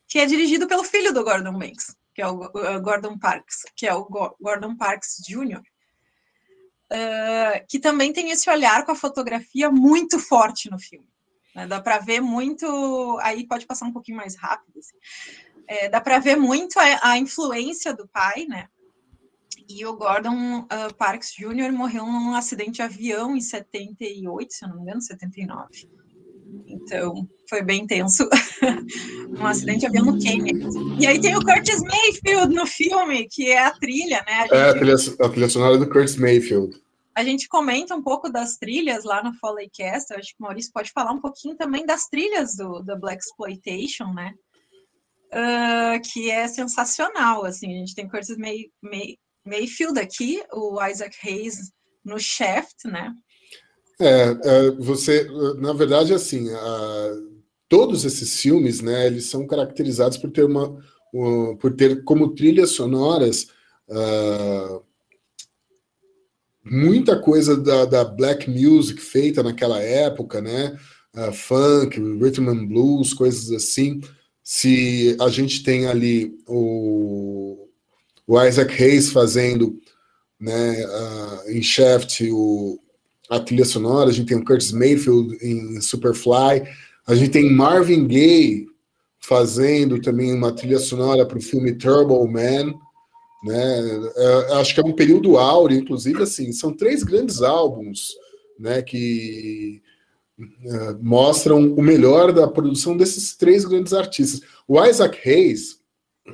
que 0.09 0.19
é 0.19 0.25
dirigido 0.25 0.67
pelo 0.67 0.83
filho 0.83 1.13
do 1.13 1.23
Gordon 1.23 1.59
Banks, 1.59 1.95
que 2.19 2.23
é 2.23 2.27
o 2.27 2.47
uh, 2.47 2.83
Gordon 2.83 3.17
Parks, 3.17 3.63
que 3.77 3.87
é 3.87 3.95
o 3.95 4.05
Go 4.05 4.35
Gordon 4.41 4.77
Parks 4.77 5.19
Jr., 5.25 5.61
uh, 6.93 7.65
que 7.69 7.79
também 7.79 8.13
tem 8.13 8.33
esse 8.33 8.51
olhar 8.51 8.85
com 8.85 8.91
a 8.91 8.97
fotografia 8.97 9.71
muito 9.71 10.19
forte 10.19 10.69
no 10.69 10.81
filme. 10.81 11.07
Né? 11.55 11.69
Dá 11.69 11.81
para 11.81 12.01
ver 12.01 12.21
muito. 12.21 13.17
Aí 13.23 13.47
pode 13.47 13.67
passar 13.67 13.87
um 13.87 13.93
pouquinho 13.93 14.17
mais 14.17 14.35
rápido. 14.35 14.81
Assim 14.81 14.97
é, 15.69 15.89
dá 15.89 16.01
para 16.01 16.19
ver 16.19 16.35
muito 16.35 16.77
a, 16.81 17.13
a, 17.13 17.19
influência 17.19 17.95
do 17.95 18.09
pai, 18.09 18.47
né? 18.47 18.69
E 19.69 19.87
o 19.87 19.95
Gordon 19.97 20.63
uh, 20.63 20.95
Parks 20.97 21.33
Jr. 21.35 21.71
morreu 21.71 22.05
num 22.05 22.35
acidente 22.35 22.73
de 22.73 22.83
avião 22.83 23.37
em 23.37 23.41
78, 23.41 24.53
se 24.53 24.65
eu 24.65 24.71
não 24.71 24.77
me 24.77 24.83
engano, 24.83 25.01
79. 25.01 25.89
Então, 26.67 27.29
foi 27.49 27.63
bem 27.63 27.87
tenso. 27.87 28.29
um 29.39 29.47
acidente 29.47 29.81
de 29.81 29.87
avião 29.87 30.05
no 30.05 30.19
Quênia. 30.19 30.53
E 30.99 31.07
aí 31.07 31.21
tem 31.21 31.37
o 31.37 31.45
Curtis 31.45 31.81
Mayfield 31.83 32.55
no 32.55 32.67
filme, 32.67 33.29
que 33.31 33.51
é 33.51 33.65
a 33.65 33.71
trilha, 33.71 34.25
né? 34.27 34.35
A 34.35 34.43
gente... 34.43 34.55
É, 34.55 34.69
a 34.71 34.75
trilha, 34.75 34.95
a 34.95 35.29
trilha 35.29 35.49
sonora 35.49 35.79
do 35.79 35.89
Curtis 35.89 36.17
Mayfield. 36.17 36.81
A 37.15 37.25
gente 37.25 37.49
comenta 37.49 37.97
um 37.97 38.03
pouco 38.03 38.31
das 38.31 38.57
trilhas 38.57 39.05
lá 39.05 39.23
no 39.23 39.35
Foleycast. 39.35 40.13
Eu 40.13 40.19
acho 40.19 40.29
que 40.29 40.41
o 40.41 40.45
Maurício 40.45 40.73
pode 40.73 40.93
falar 40.93 41.13
um 41.13 41.21
pouquinho 41.21 41.57
também 41.57 41.85
das 41.85 42.07
trilhas 42.07 42.55
do, 42.57 42.81
do 42.81 42.99
Black 42.99 43.23
Exploitation, 43.23 44.13
né? 44.13 44.35
uh, 45.33 46.01
que 46.13 46.31
é 46.31 46.47
sensacional. 46.49 47.45
Assim, 47.45 47.75
a 47.75 47.79
gente 47.79 47.95
tem 47.95 48.09
Curtis 48.09 48.37
May, 48.37 48.67
May, 48.83 49.17
Mayfield 49.45 49.99
aqui, 49.99 50.43
o 50.53 50.83
Isaac 50.85 51.17
Hayes 51.25 51.73
no 52.05 52.19
Shaft, 52.19 52.85
né? 52.87 53.13
É, 54.01 54.31
é 54.31 54.71
você, 54.79 55.27
na 55.59 55.73
verdade, 55.73 56.15
assim, 56.15 56.49
todos 57.69 58.05
esses 58.05 58.41
filmes, 58.41 58.81
né, 58.81 59.07
eles 59.07 59.27
são 59.27 59.47
caracterizados 59.47 60.17
por 60.17 60.31
ter 60.31 60.45
uma, 60.45 60.69
uh, 61.13 61.57
por 61.59 61.73
ter 61.75 62.03
como 62.05 62.35
trilhas 62.35 62.71
sonoras 62.71 63.49
uh, 63.89 64.83
muita 66.65 67.21
coisa 67.21 67.57
da, 67.57 67.85
da, 67.85 68.05
black 68.05 68.49
music 68.51 69.01
feita 69.01 69.43
naquela 69.43 69.81
época, 69.81 70.41
né, 70.41 70.79
funk, 71.33 71.99
rhythm 71.99 72.49
and 72.49 72.67
blues, 72.67 73.13
coisas 73.13 73.51
assim. 73.51 74.01
Se 74.43 75.17
a 75.21 75.29
gente 75.29 75.63
tem 75.63 75.87
ali 75.87 76.39
o, 76.47 77.69
o 78.27 78.43
Isaac 78.43 78.83
Hayes 78.83 79.11
fazendo 79.11 79.81
né, 80.39 80.87
uh, 80.87 81.51
em 81.51 81.63
Shaft 81.63 82.23
o, 82.31 82.79
a 83.29 83.41
trilha 83.41 83.65
sonora, 83.65 84.11
a 84.11 84.13
gente 84.13 84.29
tem 84.29 84.39
o 84.39 84.45
Curtis 84.45 84.73
Mayfield 84.73 85.37
em 85.43 85.81
Superfly, 85.81 86.63
a 87.09 87.15
gente 87.15 87.31
tem 87.31 87.51
Marvin 87.51 88.07
Gaye 88.07 88.67
fazendo 89.19 90.01
também 90.01 90.33
uma 90.33 90.53
trilha 90.53 90.79
sonora 90.79 91.27
para 91.27 91.39
o 91.39 91.43
filme 91.43 91.75
Turbo 91.75 92.27
Man, 92.29 92.75
né? 93.45 93.81
É, 94.17 94.53
acho 94.61 94.75
que 94.75 94.81
é 94.81 94.85
um 94.85 94.93
período 94.93 95.39
áureo, 95.39 95.79
inclusive 95.79 96.23
assim, 96.23 96.53
são 96.53 96.73
três 96.73 97.03
grandes 97.03 97.41
álbuns, 97.43 98.11
né, 98.59 98.83
que 98.83 99.81
uh, 100.39 100.99
mostram 101.01 101.73
o 101.75 101.83
melhor 101.83 102.33
da 102.33 102.47
produção 102.47 102.97
desses 102.97 103.37
três 103.37 103.65
grandes 103.65 103.93
artistas. 103.95 104.43
O 104.67 104.83
Isaac 104.85 105.19
Hayes, 105.29 105.81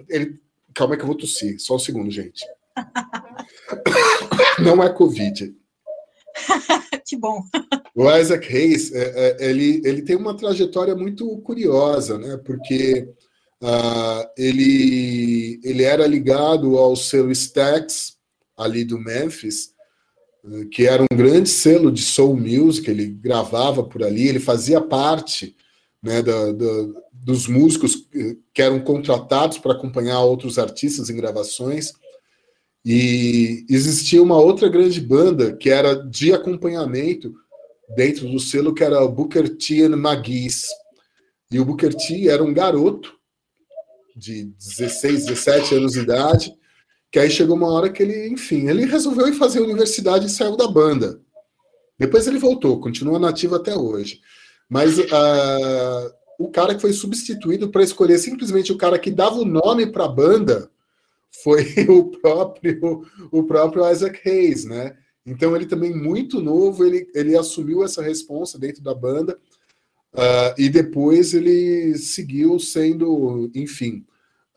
ele. 0.09 0.43
Calma 0.75 0.97
que 0.97 1.03
eu 1.03 1.07
vou 1.07 1.17
tossir, 1.17 1.61
só 1.61 1.77
um 1.77 1.79
segundo, 1.79 2.11
gente. 2.11 2.45
Não 4.59 4.83
é 4.83 4.93
Covid. 4.93 5.55
que 7.07 7.17
bom. 7.17 7.45
O 7.95 8.11
Isaac 8.11 8.53
Hayes, 8.53 8.93
é, 8.93 9.39
é, 9.41 9.51
ele, 9.51 9.81
ele 9.85 10.03
tem 10.03 10.17
uma 10.17 10.37
trajetória 10.37 10.97
muito 10.97 11.29
curiosa, 11.39 12.19
né? 12.19 12.37
Porque 12.45 13.09
uh, 13.63 14.29
ele, 14.37 15.61
ele 15.63 15.85
era 15.85 16.07
ligado 16.07 16.77
ao 16.77 16.97
selo 16.97 17.31
Stax, 17.31 18.15
ali 18.57 18.85
do 18.85 18.99
Memphis, 18.99 19.73
que 20.71 20.87
era 20.87 21.03
um 21.03 21.17
grande 21.17 21.49
selo 21.49 21.91
de 21.91 22.03
soul 22.03 22.37
music, 22.37 22.89
ele 22.89 23.07
gravava 23.07 23.83
por 23.83 24.03
ali, 24.03 24.29
ele 24.29 24.39
fazia 24.39 24.81
parte 24.81 25.57
né, 26.03 26.23
da, 26.23 26.53
da, 26.53 26.89
dos 27.13 27.49
músicos 27.49 28.07
que 28.53 28.61
eram 28.63 28.79
contratados 28.81 29.59
para 29.59 29.73
acompanhar 29.73 30.21
outros 30.21 30.59
artistas 30.59 31.09
em 31.09 31.17
gravações. 31.17 31.93
E 32.85 33.65
existia 33.71 34.23
uma 34.23 34.39
outra 34.39 34.69
grande 34.69 35.01
banda 35.01 35.57
que 35.57 35.71
era 35.71 35.95
de 35.95 36.35
acompanhamento 36.35 37.35
dentro 37.97 38.29
do 38.29 38.39
selo, 38.39 38.75
que 38.75 38.85
era 38.85 39.07
Booker 39.07 39.49
T 39.57 39.85
and 39.85 39.97
McGee's. 39.97 40.67
E 41.51 41.61
o 41.61 41.65
Booker 41.65 41.95
T 41.95 42.29
era 42.29 42.43
um 42.43 42.55
garoto 42.55 43.13
de 44.17 44.45
16, 44.45 45.27
17 45.27 45.75
anos 45.75 45.93
de 45.93 46.01
idade, 46.01 46.55
que 47.11 47.19
aí 47.19 47.31
chegou 47.31 47.57
uma 47.57 47.71
hora 47.71 47.91
que 47.91 48.03
ele, 48.03 48.29
enfim, 48.29 48.69
ele 48.69 48.85
resolveu 48.87 49.29
ir 49.29 49.35
fazer 49.35 49.61
universidade 49.61 50.27
e 50.27 50.31
saiu 50.31 50.57
da 50.57 50.69
banda. 50.69 51.21
Depois 51.99 52.27
ele 52.27 52.39
voltou, 52.39 52.81
continua 52.81 53.19
nativo 53.19 53.55
até 53.55 53.75
hoje. 53.75 54.21
Mas 54.69 54.99
uh, 54.99 56.13
o 56.39 56.51
cara 56.51 56.75
que 56.75 56.81
foi 56.81 56.93
substituído 56.93 57.71
para 57.71 57.83
escolher 57.83 58.19
simplesmente 58.19 58.73
o 58.73 58.79
cara 58.79 58.99
que 58.99 59.11
dava 59.11 59.37
o 59.37 59.45
nome 59.45 59.87
para 59.87 60.05
a 60.05 60.09
banda 60.09 60.71
foi 61.43 61.65
o 61.89 62.11
próprio 62.11 63.07
o 63.31 63.45
próprio 63.45 63.91
Isaac 63.91 64.21
Hayes, 64.29 64.65
né? 64.65 64.97
Então 65.27 65.57
ele 65.57 65.67
também 65.67 65.95
muito 65.95 66.41
novo, 66.41 66.85
ele, 66.85 67.09
ele 67.15 67.37
assumiu 67.37 67.83
essa 67.83 68.03
responsa 68.03 68.59
dentro 68.59 68.83
da 68.83 68.95
banda 68.95 69.39
uh, 70.13 70.55
e 70.59 70.69
depois 70.69 71.33
ele 71.33 71.97
seguiu 71.97 72.59
sendo, 72.59 73.51
enfim, 73.55 74.05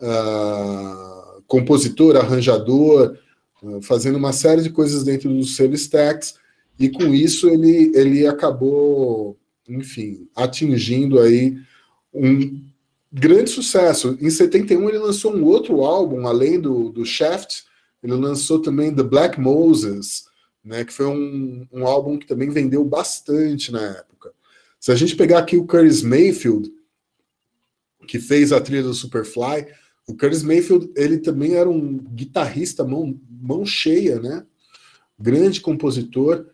uh, 0.02 1.42
compositor, 1.48 2.18
arranjador, 2.18 3.18
ah, 3.64 3.80
fazendo 3.82 4.18
uma 4.18 4.34
série 4.34 4.62
de 4.62 4.70
coisas 4.70 5.04
dentro 5.04 5.30
do 5.30 5.44
selo 5.44 5.74
Stax, 5.74 6.36
e 6.78 6.90
com 6.90 7.14
isso 7.14 7.50
ele, 7.50 7.92
ele 7.96 8.28
acabou, 8.28 9.38
enfim, 9.68 10.28
atingindo 10.36 11.20
aí 11.20 11.58
um 12.14 12.62
grande 13.12 13.50
sucesso. 13.50 14.18
Em 14.22 14.30
71 14.30 14.90
ele 14.90 15.00
lançou 15.00 15.36
um 15.36 15.44
outro 15.44 15.84
álbum, 15.84 16.28
além 16.28 16.60
do, 16.60 16.90
do 16.90 17.06
Shaft, 17.06 17.64
ele 18.04 18.14
lançou 18.14 18.62
também 18.62 18.94
The 18.94 19.04
Black 19.04 19.40
Moses, 19.40 20.26
né, 20.68 20.84
que 20.84 20.92
foi 20.92 21.06
um, 21.06 21.66
um 21.72 21.88
álbum 21.88 22.18
que 22.18 22.28
também 22.28 22.50
vendeu 22.50 22.84
bastante 22.84 23.72
na 23.72 23.82
época. 23.82 24.34
Se 24.80 24.92
a 24.92 24.96
gente 24.96 25.16
pegar 25.16 25.40
aqui 25.40 25.56
o 25.56 25.66
Curtis 25.66 26.02
Mayfield, 26.02 26.70
que 28.06 28.20
fez 28.20 28.52
a 28.52 28.60
trilha 28.60 28.84
do 28.84 28.94
Superfly, 28.94 29.68
o 30.06 30.16
Curtis 30.16 30.44
Mayfield, 30.44 30.92
ele 30.96 31.18
também 31.18 31.56
era 31.56 31.70
um 31.70 31.98
guitarrista 31.98 32.84
mão, 32.84 33.18
mão 33.30 33.66
cheia, 33.66 34.20
né? 34.20 34.46
Grande 35.18 35.62
compositor. 35.62 36.46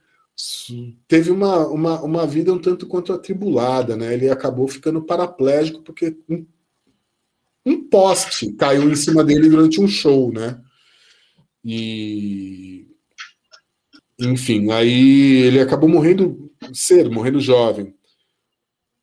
Teve 1.07 1.31
uma, 1.31 1.67
uma, 1.67 2.01
uma 2.01 2.27
vida 2.27 2.53
um 2.53 2.59
tanto 2.59 2.87
quanto 2.87 3.13
atribulada, 3.13 3.97
né? 3.97 4.13
Ele 4.13 4.29
acabou 4.29 4.67
ficando 4.67 5.01
paraplégico 5.01 5.81
porque 5.81 6.17
um 7.65 7.83
poste 7.83 8.51
caiu 8.53 8.89
em 8.89 8.95
cima 8.95 9.23
dele 9.23 9.49
durante 9.49 9.81
um 9.81 9.87
show, 9.87 10.31
né? 10.31 10.59
E 11.63 12.92
enfim, 14.23 14.71
aí 14.71 15.43
ele 15.43 15.59
acabou 15.59 15.89
morrendo 15.89 16.51
cedo, 16.73 17.11
morrendo 17.11 17.39
jovem. 17.39 17.93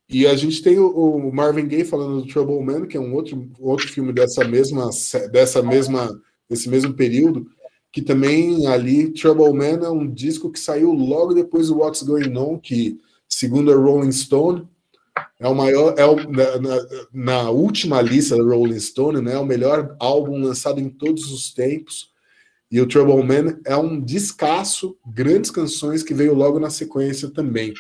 E 0.08 0.26
a 0.26 0.34
gente 0.34 0.60
tem 0.60 0.78
o, 0.78 1.30
Marvin 1.32 1.68
Gaye 1.68 1.84
falando 1.84 2.22
do 2.22 2.26
Trouble 2.26 2.60
Man, 2.60 2.86
que 2.86 2.96
é 2.96 3.00
um 3.00 3.14
outro, 3.14 3.48
outro 3.60 3.88
filme 3.88 4.12
dessa 4.12 4.44
mesma, 4.44 4.90
dessa 5.30 5.62
mesma, 5.62 6.20
desse 6.48 6.68
mesmo 6.68 6.94
período, 6.94 7.46
que 7.92 8.02
também 8.02 8.66
ali 8.66 9.12
Trouble 9.12 9.52
Man 9.52 9.86
é 9.86 9.88
um 9.88 10.12
disco 10.12 10.50
que 10.50 10.58
saiu 10.58 10.92
logo 10.92 11.32
depois 11.32 11.68
do 11.68 11.78
What's 11.78 12.02
Going 12.02 12.36
On, 12.36 12.58
que 12.58 12.98
segundo 13.28 13.72
a 13.72 13.76
Rolling 13.76 14.10
Stone 14.10 14.66
é 15.38 15.46
o 15.46 15.54
maior, 15.54 15.94
é 15.96 16.04
o, 16.04 16.16
na, 16.28 16.46
na, 17.12 17.50
última 17.50 18.02
lista 18.02 18.36
da 18.36 18.42
Rolling 18.42 18.80
Stone, 18.80 19.20
né, 19.20 19.34
é 19.34 19.38
o 19.38 19.46
melhor 19.46 19.96
álbum 19.98 20.38
lançado 20.38 20.80
em 20.80 20.88
todos 20.88 21.30
os 21.32 21.52
tempos. 21.54 22.09
E 22.70 22.80
o 22.80 22.86
Trouble 22.86 23.22
Man 23.24 23.58
é 23.64 23.76
um 23.76 24.00
descasso, 24.00 24.96
grandes 25.04 25.50
canções 25.50 26.02
que 26.02 26.14
veio 26.14 26.34
logo 26.34 26.60
na 26.60 26.70
sequência 26.70 27.28
também. 27.28 27.74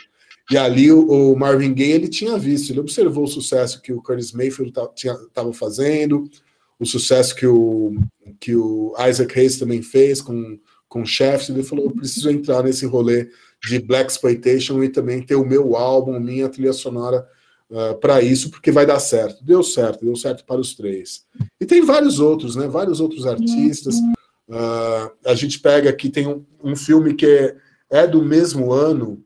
E 0.50 0.58
ali 0.58 0.90
o, 0.90 1.36
Marvin 1.36 1.72
Gaye 1.72 1.92
ele 1.92 2.08
tinha 2.08 2.36
visto, 2.36 2.70
ele 2.70 2.80
observou 2.80 3.24
o 3.24 3.28
sucesso 3.28 3.80
que 3.80 3.92
o 3.92 4.02
Curtis 4.02 4.32
Mayfield 4.32 4.72
estava 4.96 5.52
fazendo, 5.52 6.28
o 6.76 6.84
sucesso 6.84 7.36
que 7.36 7.46
o, 7.46 7.94
que 8.40 8.56
o 8.56 8.92
Isaac 9.08 9.38
Hayes 9.38 9.58
também 9.58 9.80
fez 9.80 10.20
com, 10.20 10.58
com 10.88 11.04
Chefs, 11.04 11.50
ele 11.50 11.62
falou, 11.62 11.84
eu 11.84 11.92
preciso 11.92 12.28
entrar 12.28 12.64
nesse 12.64 12.84
rolê 12.84 13.28
de 13.62 13.78
Black 13.78 14.10
Exploitation 14.10 14.82
e 14.82 14.88
também 14.88 15.22
ter 15.22 15.36
o 15.36 15.46
meu 15.46 15.76
álbum, 15.76 16.18
minha 16.18 16.48
trilha 16.48 16.72
sonora 16.72 17.28
uh, 17.70 17.78
ah, 17.78 17.94
para 17.94 18.20
isso, 18.20 18.50
porque 18.50 18.72
vai 18.72 18.86
dar 18.86 18.98
certo. 18.98 19.44
Deu 19.44 19.62
certo, 19.62 20.04
deu 20.04 20.16
certo 20.16 20.44
para 20.44 20.60
os 20.60 20.74
três. 20.74 21.24
E 21.60 21.66
tem 21.66 21.84
vários 21.84 22.18
outros, 22.18 22.56
né? 22.56 22.66
Vários 22.66 23.00
outros 23.00 23.26
artistas. 23.26 23.94
Uh, 24.50 25.12
a 25.24 25.34
gente 25.36 25.60
pega 25.60 25.88
aqui, 25.88 26.10
tem 26.10 26.26
um, 26.26 26.44
um 26.62 26.74
filme 26.74 27.14
que 27.14 27.24
é, 27.24 27.56
é 27.88 28.06
do 28.06 28.20
mesmo 28.24 28.72
ano, 28.72 29.24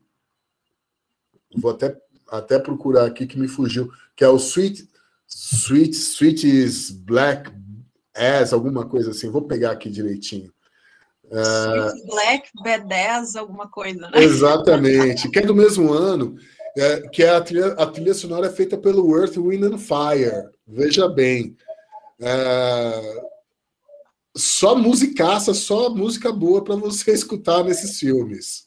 vou 1.57 1.71
até, 1.71 1.97
até 2.31 2.59
procurar 2.59 3.07
aqui 3.07 3.27
que 3.27 3.39
me 3.39 3.49
fugiu, 3.49 3.91
que 4.15 4.23
é 4.23 4.29
o 4.29 4.37
Sweet, 4.37 4.87
Sweet, 5.27 5.97
Sweet 5.97 6.47
is 6.47 6.91
Black 6.91 7.51
As, 8.15 8.53
alguma 8.53 8.87
coisa 8.87 9.13
assim. 9.13 9.31
Vou 9.31 9.43
pegar 9.43 9.71
aqui 9.71 9.89
direitinho. 9.89 10.53
Uh, 11.25 12.07
Black 12.07 12.51
B10, 12.63 13.37
alguma 13.37 13.67
coisa, 13.67 14.11
né? 14.11 14.23
Exatamente, 14.23 15.31
que 15.31 15.39
é 15.39 15.43
do 15.43 15.55
mesmo 15.55 15.91
ano, 15.91 16.37
é, 16.77 17.01
que 17.09 17.23
é 17.25 17.31
a 17.31 17.41
trilha, 17.41 17.69
a 17.73 17.87
trilha 17.87 18.13
sonora 18.13 18.49
é 18.49 18.51
feita 18.51 18.77
pelo 18.77 19.19
Earth, 19.19 19.39
Wind 19.39 19.65
and 19.65 19.79
Fire. 19.79 20.51
Veja 20.67 21.09
bem. 21.09 21.57
É, 22.21 23.23
só 24.37 24.75
musicaça, 24.75 25.55
só 25.55 25.91
música 25.91 26.33
boa 26.33 26.63
para 26.63 26.77
você 26.77 27.13
escutar 27.15 27.65
nesses 27.65 27.99
filmes 27.99 28.65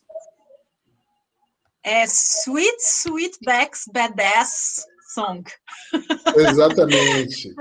é 1.88 2.04
Sweet 2.04 2.82
Sweetback's 2.82 3.86
Badass 3.94 4.86
Song. 5.14 5.42
Exatamente. 6.36 7.56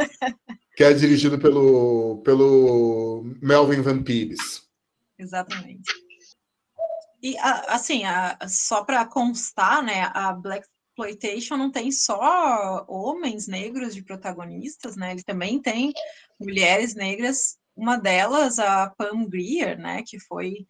que 0.76 0.82
é 0.82 0.92
dirigido 0.92 1.38
pelo, 1.38 2.20
pelo 2.24 3.22
Melvin 3.40 3.82
Van 3.82 4.02
Peebles. 4.02 4.66
Exatamente. 5.16 5.92
E, 7.22 7.36
assim, 7.38 8.02
só 8.48 8.84
para 8.84 9.06
constar, 9.06 9.82
né, 9.82 10.10
a 10.12 10.32
Black 10.32 10.66
Exploitation 10.90 11.56
não 11.56 11.70
tem 11.70 11.92
só 11.92 12.84
homens 12.88 13.46
negros 13.46 13.94
de 13.94 14.02
protagonistas, 14.02 14.96
né, 14.96 15.12
ele 15.12 15.22
também 15.22 15.62
tem 15.62 15.92
mulheres 16.38 16.94
negras, 16.94 17.56
uma 17.76 17.96
delas, 17.96 18.58
a 18.58 18.88
Pam 18.96 19.28
Grier, 19.28 19.78
né, 19.78 20.02
que 20.06 20.18
foi 20.18 20.66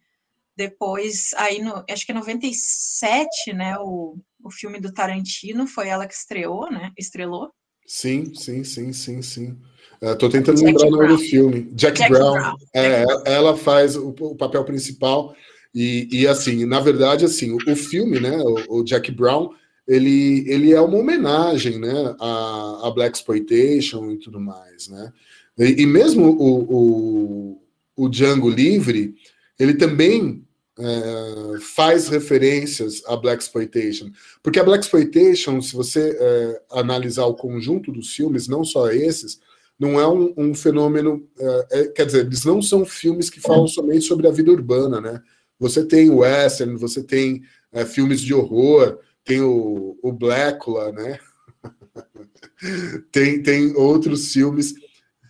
depois, 0.55 1.29
aí 1.35 1.61
no, 1.61 1.85
acho 1.89 2.05
que 2.05 2.11
é 2.11 2.15
97, 2.15 3.53
né, 3.53 3.77
o, 3.79 4.17
o 4.43 4.51
filme 4.51 4.79
do 4.79 4.91
Tarantino, 4.91 5.67
foi 5.67 5.87
ela 5.87 6.07
que 6.07 6.15
estreou, 6.15 6.69
né, 6.71 6.91
estrelou. 6.97 7.51
Sim, 7.85 8.33
sim, 8.33 8.63
sim, 8.63 8.91
sim, 8.91 9.21
sim. 9.21 9.57
Estou 10.01 10.29
tentando 10.29 10.57
Jack 10.57 10.65
lembrar 10.65 10.87
o 10.87 10.91
nome 10.91 11.07
do 11.07 11.17
filme. 11.17 11.71
Jack, 11.73 11.97
Jack 11.97 12.11
Brown. 12.11 12.33
Brown. 12.33 12.55
É, 12.75 13.05
ela 13.25 13.55
faz 13.55 13.95
o, 13.95 14.09
o, 14.09 14.35
papel 14.35 14.63
principal 14.65 15.33
e, 15.73 16.07
e, 16.11 16.27
assim, 16.27 16.65
na 16.65 16.79
verdade, 16.79 17.23
assim, 17.23 17.51
o, 17.51 17.57
o 17.71 17.75
filme, 17.75 18.19
né, 18.19 18.37
o, 18.37 18.79
o, 18.79 18.83
Jack 18.83 19.11
Brown, 19.11 19.51
ele, 19.87 20.43
ele 20.47 20.73
é 20.73 20.81
uma 20.81 20.97
homenagem, 20.97 21.79
né, 21.79 22.15
a, 22.19 22.87
a 22.87 22.91
Black 22.91 23.17
Exploitation 23.17 24.11
e 24.11 24.19
tudo 24.19 24.39
mais, 24.39 24.87
né. 24.87 25.13
E, 25.57 25.81
e 25.81 25.85
mesmo 25.85 26.29
o, 26.29 26.73
o, 26.73 27.61
o 27.95 28.09
Django 28.09 28.49
Livre, 28.49 29.15
ele 29.59 29.73
também 29.73 30.45
é, 30.79 31.59
faz 31.75 32.07
referências 32.07 33.01
à 33.07 33.15
Black 33.15 33.41
Exploitation. 33.41 34.11
Porque 34.43 34.59
a 34.59 34.63
Black 34.63 34.83
Exploitation, 34.83 35.61
se 35.61 35.73
você 35.75 36.15
é, 36.19 36.61
analisar 36.71 37.25
o 37.25 37.35
conjunto 37.35 37.91
dos 37.91 38.13
filmes, 38.13 38.47
não 38.47 38.63
só 38.63 38.91
esses, 38.91 39.39
não 39.79 39.99
é 39.99 40.07
um, 40.07 40.33
um 40.37 40.53
fenômeno. 40.53 41.27
É, 41.39 41.67
é, 41.71 41.87
quer 41.87 42.05
dizer, 42.05 42.25
eles 42.25 42.45
não 42.45 42.61
são 42.61 42.85
filmes 42.85 43.29
que 43.29 43.39
falam 43.39 43.67
somente 43.67 44.05
sobre 44.05 44.27
a 44.27 44.31
vida 44.31 44.51
urbana, 44.51 45.01
né? 45.01 45.21
Você 45.59 45.83
tem 45.83 46.09
western, 46.09 46.75
você 46.77 47.03
tem 47.03 47.41
é, 47.71 47.83
filmes 47.85 48.21
de 48.21 48.33
horror, 48.33 48.99
tem 49.23 49.41
o, 49.41 49.97
o 50.01 50.11
Blackula, 50.11 50.91
né? 50.91 51.19
tem, 53.11 53.41
tem 53.41 53.75
outros 53.75 54.31
filmes 54.31 54.73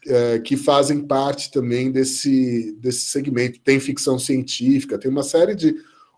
é, 0.07 0.39
que 0.39 0.55
fazem 0.55 1.05
parte 1.05 1.51
também 1.51 1.91
desse, 1.91 2.73
desse 2.79 3.05
segmento. 3.07 3.59
Tem 3.59 3.79
ficção 3.79 4.17
científica, 4.17 4.97
tem 4.97 5.11
uma 5.11 5.23
série 5.23 5.53
de 5.53 5.71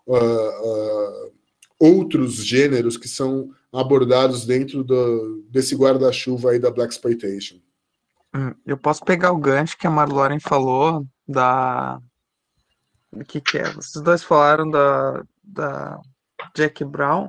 uh, 0.06 0.16
uh, 0.16 1.32
outros 1.78 2.34
gêneros 2.44 2.96
que 2.96 3.08
são 3.08 3.50
abordados 3.72 4.44
dentro 4.44 4.82
do, 4.82 5.44
desse 5.50 5.74
guarda-chuva 5.74 6.50
aí 6.50 6.58
da 6.58 6.70
Black 6.70 6.92
Exploitation. 6.92 7.60
Hum, 8.34 8.54
eu 8.64 8.76
posso 8.76 9.04
pegar 9.04 9.32
o 9.32 9.38
gancho 9.38 9.76
que 9.76 9.86
a 9.86 9.90
Marloren 9.90 10.38
falou 10.38 11.04
da. 11.26 12.00
O 13.12 13.24
que, 13.24 13.40
que 13.40 13.58
é? 13.58 13.72
Vocês 13.72 14.02
dois 14.04 14.22
falaram 14.22 14.70
da, 14.70 15.24
da 15.42 16.00
Jack 16.54 16.84
Brown. 16.84 17.28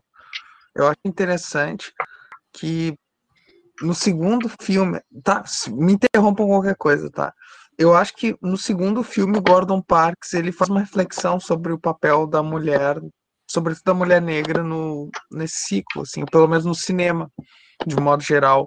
Eu 0.75 0.88
acho 0.88 0.99
interessante 1.05 1.91
que 2.53 2.95
no 3.82 3.94
segundo 3.94 4.49
filme, 4.62 5.02
tá? 5.24 5.44
Me 5.70 5.94
interrompam 5.94 6.48
qualquer 6.48 6.76
coisa, 6.76 7.10
tá? 7.10 7.34
Eu 7.78 7.95
acho 7.95 8.16
que 8.16 8.36
no 8.41 8.58
segundo 8.58 9.03
filme, 9.03 9.40
Gordon 9.40 9.82
Parks 9.82 10.34
ele 10.34 10.52
faz 10.52 10.70
uma 10.70 10.82
reflexão 10.82 11.40
sobre 11.40 11.74
o 11.74 11.80
papel 11.80 12.28
da 12.28 12.44
mulher, 12.44 13.02
sobretudo 13.49 13.86
da 13.86 13.94
mulher 13.94 14.22
negra 14.22 14.64
no 14.64 15.10
nesse 15.32 15.56
ciclo, 15.68 16.03
assim, 16.03 16.26
pelo 16.26 16.48
menos 16.48 16.66
no 16.66 16.76
cinema, 16.76 17.32
de 17.86 17.95
modo 17.95 18.22
geral. 18.22 18.66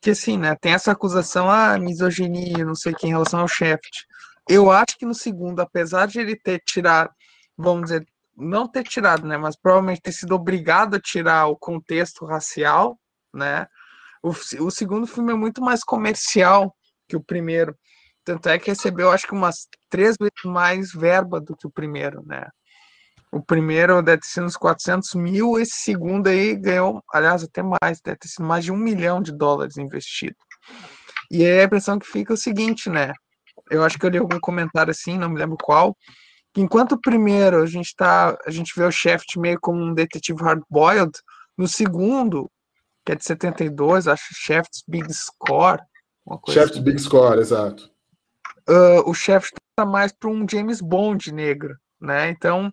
Que 0.00 0.10
assim, 0.10 0.38
né? 0.38 0.56
Tem 0.60 0.72
essa 0.72 0.92
acusação, 0.92 1.50
ah, 1.50 1.78
misoginia, 1.78 2.64
não 2.64 2.74
sei 2.74 2.92
o 2.92 2.96
que, 2.96 3.06
em 3.06 3.10
relação 3.10 3.40
ao 3.40 3.48
Shaft. 3.48 4.06
Eu 4.48 4.70
acho 4.70 4.96
que 4.98 5.04
no 5.04 5.14
segundo, 5.14 5.60
apesar 5.60 6.06
de 6.06 6.20
ele 6.20 6.36
ter 6.36 6.62
tirado, 6.64 7.10
vamos 7.56 7.84
dizer, 7.84 8.06
não 8.36 8.68
ter 8.68 8.84
tirado, 8.84 9.26
né? 9.26 9.36
Mas 9.36 9.56
provavelmente 9.56 10.00
ter 10.00 10.12
sido 10.12 10.34
obrigado 10.34 10.94
a 10.94 11.00
tirar 11.00 11.48
o 11.48 11.56
contexto 11.56 12.24
racial, 12.24 12.98
né? 13.34 13.66
O, 14.22 14.30
o 14.30 14.70
segundo 14.70 15.06
filme 15.06 15.32
é 15.32 15.36
muito 15.36 15.60
mais 15.60 15.82
comercial 15.82 16.74
que 17.08 17.16
o 17.16 17.22
primeiro. 17.22 17.76
Tanto 18.24 18.48
é 18.48 18.58
que 18.58 18.70
recebeu, 18.70 19.10
acho 19.10 19.26
que 19.26 19.32
umas 19.32 19.66
três 19.88 20.16
vezes 20.18 20.32
mais 20.44 20.92
verba 20.92 21.40
do 21.40 21.56
que 21.56 21.66
o 21.66 21.70
primeiro, 21.70 22.22
né? 22.26 22.46
O 23.30 23.42
primeiro 23.42 24.02
deve 24.02 24.22
ter 24.22 24.28
sido 24.28 24.46
uns 24.46 24.56
400 24.56 25.14
mil, 25.14 25.58
esse 25.58 25.82
segundo 25.82 26.28
aí 26.28 26.54
ganhou, 26.54 27.02
aliás, 27.12 27.42
até 27.42 27.62
mais, 27.62 28.00
deve 28.00 28.18
ter 28.18 28.28
sido 28.28 28.46
mais 28.46 28.64
de 28.64 28.72
um 28.72 28.76
milhão 28.76 29.20
de 29.20 29.32
dólares 29.32 29.76
investido. 29.76 30.36
E 31.30 31.44
aí 31.44 31.60
a 31.60 31.64
impressão 31.64 31.98
que 31.98 32.06
fica 32.06 32.32
é 32.32 32.34
o 32.34 32.38
seguinte, 32.38 32.88
né? 32.88 33.12
Eu 33.70 33.84
acho 33.84 33.98
que 33.98 34.06
eu 34.06 34.10
li 34.10 34.18
algum 34.18 34.40
comentário 34.40 34.90
assim, 34.90 35.18
não 35.18 35.28
me 35.28 35.38
lembro 35.38 35.58
qual, 35.62 35.94
que 36.54 36.62
enquanto 36.62 36.92
o 36.92 37.00
primeiro 37.00 37.62
a 37.62 37.66
gente 37.66 37.94
tá, 37.94 38.36
a 38.46 38.50
gente 38.50 38.72
vê 38.74 38.84
o 38.84 38.90
Shaft 38.90 39.38
meio 39.38 39.58
como 39.60 39.78
um 39.78 39.92
detetive 39.92 40.42
hard-boiled, 40.42 41.12
no 41.56 41.68
segundo 41.68 42.50
que 43.08 43.12
é 43.12 43.16
de 43.16 43.24
72, 43.24 44.06
acho 44.06 44.34
Shaft's 44.34 44.84
Big 44.86 45.10
Score. 45.14 45.80
Shaft's 46.50 46.72
assim. 46.72 46.82
Big 46.82 47.00
Score, 47.00 47.40
exato. 47.40 47.90
Uh, 48.68 49.00
o 49.08 49.14
Shaft 49.14 49.54
tá 49.74 49.86
mais 49.86 50.12
para 50.12 50.28
um 50.28 50.46
James 50.46 50.82
Bond 50.82 51.32
negro, 51.32 51.74
né? 51.98 52.28
Então, 52.28 52.70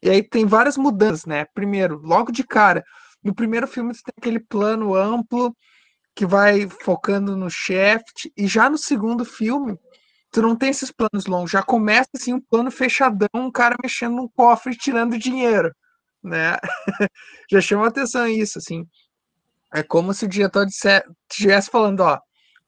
e 0.00 0.08
aí 0.08 0.22
tem 0.22 0.46
várias 0.46 0.76
mudanças, 0.76 1.26
né? 1.26 1.46
Primeiro, 1.52 2.00
logo 2.00 2.30
de 2.30 2.44
cara, 2.44 2.84
no 3.24 3.34
primeiro 3.34 3.66
filme 3.66 3.92
você 3.92 4.02
tem 4.04 4.14
aquele 4.16 4.38
plano 4.38 4.94
amplo 4.94 5.52
que 6.14 6.24
vai 6.24 6.68
focando 6.68 7.36
no 7.36 7.50
Shaft, 7.50 8.30
e 8.36 8.46
já 8.46 8.70
no 8.70 8.78
segundo 8.78 9.24
filme 9.24 9.76
tu 10.30 10.40
não 10.40 10.54
tem 10.54 10.70
esses 10.70 10.92
planos 10.92 11.26
longos, 11.26 11.50
já 11.50 11.62
começa 11.62 12.08
assim 12.14 12.34
um 12.34 12.40
plano 12.40 12.70
fechadão, 12.70 13.28
um 13.34 13.50
cara 13.50 13.74
mexendo 13.82 14.14
num 14.14 14.28
cofre 14.28 14.74
e 14.74 14.78
tirando 14.78 15.18
dinheiro, 15.18 15.74
né? 16.22 16.56
já 17.50 17.60
chama 17.60 17.88
atenção 17.88 18.28
isso, 18.28 18.58
assim. 18.58 18.86
É 19.72 19.82
como 19.82 20.12
se 20.12 20.24
o 20.24 20.28
diretor 20.28 20.66
estivesse 20.66 21.70
falando, 21.70 22.00
ó, 22.00 22.18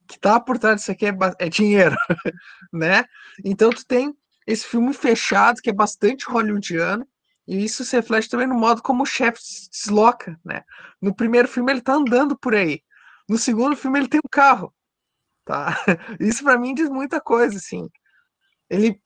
que 0.08 0.18
tá 0.18 0.38
por 0.40 0.58
trás 0.58 0.76
disso 0.76 0.92
aqui 0.92 1.06
é, 1.06 1.12
é 1.38 1.48
dinheiro, 1.48 1.96
né? 2.72 3.04
Então 3.44 3.70
tu 3.70 3.84
tem 3.86 4.14
esse 4.46 4.66
filme 4.66 4.92
fechado, 4.92 5.60
que 5.62 5.70
é 5.70 5.72
bastante 5.72 6.26
hollywoodiano, 6.26 7.06
e 7.46 7.64
isso 7.64 7.84
se 7.84 7.96
reflete 7.96 8.28
também 8.28 8.46
no 8.46 8.54
modo 8.54 8.82
como 8.82 9.02
o 9.02 9.06
chefe 9.06 9.38
se 9.42 9.70
desloca, 9.70 10.38
né? 10.44 10.62
No 11.00 11.14
primeiro 11.14 11.48
filme 11.48 11.72
ele 11.72 11.80
tá 11.80 11.94
andando 11.94 12.38
por 12.38 12.54
aí. 12.54 12.82
No 13.28 13.38
segundo 13.38 13.76
filme 13.76 13.98
ele 13.98 14.08
tem 14.08 14.20
um 14.24 14.28
carro, 14.30 14.74
tá? 15.44 15.76
Isso 16.20 16.42
para 16.42 16.58
mim 16.58 16.74
diz 16.74 16.88
muita 16.88 17.20
coisa, 17.20 17.56
assim. 17.56 17.88
Ele 18.68 19.00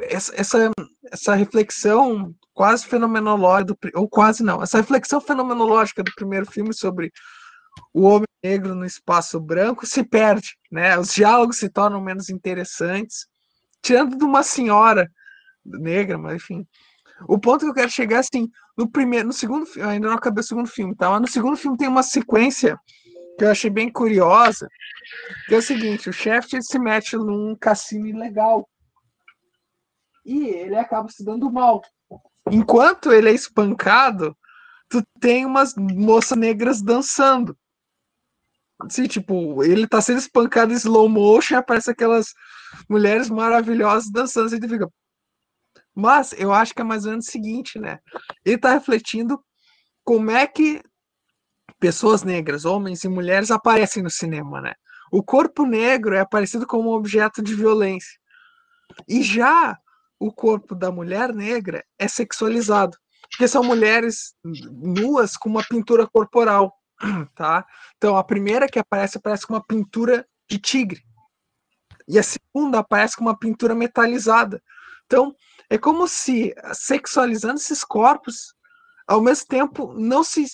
essa, 0.00 0.34
essa, 0.34 0.70
essa 1.12 1.34
reflexão 1.34 2.34
quase 2.52 2.86
fenomenológica 2.86 3.72
do, 3.72 3.78
ou 3.94 4.08
quase 4.08 4.42
não, 4.42 4.62
essa 4.62 4.78
reflexão 4.78 5.20
fenomenológica 5.20 6.02
do 6.02 6.12
primeiro 6.14 6.50
filme 6.50 6.74
sobre 6.74 7.12
o 7.92 8.02
homem 8.02 8.26
negro 8.42 8.74
no 8.74 8.84
espaço 8.84 9.38
branco 9.40 9.86
se 9.86 10.02
perde, 10.02 10.56
né? 10.70 10.98
Os 10.98 11.12
diálogos 11.12 11.58
se 11.58 11.68
tornam 11.68 12.00
menos 12.00 12.28
interessantes, 12.28 13.26
tirando 13.82 14.16
de 14.16 14.24
uma 14.24 14.42
senhora 14.42 15.10
negra, 15.64 16.16
mas 16.16 16.36
enfim. 16.36 16.66
O 17.28 17.38
ponto 17.38 17.64
que 17.64 17.70
eu 17.70 17.74
quero 17.74 17.90
chegar 17.90 18.20
assim, 18.20 18.48
no 18.76 18.90
primeiro, 18.90 19.26
no 19.26 19.32
segundo 19.32 19.66
ainda 19.82 20.08
não 20.08 20.14
acabei 20.14 20.40
o 20.40 20.46
segundo 20.46 20.68
filme, 20.68 20.96
tá? 20.96 21.10
Mas 21.10 21.20
no 21.20 21.28
segundo 21.28 21.56
filme 21.56 21.76
tem 21.76 21.88
uma 21.88 22.02
sequência 22.02 22.78
que 23.38 23.44
eu 23.44 23.50
achei 23.50 23.70
bem 23.70 23.90
curiosa, 23.90 24.68
que 25.46 25.54
é 25.54 25.58
o 25.58 25.62
seguinte, 25.62 26.08
o 26.08 26.12
chefe 26.12 26.62
se 26.62 26.78
mete 26.78 27.16
num 27.16 27.56
cassino 27.56 28.06
ilegal. 28.06 28.68
E 30.24 30.46
ele 30.48 30.76
acaba 30.76 31.08
se 31.08 31.24
dando 31.24 31.50
mal. 31.50 31.82
Enquanto 32.50 33.12
ele 33.12 33.30
é 33.30 33.32
espancado, 33.32 34.36
tu 34.88 35.02
tem 35.20 35.46
umas 35.46 35.74
moças 35.76 36.36
negras 36.36 36.82
dançando. 36.82 37.56
Assim, 38.86 39.06
tipo, 39.06 39.62
ele 39.62 39.86
tá 39.86 40.00
sendo 40.00 40.18
espancado 40.18 40.72
em 40.72 40.76
slow 40.76 41.08
motion 41.08 41.54
e 41.54 41.56
aparece 41.56 41.90
aquelas 41.90 42.32
mulheres 42.88 43.28
maravilhosas 43.28 44.10
dançando. 44.10 44.46
Assim, 44.46 44.60
tu 44.60 44.68
fica, 44.68 44.88
mas 45.94 46.32
eu 46.32 46.52
acho 46.52 46.74
que 46.74 46.80
é 46.80 46.84
mais 46.84 47.04
ou 47.04 47.10
menos 47.10 47.28
o 47.28 47.30
seguinte, 47.30 47.78
né? 47.78 47.98
Ele 48.44 48.56
está 48.56 48.72
refletindo 48.72 49.42
como 50.04 50.30
é 50.30 50.46
que 50.46 50.82
pessoas 51.78 52.22
negras, 52.22 52.64
homens 52.64 53.04
e 53.04 53.08
mulheres, 53.08 53.50
aparecem 53.50 54.02
no 54.02 54.10
cinema, 54.10 54.60
né? 54.60 54.74
O 55.10 55.22
corpo 55.22 55.64
negro 55.64 56.14
é 56.14 56.20
aparecido 56.20 56.66
como 56.66 56.94
objeto 56.94 57.42
de 57.42 57.54
violência. 57.54 58.18
E 59.08 59.22
já 59.22 59.76
o 60.18 60.32
corpo 60.32 60.74
da 60.74 60.92
mulher 60.92 61.34
negra 61.34 61.84
é 61.98 62.06
sexualizado, 62.06 62.96
porque 63.30 63.48
são 63.48 63.64
mulheres 63.64 64.34
nuas 64.44 65.36
com 65.36 65.48
uma 65.48 65.64
pintura 65.64 66.06
corporal, 66.06 66.72
tá? 67.34 67.64
Então 67.96 68.16
a 68.16 68.24
primeira 68.24 68.68
que 68.68 68.78
aparece 68.78 69.18
aparece 69.18 69.46
com 69.46 69.54
uma 69.54 69.64
pintura 69.64 70.26
de 70.48 70.58
tigre. 70.58 71.02
E 72.08 72.18
a 72.18 72.22
segunda 72.22 72.80
aparece 72.80 73.16
com 73.16 73.22
uma 73.22 73.38
pintura 73.38 73.74
metalizada. 73.74 74.62
Então, 75.06 75.34
é 75.68 75.78
como 75.78 76.08
se 76.08 76.54
sexualizando 76.72 77.54
esses 77.54 77.84
corpos, 77.84 78.54
ao 79.06 79.20
mesmo 79.20 79.46
tempo, 79.46 79.92
não 79.94 80.22
se. 80.22 80.46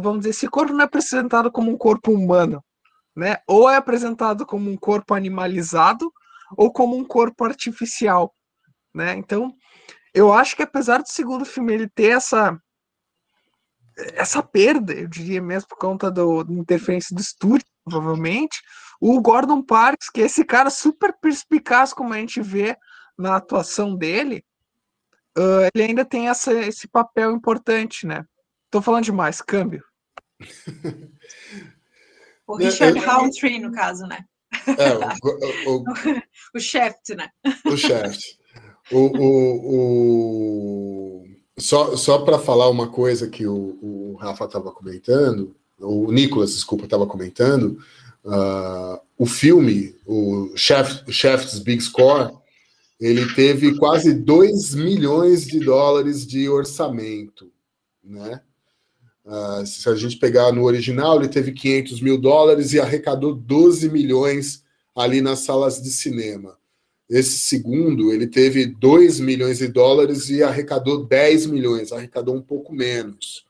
Vamos 0.00 0.18
dizer, 0.20 0.30
esse 0.30 0.48
corpo 0.48 0.72
não 0.72 0.80
é 0.80 0.84
apresentado 0.84 1.50
como 1.50 1.70
um 1.70 1.78
corpo 1.78 2.12
humano, 2.12 2.64
né? 3.14 3.38
Ou 3.46 3.70
é 3.70 3.76
apresentado 3.76 4.44
como 4.44 4.70
um 4.70 4.76
corpo 4.76 5.14
animalizado, 5.14 6.12
ou 6.56 6.72
como 6.72 6.96
um 6.96 7.04
corpo 7.04 7.44
artificial, 7.44 8.34
né? 8.94 9.14
Então, 9.14 9.52
eu 10.14 10.32
acho 10.32 10.56
que 10.56 10.62
apesar 10.62 11.02
do 11.02 11.08
segundo 11.08 11.44
filme 11.44 11.74
ele 11.74 11.88
ter 11.88 12.16
essa 12.16 12.56
essa 14.14 14.42
perda, 14.42 14.92
eu 14.92 15.08
diria 15.08 15.40
mesmo 15.40 15.68
por 15.68 15.78
conta 15.78 16.10
do, 16.10 16.44
da 16.44 16.52
interferência 16.52 17.14
do 17.14 17.20
estúdio, 17.20 17.66
provavelmente, 17.84 18.60
o 19.00 19.20
Gordon 19.20 19.62
Parks, 19.62 20.10
que 20.10 20.20
é 20.20 20.24
esse 20.24 20.44
cara 20.44 20.70
super 20.70 21.14
perspicaz, 21.20 21.92
como 21.92 22.12
a 22.12 22.18
gente 22.18 22.40
vê 22.40 22.76
na 23.16 23.36
atuação 23.36 23.94
dele, 23.96 24.44
uh, 25.38 25.68
ele 25.74 25.84
ainda 25.84 26.04
tem 26.04 26.28
essa, 26.28 26.52
esse 26.52 26.86
papel 26.88 27.32
importante, 27.32 28.06
né? 28.06 28.24
Tô 28.70 28.82
falando 28.82 29.04
demais, 29.04 29.40
câmbio. 29.40 29.82
o 32.46 32.56
Richard 32.56 32.98
Roundtree, 32.98 33.58
no 33.58 33.72
caso, 33.72 34.06
né? 34.06 34.24
É, 34.66 34.94
o, 34.94 35.76
o, 35.78 35.80
o, 35.80 35.84
o 36.54 36.60
Shaft, 36.60 37.14
né? 37.14 37.30
O 37.64 37.76
Shaft. 37.76 38.38
O, 38.92 38.98
o, 38.98 39.60
o, 39.74 41.35
só 41.58 41.96
só 41.96 42.18
para 42.18 42.38
falar 42.38 42.68
uma 42.68 42.88
coisa 42.88 43.28
que 43.28 43.46
o, 43.46 43.78
o 43.80 44.16
Rafa 44.20 44.44
estava 44.44 44.70
comentando, 44.72 45.54
o 45.78 46.10
Nicolas, 46.10 46.52
desculpa, 46.54 46.84
estava 46.84 47.06
comentando, 47.06 47.78
uh, 48.24 49.00
o 49.18 49.26
filme, 49.26 49.94
o 50.06 50.52
Shaft, 50.56 51.10
Shaft's 51.10 51.58
Big 51.58 51.82
Score, 51.82 52.32
ele 53.00 53.26
teve 53.34 53.76
quase 53.76 54.14
2 54.14 54.74
milhões 54.74 55.46
de 55.46 55.60
dólares 55.60 56.26
de 56.26 56.48
orçamento, 56.48 57.50
né? 58.02 58.40
Uh, 59.24 59.66
se 59.66 59.88
a 59.88 59.94
gente 59.96 60.18
pegar 60.18 60.52
no 60.52 60.62
original, 60.62 61.16
ele 61.16 61.28
teve 61.28 61.52
500 61.52 62.00
mil 62.00 62.16
dólares 62.16 62.72
e 62.72 62.80
arrecadou 62.80 63.34
12 63.34 63.90
milhões 63.90 64.62
ali 64.94 65.20
nas 65.20 65.40
salas 65.40 65.82
de 65.82 65.90
cinema. 65.90 66.56
Esse 67.08 67.38
segundo, 67.38 68.12
ele 68.12 68.26
teve 68.26 68.66
2 68.66 69.20
milhões 69.20 69.58
de 69.58 69.68
dólares 69.68 70.28
e 70.28 70.42
arrecadou 70.42 71.04
10 71.04 71.46
milhões, 71.46 71.92
arrecadou 71.92 72.34
um 72.34 72.42
pouco 72.42 72.72
menos. 72.72 73.44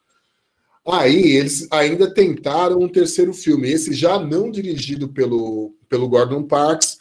Aí 0.87 1.33
eles 1.33 1.67
ainda 1.71 2.13
tentaram 2.13 2.79
um 2.79 2.89
terceiro 2.89 3.33
filme, 3.33 3.71
esse 3.71 3.93
já 3.93 4.19
não 4.19 4.51
dirigido 4.51 5.09
pelo, 5.09 5.75
pelo 5.89 6.09
Gordon 6.09 6.45
Parks, 6.45 6.99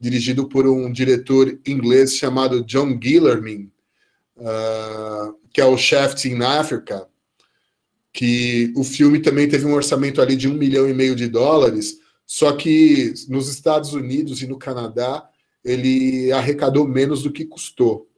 dirigido 0.00 0.48
por 0.48 0.66
um 0.66 0.90
diretor 0.90 1.58
inglês 1.66 2.16
chamado 2.16 2.64
John 2.64 2.96
Guillermin, 2.96 3.70
uh, 4.36 5.34
que 5.52 5.60
é 5.60 5.64
o 5.64 5.76
Shaft 5.76 6.24
in 6.24 6.42
Africa, 6.42 7.06
que 8.12 8.72
o 8.74 8.82
filme 8.82 9.20
também 9.20 9.48
teve 9.48 9.66
um 9.66 9.74
orçamento 9.74 10.20
ali 10.20 10.34
de 10.34 10.48
um 10.48 10.54
milhão 10.54 10.88
e 10.88 10.94
meio 10.94 11.14
de 11.14 11.28
dólares, 11.28 11.98
só 12.26 12.52
que 12.52 13.14
nos 13.28 13.48
Estados 13.48 13.92
Unidos 13.92 14.42
e 14.42 14.46
no 14.46 14.58
Canadá 14.58 15.28
ele 15.64 16.32
arrecadou 16.32 16.86
menos 16.86 17.22
do 17.22 17.32
que 17.32 17.44
custou. 17.44 18.08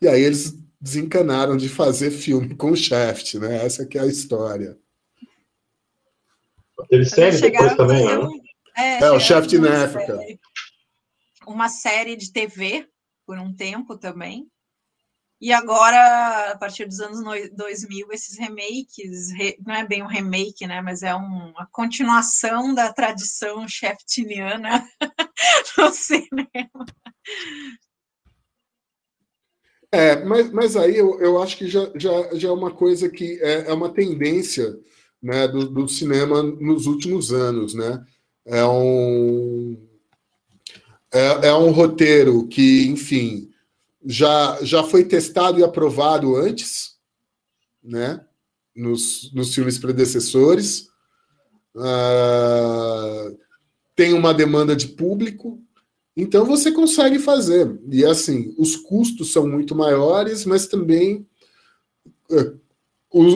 E 0.00 0.08
aí 0.08 0.22
eles 0.22 0.54
desencanaram 0.80 1.56
de 1.56 1.68
fazer 1.68 2.10
filme 2.10 2.54
com 2.54 2.70
o 2.70 2.76
Shaft, 2.76 3.34
né? 3.38 3.64
Essa 3.64 3.86
que 3.86 3.98
é 3.98 4.02
a 4.02 4.06
história. 4.06 4.78
Teve 6.88 7.04
série 7.06 7.40
depois 7.40 7.76
também, 7.76 8.04
né? 8.04 8.28
É, 8.76 9.04
é 9.04 9.10
o 9.10 9.18
Shaft 9.18 9.52
in 9.54 9.66
Africa. 9.66 10.18
Uma 11.46 11.68
série 11.68 12.16
de 12.16 12.30
TV 12.30 12.86
por 13.24 13.38
um 13.38 13.54
tempo 13.54 13.96
também. 13.96 14.50
E 15.38 15.52
agora, 15.52 16.52
a 16.52 16.56
partir 16.56 16.86
dos 16.86 16.98
anos 16.98 17.20
2000, 17.52 18.10
esses 18.10 18.38
remakes, 18.38 19.28
não 19.66 19.74
é 19.74 19.86
bem 19.86 20.02
um 20.02 20.06
remake, 20.06 20.66
né, 20.66 20.80
mas 20.80 21.02
é 21.02 21.14
uma 21.14 21.66
continuação 21.70 22.74
da 22.74 22.90
tradição 22.90 23.68
shaftiniana 23.68 24.86
no 25.76 25.90
cinema. 25.92 26.86
É, 29.92 30.24
mas, 30.24 30.50
mas 30.50 30.76
aí 30.76 30.96
eu, 30.96 31.20
eu 31.20 31.42
acho 31.42 31.56
que 31.58 31.68
já, 31.68 31.90
já, 31.94 32.34
já 32.34 32.48
é 32.48 32.52
uma 32.52 32.70
coisa 32.70 33.08
que 33.08 33.38
é, 33.42 33.68
é 33.68 33.72
uma 33.72 33.90
tendência 33.92 34.78
né, 35.22 35.46
do, 35.46 35.68
do 35.68 35.88
cinema 35.88 36.42
nos 36.42 36.86
últimos 36.86 37.32
anos, 37.32 37.74
né? 37.74 38.04
É 38.44 38.64
um, 38.64 39.76
é, 41.12 41.48
é 41.48 41.54
um 41.54 41.70
roteiro 41.70 42.46
que, 42.46 42.86
enfim, 42.86 43.50
já, 44.06 44.58
já 44.62 44.84
foi 44.84 45.04
testado 45.04 45.58
e 45.58 45.64
aprovado 45.64 46.36
antes, 46.36 46.94
né? 47.82 48.24
Nos, 48.74 49.32
nos 49.34 49.52
filmes 49.54 49.78
predecessores. 49.78 50.88
Uh, 51.74 53.36
tem 53.96 54.12
uma 54.12 54.32
demanda 54.32 54.76
de 54.76 54.88
público, 54.88 55.60
então 56.16 56.44
você 56.44 56.70
consegue 56.70 57.18
fazer. 57.18 57.78
E 57.90 58.04
assim, 58.04 58.54
os 58.56 58.76
custos 58.76 59.32
são 59.32 59.46
muito 59.48 59.74
maiores, 59.74 60.44
mas 60.44 60.66
também 60.66 61.26
uh, 62.30 62.60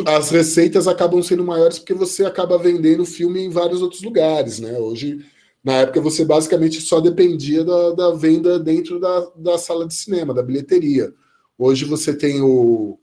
as 0.06 0.30
receitas 0.30 0.86
acabam 0.86 1.22
sendo 1.22 1.42
maiores 1.44 1.78
porque 1.78 1.94
você 1.94 2.24
acaba 2.24 2.58
vendendo 2.58 3.02
o 3.02 3.06
filme 3.06 3.40
em 3.40 3.50
vários 3.50 3.82
outros 3.82 4.02
lugares, 4.02 4.60
né? 4.60 4.78
Hoje, 4.78 5.24
na 5.62 5.74
época, 5.74 6.00
você 6.00 6.24
basicamente 6.24 6.80
só 6.80 7.00
dependia 7.00 7.62
da, 7.62 7.92
da 7.92 8.10
venda 8.14 8.58
dentro 8.58 8.98
da, 8.98 9.30
da 9.36 9.58
sala 9.58 9.86
de 9.86 9.94
cinema, 9.94 10.32
da 10.32 10.42
bilheteria. 10.42 11.12
Hoje 11.58 11.84
você 11.84 12.14
tem 12.14 12.40
o, 12.40 12.98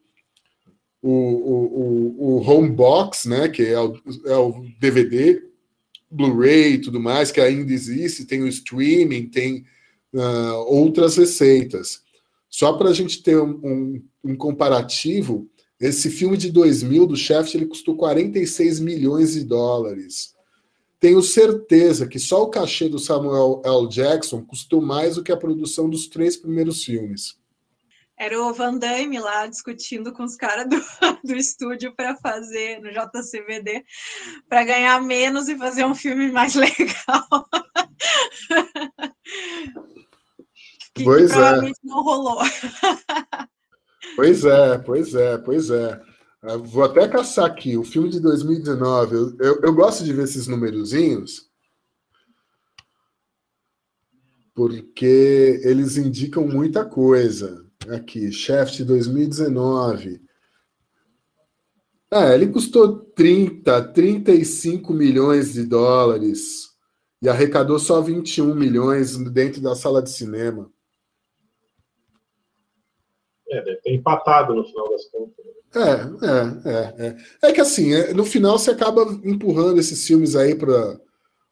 o, 1.01 1.11
o, 1.11 2.15
o 2.17 2.41
home 2.41 2.69
box, 2.69 3.29
né? 3.29 3.47
Que 3.47 3.63
é 3.63 3.79
o, 3.79 3.95
é 4.25 4.35
o 4.35 4.65
DVD, 4.79 5.43
Blu-ray 6.09 6.73
e 6.73 6.81
tudo 6.81 6.99
mais, 6.99 7.31
que 7.31 7.39
ainda 7.39 7.71
existe, 7.71 8.25
tem 8.25 8.41
o 8.41 8.47
streaming, 8.47 9.27
tem 9.27 9.65
uh, 10.13 10.55
outras 10.67 11.17
receitas. 11.17 12.01
Só 12.49 12.73
para 12.73 12.89
a 12.89 12.93
gente 12.93 13.21
ter 13.21 13.37
um, 13.37 13.59
um, 13.63 14.03
um 14.23 14.35
comparativo, 14.35 15.47
esse 15.79 16.09
filme 16.09 16.37
de 16.37 16.51
2000 16.51 17.05
do 17.05 17.15
Shaft 17.15 17.53
ele 17.53 17.67
custou 17.67 17.95
46 17.95 18.79
milhões 18.79 19.33
de 19.33 19.43
dólares. 19.43 20.33
Tenho 20.99 21.21
certeza 21.21 22.07
que 22.07 22.19
só 22.19 22.43
o 22.43 22.49
cachê 22.49 22.89
do 22.89 22.99
Samuel 22.99 23.61
L. 23.63 23.87
Jackson 23.87 24.43
custou 24.43 24.81
mais 24.81 25.15
do 25.15 25.23
que 25.23 25.31
a 25.31 25.37
produção 25.37 25.89
dos 25.89 26.07
três 26.07 26.35
primeiros 26.35 26.83
filmes. 26.83 27.37
Era 28.19 28.41
o 28.41 28.51
Van 28.51 28.79
Damme 28.79 29.19
lá 29.19 29.45
discutindo 29.45 30.11
com 30.11 30.23
os 30.23 30.35
caras 30.35 30.67
do, 30.67 30.77
do 31.23 31.35
estúdio 31.35 31.95
para 31.95 32.15
fazer 32.15 32.79
no 32.81 32.89
JCVD 32.89 33.85
para 34.49 34.63
ganhar 34.63 34.99
menos 35.03 35.47
e 35.47 35.55
fazer 35.55 35.85
um 35.85 35.93
filme 35.93 36.31
mais 36.31 36.53
legal. 36.55 37.47
que, 40.95 41.03
pois 41.03 41.31
que 41.31 41.37
é. 41.37 41.71
não 41.83 42.03
rolou. 42.03 42.41
Pois 44.15 44.43
é, 44.45 44.77
pois 44.79 45.13
é, 45.13 45.37
pois 45.37 45.69
é. 45.69 46.01
Vou 46.65 46.83
até 46.83 47.07
caçar 47.07 47.45
aqui 47.45 47.77
o 47.77 47.83
filme 47.83 48.09
de 48.09 48.19
2019. 48.19 49.15
Eu, 49.15 49.37
eu, 49.39 49.61
eu 49.63 49.73
gosto 49.73 50.03
de 50.03 50.13
ver 50.13 50.23
esses 50.23 50.47
numerozinhos 50.47 51.47
porque 54.57 55.61
eles 55.63 55.97
indicam 55.97 56.47
muita 56.47 56.83
coisa. 56.83 57.63
Aqui, 57.89 58.31
Shaft 58.31 58.83
2019. 58.83 60.19
É, 62.11 62.33
ele 62.33 62.47
custou 62.47 63.01
30, 63.13 63.93
35 63.93 64.93
milhões 64.93 65.53
de 65.53 65.63
dólares 65.63 66.75
e 67.21 67.29
arrecadou 67.29 67.77
só 67.77 68.01
21 68.01 68.55
milhões 68.55 69.15
dentro 69.29 69.61
da 69.61 69.75
sala 69.75 70.01
de 70.01 70.09
cinema. 70.09 70.71
É, 73.49 73.61
deve 73.61 73.81
ter 73.81 73.93
empatado 73.93 74.55
no 74.55 74.65
final 74.65 74.89
das 74.89 75.05
contas. 75.05 75.45
É, 75.77 75.91
é, 76.25 77.05
é, 77.05 77.07
é. 77.07 77.49
É 77.49 77.53
que 77.53 77.61
assim, 77.61 77.93
é, 77.93 78.13
no 78.13 78.25
final 78.25 78.57
você 78.57 78.71
acaba 78.71 79.03
empurrando 79.23 79.79
esses 79.79 80.05
filmes 80.05 80.35
aí 80.35 80.55
para 80.55 80.99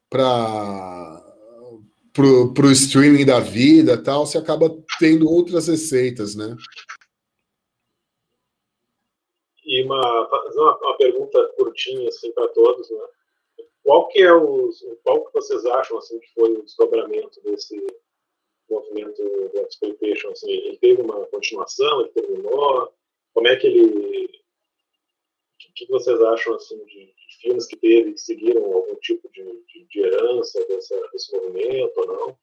para 0.09 1.21
pro, 2.13 2.53
pro 2.53 2.71
streaming 2.71 3.25
da 3.25 3.39
vida 3.39 4.01
tal, 4.01 4.25
você 4.25 4.37
acaba 4.37 4.69
tendo 4.99 5.29
outras 5.29 5.67
receitas, 5.67 6.35
né? 6.35 6.55
E 9.65 9.83
uma, 9.83 9.99
uma, 10.55 10.77
uma 10.77 10.97
pergunta 10.97 11.53
curtinha 11.57 12.07
assim 12.07 12.31
para 12.31 12.47
todos, 12.49 12.89
né? 12.89 13.05
Qual 13.83 14.07
que 14.07 14.21
é 14.21 14.33
o 14.33 14.71
qual 15.03 15.25
que 15.25 15.33
vocês 15.33 15.63
acham 15.65 15.97
assim 15.99 16.19
que 16.19 16.33
foi 16.33 16.51
o 16.51 16.63
desdobramento 16.63 17.39
desse 17.43 17.85
movimento 18.69 19.21
do 19.21 19.61
exploitation? 19.61 20.29
Assim, 20.29 20.49
ele 20.49 20.77
teve 20.77 21.01
uma 21.01 21.25
continuação, 21.27 22.01
ele 22.01 22.09
terminou? 22.09 22.91
Como 23.35 23.49
é 23.49 23.55
que 23.57 23.67
ele 23.67 24.25
o 25.67 25.73
que, 25.75 25.85
vocês 25.87 26.19
acham 26.21 26.55
assim 26.55 26.77
de, 26.85 26.85
de, 26.85 27.37
filmes 27.41 27.67
que 27.67 27.75
teve 27.75 28.13
que 28.13 28.21
seguiram 28.21 28.63
algum 28.63 28.95
tipo 29.01 29.29
de, 29.33 29.43
de, 29.43 29.85
de 29.89 29.99
herança 29.99 30.65
dessa, 30.69 30.95
desse 31.11 31.35
movimento 31.35 31.93
ou 31.97 32.07
não? 32.07 32.37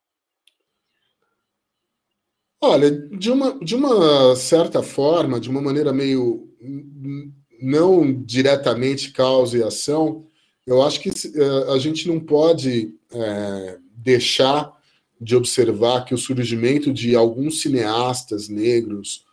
Olha, 2.60 2.90
de 2.90 3.30
uma, 3.30 3.58
de 3.58 3.74
uma 3.74 4.36
certa 4.36 4.82
forma, 4.82 5.40
de 5.40 5.48
uma 5.48 5.62
maneira 5.62 5.94
meio 5.94 6.46
não 7.58 8.12
diretamente 8.22 9.12
causa 9.12 9.56
e 9.56 9.62
ação, 9.62 10.26
eu 10.66 10.82
acho 10.82 11.00
que 11.00 11.08
eh, 11.08 11.72
a 11.72 11.78
gente 11.78 12.06
não 12.06 12.20
pode 12.20 12.94
é, 13.10 13.78
deixar 13.96 14.78
de 15.18 15.34
observar 15.34 16.04
que 16.04 16.14
o 16.14 16.18
surgimento 16.18 16.92
de 16.92 17.16
alguns 17.16 17.62
cineastas 17.62 18.48
negros, 18.48 19.24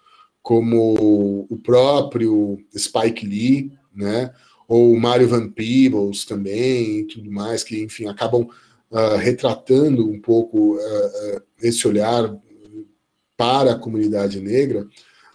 como 0.41 1.45
o 1.49 1.57
próprio 1.57 2.57
Spike 2.75 3.25
Lee, 3.25 3.71
né? 3.93 4.33
Ou 4.67 4.93
o 4.93 4.99
Mário 4.99 5.27
Van 5.27 5.49
Peebles 5.49 6.25
também, 6.25 6.99
e 6.99 7.05
tudo 7.05 7.31
mais, 7.31 7.63
que, 7.63 7.81
enfim, 7.81 8.07
acabam 8.07 8.47
uh, 8.91 9.17
retratando 9.17 10.07
um 10.07 10.19
pouco 10.21 10.75
uh, 10.75 11.41
esse 11.61 11.87
olhar 11.87 12.35
para 13.35 13.71
a 13.71 13.79
comunidade 13.79 14.39
negra, 14.39 14.87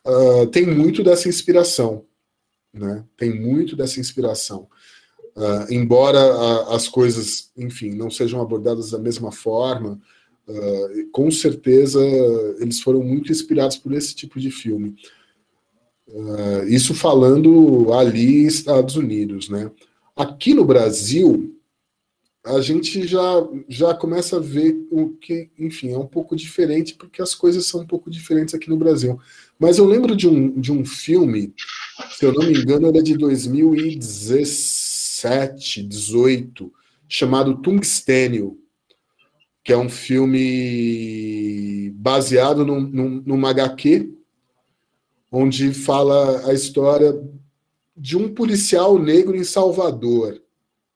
uh, 0.06 0.46
tem 0.48 0.66
muito 0.66 1.02
dessa 1.02 1.28
inspiração, 1.28 2.04
né? 2.72 3.04
Tem 3.16 3.34
muito 3.34 3.74
dessa 3.74 3.98
inspiração. 3.98 4.68
Uh, 5.36 5.72
embora 5.72 6.20
as 6.68 6.86
coisas, 6.86 7.50
enfim, 7.56 7.90
não 7.90 8.10
sejam 8.10 8.40
abordadas 8.40 8.90
da 8.90 8.98
mesma 8.98 9.32
forma, 9.32 10.00
uh, 10.48 11.10
com 11.10 11.30
certeza 11.30 12.00
eles 12.58 12.80
foram 12.80 13.02
muito 13.02 13.30
inspirados 13.30 13.76
por 13.76 13.92
esse 13.92 14.14
tipo 14.14 14.40
de 14.40 14.50
filme. 14.50 14.94
Uh, 16.06 16.64
isso 16.68 16.94
falando 16.94 17.92
ali 17.92 18.46
Estados 18.46 18.96
Unidos, 18.96 19.48
né? 19.48 19.70
Aqui 20.16 20.54
no 20.54 20.64
Brasil, 20.64 21.54
a 22.44 22.60
gente 22.60 23.04
já, 23.06 23.46
já 23.68 23.94
começa 23.94 24.36
a 24.36 24.40
ver 24.40 24.76
o 24.90 25.10
que, 25.10 25.48
enfim, 25.58 25.92
é 25.92 25.98
um 25.98 26.06
pouco 26.06 26.36
diferente, 26.36 26.94
porque 26.94 27.22
as 27.22 27.34
coisas 27.34 27.64
são 27.66 27.80
um 27.80 27.86
pouco 27.86 28.10
diferentes 28.10 28.54
aqui 28.54 28.68
no 28.68 28.76
Brasil. 28.76 29.18
Mas 29.58 29.78
eu 29.78 29.86
lembro 29.86 30.14
de 30.14 30.28
um, 30.28 30.60
de 30.60 30.70
um 30.70 30.84
filme, 30.84 31.54
se 32.10 32.26
eu 32.26 32.34
não 32.34 32.46
me 32.46 32.52
engano, 32.52 32.88
era 32.88 33.02
de 33.02 33.16
2017, 33.16 35.84
18, 35.84 36.70
chamado 37.08 37.62
Tungstênio, 37.62 38.58
que 39.64 39.72
é 39.72 39.78
um 39.78 39.88
filme 39.88 41.90
baseado 41.96 42.66
num, 42.66 42.82
num, 42.82 43.22
numa 43.24 43.48
HQ 43.48 44.14
onde 45.32 45.72
fala 45.72 46.48
a 46.48 46.52
história 46.52 47.18
de 47.96 48.16
um 48.16 48.32
policial 48.32 48.98
negro 48.98 49.34
em 49.34 49.42
Salvador, 49.42 50.40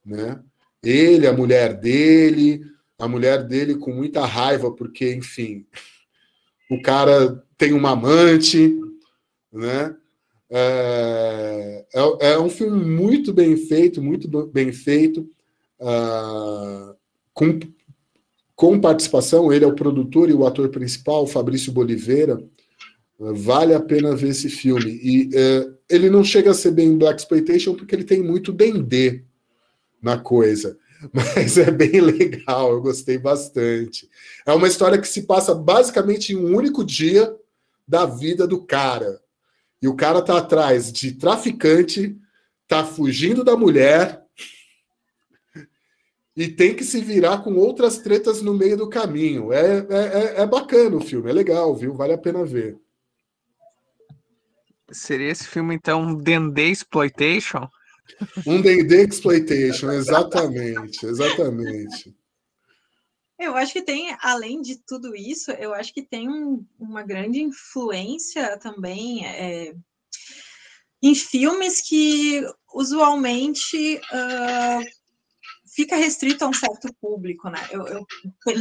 né? 0.04 0.38
Ele, 0.82 1.26
a 1.26 1.32
mulher 1.32 1.74
dele, 1.74 2.62
a 2.98 3.08
mulher 3.08 3.42
dele 3.42 3.76
com 3.76 3.92
muita 3.92 4.24
raiva 4.26 4.70
porque, 4.70 5.14
enfim, 5.14 5.66
o 6.70 6.80
cara 6.82 7.42
tem 7.56 7.72
uma 7.72 7.92
amante, 7.92 8.78
né? 9.52 9.96
É, 10.50 11.86
é, 11.94 12.32
é 12.32 12.38
um 12.38 12.48
filme 12.48 12.84
muito 12.84 13.32
bem 13.32 13.56
feito, 13.56 14.02
muito 14.02 14.28
bem 14.46 14.72
feito, 14.72 15.28
uh, 15.80 16.96
com, 17.34 17.58
com 18.58 18.80
participação. 18.80 19.52
Ele 19.52 19.64
é 19.64 19.68
o 19.68 19.74
produtor 19.74 20.28
e 20.28 20.34
o 20.34 20.44
ator 20.44 20.68
principal, 20.68 21.26
Fabrício 21.26 21.70
Boliveira 21.70 22.42
Vale 23.18 23.74
a 23.74 23.80
pena 23.80 24.14
ver 24.14 24.28
esse 24.28 24.48
filme. 24.48 24.92
E 25.02 25.30
é, 25.34 25.68
ele 25.90 26.08
não 26.08 26.22
chega 26.22 26.52
a 26.52 26.54
ser 26.54 26.70
bem 26.70 26.96
Black 26.96 27.20
Exploitation 27.20 27.74
porque 27.74 27.94
ele 27.94 28.04
tem 28.04 28.22
muito 28.22 28.52
dendê 28.52 29.24
na 30.00 30.16
coisa. 30.16 30.78
Mas 31.12 31.58
é 31.58 31.70
bem 31.70 32.00
legal, 32.00 32.72
eu 32.72 32.80
gostei 32.80 33.18
bastante. 33.18 34.08
É 34.46 34.52
uma 34.52 34.68
história 34.68 34.98
que 34.98 35.08
se 35.08 35.22
passa 35.22 35.52
basicamente 35.52 36.32
em 36.32 36.36
um 36.36 36.56
único 36.56 36.84
dia 36.84 37.34
da 37.86 38.06
vida 38.06 38.46
do 38.46 38.62
cara. 38.62 39.20
E 39.82 39.88
o 39.88 39.96
cara 39.96 40.22
tá 40.22 40.38
atrás 40.38 40.92
de 40.92 41.12
traficante, 41.12 42.16
tá 42.68 42.84
fugindo 42.84 43.42
da 43.42 43.56
mulher 43.56 44.22
e 46.38 46.46
tem 46.46 46.72
que 46.72 46.84
se 46.84 47.00
virar 47.00 47.42
com 47.42 47.56
outras 47.56 47.98
tretas 47.98 48.40
no 48.40 48.54
meio 48.54 48.76
do 48.76 48.88
caminho. 48.88 49.52
É, 49.52 49.78
é, 49.78 50.36
é, 50.38 50.42
é 50.42 50.46
bacana 50.46 50.96
o 50.96 51.00
filme, 51.00 51.28
é 51.28 51.32
legal, 51.32 51.74
viu? 51.74 51.92
Vale 51.94 52.12
a 52.12 52.18
pena 52.18 52.44
ver. 52.44 52.78
Seria 54.92 55.32
esse 55.32 55.48
filme, 55.48 55.74
então, 55.74 56.14
Dendê 56.14 56.70
Exploitation? 56.70 57.68
Um 58.46 58.62
Dendê 58.62 59.04
Exploitation, 59.04 59.90
exatamente, 59.90 61.04
exatamente. 61.04 62.14
Eu 63.36 63.56
acho 63.56 63.72
que 63.72 63.82
tem, 63.82 64.16
além 64.20 64.62
de 64.62 64.76
tudo 64.86 65.16
isso, 65.16 65.50
eu 65.50 65.74
acho 65.74 65.92
que 65.92 66.02
tem 66.02 66.28
um, 66.28 66.64
uma 66.78 67.02
grande 67.02 67.40
influência 67.40 68.56
também 68.58 69.26
é, 69.26 69.74
em 71.02 71.14
filmes 71.16 71.80
que 71.80 72.44
usualmente 72.72 73.96
uh, 73.96 74.97
fica 75.78 75.94
restrito 75.94 76.44
a 76.44 76.48
um 76.48 76.52
certo 76.52 76.92
público, 77.00 77.48
né? 77.48 77.60
Eu, 77.70 77.86
eu, 77.86 78.04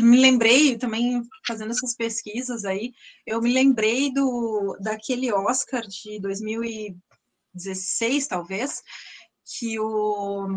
me 0.03 0.22
lembrei 0.22 0.77
também 0.77 1.23
fazendo 1.48 1.72
essas 1.72 1.95
pesquisas 1.95 2.64
aí, 2.64 2.94
eu 3.26 3.41
me 3.41 3.52
lembrei 3.52 4.14
do 4.14 4.77
daquele 4.80 5.34
Oscar 5.34 5.81
de 5.81 6.22
2016, 6.22 8.27
talvez, 8.27 8.84
que 9.44 9.80
o 9.80 10.48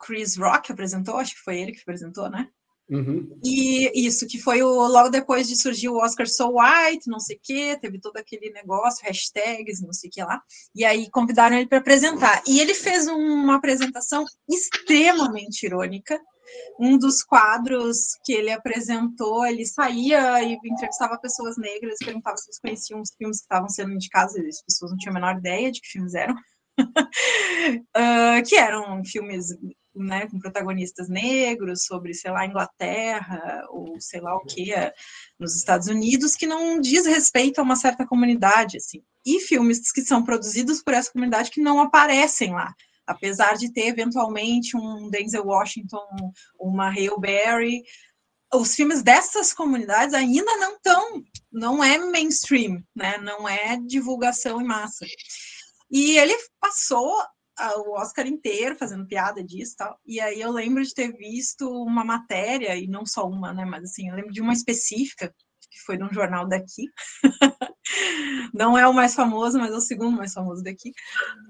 Chris 0.00 0.38
Rock 0.38 0.72
apresentou, 0.72 1.18
acho 1.18 1.34
que 1.34 1.42
foi 1.42 1.60
ele 1.60 1.72
que 1.72 1.82
apresentou, 1.82 2.30
né? 2.30 2.50
Uhum. 2.88 3.38
E 3.44 4.06
isso, 4.06 4.26
que 4.26 4.38
foi 4.38 4.62
o, 4.62 4.86
logo 4.86 5.08
depois 5.08 5.48
de 5.48 5.60
surgir 5.60 5.88
o 5.88 5.96
Oscar 5.96 6.26
So 6.28 6.52
White, 6.56 7.08
não 7.08 7.18
sei 7.18 7.36
o 7.36 7.40
quê, 7.42 7.78
teve 7.80 7.98
todo 7.98 8.16
aquele 8.16 8.50
negócio, 8.50 9.04
hashtags, 9.04 9.80
não 9.82 9.92
sei 9.92 10.08
o 10.08 10.12
que 10.12 10.22
lá. 10.22 10.40
E 10.74 10.84
aí 10.84 11.10
convidaram 11.10 11.56
ele 11.56 11.68
para 11.68 11.78
apresentar. 11.78 12.42
E 12.46 12.60
ele 12.60 12.74
fez 12.74 13.06
uma 13.08 13.56
apresentação 13.56 14.24
extremamente 14.48 15.66
irônica. 15.66 16.20
Um 16.78 16.96
dos 16.96 17.24
quadros 17.24 18.16
que 18.24 18.32
ele 18.32 18.52
apresentou, 18.52 19.44
ele 19.44 19.66
saía 19.66 20.40
e 20.44 20.56
entrevistava 20.64 21.18
pessoas 21.18 21.56
negras, 21.56 21.98
perguntava 21.98 22.36
se 22.36 22.48
eles 22.48 22.60
conheciam 22.60 23.00
os 23.00 23.12
filmes 23.18 23.38
que 23.38 23.44
estavam 23.44 23.68
sendo 23.68 23.92
indicados, 23.92 24.36
as 24.36 24.62
pessoas 24.62 24.92
não 24.92 24.98
tinham 24.98 25.10
a 25.10 25.14
menor 25.14 25.38
ideia 25.38 25.72
de 25.72 25.80
que 25.80 25.88
filmes 25.88 26.14
eram. 26.14 26.34
uh, 26.78 28.42
que 28.46 28.54
eram 28.54 29.04
filmes 29.04 29.46
né, 29.96 30.28
com 30.28 30.38
protagonistas 30.38 31.08
negros, 31.08 31.84
sobre, 31.84 32.14
sei 32.14 32.30
lá, 32.30 32.46
Inglaterra, 32.46 33.64
ou 33.70 34.00
sei 34.00 34.20
lá 34.20 34.34
o 34.36 34.44
que, 34.44 34.72
nos 35.38 35.56
Estados 35.56 35.88
Unidos, 35.88 36.34
que 36.34 36.46
não 36.46 36.80
diz 36.80 37.06
respeito 37.06 37.58
a 37.58 37.62
uma 37.62 37.76
certa 37.76 38.06
comunidade, 38.06 38.76
assim. 38.76 39.02
E 39.24 39.40
filmes 39.40 39.90
que 39.90 40.02
são 40.02 40.24
produzidos 40.24 40.82
por 40.82 40.94
essa 40.94 41.10
comunidade 41.10 41.50
que 41.50 41.60
não 41.60 41.80
aparecem 41.80 42.52
lá, 42.52 42.72
apesar 43.06 43.56
de 43.56 43.72
ter, 43.72 43.86
eventualmente, 43.86 44.76
um 44.76 45.08
Denzel 45.08 45.46
Washington, 45.46 46.06
uma 46.58 46.88
Hale 46.88 47.18
Berry, 47.18 47.82
os 48.54 48.74
filmes 48.74 49.02
dessas 49.02 49.52
comunidades 49.52 50.14
ainda 50.14 50.56
não 50.56 50.76
estão, 50.76 51.22
não 51.52 51.84
é 51.84 51.98
mainstream, 51.98 52.82
né, 52.94 53.18
não 53.18 53.48
é 53.48 53.76
divulgação 53.76 54.60
em 54.60 54.64
massa. 54.64 55.06
E 55.90 56.18
ele 56.18 56.34
passou 56.60 57.16
o 57.76 57.92
Oscar 57.92 58.26
inteiro 58.26 58.76
fazendo 58.76 59.06
piada 59.06 59.42
disso 59.42 59.74
e 59.74 59.76
tal. 59.76 60.00
E 60.06 60.20
aí 60.20 60.40
eu 60.40 60.50
lembro 60.50 60.82
de 60.82 60.94
ter 60.94 61.12
visto 61.16 61.68
uma 61.68 62.04
matéria, 62.04 62.76
e 62.76 62.86
não 62.86 63.06
só 63.06 63.26
uma, 63.26 63.52
né? 63.52 63.64
Mas 63.64 63.84
assim, 63.84 64.08
eu 64.08 64.14
lembro 64.14 64.32
de 64.32 64.40
uma 64.40 64.52
específica, 64.52 65.34
que 65.70 65.80
foi 65.80 65.96
de 65.96 66.04
um 66.04 66.12
jornal 66.12 66.46
daqui. 66.46 66.84
não 68.54 68.76
é 68.76 68.86
o 68.86 68.92
mais 68.92 69.14
famoso, 69.14 69.58
mas 69.58 69.72
é 69.72 69.76
o 69.76 69.80
segundo 69.80 70.16
mais 70.16 70.32
famoso 70.32 70.62
daqui. 70.62 70.90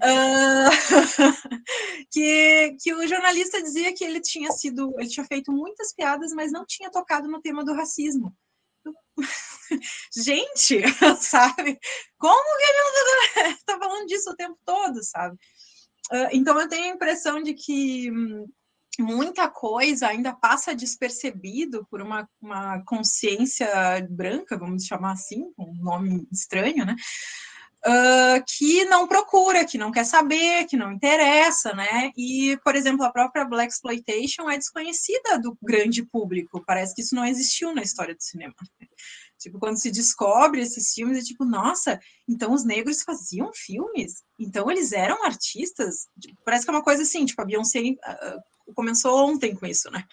Uh, 0.01 0.69
que, 2.11 2.75
que 2.81 2.93
o 2.93 3.07
jornalista 3.07 3.61
dizia 3.61 3.93
que 3.93 4.03
ele 4.03 4.21
tinha 4.21 4.51
sido, 4.51 4.93
ele 4.97 5.09
tinha 5.09 5.25
feito 5.25 5.51
muitas 5.51 5.93
piadas, 5.93 6.31
mas 6.33 6.51
não 6.51 6.65
tinha 6.65 6.91
tocado 6.91 7.27
no 7.27 7.41
tema 7.41 7.63
do 7.63 7.73
racismo. 7.73 8.35
Gente, 10.15 10.81
sabe? 11.19 11.79
Como 12.17 12.57
que 12.57 12.63
ele 12.63 13.45
não 13.45 13.51
está 13.51 13.77
falando 13.77 14.07
disso 14.07 14.29
o 14.29 14.35
tempo 14.35 14.57
todo, 14.65 15.03
sabe? 15.03 15.37
Ah, 16.11 16.29
então 16.31 16.59
eu 16.59 16.67
tenho 16.67 16.85
a 16.91 16.95
impressão 16.95 17.41
de 17.41 17.53
que 17.53 18.11
hum, 18.11 18.47
muita 18.99 19.47
coisa 19.47 20.07
ainda 20.07 20.33
passa 20.33 20.75
despercebido 20.75 21.85
por 21.89 22.01
uma, 22.01 22.27
uma 22.41 22.83
consciência 22.85 23.67
branca, 24.09 24.57
vamos 24.57 24.85
chamar 24.85 25.13
assim, 25.13 25.51
um 25.57 25.73
nome 25.75 26.27
estranho, 26.31 26.85
né? 26.85 26.95
Uh, 27.85 28.43
que 28.45 28.83
não 28.85 29.07
procura, 29.07 29.63
que 29.63 29.77
não 29.77 29.91
quer 29.91 30.03
saber, 30.03 30.65
que 30.65 30.75
não 30.75 30.91
interessa, 30.91 31.73
né? 31.73 32.11
E, 32.17 32.57
por 32.63 32.75
exemplo, 32.75 33.05
a 33.05 33.11
própria 33.11 33.45
Black 33.45 33.71
Exploitation 33.71 34.49
é 34.49 34.57
desconhecida 34.57 35.39
do 35.39 35.57
grande 35.61 36.03
público. 36.03 36.63
Parece 36.65 36.95
que 36.95 37.01
isso 37.01 37.15
não 37.15 37.25
existiu 37.25 37.73
na 37.73 37.83
história 37.83 38.15
do 38.15 38.21
cinema. 38.21 38.55
Tipo, 39.37 39.59
quando 39.59 39.77
se 39.77 39.91
descobre 39.91 40.61
esses 40.61 40.91
filmes, 40.93 41.19
é 41.19 41.21
tipo, 41.21 41.45
nossa, 41.45 41.99
então 42.27 42.53
os 42.53 42.65
negros 42.65 43.03
faziam 43.03 43.51
filmes? 43.53 44.23
Então 44.39 44.69
eles 44.69 44.91
eram 44.91 45.23
artistas? 45.23 46.07
Tipo, 46.19 46.41
parece 46.43 46.65
que 46.65 46.71
é 46.71 46.73
uma 46.73 46.83
coisa 46.83 47.03
assim, 47.03 47.25
tipo, 47.25 47.41
a 47.41 47.45
Beyoncé 47.45 47.79
uh, 47.79 48.73
começou 48.73 49.29
ontem 49.29 49.55
com 49.55 49.65
isso, 49.65 49.89
né? 49.91 50.03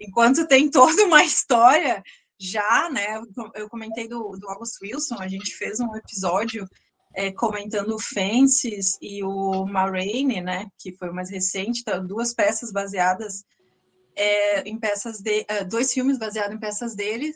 Enquanto 0.00 0.46
tem 0.46 0.68
toda 0.70 1.04
uma 1.04 1.24
história 1.24 2.02
já, 2.38 2.90
né? 2.90 3.20
Eu 3.54 3.68
comentei 3.68 4.08
do, 4.08 4.36
do 4.36 4.48
August 4.48 4.80
Wilson, 4.82 5.16
a 5.18 5.28
gente 5.28 5.54
fez 5.54 5.78
um 5.78 5.94
episódio 5.94 6.68
é, 7.14 7.30
comentando 7.30 7.94
o 7.94 8.00
Fences 8.00 8.96
e 9.00 9.22
o 9.22 9.64
Ma 9.64 9.88
Rainey, 9.88 10.40
né? 10.40 10.66
Que 10.78 10.96
foi 10.96 11.10
o 11.10 11.14
mais 11.14 11.30
recente, 11.30 11.84
tá, 11.84 11.98
duas 11.98 12.34
peças 12.34 12.72
baseadas 12.72 13.44
é, 14.16 14.62
em 14.62 14.78
peças 14.78 15.20
de. 15.20 15.40
Uh, 15.42 15.68
dois 15.68 15.92
filmes 15.92 16.18
baseados 16.18 16.54
em 16.54 16.60
peças 16.60 16.94
dele, 16.94 17.34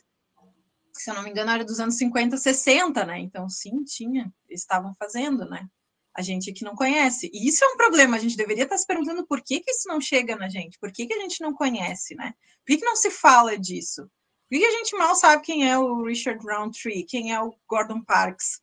se 1.01 1.10
eu 1.10 1.14
não 1.14 1.23
me 1.23 1.31
engano, 1.31 1.51
era 1.51 1.64
dos 1.64 1.81
anos 1.81 1.97
50, 1.97 2.36
60, 2.36 3.05
né? 3.05 3.18
Então, 3.20 3.48
sim, 3.48 3.82
tinha, 3.85 4.32
estavam 4.48 4.94
fazendo, 4.98 5.48
né? 5.48 5.66
A 6.14 6.23
gente 6.23 6.52
que 6.52 6.64
não 6.64 6.74
conhece. 6.74 7.31
E 7.32 7.48
isso 7.48 7.64
é 7.64 7.68
um 7.68 7.77
problema, 7.77 8.16
a 8.16 8.20
gente 8.20 8.36
deveria 8.36 8.64
estar 8.64 8.78
se 8.78 8.86
perguntando 8.86 9.27
por 9.27 9.43
que, 9.43 9.60
que 9.60 9.70
isso 9.70 9.89
não 9.89 10.01
chega 10.01 10.36
na 10.36 10.48
gente, 10.48 10.78
por 10.78 10.90
que, 10.93 11.06
que 11.06 11.14
a 11.14 11.20
gente 11.20 11.40
não 11.40 11.52
conhece, 11.52 12.14
né? 12.14 12.35
Por 12.64 12.73
que, 12.73 12.78
que 12.78 12.85
não 12.85 12.97
se 12.97 13.10
fala 13.10 13.59
disso? 13.59 14.10
Por 14.48 14.59
que, 14.59 14.64
a 14.64 14.70
gente 14.70 14.97
mal 14.97 15.14
sabe 15.14 15.43
quem 15.43 15.68
é 15.68 15.77
o 15.78 16.05
Richard 16.05 16.44
Roundtree, 16.47 17.05
quem 17.05 17.32
é 17.32 17.40
o 17.40 17.55
Gordon 17.68 18.02
Parks? 18.02 18.60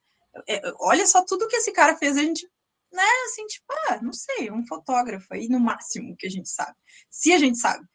É, 0.48 0.62
olha 0.80 1.06
só 1.06 1.24
tudo 1.26 1.48
que 1.48 1.58
esse 1.58 1.72
cara 1.72 1.96
fez, 1.98 2.18
a 2.18 2.22
gente, 2.22 2.48
né, 2.92 3.04
assim, 3.26 3.46
tipo, 3.48 3.66
ah, 3.90 4.00
não 4.02 4.14
sei, 4.14 4.50
um 4.50 4.66
fotógrafo 4.66 5.28
aí, 5.32 5.48
no 5.48 5.60
máximo, 5.60 6.16
que 6.18 6.28
a 6.28 6.30
gente 6.30 6.50
sabe. 6.50 6.76
Se 7.10 7.34
a 7.34 7.38
gente 7.38 7.58
sabe. 7.58 7.86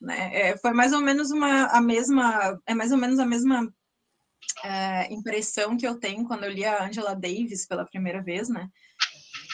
Né? 0.00 0.30
É, 0.32 0.56
foi 0.58 0.72
mais 0.72 0.92
ou 0.92 1.00
menos 1.00 1.30
uma, 1.30 1.66
a 1.66 1.80
mesma, 1.80 2.60
é 2.66 2.74
mais 2.74 2.92
ou 2.92 2.98
menos 2.98 3.18
a 3.18 3.26
mesma 3.26 3.72
é, 4.64 5.12
impressão 5.12 5.76
que 5.76 5.86
eu 5.86 5.98
tenho 5.98 6.26
quando 6.26 6.44
eu 6.44 6.50
li 6.50 6.64
a 6.64 6.84
Angela 6.84 7.14
Davis 7.14 7.66
pela 7.66 7.84
primeira 7.84 8.22
vez, 8.22 8.48
né? 8.48 8.68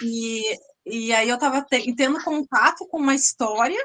E, 0.03 0.43
e 0.87 1.13
aí 1.13 1.29
eu 1.29 1.35
estava 1.35 1.65
tendo 1.97 2.23
contato 2.23 2.87
com 2.89 2.99
uma 2.99 3.15
história 3.15 3.81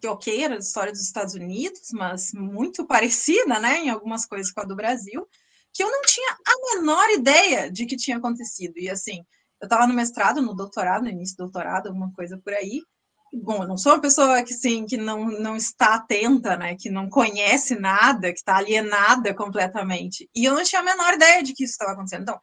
que, 0.00 0.06
ok, 0.06 0.42
era 0.42 0.54
a 0.54 0.58
história 0.58 0.92
dos 0.92 1.02
Estados 1.02 1.34
Unidos, 1.34 1.88
mas 1.92 2.32
muito 2.32 2.86
parecida, 2.86 3.58
né, 3.60 3.78
em 3.78 3.90
algumas 3.90 4.24
coisas 4.24 4.50
com 4.50 4.60
a 4.60 4.64
do 4.64 4.76
Brasil, 4.76 5.28
que 5.72 5.82
eu 5.82 5.90
não 5.90 6.02
tinha 6.02 6.32
a 6.32 6.76
menor 6.76 7.10
ideia 7.10 7.70
de 7.70 7.84
que 7.84 7.96
tinha 7.96 8.16
acontecido. 8.16 8.78
E 8.78 8.88
assim, 8.88 9.24
eu 9.60 9.66
estava 9.66 9.86
no 9.86 9.94
mestrado, 9.94 10.40
no 10.40 10.54
doutorado, 10.54 11.02
no 11.02 11.10
início 11.10 11.36
do 11.36 11.44
doutorado, 11.44 11.88
alguma 11.88 12.10
coisa 12.12 12.38
por 12.38 12.54
aí, 12.54 12.82
bom, 13.32 13.62
eu 13.62 13.68
não 13.68 13.76
sou 13.76 13.92
uma 13.92 14.00
pessoa 14.00 14.42
que 14.42 14.54
sim, 14.54 14.86
que 14.86 14.96
não, 14.96 15.26
não 15.26 15.56
está 15.56 15.94
atenta, 15.94 16.56
né, 16.56 16.76
que 16.76 16.90
não 16.90 17.08
conhece 17.08 17.74
nada, 17.74 18.32
que 18.32 18.38
está 18.38 18.56
alienada 18.56 19.34
completamente. 19.34 20.28
E 20.34 20.44
eu 20.44 20.54
não 20.54 20.64
tinha 20.64 20.80
a 20.80 20.84
menor 20.84 21.14
ideia 21.14 21.42
de 21.42 21.52
que 21.52 21.64
isso 21.64 21.72
estava 21.72 21.92
acontecendo. 21.92 22.22
Então, 22.22 22.40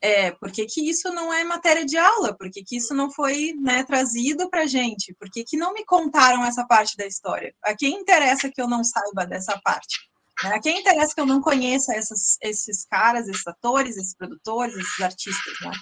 é, 0.00 0.30
por 0.32 0.50
que, 0.52 0.66
que 0.66 0.88
isso 0.88 1.12
não 1.12 1.32
é 1.32 1.42
matéria 1.42 1.84
de 1.84 1.96
aula? 1.96 2.36
Por 2.36 2.50
que, 2.50 2.62
que 2.62 2.76
isso 2.76 2.94
não 2.94 3.10
foi 3.10 3.54
né, 3.58 3.82
trazido 3.82 4.48
para 4.50 4.66
gente? 4.66 5.14
Por 5.18 5.30
que, 5.30 5.42
que 5.42 5.56
não 5.56 5.72
me 5.72 5.84
contaram 5.84 6.44
essa 6.44 6.66
parte 6.66 6.96
da 6.96 7.06
história? 7.06 7.54
A 7.62 7.74
quem 7.74 8.00
interessa 8.00 8.50
que 8.50 8.60
eu 8.60 8.68
não 8.68 8.84
saiba 8.84 9.26
dessa 9.26 9.58
parte? 9.64 9.98
Né? 10.44 10.54
A 10.54 10.60
quem 10.60 10.80
interessa 10.80 11.14
que 11.14 11.20
eu 11.20 11.26
não 11.26 11.40
conheça 11.40 11.94
essas, 11.94 12.36
esses 12.42 12.84
caras, 12.84 13.26
esses 13.26 13.46
atores, 13.46 13.96
esses 13.96 14.14
produtores, 14.14 14.76
esses 14.76 15.00
artistas, 15.00 15.54
né? 15.62 15.72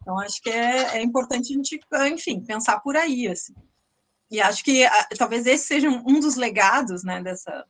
Então, 0.00 0.18
acho 0.20 0.40
que 0.40 0.50
é, 0.50 0.96
é 0.96 1.02
importante 1.02 1.52
a 1.52 1.56
gente, 1.56 1.80
enfim, 2.12 2.42
pensar 2.42 2.80
por 2.80 2.96
aí, 2.96 3.28
assim. 3.28 3.52
E 4.30 4.40
acho 4.40 4.62
que 4.62 4.84
ah, 4.84 5.08
talvez 5.16 5.46
esse 5.46 5.64
seja 5.64 5.88
um, 5.88 6.02
um 6.06 6.20
dos 6.20 6.36
legados 6.36 7.02
né, 7.02 7.22
dessa, 7.22 7.64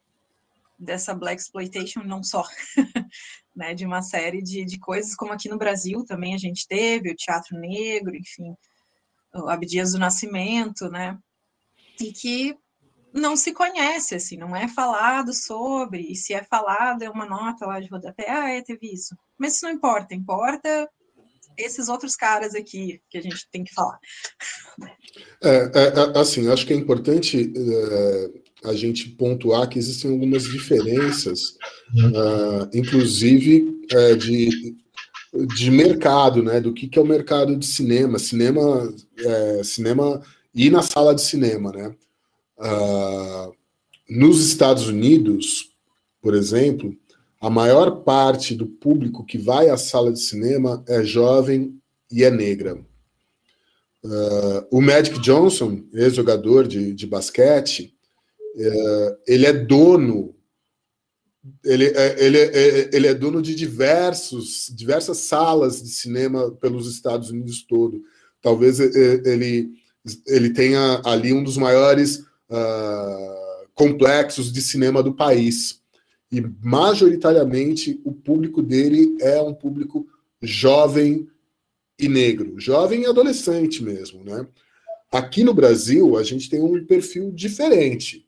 dessa 0.79 1.15
Black 1.15 1.41
Exploitation, 1.41 2.03
não 2.03 2.23
só, 2.23 2.45
né, 3.55 3.75
de 3.75 3.87
uma 3.87 4.03
série 4.03 4.43
de, 4.43 4.65
de 4.65 4.79
coisas, 4.79 5.15
como 5.15 5.33
aqui 5.33 5.49
no 5.49 5.59
Brasil 5.59 6.05
também 6.05 6.35
a 6.35 6.39
gente 6.39 6.67
teve, 6.67 7.11
o 7.11 7.17
Teatro 7.17 7.59
Negro, 7.59 8.17
enfim, 8.17 8.57
o 9.35 9.49
Abdias 9.49 9.93
do 9.93 9.99
Nascimento, 9.99 10.89
né, 10.89 11.19
e 12.01 12.13
que 12.13 12.59
não 13.13 13.37
se 13.37 13.53
conhece, 13.53 14.15
assim, 14.15 14.37
não 14.37 14.55
é 14.55 14.69
falado 14.69 15.33
sobre, 15.33 16.03
e 16.03 16.15
se 16.15 16.35
é 16.35 16.45
falado 16.45 17.03
é 17.03 17.11
uma 17.11 17.25
nota 17.25 17.67
lá 17.67 17.81
de 17.81 17.89
rodapé, 17.89 18.29
ah, 18.29 18.51
é, 18.51 18.63
teve 18.63 18.93
isso. 18.93 19.17
Mas 19.37 19.55
isso 19.55 19.65
não 19.65 19.73
importa, 19.73 20.15
importa 20.15 20.89
esses 21.59 21.89
outros 21.89 22.15
caras 22.15 22.55
aqui 22.55 23.01
que 23.11 23.19
a 23.19 23.23
gente 23.23 23.49
tem 23.51 23.65
que 23.65 23.75
falar. 23.75 23.99
É, 25.43 25.57
é, 25.75 26.17
é 26.17 26.19
assim, 26.19 26.49
acho 26.49 26.67
que 26.67 26.73
é 26.73 26.77
importante 26.77 27.53
é, 27.57 28.31
a 28.65 28.75
gente 28.75 29.11
pontuar 29.11 29.69
que 29.69 29.79
existem 29.79 30.11
algumas 30.11 30.45
diferenças, 30.45 31.57
uh, 31.95 32.69
inclusive 32.73 33.83
é, 33.91 34.15
de, 34.15 34.77
de 35.57 35.71
mercado, 35.71 36.43
né? 36.43 36.61
Do 36.61 36.73
que, 36.73 36.89
que 36.89 36.99
é 36.99 37.03
o 37.03 37.07
mercado 37.07 37.57
de 37.57 37.67
cinema, 37.67 38.19
cinema, 38.19 38.93
é, 39.19 39.63
cinema 39.63 40.23
e 40.55 40.71
na 40.71 40.83
sala 40.83 41.15
de 41.15 41.23
cinema, 41.23 41.73
né? 41.73 41.95
Uh, 42.59 43.53
nos 44.09 44.45
Estados 44.45 44.89
Unidos, 44.89 45.71
por 46.21 46.35
exemplo, 46.35 46.97
a 47.41 47.49
maior 47.49 48.03
parte 48.03 48.55
do 48.55 48.67
público 48.67 49.25
que 49.25 49.39
vai 49.39 49.71
à 49.71 49.77
sala 49.77 50.13
de 50.13 50.21
cinema 50.21 50.83
é 50.89 51.03
jovem 51.05 51.79
e 52.11 52.25
é 52.25 52.31
negra. 52.31 52.75
Uh, 54.05 54.67
o 54.71 54.81
Magic 54.81 55.21
Johnson, 55.21 55.85
ex-jogador 55.93 56.67
de, 56.67 56.93
de 56.95 57.07
basquete, 57.07 57.95
uh, 58.57 59.17
ele 59.27 59.47
é 59.47 59.53
dono 59.53 60.35
ele, 61.65 61.87
é, 61.87 62.25
ele, 62.25 62.39
é, 62.39 62.91
ele 62.93 63.07
é 63.07 63.15
dono 63.15 63.41
de 63.41 63.55
diversos, 63.55 64.71
diversas 64.75 65.19
salas 65.19 65.83
de 65.83 65.89
cinema 65.89 66.51
pelos 66.51 66.91
Estados 66.91 67.31
Unidos 67.31 67.63
todo. 67.63 68.03
Talvez 68.43 68.81
ele, 68.81 69.71
ele 70.27 70.51
tenha 70.51 71.01
ali 71.05 71.33
um 71.33 71.43
dos 71.43 71.57
maiores 71.57 72.19
uh, 72.51 73.69
complexos 73.75 74.53
de 74.53 74.61
cinema 74.61 75.03
do 75.03 75.15
país 75.15 75.78
e 76.31 76.43
majoritariamente 76.63 78.01
o 78.05 78.13
público 78.13 78.63
dele 78.63 79.17
é 79.21 79.41
um 79.41 79.55
público 79.55 80.07
jovem 80.43 81.29
e 81.99 82.09
negro, 82.09 82.59
jovem 82.59 83.03
e 83.03 83.07
adolescente 83.07 83.83
mesmo, 83.83 84.23
né? 84.23 84.47
Aqui 85.11 85.43
no 85.43 85.55
Brasil 85.55 86.19
a 86.19 86.23
gente 86.23 86.51
tem 86.51 86.61
um 86.61 86.85
perfil 86.85 87.33
diferente. 87.33 88.27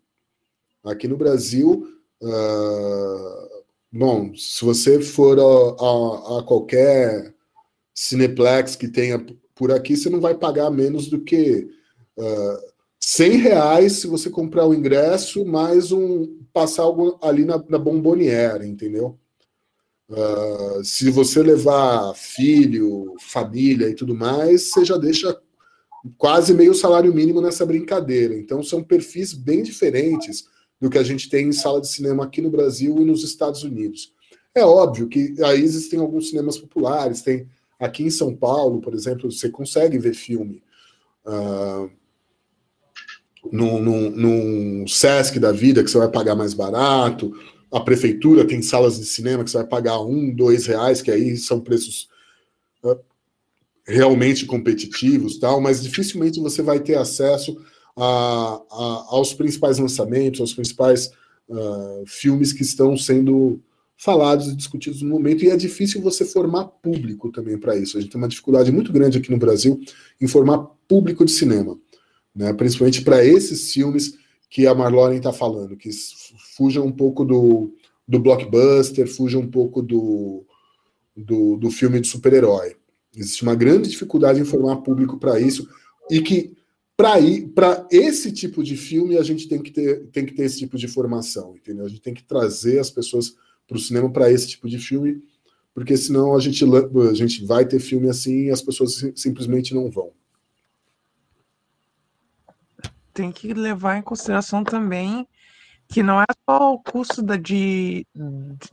Aqui 0.82 1.06
no 1.06 1.16
Brasil, 1.16 1.86
uh, 2.22 3.64
bom, 3.92 4.34
se 4.34 4.64
você 4.64 5.00
for 5.00 5.38
a, 5.38 5.42
a, 5.42 6.38
a, 6.38 6.42
qualquer 6.42 7.34
cineplex 7.94 8.76
que 8.76 8.88
tenha 8.88 9.24
por 9.54 9.70
aqui 9.70 9.94
você 9.94 10.08
não 10.08 10.22
vai 10.22 10.34
pagar 10.34 10.70
menos 10.70 11.06
do 11.06 11.20
que 11.20 11.70
uh, 12.16 12.70
100 12.98 13.30
reais 13.36 13.92
se 13.92 14.06
você 14.06 14.30
comprar 14.30 14.66
o 14.66 14.72
ingresso, 14.72 15.44
mais 15.44 15.92
um 15.92 16.39
passar 16.52 16.82
algo 16.82 17.18
ali 17.22 17.44
na, 17.44 17.62
na 17.68 17.78
bomboniera, 17.78 18.66
entendeu? 18.66 19.18
Uh, 20.08 20.82
se 20.82 21.10
você 21.10 21.42
levar 21.42 22.14
filho, 22.14 23.14
família 23.20 23.88
e 23.88 23.94
tudo 23.94 24.14
mais, 24.14 24.70
você 24.70 24.84
já 24.84 24.96
deixa 24.96 25.40
quase 26.18 26.52
meio 26.52 26.74
salário 26.74 27.14
mínimo 27.14 27.40
nessa 27.40 27.64
brincadeira. 27.64 28.34
Então, 28.34 28.62
são 28.62 28.82
perfis 28.82 29.32
bem 29.32 29.62
diferentes 29.62 30.46
do 30.80 30.90
que 30.90 30.98
a 30.98 31.02
gente 31.02 31.28
tem 31.28 31.48
em 31.48 31.52
sala 31.52 31.80
de 31.80 31.88
cinema 31.88 32.24
aqui 32.24 32.40
no 32.40 32.50
Brasil 32.50 32.96
e 33.00 33.04
nos 33.04 33.22
Estados 33.22 33.62
Unidos. 33.62 34.12
É 34.54 34.64
óbvio 34.64 35.08
que 35.08 35.34
aí 35.44 35.62
existem 35.62 36.00
alguns 36.00 36.30
cinemas 36.30 36.58
populares, 36.58 37.22
tem 37.22 37.46
aqui 37.78 38.02
em 38.02 38.10
São 38.10 38.34
Paulo, 38.34 38.80
por 38.80 38.94
exemplo, 38.94 39.30
você 39.30 39.48
consegue 39.48 39.98
ver 39.98 40.14
filme 40.14 40.62
uh, 41.24 41.90
num, 43.50 44.86
Sesc 44.86 45.38
da 45.38 45.52
vida, 45.52 45.82
que 45.82 45.90
você 45.90 45.98
vai 45.98 46.10
pagar 46.10 46.34
mais 46.34 46.54
barato, 46.54 47.32
a 47.72 47.80
prefeitura 47.80 48.46
tem 48.46 48.60
salas 48.62 48.98
de 48.98 49.06
cinema 49.06 49.44
que 49.44 49.50
você 49.50 49.58
vai 49.58 49.66
pagar 49.66 50.00
um, 50.00 50.34
dois 50.34 50.66
reais, 50.66 51.00
que 51.00 51.10
aí 51.10 51.36
são 51.36 51.60
preços 51.60 52.08
uh, 52.84 52.98
realmente 53.86 54.44
competitivos, 54.44 55.38
tal, 55.38 55.60
mas 55.60 55.82
dificilmente 55.82 56.40
você 56.40 56.62
vai 56.62 56.80
ter 56.80 56.96
acesso 56.96 57.56
a, 57.96 58.60
a, 58.70 59.06
aos 59.10 59.32
principais 59.32 59.78
lançamentos, 59.78 60.40
aos 60.40 60.52
principais 60.52 61.10
uh, 61.48 62.04
filmes 62.06 62.52
que 62.52 62.62
estão 62.62 62.96
sendo 62.96 63.60
falados 63.96 64.48
e 64.48 64.56
discutidos 64.56 65.02
no 65.02 65.10
momento, 65.10 65.44
e 65.44 65.50
é 65.50 65.56
difícil 65.56 66.00
você 66.00 66.24
formar 66.24 66.64
público 66.64 67.30
também 67.30 67.58
para 67.58 67.76
isso. 67.76 67.98
A 67.98 68.00
gente 68.00 68.10
tem 68.10 68.20
uma 68.20 68.28
dificuldade 68.28 68.72
muito 68.72 68.90
grande 68.92 69.18
aqui 69.18 69.30
no 69.30 69.36
Brasil 69.36 69.78
em 70.18 70.26
formar 70.26 70.58
público 70.88 71.24
de 71.24 71.30
cinema, 71.30 71.78
né? 72.34 72.52
principalmente 72.52 73.02
para 73.02 73.24
esses 73.24 73.72
filmes 73.72 74.14
que 74.48 74.66
a 74.66 74.74
Marlene 74.74 75.16
está 75.16 75.32
falando, 75.32 75.76
que 75.76 75.90
fujam 76.56 76.84
um 76.84 76.92
pouco 76.92 77.24
do, 77.24 77.72
do 78.06 78.18
blockbuster, 78.18 79.06
fujam 79.06 79.42
um 79.42 79.50
pouco 79.50 79.80
do, 79.80 80.44
do, 81.16 81.56
do 81.56 81.70
filme 81.70 82.00
de 82.00 82.08
super-herói. 82.08 82.76
Existe 83.14 83.42
uma 83.42 83.54
grande 83.54 83.88
dificuldade 83.88 84.40
em 84.40 84.44
formar 84.44 84.78
público 84.78 85.18
para 85.18 85.40
isso, 85.40 85.68
e 86.10 86.20
que 86.20 86.56
para 86.96 87.86
esse 87.90 88.30
tipo 88.30 88.62
de 88.62 88.76
filme 88.76 89.16
a 89.16 89.22
gente 89.22 89.48
tem 89.48 89.62
que, 89.62 89.70
ter, 89.70 90.06
tem 90.08 90.26
que 90.26 90.34
ter 90.34 90.42
esse 90.42 90.58
tipo 90.58 90.76
de 90.76 90.86
formação, 90.86 91.54
entendeu? 91.56 91.86
A 91.86 91.88
gente 91.88 92.02
tem 92.02 92.12
que 92.12 92.24
trazer 92.24 92.78
as 92.78 92.90
pessoas 92.90 93.34
para 93.66 93.76
o 93.76 93.80
cinema 93.80 94.10
para 94.10 94.30
esse 94.30 94.48
tipo 94.48 94.68
de 94.68 94.78
filme, 94.78 95.22
porque 95.72 95.96
senão 95.96 96.34
a 96.34 96.40
gente, 96.40 96.64
a 96.64 97.14
gente 97.14 97.44
vai 97.44 97.66
ter 97.66 97.78
filme 97.78 98.08
assim 98.08 98.46
e 98.46 98.50
as 98.50 98.60
pessoas 98.60 99.04
simplesmente 99.14 99.72
não 99.72 99.90
vão. 99.90 100.12
Tem 103.20 103.30
que 103.30 103.52
levar 103.52 103.98
em 103.98 104.02
consideração 104.02 104.64
também 104.64 105.28
que 105.86 106.02
não 106.02 106.22
é 106.22 106.26
só 106.48 106.72
o 106.72 106.82
custo 106.82 107.20
da, 107.20 107.36
de, 107.36 108.06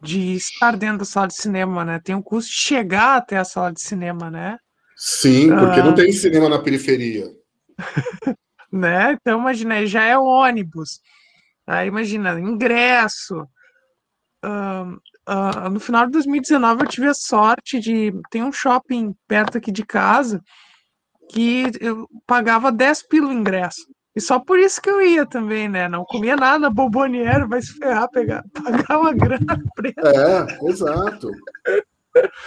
de 0.01 0.35
estar 0.35 0.77
dentro 0.77 0.99
da 0.99 1.05
sala 1.05 1.27
de 1.27 1.35
cinema, 1.35 1.83
né? 1.83 1.99
Tem 1.99 2.15
o 2.15 2.23
custo 2.23 2.49
de 2.49 2.57
chegar 2.57 3.17
até 3.17 3.37
a 3.37 3.43
sala 3.43 3.73
de 3.73 3.81
cinema, 3.81 4.31
né? 4.31 4.57
Sim, 4.95 5.49
porque 5.49 5.81
não 5.81 5.89
ah. 5.89 5.95
tem 5.95 6.13
cinema 6.13 6.47
na 6.47 6.59
periferia. 6.59 7.25
né? 8.71 9.13
Então, 9.19 9.41
imagina, 9.41 9.85
já 9.85 10.05
é 10.05 10.17
ônibus. 10.17 11.01
Aí, 11.65 11.89
imagina, 11.89 12.39
ingresso, 12.39 13.41
uh, 14.45 15.69
no 15.69 15.79
final 15.81 16.05
de 16.05 16.13
2019 16.13 16.83
eu 16.83 16.87
tive 16.87 17.07
a 17.07 17.13
sorte 17.13 17.81
de. 17.81 18.13
Tem 18.29 18.43
um 18.43 18.53
shopping 18.53 19.13
perto 19.27 19.57
aqui 19.57 19.73
de 19.73 19.85
casa 19.85 20.41
que 21.29 21.69
eu 21.81 22.07
pagava 22.25 22.71
10 22.71 23.03
pila 23.03 23.27
o 23.27 23.33
ingresso. 23.33 23.96
E 24.17 24.19
só 24.19 24.39
por 24.39 24.57
isso 24.57 24.81
que 24.81 24.89
eu 24.89 24.99
ia 24.99 25.27
também, 25.27 25.69
né? 25.69 25.87
Não 25.87 26.03
comia 26.03 26.35
nada, 26.35 26.71
bomboniero, 26.71 27.47
vai 27.47 27.61
se 27.61 27.73
ferrar, 27.73 28.09
pegar, 28.09 28.43
pagar 28.51 28.99
uma 28.99 29.13
grana 29.13 29.63
preta. 29.75 30.09
É, 30.09 30.67
exato. 30.67 31.29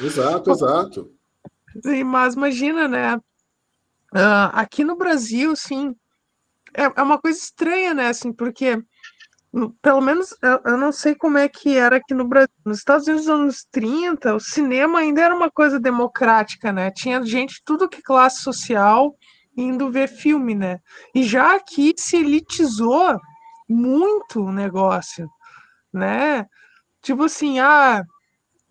Exato, 0.00 0.50
exato. 0.50 1.12
Sim, 1.80 2.02
mas 2.02 2.34
imagina, 2.34 2.88
né? 2.88 3.16
Uh, 4.12 4.50
aqui 4.52 4.82
no 4.82 4.96
Brasil, 4.96 5.54
sim, 5.54 5.94
é, 6.74 6.86
é 6.86 7.02
uma 7.02 7.20
coisa 7.20 7.38
estranha, 7.38 7.94
né? 7.94 8.08
Assim, 8.08 8.32
porque 8.32 8.82
pelo 9.80 10.00
menos 10.00 10.34
eu, 10.42 10.72
eu, 10.72 10.76
não 10.76 10.90
sei 10.90 11.14
como 11.14 11.38
é 11.38 11.48
que 11.48 11.76
era 11.76 11.98
aqui 11.98 12.14
no 12.14 12.26
Brasil. 12.26 12.50
Nos 12.66 12.78
Estados 12.78 13.06
Unidos, 13.06 13.26
nos 13.28 13.40
anos 13.40 13.66
30, 13.70 14.34
o 14.34 14.40
cinema 14.40 14.98
ainda 14.98 15.20
era 15.20 15.36
uma 15.36 15.48
coisa 15.48 15.78
democrática, 15.78 16.72
né? 16.72 16.90
Tinha 16.90 17.24
gente 17.24 17.54
de 17.54 17.62
tudo 17.64 17.88
que 17.88 18.02
classe 18.02 18.42
social 18.42 19.14
indo 19.62 19.90
ver 19.90 20.08
filme, 20.08 20.54
né? 20.54 20.78
E 21.14 21.22
já 21.22 21.56
aqui 21.56 21.94
se 21.96 22.16
elitizou 22.16 23.18
muito 23.68 24.42
o 24.42 24.52
negócio, 24.52 25.28
né? 25.92 26.46
Tipo 27.02 27.24
assim, 27.24 27.60
ah, 27.60 28.02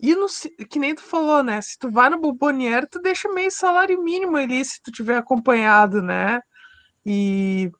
e 0.00 0.14
no, 0.14 0.26
que 0.70 0.78
nem 0.78 0.94
tu 0.94 1.02
falou, 1.02 1.42
né? 1.42 1.60
Se 1.60 1.78
tu 1.78 1.90
vai 1.90 2.10
no 2.10 2.20
Bobonier, 2.20 2.88
tu 2.88 3.00
deixa 3.00 3.28
meio 3.32 3.50
salário 3.50 4.02
mínimo 4.02 4.36
ali 4.36 4.64
se 4.64 4.80
tu 4.82 4.90
tiver 4.92 5.16
acompanhado, 5.16 6.02
né? 6.02 6.40
E 7.04 7.70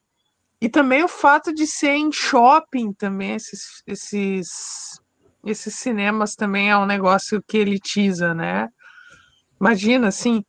e 0.61 0.69
também 0.69 1.03
o 1.03 1.09
fato 1.09 1.55
de 1.55 1.67
ser 1.67 1.93
em 1.93 2.13
shopping 2.13 2.93
também, 2.93 3.35
esses, 3.35 3.83
esses, 3.87 5.01
esses 5.45 5.75
cinemas 5.75 6.35
também 6.37 6.71
é 6.71 6.77
um 6.77 6.85
negócio 6.85 7.43
que 7.49 7.57
elitiza, 7.57 8.35
né? 8.35 8.69
Imagina, 9.59 10.09
assim, 10.09 10.45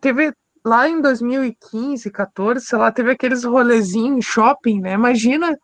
teve 0.00 0.32
lá 0.64 0.88
em 0.88 1.00
2015, 1.00 2.10
14, 2.10 2.64
sei 2.64 2.78
lá, 2.78 2.92
teve 2.92 3.10
aqueles 3.10 3.44
rolezinhos 3.44 4.18
em 4.18 4.22
shopping, 4.22 4.80
né? 4.80 4.92
Imagina 4.92 5.58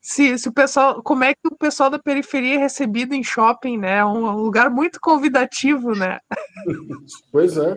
se, 0.00 0.36
se 0.38 0.48
o 0.48 0.52
pessoal, 0.52 1.02
como 1.02 1.24
é 1.24 1.34
que 1.34 1.46
o 1.50 1.56
pessoal 1.56 1.88
da 1.88 1.98
periferia 1.98 2.56
é 2.56 2.58
recebido 2.58 3.14
em 3.14 3.22
shopping, 3.22 3.78
né? 3.78 4.04
Um 4.04 4.30
lugar 4.32 4.70
muito 4.70 5.00
convidativo, 5.00 5.92
né? 5.94 6.18
Pois 7.32 7.56
é. 7.56 7.76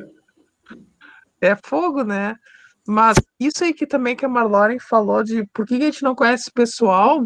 É 1.41 1.55
fogo, 1.55 2.03
né? 2.03 2.35
Mas 2.87 3.17
isso 3.39 3.63
aí 3.63 3.73
que 3.73 3.85
também 3.85 4.15
que 4.15 4.25
a 4.25 4.29
Marloren 4.29 4.79
falou 4.79 5.23
de 5.23 5.45
por 5.53 5.65
que 5.65 5.75
a 5.75 5.79
gente 5.79 6.03
não 6.03 6.15
conhece 6.15 6.51
pessoal, 6.51 7.25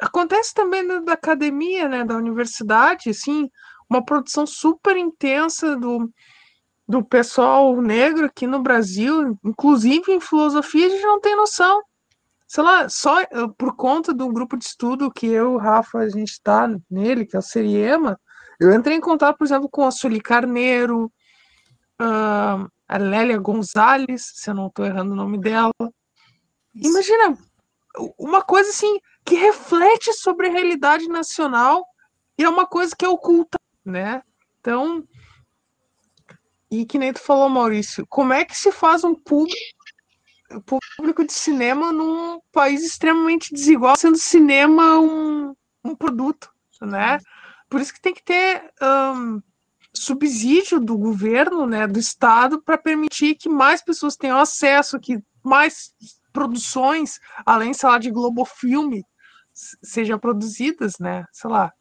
acontece 0.00 0.54
também 0.54 0.86
da 1.02 1.12
academia, 1.12 1.88
né, 1.88 2.04
da 2.04 2.16
universidade, 2.16 3.10
assim, 3.10 3.50
uma 3.90 4.04
produção 4.04 4.46
super 4.46 4.96
intensa 4.96 5.76
do, 5.76 6.08
do 6.86 7.04
pessoal 7.04 7.80
negro 7.80 8.26
aqui 8.26 8.46
no 8.46 8.62
Brasil, 8.62 9.38
inclusive 9.44 10.12
em 10.12 10.20
filosofia, 10.20 10.86
a 10.86 10.90
gente 10.90 11.02
não 11.02 11.20
tem 11.20 11.36
noção. 11.36 11.82
Sei 12.46 12.62
lá, 12.62 12.88
só 12.88 13.20
eh, 13.20 13.28
por 13.56 13.74
conta 13.74 14.12
do 14.12 14.28
grupo 14.28 14.56
de 14.56 14.64
estudo 14.64 15.10
que 15.10 15.26
eu 15.26 15.56
Rafa, 15.56 15.98
a 15.98 16.08
gente 16.08 16.32
está 16.32 16.68
nele, 16.90 17.24
que 17.26 17.36
é 17.36 17.38
o 17.38 17.42
Seriema, 17.42 18.20
eu 18.60 18.72
entrei 18.72 18.96
em 18.96 19.00
contato, 19.00 19.36
por 19.36 19.44
exemplo, 19.44 19.68
com 19.68 19.84
a 19.84 19.90
Sueli 19.90 20.20
Carneiro, 20.20 21.10
a 21.98 22.98
Lélia 22.98 23.38
Gonzalez, 23.38 24.30
se 24.34 24.50
eu 24.50 24.54
não 24.54 24.66
estou 24.68 24.84
errando 24.84 25.12
o 25.12 25.16
nome 25.16 25.38
dela. 25.38 25.72
Isso. 26.74 26.90
Imagina, 26.90 27.38
uma 28.18 28.42
coisa 28.42 28.70
assim 28.70 28.98
que 29.24 29.34
reflete 29.34 30.12
sobre 30.12 30.48
a 30.48 30.50
realidade 30.50 31.08
nacional 31.08 31.84
e 32.38 32.44
é 32.44 32.48
uma 32.48 32.66
coisa 32.66 32.94
que 32.96 33.04
é 33.04 33.08
oculta, 33.08 33.58
né? 33.84 34.22
Então, 34.60 35.04
e 36.80 36.86
que 36.86 36.98
nem 36.98 37.12
tu 37.12 37.20
falou, 37.20 37.48
Maurício, 37.48 38.06
como 38.08 38.32
é 38.32 38.44
que 38.44 38.56
se 38.56 38.72
faz 38.72 39.04
um 39.04 39.14
público, 39.14 39.56
de 41.26 41.32
cinema 41.32 41.92
num 41.92 42.40
país 42.52 42.84
extremamente 42.84 43.52
desigual, 43.52 43.96
sendo 43.96 44.18
cinema 44.18 44.98
um, 44.98 45.54
um 45.84 45.94
produto, 45.94 46.50
né? 46.80 47.18
Por 47.68 47.80
isso 47.80 47.92
que 47.92 48.00
tem 48.00 48.14
que 48.14 48.22
ter 48.22 48.72
um, 48.80 49.40
subsídio 49.94 50.80
do 50.80 50.98
governo, 50.98 51.66
né, 51.66 51.86
do 51.86 51.98
Estado, 51.98 52.60
para 52.60 52.76
permitir 52.76 53.36
que 53.36 53.48
mais 53.48 53.82
pessoas 53.82 54.16
tenham 54.16 54.38
acesso, 54.38 54.98
que 54.98 55.18
mais 55.42 55.94
produções, 56.32 57.20
além, 57.46 57.72
sei 57.72 57.88
lá, 57.88 57.98
de 57.98 58.10
Globofilme, 58.10 59.04
sejam 59.52 60.18
produzidas, 60.18 60.98
né, 60.98 61.24
sei 61.32 61.48
lá. 61.48 61.72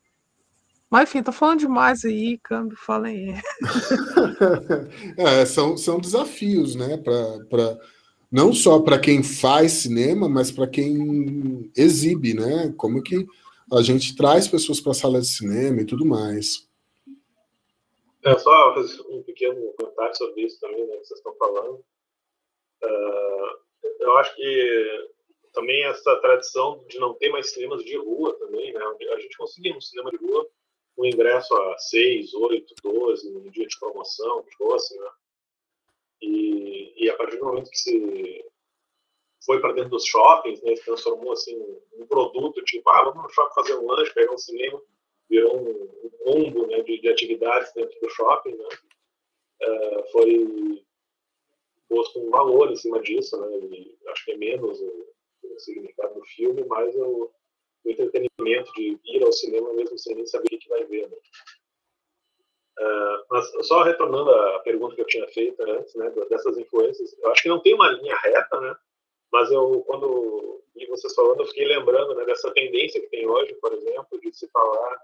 Mas, 0.93 1.09
enfim, 1.09 1.23
tô 1.23 1.31
falando 1.31 1.61
demais 1.61 2.05
aí, 2.05 2.37
Câmbio, 2.37 2.77
fala 2.77 3.07
aí. 3.07 3.33
é, 5.17 5.43
são, 5.43 5.75
são 5.75 5.99
desafios, 5.99 6.75
né, 6.75 6.97
para 6.97 7.79
não 8.31 8.53
só 8.53 8.79
para 8.79 8.99
quem 8.99 9.23
faz 9.23 9.71
cinema, 9.71 10.29
mas 10.29 10.51
para 10.51 10.67
quem 10.67 11.71
exibe, 11.75 12.35
né, 12.35 12.71
como 12.77 13.01
que 13.01 13.25
a 13.71 13.81
gente 13.81 14.15
traz 14.15 14.47
pessoas 14.47 14.79
para 14.79 14.91
a 14.91 14.93
sala 14.93 15.19
de 15.19 15.25
cinema 15.25 15.81
e 15.81 15.85
tudo 15.85 16.05
mais. 16.05 16.69
É 18.23 18.37
só 18.37 18.75
um 19.09 19.23
pequeno 19.23 19.73
comentário 19.75 20.15
sobre 20.15 20.43
isso 20.43 20.59
também, 20.59 20.85
né, 20.85 20.95
que 20.97 21.07
vocês 21.07 21.17
estão 21.17 21.33
falando. 21.37 21.83
Uh, 22.83 23.93
eu 23.99 24.15
acho 24.19 24.35
que 24.35 25.09
também 25.53 25.85
essa 25.85 26.15
tradição 26.17 26.85
de 26.87 26.99
não 26.99 27.15
ter 27.15 27.29
mais 27.29 27.51
cinemas 27.51 27.83
de 27.83 27.97
rua 27.97 28.37
também, 28.37 28.71
né? 28.71 28.79
A 29.11 29.19
gente 29.19 29.35
conseguia 29.37 29.75
um 29.75 29.81
cinema 29.81 30.11
de 30.11 30.17
rua, 30.17 30.47
um 30.97 31.05
ingresso 31.05 31.53
a 31.55 31.77
6, 31.77 32.33
8, 32.33 32.75
12, 32.83 33.31
num 33.31 33.49
dia 33.49 33.67
de 33.67 33.79
promoção, 33.79 34.43
que 34.43 34.55
fosse, 34.55 34.97
né? 34.97 35.09
E, 36.21 36.93
e 37.05 37.09
a 37.09 37.17
partir 37.17 37.37
do 37.37 37.45
momento 37.45 37.69
que 37.69 37.77
se 37.77 38.45
foi 39.45 39.59
para 39.59 39.73
dentro 39.73 39.91
dos 39.91 40.05
shoppings, 40.05 40.61
né, 40.61 40.75
se 40.75 40.85
transformou 40.85 41.33
assim 41.33 41.59
um 41.97 42.05
produto 42.07 42.63
tipo, 42.63 42.89
ah, 42.89 43.03
vamos 43.03 43.23
no 43.23 43.29
shopping 43.29 43.53
fazer 43.55 43.75
um 43.75 43.87
lanche, 43.87 44.13
pegar 44.13 44.33
um 44.33 44.37
cinema, 44.37 44.81
virou 45.29 45.57
um, 45.57 46.09
combo 46.23 46.67
né, 46.67 46.81
de, 46.81 47.01
de, 47.01 47.09
atividades 47.09 47.73
dentro 47.73 47.99
do 47.99 48.09
shopping, 48.09 48.55
né, 48.55 48.67
uh, 49.63 50.11
foi 50.11 50.85
posto 51.89 52.19
um 52.19 52.29
valor 52.29 52.71
em 52.71 52.75
cima 52.75 53.01
disso, 53.01 53.37
né, 53.41 53.57
e 53.57 53.97
acho 54.07 54.25
que 54.25 54.31
é 54.31 54.37
menos 54.37 54.79
o, 54.79 55.07
o 55.43 55.59
significado 55.59 56.13
do 56.13 56.25
filme, 56.25 56.63
mais 56.65 56.95
o, 56.95 57.29
o, 57.85 57.89
entretenimento 57.89 58.73
de 58.73 58.99
ir 59.03 59.23
ao 59.23 59.31
cinema 59.31 59.73
mesmo 59.73 59.97
sem 59.97 60.15
nem 60.15 60.25
saber 60.25 60.55
o 60.55 60.59
que 60.59 60.69
vai 60.69 60.83
ver. 60.85 61.09
Né. 61.09 61.17
Uh, 62.79 63.25
mas 63.29 63.67
só 63.67 63.83
retornando 63.83 64.31
à 64.31 64.59
pergunta 64.59 64.95
que 64.95 65.01
eu 65.01 65.07
tinha 65.07 65.27
feito 65.27 65.61
antes, 65.63 65.93
né, 65.95 66.09
dessas 66.29 66.57
influências, 66.57 67.15
eu 67.19 67.31
acho 67.31 67.43
que 67.43 67.49
não 67.49 67.59
tem 67.59 67.75
uma 67.75 67.91
linha 67.91 68.15
reta, 68.17 68.59
né, 68.59 68.75
mas 69.31 69.51
eu, 69.51 69.81
quando 69.85 70.63
vi 70.75 70.85
vocês 70.87 71.13
falando, 71.13 71.41
eu 71.41 71.47
fiquei 71.47 71.65
lembrando 71.65 72.15
né, 72.15 72.25
dessa 72.25 72.51
tendência 72.51 72.99
que 72.99 73.09
tem 73.09 73.27
hoje, 73.27 73.53
por 73.55 73.73
exemplo, 73.73 74.19
de 74.19 74.33
se 74.33 74.47
falar 74.49 74.99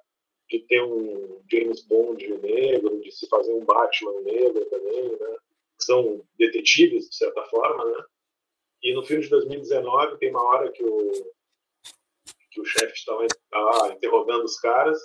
de 0.50 0.60
ter 0.60 0.82
um 0.84 1.42
James 1.50 1.86
Bond 1.86 2.28
negro, 2.40 3.02
de 3.02 3.12
se 3.12 3.28
fazer 3.28 3.54
um 3.54 3.64
Batman 3.64 4.20
negro 4.22 4.66
também, 4.66 5.12
né? 5.12 5.38
São 5.78 6.22
detetives, 6.38 7.08
de 7.10 7.16
certa 7.16 7.44
forma, 7.46 7.86
né? 7.86 8.04
E 8.82 8.94
no 8.94 9.04
filme 9.04 9.24
de 9.24 9.30
2019 9.30 10.18
tem 10.18 10.32
uma 10.32 10.44
hora 10.44 10.72
que 10.72 10.84
o, 10.84 11.12
que 12.52 12.62
o 12.62 12.66
chefe 12.66 12.94
está 12.94 13.16
tá 13.52 13.94
interrogando 13.94 14.44
os 14.44 14.60
caras 14.60 15.00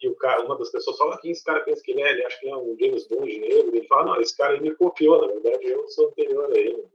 e 0.00 0.08
o 0.08 0.16
cara, 0.16 0.42
uma 0.44 0.56
das 0.56 0.70
pessoas 0.70 0.96
fala, 0.96 1.20
quem 1.20 1.30
esse 1.30 1.44
cara 1.44 1.60
pensa 1.60 1.82
que 1.82 1.90
ele 1.90 2.02
é? 2.02 2.12
Ele 2.12 2.24
acha 2.24 2.40
que 2.40 2.48
é 2.48 2.56
um 2.56 2.76
James 2.78 3.06
Bond 3.06 3.38
negro. 3.38 3.76
Ele 3.76 3.86
fala, 3.86 4.06
não, 4.06 4.20
esse 4.20 4.34
cara 4.34 4.58
me 4.58 4.74
copiou, 4.74 5.20
na 5.20 5.26
verdade 5.26 5.66
eu 5.66 5.86
sou 5.88 6.08
anterior 6.08 6.50
a 6.50 6.58
ele. 6.58 6.82
Né? 6.82 6.88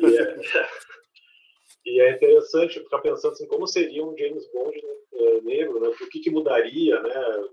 E 0.00 0.16
é, 0.16 0.36
e 1.84 2.00
é 2.00 2.10
interessante 2.12 2.78
ficar 2.78 3.00
pensando 3.00 3.32
assim, 3.32 3.48
como 3.48 3.66
seria 3.66 4.04
um 4.04 4.16
James 4.16 4.48
Bond 4.52 4.80
né, 4.80 5.40
negro, 5.42 5.80
né? 5.80 5.88
O 5.88 6.08
que, 6.08 6.20
que 6.20 6.30
mudaria, 6.30 7.00
né? 7.02 7.48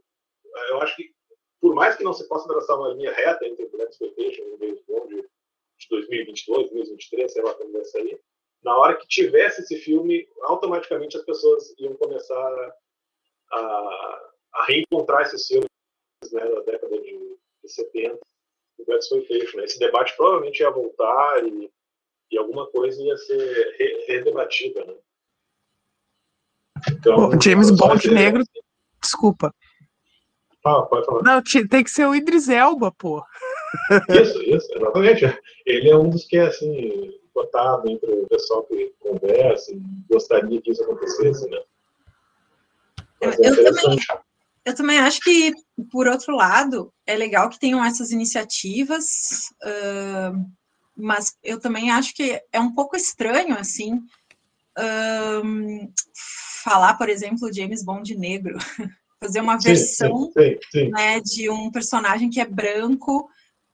Eu 0.69 0.81
acho 0.81 0.95
que, 0.95 1.11
por 1.59 1.73
mais 1.73 1.95
que 1.95 2.03
não 2.03 2.13
se 2.13 2.27
possa 2.27 2.47
traçar 2.47 2.77
uma 2.77 2.93
linha 2.93 3.11
reta 3.11 3.47
entre 3.47 3.65
o 3.65 3.69
Black 3.71 3.91
Exploitation 3.91 4.43
e 4.43 4.53
o 4.53 4.57
James 4.59 4.81
Bond 4.85 5.15
de 5.15 5.87
2022, 5.89 6.69
2023, 6.69 7.33
sei 7.33 7.41
lá 7.41 7.53
como 7.55 7.71
vai 7.71 7.85
sair, 7.85 8.21
na 8.63 8.75
hora 8.77 8.95
que 8.95 9.07
tivesse 9.07 9.61
esse 9.61 9.77
filme, 9.77 10.27
automaticamente 10.43 11.17
as 11.17 11.23
pessoas 11.23 11.73
iam 11.79 11.95
começar 11.95 12.73
a, 13.51 14.31
a 14.53 14.65
reencontrar 14.65 15.21
esses 15.23 15.47
filmes 15.47 15.69
né, 16.31 16.45
da 16.45 16.61
década 16.61 16.99
de, 17.01 17.37
de 17.63 17.69
70 17.69 18.19
do 18.77 18.85
Black 18.85 19.03
Exploitation. 19.03 19.57
Né? 19.57 19.63
Esse 19.65 19.79
debate 19.79 20.15
provavelmente 20.15 20.59
ia 20.59 20.69
voltar 20.69 21.43
e 21.45 21.71
e 22.31 22.37
alguma 22.37 22.67
coisa 22.67 23.01
ia 23.01 23.17
ser 23.17 24.05
redebatida, 24.07 24.85
né? 24.85 24.95
Então, 26.91 27.29
o 27.29 27.41
James 27.41 27.71
Bond 27.71 28.09
negro, 28.09 28.43
desculpa. 29.01 29.53
Ah, 30.63 30.83
pode 30.83 31.05
falar. 31.05 31.23
Não, 31.23 31.41
tem 31.41 31.83
que 31.83 31.89
ser 31.89 32.05
o 32.05 32.15
Idris 32.15 32.47
Elba, 32.47 32.91
pô. 32.91 33.23
Isso, 34.09 34.41
isso, 34.43 34.73
exatamente. 34.73 35.25
Ele 35.65 35.89
é 35.89 35.97
um 35.97 36.09
dos 36.09 36.25
que 36.25 36.37
é, 36.37 36.47
assim, 36.47 37.18
cotado 37.39 37.89
entre 37.89 38.11
o 38.11 38.27
pessoal 38.27 38.63
que 38.63 38.93
conversa 38.99 39.71
e 39.71 39.81
gostaria 40.09 40.61
que 40.61 40.71
isso 40.71 40.83
acontecesse, 40.83 41.49
né? 41.49 41.59
Mas 43.21 43.39
eu, 43.39 43.53
é 43.53 43.59
eu, 43.59 43.75
também, 43.75 43.99
eu 44.65 44.75
também 44.75 44.99
acho 44.99 45.21
que, 45.21 45.53
por 45.89 46.07
outro 46.07 46.35
lado, 46.35 46.93
é 47.05 47.15
legal 47.15 47.49
que 47.49 47.59
tenham 47.59 47.83
essas 47.83 48.11
iniciativas, 48.11 49.49
uh, 49.63 50.49
mas 50.95 51.37
eu 51.43 51.59
também 51.59 51.91
acho 51.91 52.13
que 52.13 52.41
é 52.51 52.59
um 52.59 52.73
pouco 52.73 52.95
estranho, 52.95 53.57
assim, 53.57 54.01
um, 55.43 55.91
falar, 56.63 56.95
por 56.95 57.09
exemplo, 57.09 57.53
James 57.53 57.83
Bond 57.83 58.15
negro, 58.17 58.57
fazer 59.21 59.41
uma 59.41 59.57
versão 59.57 60.31
sim, 60.31 60.31
sim, 60.31 60.59
sim. 60.71 60.89
Né, 60.89 61.19
de 61.21 61.49
um 61.49 61.71
personagem 61.71 62.29
que 62.29 62.39
é 62.39 62.45
branco 62.45 63.29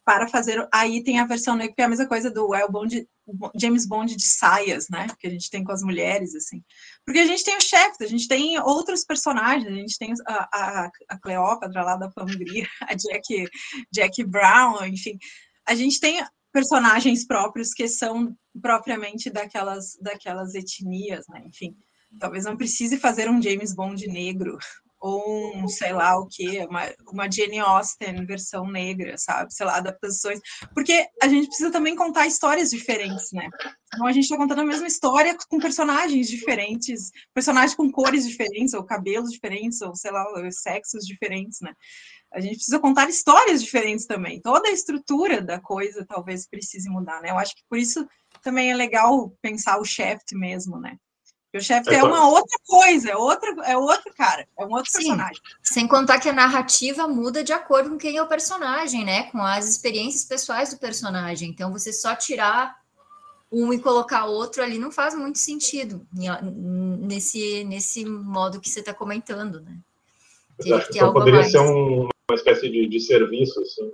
para 0.05 0.27
fazer. 0.27 0.65
Aí 0.71 1.03
tem 1.03 1.19
a 1.19 1.25
versão 1.25 1.55
negra, 1.55 1.73
que 1.73 1.81
é 1.81 1.85
a 1.85 1.89
mesma 1.89 2.07
coisa 2.07 2.29
do 2.29 2.47
Bond, 2.69 3.07
James 3.59 3.87
Bond 3.87 4.15
de 4.15 4.23
saias, 4.23 4.87
né? 4.87 5.07
Que 5.19 5.25
a 5.25 5.29
gente 5.31 5.49
tem 5.49 5.63
com 5.63 5.71
as 5.71 5.81
mulheres, 5.81 6.35
assim. 6.35 6.63
Porque 7.03 7.19
a 7.19 7.25
gente 7.25 7.43
tem 7.43 7.57
o 7.57 7.61
chefe, 7.61 8.03
a 8.03 8.07
gente 8.07 8.27
tem 8.27 8.59
outros 8.59 9.03
personagens, 9.03 9.67
a 9.67 9.75
gente 9.75 9.97
tem 9.97 10.13
a, 10.27 10.33
a, 10.53 10.91
a 11.09 11.19
Cleópatra 11.19 11.83
lá 11.83 11.95
da 11.95 12.11
Hungria, 12.17 12.67
a 12.87 12.93
Jack, 12.93 13.49
Jack 13.91 14.23
Brown, 14.23 14.85
enfim. 14.85 15.17
A 15.67 15.73
gente 15.73 15.99
tem 15.99 16.23
personagens 16.53 17.25
próprios 17.25 17.73
que 17.73 17.87
são 17.87 18.33
propriamente 18.61 19.31
daquelas, 19.31 19.97
daquelas 19.99 20.53
etnias, 20.53 21.25
né? 21.27 21.41
Enfim, 21.47 21.75
talvez 22.19 22.45
não 22.45 22.55
precise 22.55 22.97
fazer 22.99 23.27
um 23.27 23.41
James 23.41 23.73
Bond 23.73 24.07
negro 24.07 24.57
ou 25.05 25.55
um, 25.55 25.67
sei 25.67 25.93
lá 25.93 26.17
o 26.17 26.25
que, 26.25 26.65
uma, 26.65 26.81
uma 27.11 27.31
Jane 27.31 27.59
Austen 27.59 28.25
versão 28.25 28.65
negra, 28.65 29.15
sabe? 29.19 29.53
Sei 29.53 29.63
lá, 29.63 29.77
adaptações. 29.77 30.39
Porque 30.73 31.07
a 31.21 31.27
gente 31.27 31.47
precisa 31.47 31.71
também 31.71 31.95
contar 31.95 32.25
histórias 32.25 32.71
diferentes, 32.71 33.31
né? 33.31 33.47
Então 33.93 34.07
a 34.07 34.11
gente 34.11 34.23
está 34.23 34.35
contando 34.35 34.61
a 34.61 34.65
mesma 34.65 34.87
história 34.87 35.37
com 35.47 35.59
personagens 35.59 36.27
diferentes, 36.27 37.11
personagens 37.35 37.75
com 37.75 37.91
cores 37.91 38.27
diferentes, 38.27 38.73
ou 38.73 38.83
cabelos 38.83 39.31
diferentes, 39.31 39.79
ou 39.81 39.95
sei 39.95 40.11
lá, 40.11 40.25
sexos 40.51 41.05
diferentes, 41.05 41.59
né? 41.61 41.71
a 42.33 42.39
gente 42.41 42.55
precisa 42.55 42.79
contar 42.79 43.07
histórias 43.07 43.63
diferentes 43.63 44.05
também. 44.05 44.41
Toda 44.41 44.67
a 44.67 44.71
estrutura 44.71 45.41
da 45.41 45.57
coisa 45.59 46.05
talvez 46.05 46.45
precise 46.45 46.89
mudar, 46.89 47.21
né? 47.21 47.29
Eu 47.29 47.37
acho 47.37 47.55
que 47.55 47.63
por 47.69 47.77
isso 47.77 48.05
também 48.43 48.71
é 48.71 48.75
legal 48.75 49.33
pensar 49.41 49.79
o 49.79 49.85
Shaft 49.85 50.33
mesmo, 50.33 50.77
né? 50.77 50.97
Porque 51.55 51.57
o 51.57 51.61
Shaft 51.61 51.87
é, 51.87 51.95
é 51.95 52.03
uma 52.03 52.27
outra 52.27 52.59
coisa, 52.65 53.11
é 53.11 53.15
outro, 53.15 53.61
é 53.61 53.77
outro 53.77 54.13
cara, 54.13 54.45
é 54.57 54.65
um 54.65 54.71
outro 54.71 54.91
Sim, 54.91 54.97
personagem. 54.97 55.41
Sem 55.63 55.87
contar 55.87 56.19
que 56.19 56.27
a 56.27 56.33
narrativa 56.33 57.07
muda 57.07 57.43
de 57.43 57.53
acordo 57.53 57.91
com 57.91 57.97
quem 57.97 58.17
é 58.17 58.21
o 58.21 58.27
personagem, 58.27 59.05
né? 59.05 59.23
Com 59.31 59.41
as 59.41 59.67
experiências 59.67 60.25
pessoais 60.25 60.71
do 60.71 60.79
personagem. 60.79 61.49
Então, 61.49 61.71
você 61.71 61.93
só 61.93 62.13
tirar 62.13 62.75
um 63.49 63.71
e 63.71 63.79
colocar 63.79 64.25
outro 64.25 64.61
ali 64.61 64.77
não 64.77 64.91
faz 64.91 65.15
muito 65.15 65.37
sentido 65.37 66.05
nesse, 66.99 67.63
nesse 67.63 68.03
modo 68.03 68.59
que 68.59 68.69
você 68.69 68.81
está 68.81 68.93
comentando, 68.93 69.61
né? 69.61 69.77
Teria 70.57 70.81
que 70.81 70.91
ter 70.91 70.99
algo 70.99 71.13
poderia 71.13 71.39
mais. 71.41 71.51
ser 71.51 71.59
um, 71.59 72.09
uma 72.29 72.35
espécie 72.35 72.69
de, 72.69 72.87
de 72.87 72.99
serviço, 72.99 73.61
assim. 73.61 73.93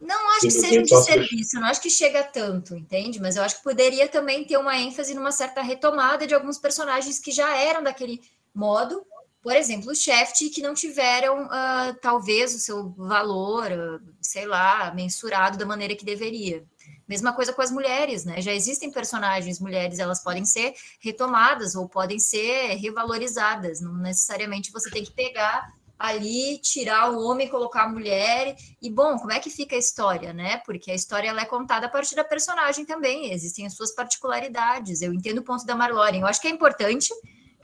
Não 0.00 0.30
acho 0.32 0.42
que 0.42 0.50
seja 0.50 0.80
um 0.80 0.82
de 0.82 1.04
serviço, 1.04 1.56
não 1.56 1.68
acho 1.68 1.80
que 1.80 1.88
chega 1.88 2.22
tanto, 2.22 2.76
entende? 2.76 3.20
Mas 3.20 3.36
eu 3.36 3.42
acho 3.42 3.56
que 3.56 3.62
poderia 3.62 4.06
também 4.08 4.44
ter 4.44 4.58
uma 4.58 4.76
ênfase 4.76 5.14
numa 5.14 5.32
certa 5.32 5.62
retomada 5.62 6.26
de 6.26 6.34
alguns 6.34 6.58
personagens 6.58 7.18
que 7.18 7.32
já 7.32 7.56
eram 7.56 7.82
daquele 7.82 8.20
modo. 8.54 9.04
Por 9.42 9.54
exemplo, 9.54 9.92
o 9.92 9.94
Shaft, 9.94 10.50
que 10.50 10.60
não 10.60 10.74
tiveram, 10.74 11.46
uh, 11.46 11.94
talvez, 12.02 12.54
o 12.54 12.58
seu 12.58 12.90
valor, 12.90 13.70
uh, 13.70 14.00
sei 14.20 14.44
lá, 14.44 14.92
mensurado 14.94 15.56
da 15.56 15.64
maneira 15.64 15.94
que 15.94 16.04
deveria. 16.04 16.64
Mesma 17.08 17.32
coisa 17.32 17.52
com 17.52 17.62
as 17.62 17.70
mulheres, 17.70 18.24
né? 18.24 18.40
Já 18.42 18.52
existem 18.52 18.90
personagens 18.90 19.60
mulheres, 19.60 20.00
elas 20.00 20.22
podem 20.22 20.44
ser 20.44 20.74
retomadas 20.98 21.76
ou 21.76 21.88
podem 21.88 22.18
ser 22.18 22.74
revalorizadas. 22.74 23.80
Não 23.80 23.94
necessariamente 23.94 24.72
você 24.72 24.90
tem 24.90 25.04
que 25.04 25.12
pegar 25.12 25.72
ali, 25.98 26.58
tirar 26.58 27.10
o 27.10 27.24
homem, 27.24 27.48
colocar 27.48 27.84
a 27.84 27.88
mulher. 27.88 28.56
E 28.80 28.90
bom, 28.90 29.18
como 29.18 29.32
é 29.32 29.40
que 29.40 29.50
fica 29.50 29.74
a 29.76 29.78
história, 29.78 30.32
né? 30.32 30.58
Porque 30.58 30.90
a 30.90 30.94
história 30.94 31.28
ela 31.28 31.42
é 31.42 31.46
contada 31.46 31.86
a 31.86 31.90
partir 31.90 32.14
da 32.14 32.24
personagem 32.24 32.84
também, 32.84 33.32
existem 33.32 33.66
as 33.66 33.74
suas 33.74 33.94
particularidades. 33.94 35.00
Eu 35.00 35.12
entendo 35.12 35.38
o 35.38 35.44
ponto 35.44 35.64
da 35.64 35.74
Marlore. 35.74 36.18
Eu 36.18 36.26
acho 36.26 36.40
que 36.40 36.48
é 36.48 36.50
importante 36.50 37.12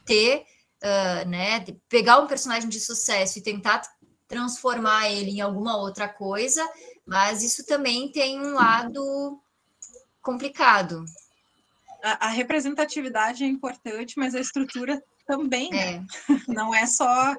ter, 0.05 0.45
uh, 0.83 1.29
né, 1.29 1.65
pegar 1.89 2.19
um 2.19 2.27
personagem 2.27 2.69
de 2.69 2.81
sucesso 2.81 3.39
e 3.39 3.43
tentar 3.43 3.83
transformar 4.27 5.11
ele 5.11 5.33
em 5.33 5.41
alguma 5.43 5.77
outra 5.77 6.09
coisa, 6.09 6.67
mas 7.07 7.43
isso 7.43 7.67
também 7.67 8.11
tem 8.11 8.41
um 8.41 8.55
lado 8.55 9.39
complicado. 10.23 11.05
A, 12.03 12.29
a 12.29 12.29
representatividade 12.31 13.45
é 13.45 13.47
importante, 13.47 14.19
mas 14.19 14.35
a 14.35 14.41
estrutura 14.41 15.03
também, 15.27 15.71
né? 15.71 15.97
é. 15.97 16.03
Não 16.49 16.75
é 16.75 16.87
só 16.87 17.37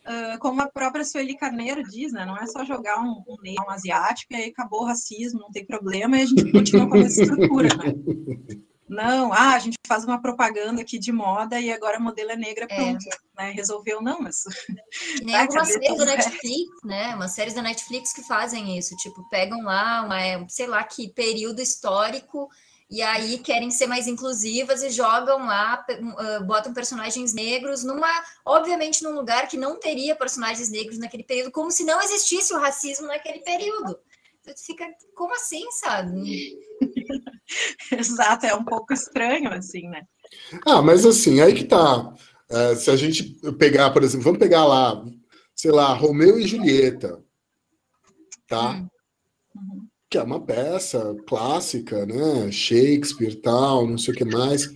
Uh, 0.00 0.38
como 0.38 0.62
a 0.62 0.68
própria 0.68 1.04
Sueli 1.04 1.36
Carneiro 1.36 1.82
diz, 1.82 2.12
né, 2.12 2.24
não 2.24 2.36
é 2.36 2.46
só 2.46 2.64
jogar 2.64 2.98
um, 3.00 3.22
um 3.28 3.36
negro, 3.42 3.64
um 3.66 3.70
asiático, 3.70 4.32
e 4.32 4.36
aí 4.36 4.48
acabou 4.48 4.82
o 4.82 4.86
racismo, 4.86 5.40
não 5.40 5.50
tem 5.50 5.64
problema, 5.64 6.16
e 6.16 6.22
a 6.22 6.26
gente 6.26 6.50
continua 6.50 6.88
com 6.88 6.96
essa 6.96 7.22
estrutura, 7.22 7.68
né? 7.76 7.92
Não, 8.90 9.32
ah, 9.32 9.54
a 9.54 9.58
gente 9.60 9.78
faz 9.86 10.04
uma 10.04 10.20
propaganda 10.20 10.82
aqui 10.82 10.98
de 10.98 11.12
moda 11.12 11.60
e 11.60 11.72
agora 11.72 11.98
a 11.98 12.00
modelo 12.00 12.32
é 12.32 12.36
negra, 12.36 12.66
é. 12.68 12.74
pronto, 12.74 13.06
é. 13.08 13.44
né? 13.44 13.52
Resolveu, 13.52 14.02
não, 14.02 14.20
mas... 14.20 14.42
Nem 15.22 15.36
ah, 15.36 15.42
algumas 15.42 15.68
séries 15.68 15.96
da 15.96 16.04
Netflix, 16.04 16.70
né? 16.82 17.14
Umas 17.14 17.30
séries 17.30 17.54
da 17.54 17.62
Netflix 17.62 18.12
que 18.12 18.26
fazem 18.26 18.76
isso, 18.76 18.96
tipo, 18.96 19.22
pegam 19.30 19.62
lá, 19.62 20.02
uma, 20.02 20.48
sei 20.48 20.66
lá 20.66 20.82
que 20.82 21.08
período 21.14 21.62
histórico 21.62 22.48
e 22.90 23.02
aí 23.02 23.38
querem 23.38 23.70
ser 23.70 23.86
mais 23.86 24.08
inclusivas 24.08 24.82
e 24.82 24.90
jogam 24.90 25.46
lá, 25.46 25.84
uh, 25.88 26.44
botam 26.44 26.74
personagens 26.74 27.32
negros 27.32 27.84
numa, 27.84 28.10
obviamente, 28.44 29.04
num 29.04 29.14
lugar 29.14 29.46
que 29.46 29.56
não 29.56 29.78
teria 29.78 30.16
personagens 30.16 30.68
negros 30.68 30.98
naquele 30.98 31.22
período, 31.22 31.52
como 31.52 31.70
se 31.70 31.84
não 31.84 32.02
existisse 32.02 32.52
o 32.52 32.58
racismo 32.58 33.06
naquele 33.06 33.40
período. 33.40 33.96
fica, 34.66 34.84
como 35.14 35.32
assim, 35.34 35.64
sabe? 35.70 36.58
Exato, 37.96 38.46
é 38.46 38.54
um 38.56 38.64
pouco 38.64 38.92
estranho, 38.92 39.52
assim, 39.52 39.88
né? 39.88 40.02
Ah, 40.66 40.82
mas 40.82 41.06
assim, 41.06 41.40
aí 41.40 41.54
que 41.54 41.64
tá. 41.64 42.12
É, 42.50 42.74
se 42.74 42.90
a 42.90 42.96
gente 42.96 43.36
pegar, 43.56 43.90
por 43.90 44.02
exemplo, 44.02 44.24
vamos 44.24 44.40
pegar 44.40 44.64
lá, 44.64 45.04
sei 45.54 45.70
lá, 45.70 45.92
Romeu 45.94 46.40
e 46.40 46.46
Julieta, 46.48 47.22
tá? 48.48 48.72
Hum. 48.72 48.88
Uhum. 49.54 49.89
Que 50.10 50.18
é 50.18 50.22
uma 50.22 50.40
peça 50.40 51.16
clássica, 51.26 52.04
né? 52.04 52.50
Shakespeare, 52.50 53.40
tal, 53.40 53.86
não 53.86 53.96
sei 53.96 54.12
o 54.12 54.16
que 54.16 54.24
mais. 54.24 54.68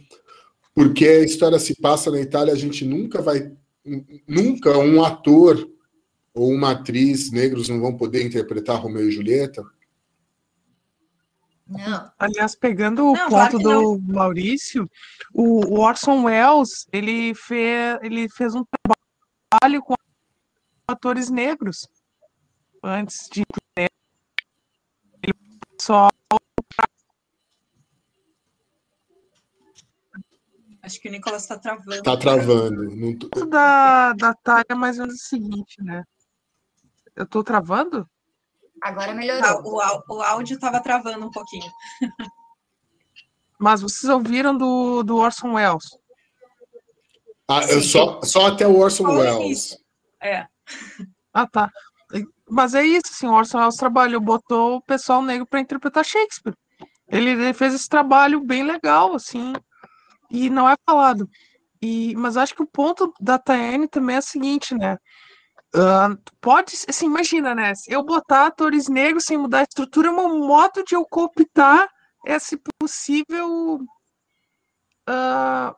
Porque 0.73 1.05
a 1.06 1.24
história 1.24 1.59
se 1.59 1.74
passa 1.81 2.11
na 2.11 2.20
Itália, 2.20 2.55
a 2.55 2.56
gente 2.56 2.85
nunca 2.85 3.20
vai, 3.20 3.52
nunca 4.27 4.78
um 4.78 5.05
ator 5.05 5.69
ou 6.32 6.51
uma 6.51 6.73
atriz 6.73 7.31
negros 7.31 7.69
não 7.69 7.81
vão 7.81 7.97
poder 7.97 8.24
interpretar 8.24 8.81
Romeu 8.81 9.09
e 9.09 9.12
Julieta. 9.12 9.65
Não. 11.66 12.11
Aliás, 12.19 12.55
pegando 12.55 13.06
o 13.06 13.15
não, 13.15 13.28
ponto 13.28 13.59
do 13.59 13.98
Maurício, 14.01 14.89
o 15.32 15.81
Orson 15.81 16.24
Welles 16.24 16.86
ele 16.93 17.35
fez, 17.35 17.98
ele 18.02 18.28
fez 18.28 18.55
um 18.55 18.65
trabalho 18.65 19.82
com 19.82 19.94
atores 20.86 21.31
negros 21.31 21.89
antes 22.82 23.28
de 23.32 23.44
só 25.85 26.09
Acho 30.82 31.01
que 31.01 31.09
o 31.09 31.12
Nicolas 31.12 31.43
está 31.43 31.59
travando. 31.59 31.94
Está 31.94 32.16
travando. 32.16 32.94
Não 32.94 33.19
tô... 33.19 33.47
Da, 33.47 34.12
da 34.12 34.35
Thalia 34.35 34.66
é 34.69 34.74
mais 34.74 34.98
ou 34.98 35.06
menos 35.06 35.23
o 35.23 35.24
seguinte, 35.24 35.82
né? 35.82 36.05
Eu 37.16 37.24
estou 37.24 37.43
travando? 37.43 38.06
Agora 38.82 39.15
melhorou. 39.15 39.81
Ah, 39.81 40.02
o, 40.06 40.16
o 40.16 40.23
áudio 40.23 40.56
estava 40.56 40.82
travando 40.82 41.24
um 41.24 41.31
pouquinho. 41.31 41.70
Mas 43.59 43.81
vocês 43.81 44.12
ouviram 44.12 44.56
do, 44.56 45.02
do 45.02 45.16
Orson 45.16 45.55
Welles? 45.55 45.97
Ah, 47.48 47.65
eu 47.65 47.81
só, 47.81 48.20
só 48.23 48.48
até 48.48 48.66
o 48.66 48.78
Orson 48.78 49.05
Welles. 49.05 49.78
É. 50.20 50.47
Ah, 51.32 51.47
tá. 51.47 51.70
Mas 52.48 52.74
é 52.74 52.84
isso, 52.84 53.10
assim, 53.10 53.26
o 53.26 53.32
Orson 53.32 53.58
Welles 53.58 53.76
trabalhou, 53.76 54.20
botou 54.20 54.76
o 54.76 54.82
pessoal 54.82 55.22
negro 55.22 55.46
para 55.46 55.60
interpretar 55.60 56.04
Shakespeare. 56.04 56.54
Ele, 57.08 57.30
ele, 57.30 57.54
fez 57.54 57.74
esse 57.74 57.88
trabalho 57.88 58.40
bem 58.40 58.62
legal, 58.62 59.14
assim, 59.14 59.52
e 60.30 60.50
não 60.50 60.68
é 60.68 60.74
falado. 60.86 61.28
E, 61.80 62.14
mas 62.16 62.36
acho 62.36 62.54
que 62.54 62.62
o 62.62 62.66
ponto 62.66 63.12
da 63.20 63.38
Tayane 63.38 63.88
também 63.88 64.16
é 64.16 64.18
o 64.18 64.22
seguinte, 64.22 64.74
né? 64.74 64.96
Uh, 65.74 66.16
pode, 66.40 66.74
assim, 66.88 67.06
imagina, 67.06 67.54
né? 67.54 67.72
Eu 67.88 68.02
botar 68.04 68.46
atores 68.46 68.88
negros 68.88 69.24
sem 69.24 69.36
mudar 69.36 69.60
a 69.60 69.62
estrutura 69.64 70.08
é 70.08 70.10
uma 70.10 70.28
modo 70.28 70.84
de 70.84 70.94
eu 70.94 71.04
cooptar 71.04 71.88
esse 72.24 72.56
possível 72.78 73.80
uh, 75.08 75.74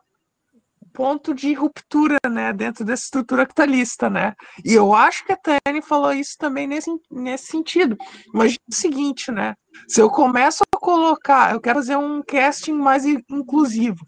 ponto 0.97 1.31
de 1.31 1.53
ruptura, 1.53 2.17
né, 2.27 2.51
dentro 2.51 2.83
dessa 2.83 3.03
estrutura 3.03 3.45
capitalista, 3.45 4.09
né? 4.09 4.33
E 4.65 4.73
eu 4.73 4.95
acho 4.95 5.23
que 5.23 5.31
a 5.31 5.37
Tânia 5.37 5.79
falou 5.83 6.11
isso 6.11 6.35
também 6.39 6.65
nesse, 6.65 6.89
nesse 7.11 7.45
sentido. 7.45 7.95
Imagina 8.33 8.59
o 8.67 8.73
seguinte, 8.73 9.31
né? 9.31 9.53
Se 9.87 10.01
eu 10.01 10.09
começo 10.09 10.63
a 10.63 10.79
colocar, 10.79 11.53
eu 11.53 11.61
quero 11.61 11.77
fazer 11.77 11.97
um 11.97 12.23
casting 12.23 12.73
mais 12.73 13.05
inclusivo. 13.05 14.03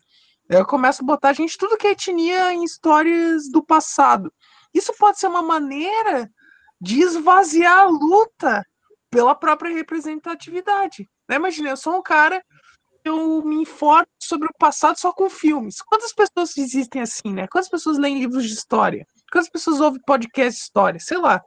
Eu 0.49 0.65
começo 0.65 1.03
a 1.03 1.05
botar 1.05 1.31
gente 1.33 1.59
tudo 1.59 1.77
que 1.77 1.85
é 1.85 1.91
etnia 1.91 2.51
em 2.55 2.63
histórias 2.63 3.51
do 3.51 3.63
passado. 3.63 4.33
Isso 4.73 4.91
pode 4.97 5.19
ser 5.19 5.27
uma 5.27 5.43
maneira 5.43 6.27
de 6.81 7.01
esvaziar 7.01 7.81
a 7.81 7.83
luta 7.83 8.65
pela 9.11 9.35
própria 9.35 9.75
representatividade. 9.75 11.07
Né? 11.29 11.35
Imagina, 11.35 11.69
eu 11.69 11.77
sou 11.77 11.95
um 11.95 12.01
cara, 12.01 12.43
eu 13.03 13.41
me 13.43 13.61
informo 13.61 14.07
sobre 14.19 14.47
o 14.47 14.57
passado 14.57 14.97
só 14.97 15.11
com 15.11 15.29
filmes. 15.29 15.81
Quantas 15.81 16.13
pessoas 16.13 16.57
existem 16.57 17.01
assim, 17.01 17.33
né? 17.33 17.47
Quantas 17.47 17.69
pessoas 17.69 17.97
leem 17.97 18.19
livros 18.19 18.45
de 18.45 18.53
história? 18.53 19.05
Quantas 19.31 19.49
pessoas 19.49 19.79
ouvem 19.79 20.01
podcast 20.05 20.57
de 20.57 20.63
história? 20.63 20.99
Sei 20.99 21.17
lá. 21.17 21.41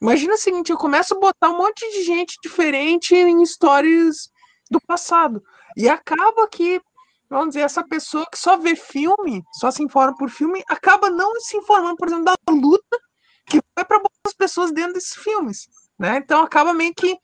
Imagina 0.00 0.34
o 0.34 0.38
seguinte, 0.38 0.70
eu 0.70 0.76
começo 0.76 1.14
a 1.14 1.20
botar 1.20 1.50
um 1.50 1.58
monte 1.58 1.88
de 1.92 2.02
gente 2.02 2.36
diferente 2.42 3.14
em 3.14 3.42
histórias 3.42 4.30
do 4.70 4.80
passado. 4.80 5.42
E 5.76 5.88
acaba 5.88 6.48
que 6.48 6.80
vamos 7.28 7.48
dizer, 7.48 7.62
essa 7.62 7.82
pessoa 7.82 8.26
que 8.30 8.38
só 8.38 8.56
vê 8.56 8.76
filme, 8.76 9.42
só 9.54 9.70
se 9.70 9.82
informa 9.82 10.14
por 10.16 10.30
filme, 10.30 10.62
acaba 10.68 11.10
não 11.10 11.40
se 11.40 11.56
informando, 11.56 11.96
por 11.96 12.06
exemplo, 12.06 12.24
da 12.24 12.34
luta 12.48 12.98
que 13.46 13.60
foi 13.74 13.84
para 13.84 14.00
as 14.26 14.34
pessoas 14.34 14.72
dentro 14.72 14.94
desses 14.94 15.14
filmes, 15.14 15.68
né? 15.98 16.18
Então 16.18 16.42
acaba 16.42 16.72
meio 16.72 16.94
que 16.94 17.18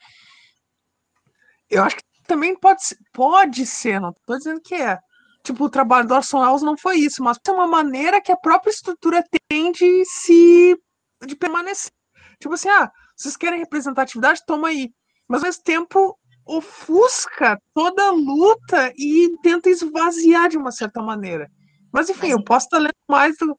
eu 1.71 1.85
acho 1.85 1.97
que 1.97 2.03
também 2.31 2.55
pode 2.55 2.85
ser, 2.85 2.97
pode 3.13 3.67
ser, 3.67 4.01
não 4.01 4.11
estou 4.11 4.39
dizendo 4.39 4.61
que 4.61 4.77
é. 4.77 4.97
Tipo, 5.43 5.65
o 5.65 5.71
trabalho 5.71 6.07
do 6.07 6.15
Orson 6.15 6.41
Welles 6.41 6.63
não 6.63 6.77
foi 6.77 6.99
isso, 6.99 7.25
mas 7.25 7.39
é 7.45 7.51
uma 7.51 7.67
maneira 7.67 8.21
que 8.21 8.31
a 8.31 8.37
própria 8.37 8.71
estrutura 8.71 9.25
tem 9.49 9.73
de 9.73 10.05
se 10.05 10.79
de 11.27 11.35
permanecer. 11.35 11.91
Tipo 12.39 12.55
assim, 12.55 12.69
ah, 12.69 12.89
vocês 13.17 13.37
querem 13.37 13.59
representatividade? 13.59 14.45
Toma 14.47 14.69
aí. 14.69 14.93
Mas 15.29 15.43
ao 15.43 15.49
mesmo 15.49 15.63
tempo, 15.65 16.17
ofusca 16.47 17.61
toda 17.75 18.01
a 18.09 18.13
luta 18.13 18.93
e 18.97 19.37
tenta 19.43 19.69
esvaziar 19.69 20.49
de 20.49 20.57
uma 20.57 20.71
certa 20.71 21.03
maneira. 21.03 21.51
Mas 21.93 22.09
enfim, 22.09 22.29
Mas... 22.29 22.31
eu 22.31 22.45
posso 22.45 22.67
estar 22.67 22.79
lendo 22.79 22.95
mais 23.09 23.37
do, 23.39 23.59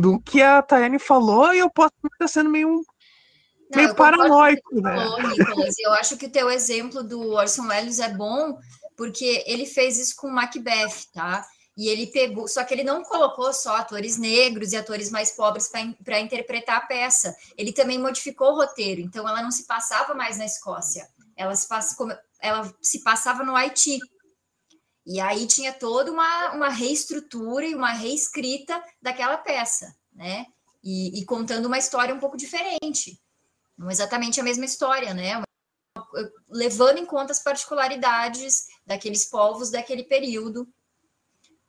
do 0.00 0.20
que 0.20 0.40
a 0.40 0.62
Tayane 0.62 0.98
falou 0.98 1.52
e 1.52 1.58
eu 1.58 1.70
posso 1.70 1.92
estar 2.12 2.28
sendo 2.28 2.48
meio, 2.48 2.80
Não, 3.70 3.82
meio 3.82 3.94
paranoico, 3.94 4.80
né? 4.80 4.96
Eu 5.80 5.92
acho 5.94 6.16
que 6.16 6.26
o 6.26 6.30
teu 6.30 6.50
exemplo 6.50 7.02
do 7.02 7.32
Orson 7.32 7.66
Welles 7.68 7.98
é 7.98 8.08
bom 8.08 8.58
porque 8.96 9.44
ele 9.46 9.66
fez 9.66 9.98
isso 9.98 10.16
com 10.16 10.30
Macbeth, 10.30 11.10
tá? 11.12 11.44
E 11.76 11.88
ele 11.88 12.06
pegou, 12.06 12.48
só 12.48 12.64
que 12.64 12.72
ele 12.72 12.84
não 12.84 13.02
colocou 13.02 13.52
só 13.52 13.76
atores 13.76 14.16
negros 14.16 14.72
e 14.72 14.76
atores 14.76 15.10
mais 15.10 15.32
pobres 15.32 15.70
para 16.02 16.20
interpretar 16.20 16.78
a 16.78 16.86
peça. 16.86 17.36
Ele 17.58 17.70
também 17.70 17.98
modificou 17.98 18.52
o 18.52 18.56
roteiro, 18.56 19.02
então 19.02 19.28
ela 19.28 19.42
não 19.42 19.50
se 19.50 19.66
passava 19.66 20.14
mais 20.14 20.38
na 20.38 20.46
Escócia 20.46 21.06
ela 21.36 21.54
se, 21.54 21.68
passa, 21.68 22.22
ela 22.40 22.74
se 22.80 23.02
passava 23.02 23.44
no 23.44 23.54
Haiti. 23.54 23.98
E 25.04 25.20
aí 25.20 25.46
tinha 25.46 25.72
toda 25.72 26.10
uma, 26.10 26.52
uma 26.52 26.68
reestrutura 26.68 27.66
e 27.66 27.74
uma 27.74 27.92
reescrita 27.92 28.82
daquela 29.00 29.36
peça, 29.36 29.94
né? 30.12 30.46
E, 30.82 31.20
e, 31.20 31.24
contando 31.24 31.66
uma 31.66 31.78
história 31.78 32.14
um 32.14 32.18
pouco 32.18 32.36
diferente. 32.36 33.20
Não 33.76 33.90
exatamente 33.90 34.40
a 34.40 34.44
mesma 34.44 34.64
história, 34.64 35.12
né? 35.12 35.42
Levando 36.48 36.98
em 36.98 37.06
conta 37.06 37.32
as 37.32 37.42
particularidades 37.42 38.66
daqueles 38.86 39.26
povos 39.26 39.70
daquele 39.70 40.04
período. 40.04 40.68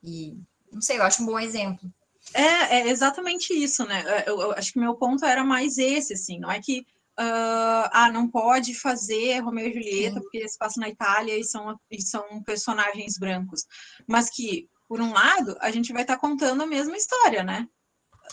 E 0.02 0.38
não 0.72 0.80
sei, 0.80 0.98
eu 0.98 1.02
acho 1.02 1.22
um 1.22 1.26
bom 1.26 1.38
exemplo. 1.38 1.90
É, 2.34 2.80
é 2.80 2.88
exatamente 2.88 3.52
isso, 3.52 3.84
né? 3.84 4.04
Eu, 4.26 4.40
eu, 4.40 4.52
acho 4.52 4.72
que 4.72 4.78
meu 4.78 4.94
ponto 4.94 5.24
era 5.24 5.44
mais 5.44 5.78
esse, 5.78 6.12
assim, 6.14 6.38
não 6.38 6.50
é 6.50 6.60
que 6.60 6.80
uh, 7.18 7.88
ah, 7.90 8.10
não 8.12 8.28
pode 8.28 8.74
fazer 8.74 9.40
Romeu 9.40 9.68
e 9.68 9.72
Julieta 9.72 10.16
Sim. 10.16 10.20
porque 10.20 10.48
se 10.48 10.58
passa 10.58 10.80
na 10.80 10.88
Itália 10.88 11.38
e 11.38 11.44
são, 11.44 11.78
e 11.90 12.00
são 12.02 12.42
personagens 12.42 13.18
brancos. 13.18 13.64
Mas 14.06 14.30
que, 14.30 14.68
por 14.86 15.00
um 15.00 15.12
lado, 15.12 15.56
a 15.60 15.70
gente 15.70 15.92
vai 15.92 16.02
estar 16.02 16.14
tá 16.14 16.20
contando 16.20 16.62
a 16.62 16.66
mesma 16.66 16.96
história, 16.96 17.42
né? 17.42 17.66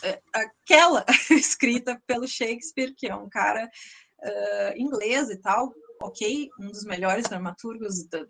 É, 0.03 0.21
aquela 0.33 1.05
escrita 1.31 2.01
pelo 2.07 2.27
Shakespeare, 2.27 2.93
que 2.95 3.07
é 3.07 3.15
um 3.15 3.29
cara 3.29 3.69
uh, 4.23 4.77
inglês 4.77 5.29
e 5.29 5.37
tal, 5.37 5.73
ok, 6.01 6.49
um 6.59 6.67
dos 6.67 6.83
melhores 6.83 7.25
dramaturgos 7.25 8.03
de, 8.03 8.27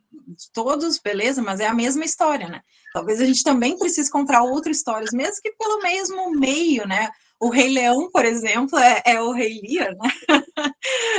todos, 0.54 1.00
beleza, 1.00 1.42
mas 1.42 1.60
é 1.60 1.68
a 1.68 1.74
mesma 1.74 2.06
história, 2.06 2.48
né? 2.48 2.62
Talvez 2.94 3.22
a 3.22 3.26
gente 3.26 3.44
também 3.44 3.78
precise 3.78 4.10
contar 4.10 4.44
outras 4.44 4.78
histórias, 4.78 5.12
mesmo 5.12 5.42
que 5.42 5.52
pelo 5.54 5.82
mesmo 5.82 6.32
meio, 6.32 6.88
né? 6.88 7.10
O 7.40 7.50
Rei 7.50 7.70
Leão, 7.70 8.10
por 8.12 8.24
exemplo, 8.24 8.80
é, 8.80 9.02
é 9.06 9.22
o 9.22 9.32
Rei 9.32 9.62
Lear, 9.62 9.94
né? 9.96 10.10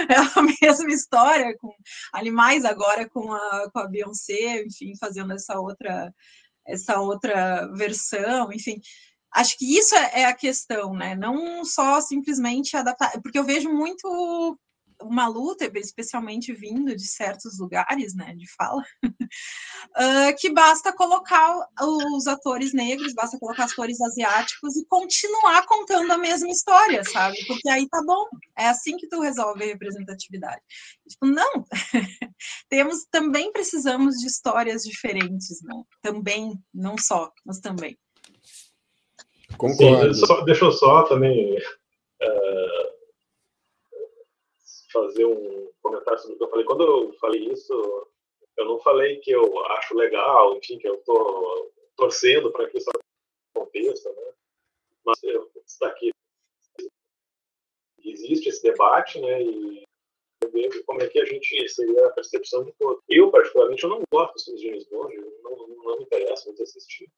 é 0.08 0.16
a 0.16 0.42
mesma 0.42 0.90
história, 0.90 1.54
com 1.58 1.72
animais 2.12 2.64
agora 2.64 3.08
com 3.08 3.32
a, 3.32 3.70
com 3.70 3.78
a 3.78 3.86
Beyoncé, 3.86 4.62
enfim, 4.64 4.96
fazendo 4.98 5.32
essa 5.34 5.58
outra, 5.60 6.12
essa 6.66 7.00
outra 7.00 7.66
versão, 7.74 8.50
enfim. 8.52 8.80
Acho 9.36 9.58
que 9.58 9.76
isso 9.76 9.94
é, 9.94 10.22
é 10.22 10.24
a 10.24 10.34
questão, 10.34 10.94
né? 10.94 11.14
Não 11.14 11.62
só 11.62 12.00
simplesmente 12.00 12.74
adaptar, 12.74 13.20
porque 13.20 13.38
eu 13.38 13.44
vejo 13.44 13.68
muito 13.68 14.58
uma 15.02 15.28
luta, 15.28 15.70
especialmente 15.74 16.54
vindo 16.54 16.96
de 16.96 17.06
certos 17.06 17.58
lugares, 17.58 18.14
né, 18.14 18.34
de 18.34 18.50
fala, 18.50 18.82
uh, 19.04 20.36
que 20.38 20.50
basta 20.50 20.90
colocar 20.90 21.54
os 21.82 22.26
atores 22.26 22.72
negros, 22.72 23.12
basta 23.12 23.38
colocar 23.38 23.64
atores 23.64 24.00
asiáticos 24.00 24.74
e 24.74 24.86
continuar 24.86 25.66
contando 25.66 26.10
a 26.12 26.18
mesma 26.18 26.48
história, 26.48 27.04
sabe? 27.04 27.36
Porque 27.46 27.68
aí 27.68 27.86
tá 27.88 28.02
bom, 28.06 28.24
é 28.56 28.68
assim 28.68 28.96
que 28.96 29.06
tu 29.06 29.20
resolve 29.20 29.64
a 29.64 29.66
representatividade. 29.66 30.62
Tipo, 31.06 31.26
não, 31.26 31.66
temos, 32.68 33.04
também 33.10 33.52
precisamos 33.52 34.16
de 34.16 34.26
histórias 34.26 34.82
diferentes, 34.82 35.60
né? 35.62 35.74
Também, 36.00 36.58
não 36.72 36.96
só, 36.96 37.30
mas 37.44 37.60
também. 37.60 37.98
Concordo. 39.56 40.14
Sim, 40.14 40.44
deixa 40.44 40.64
eu 40.64 40.72
só 40.72 41.02
também 41.02 41.56
uh 41.56 42.96
fazer 44.92 45.26
um 45.26 45.70
comentar 45.82 46.18
sobre 46.18 46.36
o 46.36 46.38
que 46.38 46.44
eu 46.44 46.48
falei. 46.50 46.64
Quando 46.64 46.82
eu 46.82 47.12
falei 47.20 47.52
isso, 47.52 48.08
eu 48.56 48.64
não 48.64 48.78
falei 48.80 49.18
que 49.18 49.30
eu 49.30 49.64
acho 49.66 49.94
legal, 49.94 50.56
enfim, 50.56 50.78
que 50.78 50.88
eu 50.88 50.94
estou 50.94 51.72
torcendo 51.96 52.50
para 52.50 52.68
que 52.68 52.78
isso 52.78 52.90
aconteça, 53.54 54.10
né? 54.10 54.32
Mas 55.04 55.22
eu 55.22 55.50
destaquei 55.64 56.10
existe 58.02 58.48
esse 58.48 58.62
debate, 58.62 59.20
né? 59.20 59.42
E 59.42 59.84
ver 60.52 60.84
como 60.84 61.02
é 61.02 61.08
que 61.08 61.18
a 61.18 61.24
gente 61.24 61.68
seria 61.68 62.06
a 62.06 62.12
percepção 62.12 62.64
de 62.64 62.72
todo. 62.78 63.02
Eu, 63.08 63.30
particularmente, 63.30 63.82
eu 63.82 63.90
não 63.90 64.02
gosto 64.10 64.34
dos 64.34 64.44
filmes 64.44 64.62
de 64.62 64.68
James 64.68 64.88
Bond, 64.88 65.16
não, 65.42 65.68
não 65.68 65.98
me 65.98 66.04
interessa 66.04 66.46
muito 66.46 66.62
assistir. 66.62 67.08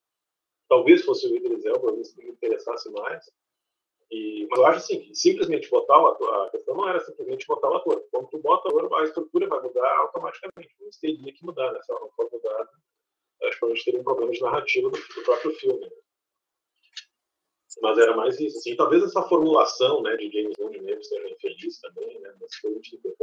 Talvez 0.68 1.04
fosse 1.04 1.26
o 1.26 1.34
Idris 1.34 1.64
Elba, 1.64 1.92
me 1.92 2.02
interessasse 2.28 2.90
mais. 2.90 3.24
E, 4.10 4.46
mas 4.50 4.58
eu 4.58 4.66
acho 4.66 4.78
assim, 4.78 5.00
que 5.00 5.14
simplesmente 5.14 5.68
botar 5.68 6.02
o 6.02 6.06
ator, 6.08 6.46
a 6.46 6.50
questão 6.50 6.74
não 6.76 6.88
era 6.88 7.00
simplesmente 7.00 7.46
botar 7.46 7.70
o 7.70 7.76
ator. 7.76 8.04
Quando 8.10 8.28
tu 8.28 8.38
bota 8.38 8.72
o 8.72 8.78
ator, 8.78 9.00
a 9.00 9.04
estrutura 9.04 9.46
vai 9.46 9.60
mudar 9.60 9.98
automaticamente. 9.98 10.74
Isso 10.80 11.00
teria 11.00 11.32
que 11.32 11.44
mudar, 11.44 11.72
né? 11.72 11.80
Se 11.82 11.92
ela 11.92 12.00
não 12.00 12.10
for 12.10 12.28
mudada, 12.30 12.70
acho 13.44 13.58
que 13.58 13.64
a 13.64 13.68
gente 13.68 13.84
teria 13.84 14.00
um 14.00 14.04
problema 14.04 14.32
de 14.32 14.40
narrativa 14.40 14.90
do, 14.90 14.98
do 14.98 15.22
próprio 15.22 15.52
filme. 15.52 15.80
Né? 15.80 15.90
Mas 17.82 17.98
era 17.98 18.16
mais 18.16 18.40
isso. 18.40 18.58
Assim, 18.58 18.76
talvez 18.76 19.02
essa 19.02 19.22
formulação 19.22 20.02
né, 20.02 20.16
de 20.16 20.30
James 20.30 20.54
Bond 20.58 20.80
mesmo 20.80 21.04
seja 21.04 21.28
infeliz 21.28 21.78
também, 21.80 22.18
né? 22.20 22.34
Mas 22.40 22.58
como 22.60 22.80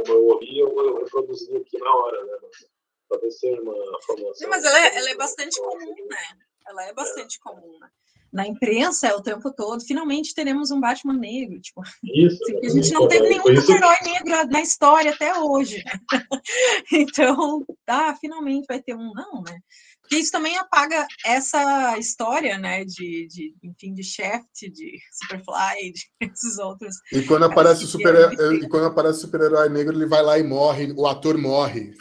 eu 0.08 0.26
ouvi, 0.28 0.58
eu, 0.58 0.68
eu 0.68 0.96
reproduzi 0.98 1.56
aqui 1.56 1.78
na 1.78 1.94
hora, 1.94 2.24
né? 2.24 2.38
Mas, 2.42 2.70
talvez 3.08 3.38
seja 3.38 3.60
uma 3.60 4.02
formulação. 4.02 4.34
Sim, 4.34 4.46
mas 4.46 4.64
ela 4.64 4.78
é, 4.78 4.96
ela 4.96 5.10
é 5.10 5.14
bastante 5.16 5.60
comum, 5.60 5.94
né? 6.08 6.38
Ela 6.68 6.84
é 6.84 6.92
bastante 6.92 7.38
é. 7.38 7.40
comum, 7.42 7.78
né? 7.80 7.88
na 8.36 8.46
imprensa 8.46 9.06
é 9.06 9.14
o 9.14 9.22
tempo 9.22 9.50
todo, 9.50 9.82
finalmente 9.82 10.34
teremos 10.34 10.70
um 10.70 10.78
Batman 10.78 11.14
negro. 11.14 11.58
Tipo, 11.58 11.82
isso, 12.04 12.38
a 12.62 12.68
gente 12.68 12.92
não 12.92 13.08
teve 13.08 13.28
nenhum 13.28 13.48
herói 13.48 13.96
negro 14.02 14.50
na 14.50 14.60
história 14.60 15.10
até 15.12 15.38
hoje. 15.38 15.82
então, 16.92 17.64
ah, 17.86 18.14
finalmente 18.20 18.66
vai 18.68 18.82
ter 18.82 18.94
um, 18.94 19.12
não, 19.14 19.42
né? 19.42 19.58
Porque 20.02 20.16
isso 20.16 20.30
também 20.30 20.56
apaga 20.56 21.06
essa 21.24 21.98
história, 21.98 22.58
né, 22.58 22.84
de, 22.84 23.26
de 23.26 23.54
enfim, 23.64 23.92
de 23.92 24.04
Shaft, 24.04 24.70
de 24.70 24.98
Superfly, 25.12 25.92
de 25.92 26.02
esses 26.32 26.58
outros. 26.58 26.94
E 27.12 27.22
quando 27.22 27.46
aparece 27.46 27.84
o 27.84 27.88
super 27.88 28.14
e 28.52 28.68
quando 28.68 28.86
aparece 28.86 29.18
o 29.18 29.22
super-herói 29.22 29.68
negro, 29.68 29.96
ele 29.96 30.06
vai 30.06 30.22
lá 30.22 30.38
e 30.38 30.44
morre, 30.44 30.92
o 30.96 31.06
ator 31.06 31.36
morre. 31.36 31.94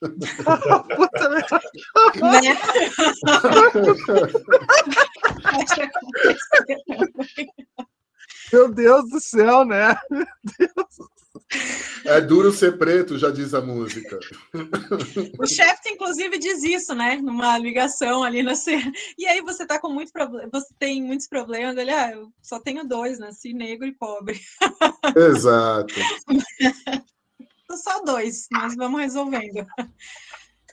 né? 2.20 2.58
Meu 8.52 8.72
Deus 8.72 9.08
do 9.10 9.20
céu, 9.20 9.64
né? 9.64 9.96
É 12.04 12.20
duro 12.20 12.52
ser 12.52 12.78
preto, 12.78 13.18
já 13.18 13.30
diz 13.30 13.54
a 13.54 13.60
música. 13.60 14.18
O 15.38 15.46
chefe, 15.46 15.90
inclusive, 15.90 16.38
diz 16.38 16.62
isso, 16.62 16.94
né? 16.94 17.16
Numa 17.16 17.58
ligação 17.58 18.22
ali 18.22 18.42
na 18.42 18.54
cena. 18.54 18.92
E 19.18 19.26
aí 19.26 19.40
você 19.40 19.66
tá 19.66 19.78
com 19.78 19.88
muito 19.88 20.12
problema, 20.12 20.48
você 20.52 20.72
tem 20.78 21.02
muitos 21.02 21.28
problemas. 21.28 21.76
Ele, 21.76 21.90
ah, 21.90 22.12
eu 22.12 22.32
só 22.42 22.60
tenho 22.60 22.86
dois, 22.86 23.18
nasci 23.18 23.52
negro 23.52 23.86
e 23.86 23.92
pobre. 23.92 24.40
Exato. 25.16 25.94
só 27.76 28.02
dois, 28.02 28.46
mas 28.50 28.74
vamos 28.76 29.00
resolvendo. 29.00 29.66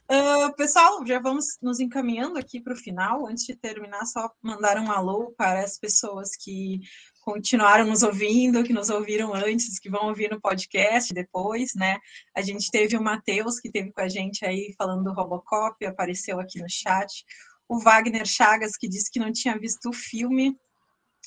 Uh, 0.09 0.53
pessoal, 0.57 1.05
já 1.05 1.19
vamos 1.19 1.57
nos 1.61 1.79
encaminhando 1.79 2.37
aqui 2.37 2.61
para 2.61 2.73
o 2.73 2.77
final. 2.77 3.27
Antes 3.27 3.45
de 3.45 3.55
terminar, 3.55 4.05
só 4.05 4.29
mandar 4.41 4.77
um 4.77 4.91
alô 4.91 5.33
para 5.37 5.61
as 5.61 5.77
pessoas 5.77 6.31
que 6.35 6.81
continuaram 7.21 7.85
nos 7.85 8.03
ouvindo, 8.03 8.63
que 8.63 8.71
nos 8.71 8.89
ouviram 8.89 9.33
antes, 9.33 9.79
que 9.79 9.89
vão 9.89 10.07
ouvir 10.07 10.31
no 10.31 10.39
podcast 10.39 11.13
depois, 11.13 11.75
né? 11.75 11.97
A 12.33 12.41
gente 12.41 12.71
teve 12.71 12.95
o 12.95 13.03
Matheus, 13.03 13.59
que 13.59 13.69
teve 13.69 13.91
com 13.91 13.99
a 13.99 14.07
gente 14.07 14.45
aí 14.45 14.73
falando 14.77 15.03
do 15.03 15.13
Robocop, 15.13 15.85
apareceu 15.85 16.39
aqui 16.39 16.61
no 16.61 16.69
chat. 16.69 17.25
O 17.67 17.79
Wagner 17.79 18.25
Chagas, 18.25 18.77
que 18.77 18.87
disse 18.87 19.11
que 19.11 19.19
não 19.19 19.31
tinha 19.31 19.59
visto 19.59 19.89
o 19.89 19.93
filme, 19.93 20.57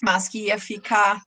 mas 0.03 0.27
que 0.27 0.47
ia 0.47 0.59
ficar 0.59 1.23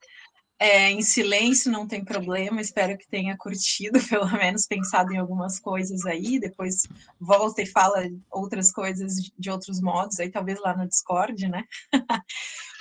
é, 0.64 0.90
em 0.90 1.02
silêncio, 1.02 1.70
não 1.70 1.86
tem 1.86 2.06
problema. 2.06 2.62
Espero 2.62 2.98
que 2.98 3.06
tenha 3.06 3.36
curtido, 3.36 4.00
pelo 4.08 4.32
menos 4.32 4.66
pensado 4.66 5.12
em 5.12 5.18
algumas 5.18 5.60
coisas 5.60 6.06
aí. 6.06 6.40
Depois 6.40 6.88
volta 7.20 7.62
e 7.62 7.66
fala 7.66 8.10
outras 8.32 8.72
coisas 8.72 9.16
de 9.38 9.50
outros 9.50 9.82
modos, 9.82 10.22
aí 10.22 10.32
talvez 10.32 10.58
lá 10.62 10.74
no 10.74 10.88
Discord, 10.88 11.50
né? 11.50 11.66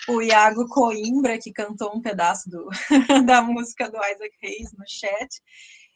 o 0.09 0.23
Iago 0.23 0.69
Coimbra, 0.69 1.41
que 1.41 1.53
cantou 1.53 1.93
um 1.93 2.01
pedaço 2.01 2.49
do, 2.49 2.69
da 3.27 3.43
música 3.43 3.91
do 3.91 3.97
Isaac 3.97 4.37
Hayes 4.45 4.73
no 4.79 4.85
chat. 4.87 5.43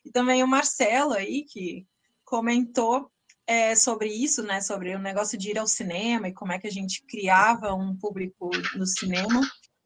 E 0.05 0.11
também 0.11 0.43
o 0.43 0.49
Marcelo 0.49 1.13
aí, 1.13 1.45
que 1.45 1.87
comentou 2.25 3.09
é, 3.47 3.77
sobre 3.77 4.09
isso, 4.09 4.43
né? 4.43 4.61
Sobre 4.61 4.93
o 4.97 4.99
negócio 4.99 5.39
de 5.39 5.51
ir 5.51 5.59
ao 5.59 5.69
cinema 5.69 6.27
e 6.27 6.35
como 6.35 6.51
é 6.51 6.59
que 6.59 6.67
a 6.67 6.73
gente 6.73 7.05
criava 7.07 7.73
um 7.75 7.97
público 7.97 8.51
no 8.75 8.87
cinema 8.89 9.41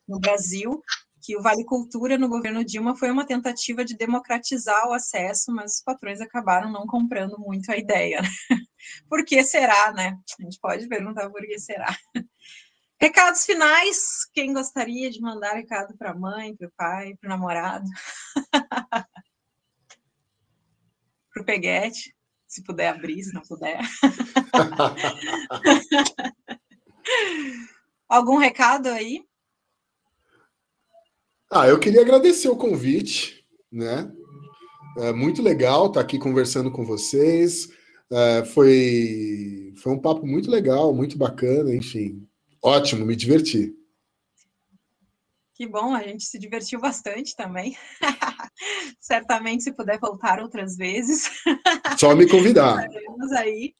no 0.08 0.18
Brasil 0.18 0.82
que 1.20 1.36
o 1.36 1.42
Vale 1.42 1.64
Cultura 1.64 2.16
no 2.16 2.28
governo 2.28 2.64
Dilma 2.64 2.96
foi 2.96 3.10
uma 3.10 3.26
tentativa 3.26 3.84
de 3.84 3.96
democratizar 3.96 4.88
o 4.88 4.92
acesso, 4.92 5.52
mas 5.52 5.76
os 5.76 5.82
patrões 5.82 6.20
acabaram 6.20 6.70
não 6.70 6.86
comprando 6.86 7.38
muito 7.38 7.70
a 7.70 7.76
ideia. 7.76 8.22
Né? 8.22 8.28
Por 9.08 9.24
que 9.24 9.42
será, 9.44 9.92
né? 9.92 10.18
A 10.38 10.42
gente 10.42 10.58
pode 10.60 10.88
perguntar 10.88 11.28
por 11.28 11.42
que 11.42 11.58
será. 11.58 11.94
Recados 12.98 13.44
finais, 13.44 14.24
quem 14.32 14.52
gostaria 14.52 15.10
de 15.10 15.20
mandar 15.20 15.54
recado 15.54 15.96
para 15.96 16.12
a 16.12 16.14
mãe, 16.14 16.56
para 16.56 16.66
o 16.66 16.72
pai, 16.76 17.14
para 17.20 17.28
o 17.28 17.30
namorado? 17.30 17.84
para 21.32 21.42
o 21.42 21.44
Peguete, 21.44 22.14
se 22.46 22.64
puder 22.64 22.88
abrir, 22.88 23.22
se 23.22 23.32
não 23.32 23.42
puder. 23.42 23.80
Algum 28.08 28.38
recado 28.38 28.88
aí? 28.88 29.24
Ah, 31.52 31.66
eu 31.66 31.80
queria 31.80 32.02
agradecer 32.02 32.48
o 32.48 32.56
convite, 32.56 33.44
né? 33.72 34.08
É 34.98 35.12
muito 35.12 35.42
legal 35.42 35.86
estar 35.86 36.00
aqui 36.00 36.16
conversando 36.16 36.70
com 36.70 36.84
vocês. 36.84 37.68
É, 38.08 38.44
foi, 38.44 39.74
foi 39.76 39.92
um 39.92 39.98
papo 39.98 40.24
muito 40.24 40.48
legal, 40.48 40.94
muito 40.94 41.18
bacana, 41.18 41.74
enfim. 41.74 42.24
Ótimo, 42.62 43.04
me 43.04 43.16
diverti. 43.16 43.74
Que 45.54 45.66
bom, 45.66 45.92
a 45.92 46.04
gente 46.04 46.24
se 46.24 46.38
divertiu 46.38 46.78
bastante 46.78 47.34
também. 47.34 47.76
Certamente, 49.00 49.64
se 49.64 49.72
puder 49.72 49.98
voltar 49.98 50.40
outras 50.40 50.76
vezes. 50.76 51.28
Só 51.98 52.14
me 52.14 52.28
convidar. 52.28 52.86
Estaremos 52.86 53.32
aí. 53.32 53.74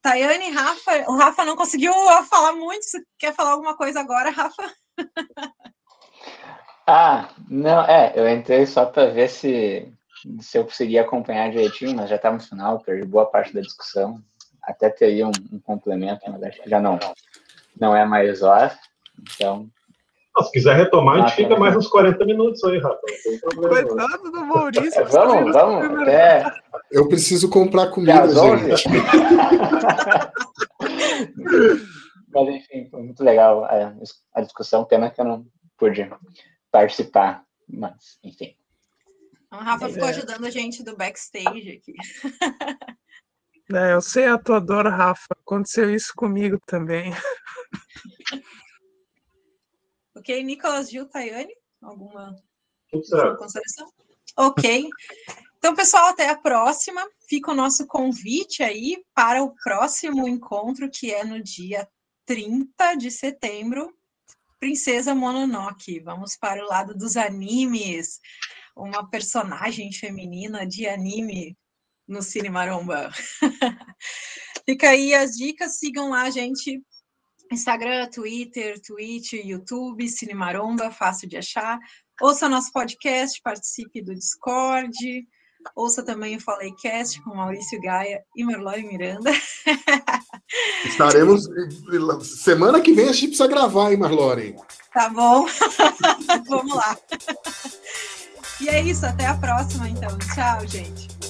Tayane, 0.00 0.50
Rafa, 0.50 1.10
o 1.10 1.16
Rafa 1.16 1.44
não 1.44 1.56
conseguiu 1.56 1.92
falar 2.24 2.54
muito. 2.54 2.84
Você 2.84 3.02
quer 3.18 3.34
falar 3.34 3.50
alguma 3.50 3.76
coisa 3.76 4.00
agora, 4.00 4.30
Rafa? 4.30 4.74
Ah, 6.86 7.28
não, 7.48 7.84
é, 7.84 8.12
eu 8.16 8.28
entrei 8.28 8.66
só 8.66 8.84
para 8.84 9.10
ver 9.10 9.28
se, 9.28 9.88
se 10.40 10.58
eu 10.58 10.64
conseguia 10.64 11.02
acompanhar 11.02 11.50
direitinho, 11.50 11.96
mas 11.96 12.10
já 12.10 12.16
está 12.16 12.32
no 12.32 12.40
final, 12.40 12.80
perdi 12.80 13.06
boa 13.06 13.26
parte 13.26 13.54
da 13.54 13.60
discussão. 13.60 14.20
Até 14.62 14.90
teria 14.90 15.26
um, 15.26 15.32
um 15.52 15.60
complemento, 15.60 16.22
mas 16.28 16.42
acho 16.42 16.62
que 16.62 16.70
já 16.70 16.80
não, 16.80 16.98
não 17.78 17.96
é 17.96 18.04
mais 18.04 18.42
hora. 18.42 18.76
Então. 19.20 19.68
se 20.42 20.52
quiser 20.52 20.76
retomar, 20.76 21.16
a 21.16 21.26
gente 21.26 21.36
fica 21.36 21.56
mais 21.56 21.76
uns 21.76 21.88
40 21.88 22.24
minutos 22.24 22.62
aí, 22.64 22.78
Rafa. 22.78 23.00
Coitado 23.54 24.30
do 24.30 24.44
Maurício. 24.44 25.00
É, 25.00 25.04
vamos, 25.04 25.52
vamos. 25.52 26.02
Até... 26.02 26.44
Eu 26.90 27.08
preciso 27.08 27.48
comprar 27.48 27.90
comida, 27.90 28.28
gente. 28.28 28.88
mas 32.34 32.48
enfim, 32.48 32.88
foi 32.90 33.02
muito 33.02 33.22
legal 33.22 33.64
a, 33.64 33.92
a 34.34 34.40
discussão, 34.40 34.84
pena 34.84 35.10
que 35.10 35.20
eu 35.20 35.24
não 35.24 35.44
pude 35.76 36.08
participar, 36.72 37.46
mas 37.68 38.18
enfim. 38.24 38.56
O 39.52 39.56
Rafa 39.56 39.88
ficou 39.90 40.08
é. 40.08 40.10
ajudando 40.10 40.46
a 40.46 40.50
gente 40.50 40.82
do 40.82 40.96
backstage 40.96 41.70
aqui. 41.70 41.94
É, 43.72 43.94
eu 43.94 44.02
sei 44.02 44.26
a 44.26 44.36
tua 44.36 44.60
dor, 44.60 44.86
Rafa. 44.86 45.28
Aconteceu 45.30 45.94
isso 45.94 46.12
comigo 46.16 46.58
também. 46.66 47.12
ok, 50.16 50.42
Nicolas 50.42 50.90
Gil 50.90 51.08
Tayane, 51.08 51.54
alguma, 51.80 52.36
alguma 52.92 53.36
consideração? 53.36 53.90
Ok. 54.36 54.88
Então, 55.56 55.74
pessoal, 55.74 56.08
até 56.08 56.28
a 56.28 56.36
próxima. 56.36 57.06
Fica 57.28 57.50
o 57.52 57.54
nosso 57.54 57.86
convite 57.86 58.62
aí 58.62 59.02
para 59.14 59.42
o 59.42 59.54
próximo 59.62 60.26
encontro, 60.26 60.90
que 60.90 61.12
é 61.12 61.24
no 61.24 61.42
dia 61.42 61.88
30 62.26 62.94
de 62.96 63.10
setembro, 63.10 63.96
Princesa 64.62 65.12
Mononoke. 65.12 65.98
Vamos 65.98 66.36
para 66.36 66.64
o 66.64 66.68
lado 66.68 66.94
dos 66.94 67.16
animes. 67.16 68.20
Uma 68.76 69.10
personagem 69.10 69.92
feminina 69.92 70.64
de 70.64 70.86
anime 70.86 71.58
no 72.06 72.22
Cine 72.22 72.48
Maromba. 72.48 73.10
Fica 74.64 74.90
aí 74.90 75.16
as 75.16 75.32
dicas, 75.32 75.80
sigam 75.80 76.10
lá 76.10 76.30
gente. 76.30 76.80
Instagram, 77.50 78.08
Twitter, 78.08 78.80
Twitch, 78.80 79.32
YouTube, 79.32 80.08
Cine 80.08 80.32
Maromba, 80.32 80.92
fácil 80.92 81.28
de 81.28 81.38
achar. 81.38 81.76
Ouça 82.20 82.48
nosso 82.48 82.70
podcast, 82.70 83.40
participe 83.42 84.00
do 84.00 84.14
Discord. 84.14 85.26
Ouça 85.74 86.04
também 86.04 86.36
o 86.36 86.40
Falei-cast 86.40 87.20
com 87.24 87.34
Maurício 87.34 87.80
Gaia 87.80 88.22
e 88.36 88.44
Marlore 88.44 88.84
Miranda. 88.84 89.32
Estaremos. 90.84 91.42
Semana 92.22 92.80
que 92.80 92.92
vem 92.92 93.08
a 93.08 93.12
gente 93.12 93.28
precisa 93.28 93.46
gravar, 93.46 93.92
hein, 93.92 93.98
Marlore? 93.98 94.56
Tá 94.92 95.08
bom. 95.08 95.46
Vamos 96.48 96.74
lá. 96.74 96.96
E 98.60 98.68
é 98.68 98.82
isso, 98.82 99.06
até 99.06 99.26
a 99.26 99.34
próxima, 99.34 99.88
então. 99.88 100.16
Tchau, 100.34 100.66
gente. 100.66 101.21